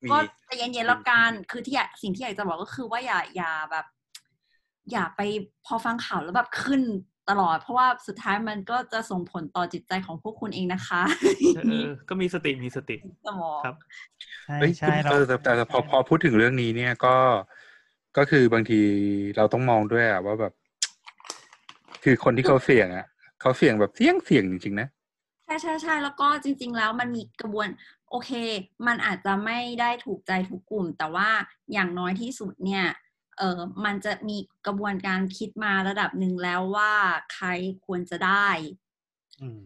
[0.05, 0.17] มีก็
[0.47, 3.87] ใจเย็นๆแล้วกัน คือที่อยากสิ่งที่อยากจะบอกก็คือว่าอย่าอย่าแบบ
[4.91, 5.21] อย่าไป
[5.67, 6.83] พอฟังข่าวแล้วแบบขึ้น
[7.31, 11.03] ตลอด เพราะว่าสุดท้ายมันก็จะส่งผลต่อจิตใจของพวกคุณเองนะคะ
[11.55, 12.97] เออก็มีสติมีสติ
[13.27, 13.75] สมองครับ
[14.45, 17.17] ใช่เอ้ยใช่เราเออแต่แต่แต่พอพอพูดถึงเรื่องนี้เนี่ยก็
[18.17, 18.81] ก็คือบางที
[19.37, 20.53] เราต้องมองด้วยอะว่าแบบ
[22.05, 23.07] คือคนที่เขาเสี่ยงอะ
[23.41, 24.89] เขาเสี่ยงแบบเสี่ยงเสี่ยงจริงๆนะ
[25.45, 27.69] ใช่ใช่ใช่แล้วก็จริง ๆ แล้วมันมีกระบวน
[28.11, 28.31] โอเค
[28.87, 31.29] มันอาจจะไม่ได้ถูกใจทุกกลุ่ม แต่ว่า
[31.73, 32.85] อย่างน้อยที่สุดเนี่ย
[33.41, 34.37] เออมันจะมี
[34.67, 36.93] กระบวนการคิดมาระดับหนึ่งแล้วว่า
[37.35, 37.47] ใคร
[37.87, 38.49] ควรจะได้
[39.41, 39.61] อืม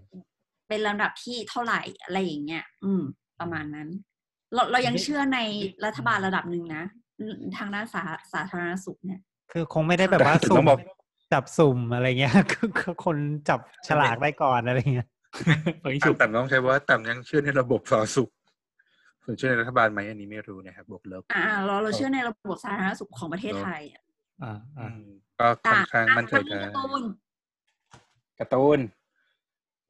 [0.69, 3.03] เป็นลำดับที่เท่าไหร่อะไรอย่างเงี้ยอืม
[3.41, 3.89] ประมาณนั้น
[4.55, 5.39] เราเรายังเชื่อใน
[5.85, 6.85] รัฐบาลระดับหนึ่งนะ
[7.57, 8.03] ทางด้านสา
[8.33, 9.21] สาธารณสุขเนี่ย
[9.53, 10.81] คือคงไม่ได้แบบว่าแต่สุ่ต้มองบอก
[11.33, 13.17] จับสุ่มอะไรเงี้ยคือคือคน
[13.49, 15.09] จับฉลากได้ก่อนอะไรเงี้ย
[15.85, 18.31] ฝังฉุบแต่ต้องใช้ว่าแต่ยังเชื่อในระบบสาธารณสุข
[19.25, 24.03] ส่วนเชื่อในรัฐบาลไหมอันนี้ไม่รู้นะครับบวกลบอ่าเราเราเชื่อในระบบสาธารณสุขของประเทศไทยอะ
[24.43, 25.01] อ่าอือ่าม
[25.41, 27.03] ก็ค่อนข้างมั่นใจอะจะการ์ตูน
[28.41, 28.79] การ์ตูน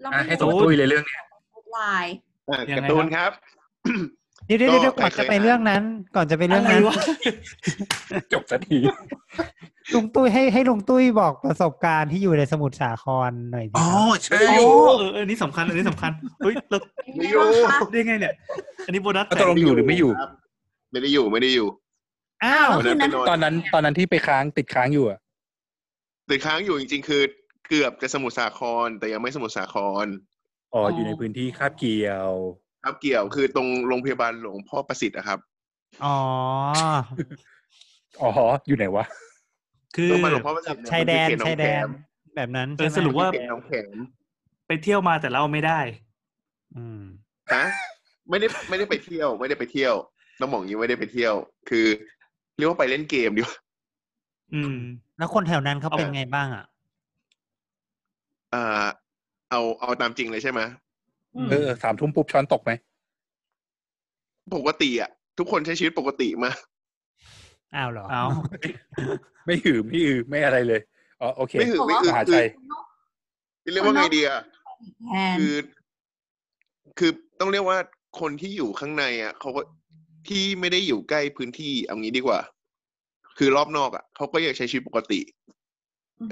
[0.00, 1.22] เราอะไม่ให้รู้ตัวตุ้ยเลยเรื่องเนี้ย
[1.76, 2.06] ลาย
[2.50, 3.32] อะยังไงการ์ตูนครับ
[4.46, 5.82] เดี๋ยวเดี๋ยวก็เดี๋ยวก่อนใครจะเคยไปอ่านเรื่องนั้น
[6.16, 6.96] ก่อนจะไปเรื่องอะไรนั้นวะ
[8.32, 8.78] จบสักที
[9.94, 14.66] ลุงตุ้ยให้ให้ลุงตุ้ยบอกประสบการณ์ที่อยู่ในสมุทรสาครหน่อยดิอ๋อครับใช่โอ้
[14.98, 16.10] เออเอออันนี้สำคัญอันนี้สำคัญ
[16.42, 16.78] เฮ้ยเรา
[17.18, 17.42] ไม่อยู่
[17.92, 18.34] ได้ไงเนี่ย
[18.86, 20.30] อันนี้โบนัสตกลงอยู่หรือไม่อยู่ครับ
[20.92, 21.68] ไม่ได้อยู่ไม่ได้อยู่
[22.44, 25.18] อ้าววันนั้นไปนอนตอนนั้นตอนนั้นที่ไปค้างติดค้างอยู่อะ
[26.30, 27.22] ติดค้างอยู่จริง ๆ คือ
[27.68, 30.06] เกือบจะสมุทรสาครแต่ยังไม่สมุทรสาคร
[30.74, 32.32] อ๋ออยู่ในพื้นที่คาบเกี่ยว
[32.84, 35.38] ครับเกี่ยวคือตรงโรงพยาบาลหลวงพ่อประสิทธิ์อะครับ
[36.04, 36.18] อ๋อ
[38.20, 38.30] อ๋อ
[38.66, 39.04] อยู่ไหนวะ
[39.96, 41.90] คือโรงพยาบาลหลวงพ่อประสิทธิ์เยชายแดนมัคือเขตหองชายแดนขม
[42.36, 43.96] แบบนั้นเออใช่ไหมสรุปว่า เขตหน้องแขม
[44.68, 45.80] ไปเที่ยวมาแต่เราไม่ได้
[46.76, 47.02] อืม
[47.54, 47.64] ฮะ
[48.30, 49.94] ไม่ได้ไม่ได้ไปเที่ยว ไม่ได้ไปเที่ยว
[50.40, 51.34] ต้องบอกอย่างนี้ไม่ได้ไปเที่ยว
[51.68, 51.86] คือ
[52.56, 53.58] เรียกว่าไปเล่นเกมดีกว่า
[54.54, 54.76] อืม
[55.18, 56.64] แล้วคนแถวนั้นเขาเป็นเอาไงบ้างอะ
[58.50, 58.84] เอ่อ
[59.50, 60.60] เอาเอาตามจริงเลยใช่ไหม
[61.50, 62.72] เออสามทุ่มปุ๊บช้อนตกไหม
[64.54, 66.56] ปกติอะ ทุกคนใช้ชีวิตปกติมาก
[67.74, 68.24] อ้าวเหรอเอา
[69.46, 70.80] ไม่หือไม่อือไม่อะไรเลย
[71.20, 72.46] อ๋อโอเคไม่หือไม่อือมหาคืชัอย
[73.72, 74.40] เรียกว่าไงดีอะ
[75.08, 75.54] แทนคือ
[76.98, 77.78] คือต้องเรียกว่า
[78.20, 79.62] คนที่อยู่ข้างในอะเขาก็
[80.28, 82.40] ที่ไม่ได้อยู่ใกล้พื้นที่เอางี้ดีกว่า
[83.38, 85.20] คือรอบนอกอะเขาก็ยังใช้ชีวิตปกติ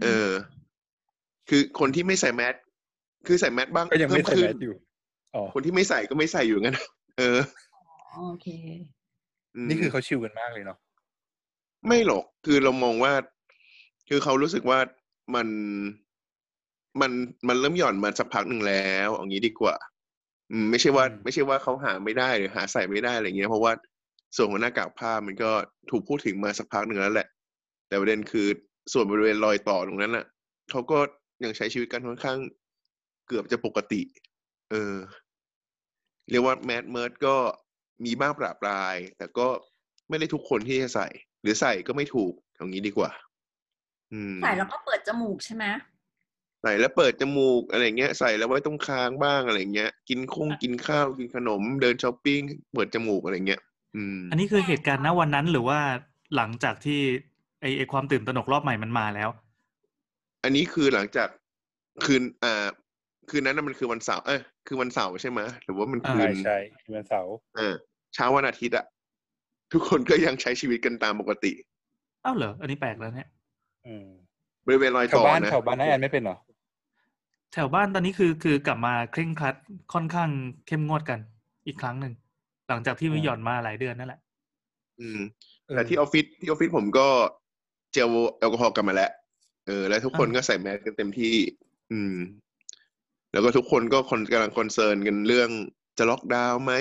[0.03, 0.31] เออ
[1.49, 2.55] คือคนที่ไม่ใส่แมส
[3.27, 4.92] คือใส่แมสบ้างก็ยังไม่เพิ่ใส่ขึ้แมสอยู่อ๋อ
[5.55, 6.79] คนที่ไม่ใส่ก็ไม่ใส่อยู่งั้น
[7.19, 7.39] เออ
[8.13, 8.49] โอเค
[9.65, 10.79] มนี่คือเขาชิลกันมากเลยเนาะ
[11.87, 13.13] ไม่หรอกคือเรามองว่า
[14.09, 14.79] คือเขารู้สึกว่า
[15.35, 15.49] มัน
[17.01, 17.13] มัน
[17.49, 19.77] มันเริ่มหย่อนมาสักพักหนึ่งแล้วเอางี้ดีกว่า
[20.51, 23.73] อืม ไม่ใช่ว่า ไม่ใช่ว่าเขาหาไม่ได้หรือหาใส่ไม่ได้อะไรเงี้ยเพราะว่า
[24.37, 25.51] ส่วนของหน้ากากผ้ามันก็
[25.91, 27.29] ถูกพูดถึงมาสักพักหนึ่งแล้วแหละ
[27.89, 28.47] แต่ประเด็นคือ
[28.93, 30.25] ส่วนบริเวณรอยต่อตรงนั้นน่ะ
[30.71, 30.99] เขาก็
[31.45, 32.39] ยังใช้ชีวิตกันค่อนข้าง
[33.29, 34.01] เกือบจะปกติ
[34.71, 34.95] เออ
[36.31, 37.37] เรียกว่าแมสเมิร์ดก็
[38.05, 39.49] มีบ้างประปราย แต่ก็
[40.09, 41.09] ไม่ได้ทุกคนที่จะใส่
[41.43, 43.11] หรือใส่ก็ไม่ถูกอย่างนี้ดีกว่า
[44.13, 45.65] อืม ใส่แล้วก็เปิดจมูกใช่ไหม
[46.63, 52.41] ใส่แล้วเปิดจมูกอะไรเงี้ย ใส่แล้วไว้ตรงคางบ้างอะไรเงี้ย กินคงกินข้าวกินขนม เดินช้อปปิ้ง
[52.75, 53.61] เปิดจมูกอะไรเงี้ย
[53.97, 55.81] อืม อันนี้คือเหตุการณ์ณวันนั้นหรือว่า
[56.37, 57.01] หลังจากที่
[57.61, 59.29] ไอไอความตื่นตระหนกรอบใหม่มันมาแล้ว
[60.45, 61.29] อันนี้คือหลังจาก
[62.05, 62.67] คืนอ่า
[63.31, 66.57] คืนนั้นน่ะมันคือวันเสาร์เอ้ยคือวันเสาร์ใช่ไหมหรือว่ามันคืใช่นใช่
[66.95, 67.75] วันเสาร์เออ
[68.15, 68.87] เช้าวันอาทิตย์อะ
[69.73, 71.53] ทุกคนก็ยังใช้ชีวิตกันตามปกติ
[72.25, 73.29] อ้าวเหรออันนี้แปลกแล้วเนี่ย
[73.87, 74.07] อืม
[74.67, 76.37] บริเวณรอยแถต่วอบ้านนะแถวบ้านน้าแอนไม่เป็นเหรอ
[77.53, 79.55] แถวบ้านตอนนี้คือคือกลับมาเคร่งครัด
[79.93, 80.31] ค่อนข้าง
[80.67, 81.19] เข้มงวดกัน
[81.67, 82.13] อีกครั้งหนึ่ง
[82.69, 84.21] หลังจากที่อ่าหย่อนมาหลายเดือนนั่นแหละ
[85.01, 85.19] อืม
[85.75, 87.07] แต่ที่ออฟฟิศที่ออฟฟิศผมก็
[87.93, 89.11] เจลแอลกอฮอล์กลันมาแล้ว
[89.67, 91.35] เออ แล้วทุกคนอ่าก็ใส่แมสกันเต็มที่
[91.93, 92.15] อืม
[93.33, 95.51] แล้วก็ทุกคนก็คนกำลัง concern กันเรื่อง
[95.99, 96.73] จะล็อกดาวน์ไหม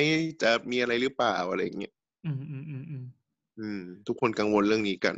[0.41, 1.93] จะมีอะไรหรือเปล่าอะไรอย่างเงี้ย
[2.25, 3.05] อืมอืมอืมอืม
[3.59, 5.15] อืม ทุกคนกังวลเรื่องนี้กัน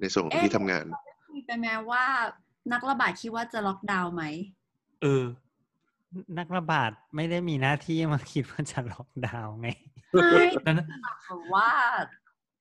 [0.00, 0.84] ในส่วนของที่ทำงาน
[1.34, 2.04] มีไปแม้ว่า
[2.72, 4.24] นักระบาดคิดว่าจะล็อกดาวน์ไหม
[5.02, 5.24] เออ
[6.38, 9.68] นักระบาดไม่ได้มีหน้าที่มาคิดว่าจะล็อกดาวน์ไง
[10.32, 11.70] ไม่นั่นแบบว่า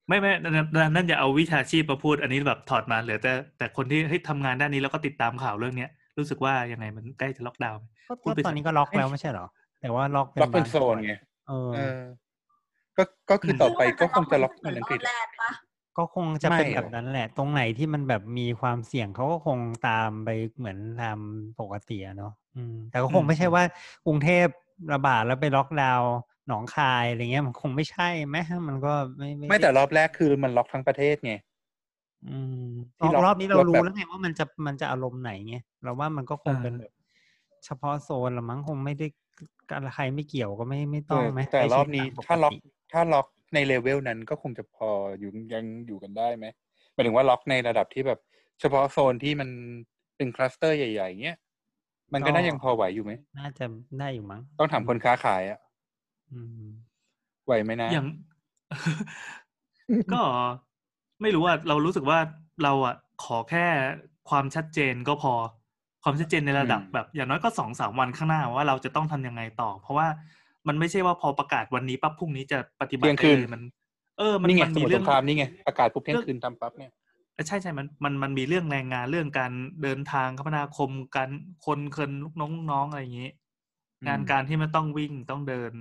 [0.07, 9.47] ไม่ไม่นั่นนั่นนั่นอย่าเอาวิชาชีพมาพูด อันนี้แบบถอดมาเหลือแต่แต่คนที่ให้ทำงานด้านนี้แล้วก็ติดตามข่าวเรื่องเนี้ย รู้สึกว่ายังไงมันใกล้จะล็อกดาวน์ไหมก็พูดไปตอนนี้ก็ล็อกแล้วไม่ใช่เหรอ
[9.81, 11.13] แต่ว่าล็อกล็อกเป็นบางโซนไง
[11.47, 12.01] เออเออ
[12.97, 15.51] ก็ก็คือต่อไปก็คงจะล็อกเหมือนอังกฤษรอบแรกปะ
[15.97, 21.19] ก็คงจะเป็นไม่แบบนั้นแหละ ตรงไหนที่มันแบบมีความเสี่ยงเขาก็คงตามไปเหมือนตาม
[21.59, 23.63] ปกติอะเนาะอืมแต่ก็คงไม่ใช่ว่า
[24.05, 24.47] กรุงเทพ
[24.93, 26.13] ระบาดแล้วไปล็อกดาวน์
[26.47, 28.37] หนองคายอะไรเงี้ยมันคงไม่ใช่ไหม
[28.67, 31.33] มันก็ไม่ไม่แต่รอบแรกคือมันล็อกทั้งประเทศไง
[32.29, 32.67] อืม
[32.97, 36.91] ที่ล็อกรอบนี้เราล็อกรู้แบบแล้วไงว่ามันจะมันจะอารมณ์ไหนไง เราว่ามันก็คงเป็นแบบ
[37.65, 39.05] เฉพาะโซนละมั้งคงไม่ได้
[39.69, 42.57] การใครไม่เกี่ยวก็ไม่ไม่ต้องไหมแต่ใช้รชีอวิบตนี้ตมปกติ
[42.91, 44.89] ถ้าล็อกใน level นั้นก็คงจะพอ
[45.19, 46.45] อยู่ยังอยู่กันได้ไหม
[46.93, 48.19] หมายถึงว่าล็อกในระดับที่แบบ
[48.59, 49.49] เฉพาะโซนที่มัน
[50.17, 51.37] เป็นคลัสเตอร์ใหญ่ๆอย่างเงี้ย
[52.13, 53.65] มันก็น่ายังพอไหวอยู่ไหมน่าจะ
[53.99, 55.59] ได้อยู่มั้งต้องถามคนค้าขายอะ
[56.31, 56.63] อืม
[57.45, 58.05] ไหวไหมนะอย่าง
[60.11, 60.21] ก็
[61.21, 62.19] ไม่รู้ว่าเรารู้สึกว่า
[62.63, 63.65] เราอะขอแค่
[64.29, 65.33] ความชัดเจนก็พอ
[66.03, 70.07] ความชัดเจนในระดับอืมแบบอย่างน้อยก็สองสามวันข้างหน้าว่าเราจะต้องทำยังไงต่อ เพราะว่า
[70.67, 73.61] มันไม่ใช่ว่าพอประกาศวันนี้ปั๊บพรุ่งนี้จะปฏิบัติเที่ยงได้คืนเลยมัน
[74.17, 76.91] เออ มันนี่ไงมันสมีมุทรเรื่สองงครามนี่ไงประกาศปุ๊บเที่ยงคืนทำปั๊บเนี่ย
[77.33, 79.51] เออใช่ใช่มันมันมันมีเรื่องแรงงานเรื่องการ
[79.83, 81.29] เดินทางคมนาคมการ
[81.65, 83.31] คนเคินลูกน้องลูกน้องอะไรอย่างนี้
[84.01, 85.71] อืมงานการที่มันต้องวิ่งต้องเดิน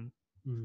[0.44, 0.65] อืม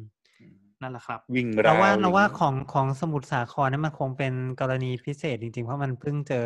[0.81, 6.45] นั่นแหละครับ วิ่งเราว่ายวเราว่าอย่งงี้ของของสมุทรสาครนั้นมันคงเป็นกรณีพิเศษจริงๆ เพราะมันเพิ่งเจอ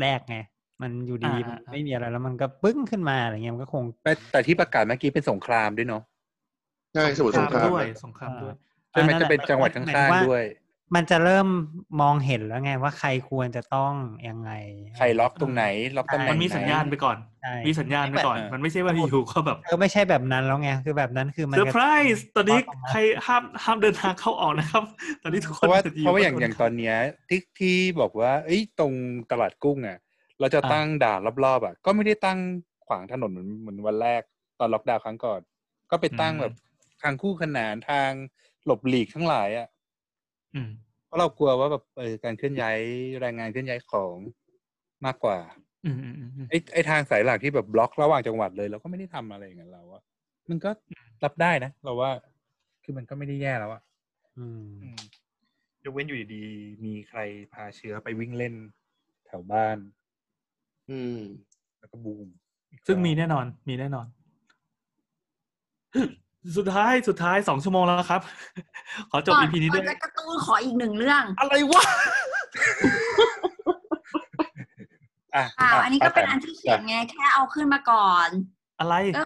[0.00, 0.36] แรกไง
[0.82, 6.02] มันอยู่ดีอ่าๆมันอ่าไม่มีอะไรแล้วมันก็ปึ้งขึ้นมาอะไรเงี้ยมันก็คงแต่แต่ที่ประกาศเมื่อกี้เป็นสงครามด้วยเนาะ
[6.94, 8.54] ใช่สมุทรสงครามด้วยนะสงครามด้วย
[8.90, 10.44] ใช่ไหมอ่านั่นแหละจะเป็นจังหวัดหมายถึข้างงว่าๆด้วย
[10.94, 11.48] มันจะเริ่ม
[12.00, 13.92] มองเห็นแล้วไงว่าใครควรจะต้อง
[14.28, 14.50] ยังไง
[14.96, 15.64] ใครล็อกตรงไหน
[15.96, 21.82] ล็อกตำแหน่งมันมีสัญญาณไหไปก่อนใช่มีสัญญาณไปก่อนไม่แบบมันไม่ใช่ว่าอยู่ๆก็แบบเออไม่ใช่แบบนั้นแล้วไงคือแบบนั้นคือมันเซอร์ไพร
[22.16, 24.84] ส์ตอนนี้ตรงใครห้ามห้ามเดินทางเข้าออกนะครับ
[25.22, 26.96] ตอนนี้ทุกคเพนราะว่าจะเพราะว่าอย่างก็อย่างตอนเนี้ย
[27.28, 28.92] ที่ที่บอกว่าเอ้ยตรง
[29.30, 29.98] ตลาดกุ้งอะ
[30.40, 32.38] เราจะอ่าตั้งด่านรอบๆอะ ก็ไม่ได้ตั้ง
[32.86, 34.22] ขวางถนนเหมือนเหมือนวันแรก
[34.58, 35.40] ตอนล็อกดาวน์ครั้งก่อน
[35.90, 36.54] ก็ไปตั้งแบบ
[37.02, 38.10] ทางคู่ขนานทาง
[38.66, 39.68] หลบหลีกทั้งหลายอะ
[40.54, 40.70] อืม
[41.06, 42.78] เพราะเรากลัวว่าแบบเออการเคลื่อนย้าย
[43.20, 44.18] แรงงานเคลื่อนย้ายของ
[45.06, 45.38] มากกว่า
[45.84, 50.02] อืมอืมอืมอืมไอ้ไอ้ทางสายหลักที่แบบบล็อกระหว่างจังหวัดเลยเราก็ไม่ได้ทำอะไรอย่างนั้นเราอะ
[50.50, 50.70] มันก็
[51.24, 52.10] รับได้นะเราว่า
[52.84, 53.82] คือมันก็ไม่ได้แย่แล้วอะ
[54.38, 54.64] อืม
[55.84, 57.20] ยกเว้นอยู่ดีๆมีใคร
[57.52, 58.54] พาเชื้อไปวิ่งเล่น
[59.26, 59.78] แถวบ้าน
[60.90, 61.18] อืม
[61.78, 62.28] แล้วก็บูม
[62.86, 64.06] ซึ่งมีแน่นอน มีแน่นอน
[66.56, 68.20] สุดท้ายสุดท้ายสองชั่วโมงแล้วครับ
[69.10, 71.82] ขอจบก่อน EP นี้ก่ด้อวนยจะการ์ตูนขออีกหนึ่งเรื่อง อะไรวะ
[75.34, 78.28] อะอ่าะอันนี้ก็เป็นอันป้าแตที่เขียนไง แค่เอาขึ้นมาก่อน
[78.80, 79.22] อะไรก็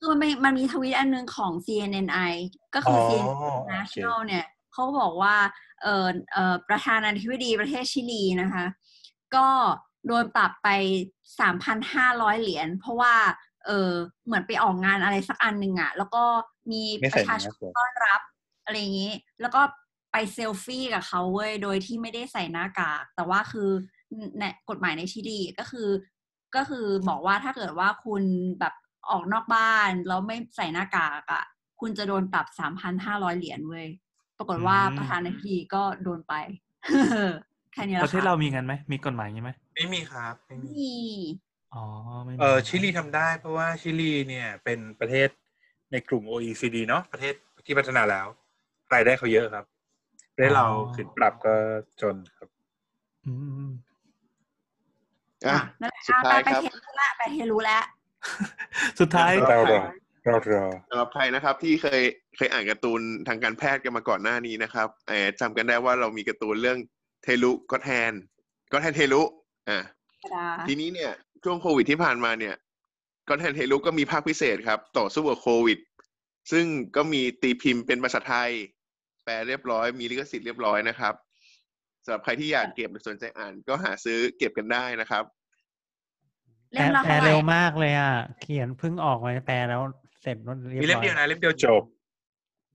[0.00, 2.32] คือมันมีมันมีทวีตอันหนึงของ CNNI
[2.74, 5.36] ก็คืออ CNN โอเค National เนี่ยเขาบอกว่า
[5.82, 8.64] เออเออประธานาธิบดีประเทศชิลีนะคะ
[9.36, 9.46] ก็
[10.06, 10.68] โดนปรับไป
[11.50, 13.14] 3,500 เหรียญเพราะว่า
[13.66, 13.90] เออ
[14.26, 16.24] เหมือนไปออกงานอะไรสักอันหนึ่งอะแล้วก็
[16.70, 18.20] มีไม่ปใส่ระชาชนแมสก์ต้อนรับ
[18.64, 19.60] อะไรอย่างนี้ แล้วก็
[20.12, 23.70] ไปเซลฟี่กับเขาเว้ย โดยที่ไม่ได้ใส่หน้ากาก แต่ว่าคือ
[24.38, 25.88] ในกฎหมายในชิลีก็คือ
[26.56, 28.22] ก็คือบอกว่าถ้าเกิดว่าคุณ
[28.60, 28.74] แบบ
[29.10, 31.44] ออกนอกบ้านแล้วไม่ใส่หน้ากากอะ
[31.80, 33.86] คุณจะโดนปรับสามพันห้าร้อยเหรียญเว้ย
[34.38, 36.34] ปรากฏว่าอืมประธานาธิบดีก็โดนไป
[37.72, 40.94] แค่นี้แหปละระเทศเรามีกันไหมมีกฎหมายอย่างนี้ไหมไม่มีครับไม่มีมี
[41.74, 41.84] อ๋อ
[42.24, 45.28] ไม่มีเออชิลีทำได้เพราะว่าชิลีเนี่ยเป็นประเทศ
[45.92, 47.34] ในกลุ่ม OECD เนาะประเทศ
[47.66, 48.26] ที่พัฒนาแล้ว
[48.94, 49.64] รายได้เขาเยอะครับ
[50.34, 50.66] ประเทศเรา
[50.96, 51.54] ขึ้นปรับก็
[52.00, 52.48] จนครับ
[53.26, 53.32] อื
[53.68, 53.70] ม
[55.46, 57.82] อะอะนั่นแหละสุดท้ายไปครับเทรู้ละไปเทรู้แล้ว
[59.00, 59.80] สุดท้ายเรารอ
[60.24, 62.02] เรารอสำหรับใครนะครับ ที่เคย
[62.36, 66.78] เคยอ่านการ์ตูนทางการแพทย์กันมาก่อนหน้านี้นะครับเออจำกันได้ว่าเรามีการ์ตูนเรื่อง
[67.22, 68.12] เทลุก็แทน
[68.72, 69.22] ก็แทนเทลุ
[69.68, 69.80] อ่า
[70.68, 71.12] ทีนี้เนี่ย
[71.44, 72.54] ช่วงโควิดที่ผ่านมาเนี่ย
[73.28, 75.78] ก็แทนเทลุก็มีภาคพิเศษครับ ต่อสู้กับโควิด
[76.52, 76.66] ซึ่ง
[76.96, 78.50] ก็มีตีพิมพ์เป็นภาษาไทย
[79.24, 81.14] แปลเรียบร้อย มีลิขสิทธิ์เรียบร้อยนะครับ
[82.04, 85.24] สำหรับใครที่อยากเก็บหรือสนใจอ่านก็หาซื้อเก็บกันได้นะครับ
[86.70, 89.80] แปลเล่มละแปลเท่าไหร่เร็วมากเลยอะ เขียนเพิ่งออกมาแปลแล้ว
[90.22, 90.36] เสร็จ
[90.68, 91.82] เรียบมีเล่มร้อยเดียวนะเล่มเดียวจบ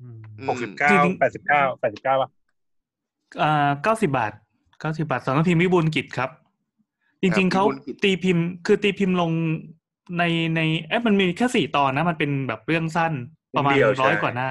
[0.02, 2.30] อืมอืมหกสิบเก้าจริงๆแปดสิบเก้าแปดสิบเก้าป่ะ
[3.42, 4.32] อ่าเก้าสิบบาท
[4.80, 6.30] เก้าสิบบาทสำนักพิมพ์วิบูลย์กิจครับ
[7.22, 9.32] จริงๆครับเขาวิบูลย์กิจตีพิมพ์ คือตีพิมพ์ลง
[10.18, 10.24] ใน
[10.56, 13.14] ในเอ๊ะมันมีแค่สี่ตอนนะ มันเป็นแบบเรื่องสั้น
[13.56, 14.50] ประมาณเดียวร้อยใช่กว่าหน้า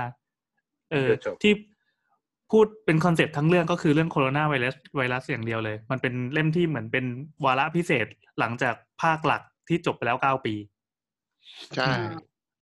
[0.92, 1.52] เออเดี๋ยวจบที่
[2.52, 7.04] พูดเป็น concept ทั้งเรื่องก็คือเรื่องโคโรนาไวรัสไวรัสอย่างเดียวเลย มันเป็นเล่มที่เหมือนเป็น
[7.44, 8.06] วาระพิเศษ
[8.38, 10.54] หลังจากภาคหลักที่จบไปแล้วเก้าปี
[11.76, 11.90] ใช่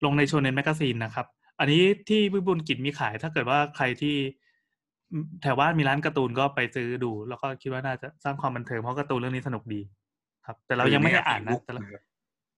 [0.05, 1.25] ลงในโชเนนแมกกาซีนนะครับ
[1.59, 4.15] อันนี้ที่วิบูลย์กิจมีขายถ้าเกิดว่าใครที่
[5.41, 9.81] แถวบ้านมีร้านการ์ตูนก็ไปซื้อดู แล้วก็คิดว่าน่าจะสร้างความบันเทิงเพราะการ์ตูนเรื่องนี้สนุกดี
[10.45, 11.81] ครับ แต่เรายังไม่ได้อ่านนะแต่เรา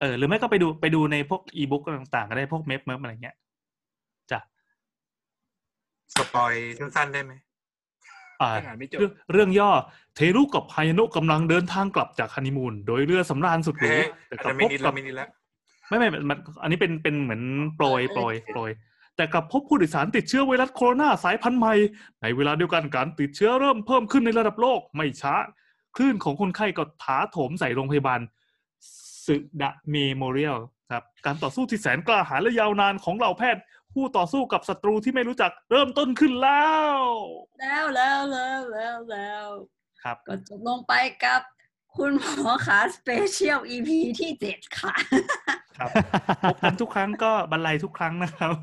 [0.02, 3.36] เออหรือไม่ก็ไปดูไปดูในพวกอีบุ๊กต่างๆก็ได้พวก Meb Meb อะไรเงี้ย
[4.32, 4.40] จ้ะ
[6.16, 7.34] spoil สั้นๆได้ไหม
[8.42, 9.72] อ่ายังอ่านไม่จบเรื่องเรื่องย่อ
[10.16, 15.30] เทรุกับไฮโนะกำลังเดินทางกลับจากฮันนีมูนโดยเรือสำราญสุดหรูเอ๊ะแต่อาจกลัจะบไม่พบนิดกัแล้วบไม่นิดแล้ว
[15.90, 17.42] ไม่ไม่มันอันนี้เป็นเป็นเหมือน
[17.76, 18.72] โปรยโปรยโปรย
[19.18, 21.74] แต่กลับพบผู้โดยสารติดเชื้อไวรัสโคโรนาสายพันธุ์ใหม่
[22.22, 25.36] ในเวลาเดียวกันการติดเชื้อเริ่มเพิ่มขึ้นในระดับโลกไม่ช้า
[25.96, 28.20] คลื่นของคนไข้ก็ถาโถมใส่โรงพยาบาล
[29.26, 30.58] สึดะเมโมเรียล
[30.92, 33.62] ครับการต่อสู้ที่แสนกล้าหาญและยาวนานของเหล่าแพทย์
[33.94, 36.66] ผู้ต่อสู้กับศัตรูที่ไม่รู้จักเริ่มต้นขึ้นแล้
[36.96, 36.98] ว
[37.60, 39.48] แล้วแล้วแล้วแล้วแล้ว
[40.04, 40.94] ครับก็จบลงไป
[41.26, 41.42] กับ
[41.96, 43.90] คุณหมอขาสเปเชียล EP
[44.20, 44.94] ที่เจ็ดค่ะ
[45.78, 45.90] ครับ
[46.44, 48.54] พบกันทุกครั้งก็บรรลัยทุกครั้งนะครับ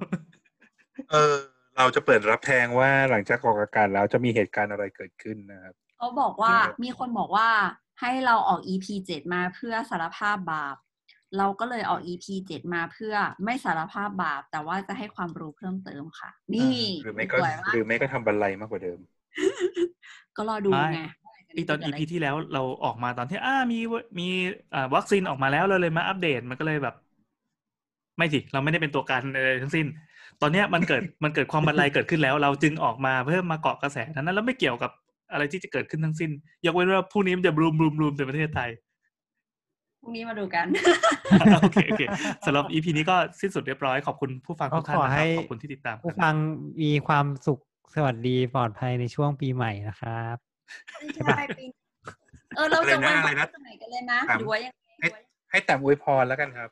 [1.11, 1.35] เออ
[1.77, 7.49] เราจะเปิดรับแทงว่าหลังจากออกอากาศแล้วจะมีเหตุการณ์อะไรเกิดขึ้นนะครับเขาบอกว่าครับมีคนบอกว่า
[8.01, 10.77] ให้เราออก EP เจ็ดมาเพื่อสารภาพบาป
[11.39, 13.15] เราก็เลยออก EP เจ็ดมาเพื่อ
[13.45, 18.99] ไม่สารภาพบาป แต่ว่าจะให้ความรู้เพิ่มเติมค่ะ นี่หรือไม่ก็ซวยมากหรือไม่ก็ทำบรรลัยมากกว่าเดิม
[20.37, 21.03] ก็รอดูไม่ไง
[21.57, 23.79] อีตอน EP ที่แล้วเราออกมาตอนที่อ่ามี
[24.19, 24.29] มี
[24.75, 26.95] อ่าวัคซีนออกมาแล้วเราเลยมาอัปเดตมันก็เลยแบบ
[28.17, 29.87] ไม่สิเราไม่ได้เป็นตัวการอะไรทั้งสิ้น
[30.43, 34.91] ตอนเนี้ยมันเกิดมันเกิดความบันไลเกิดขึ้นแล้ว เราจึงออกมาเพื่อมาเกาะกระแสนั้นแล้วไม่เกี่ยวกับ
[35.33, 36.31] อะไรที่จะเกิดขึ้นทั้งสิ้น
[36.65, 38.71] ยกเว้นว่าพรุ่งนี้มันจะบลูมบลูมบลูมในประเทศไทย
[40.01, 40.67] พรุ่งนี้มาดูกัน
[41.63, 42.03] โอเคโอเค
[42.47, 46.35] สำหรับ EP นี้ก็สิ้นสุดเรียบร้อยขอบคุณผู้ฟังทุกท่านก็ขอนะคให้รับขอบคุณที่ติดตามผู้กันฟัง
[46.83, 47.61] มีความสุข
[47.95, 50.37] สวัสดีปลอดภัยในช่วงปีใหม่นะครับ
[51.15, 51.37] ใช่ปะ
[52.57, 55.09] เออเราจะอะไรไว้นะอะไรนะสมัยกันเลยนะถามหรือว่ายังไงให้
[55.51, 56.71] ให้แต่อวยพรแล้วกันครับ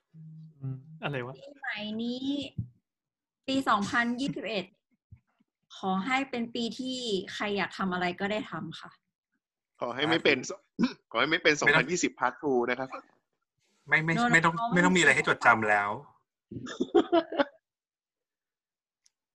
[0.60, 2.22] อืมอะไรวะปีใหม่นี้
[3.48, 4.64] ปีสองพันยี่สิบเอ็ด
[5.76, 6.98] ขอให้เป็นปีที่
[7.34, 8.90] ใครอยากทำอะไรก็ได้ทำค่ะ
[9.80, 10.38] ขอให้ไม่เป็น
[11.10, 11.86] ขอให้ไม่เป็นไม่ต้อง
[12.16, 12.88] 2020 พาร์ททูนะครับ
[13.88, 15.90] ไม่ไม่ No, no, ไม่ต้อง no, ไม่ต้องไม่มีอะไรให้จดจำแล้ว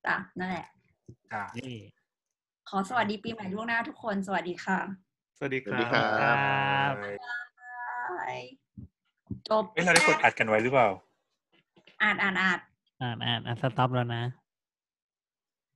[0.05, 0.65] จ้ะนั่นแหละ
[1.33, 1.77] อ่านี่
[2.69, 4.79] ขอสวัสดีปีใหม่ล่วงหน้าทุกคน สวัสดีค่ะ
[5.37, 6.33] สวัสดีคสวัรัสดีครับบครั
[6.89, 6.91] บ
[8.19, 8.39] บาย
[9.49, 10.89] จบเอ้ยเราได้กดอัดกันไว้หรือเปล่า
[12.01, 12.59] อ่านอ่านอ่าน
[12.99, 14.19] อ่านอ่านอ่านสต็อปแล้วนะ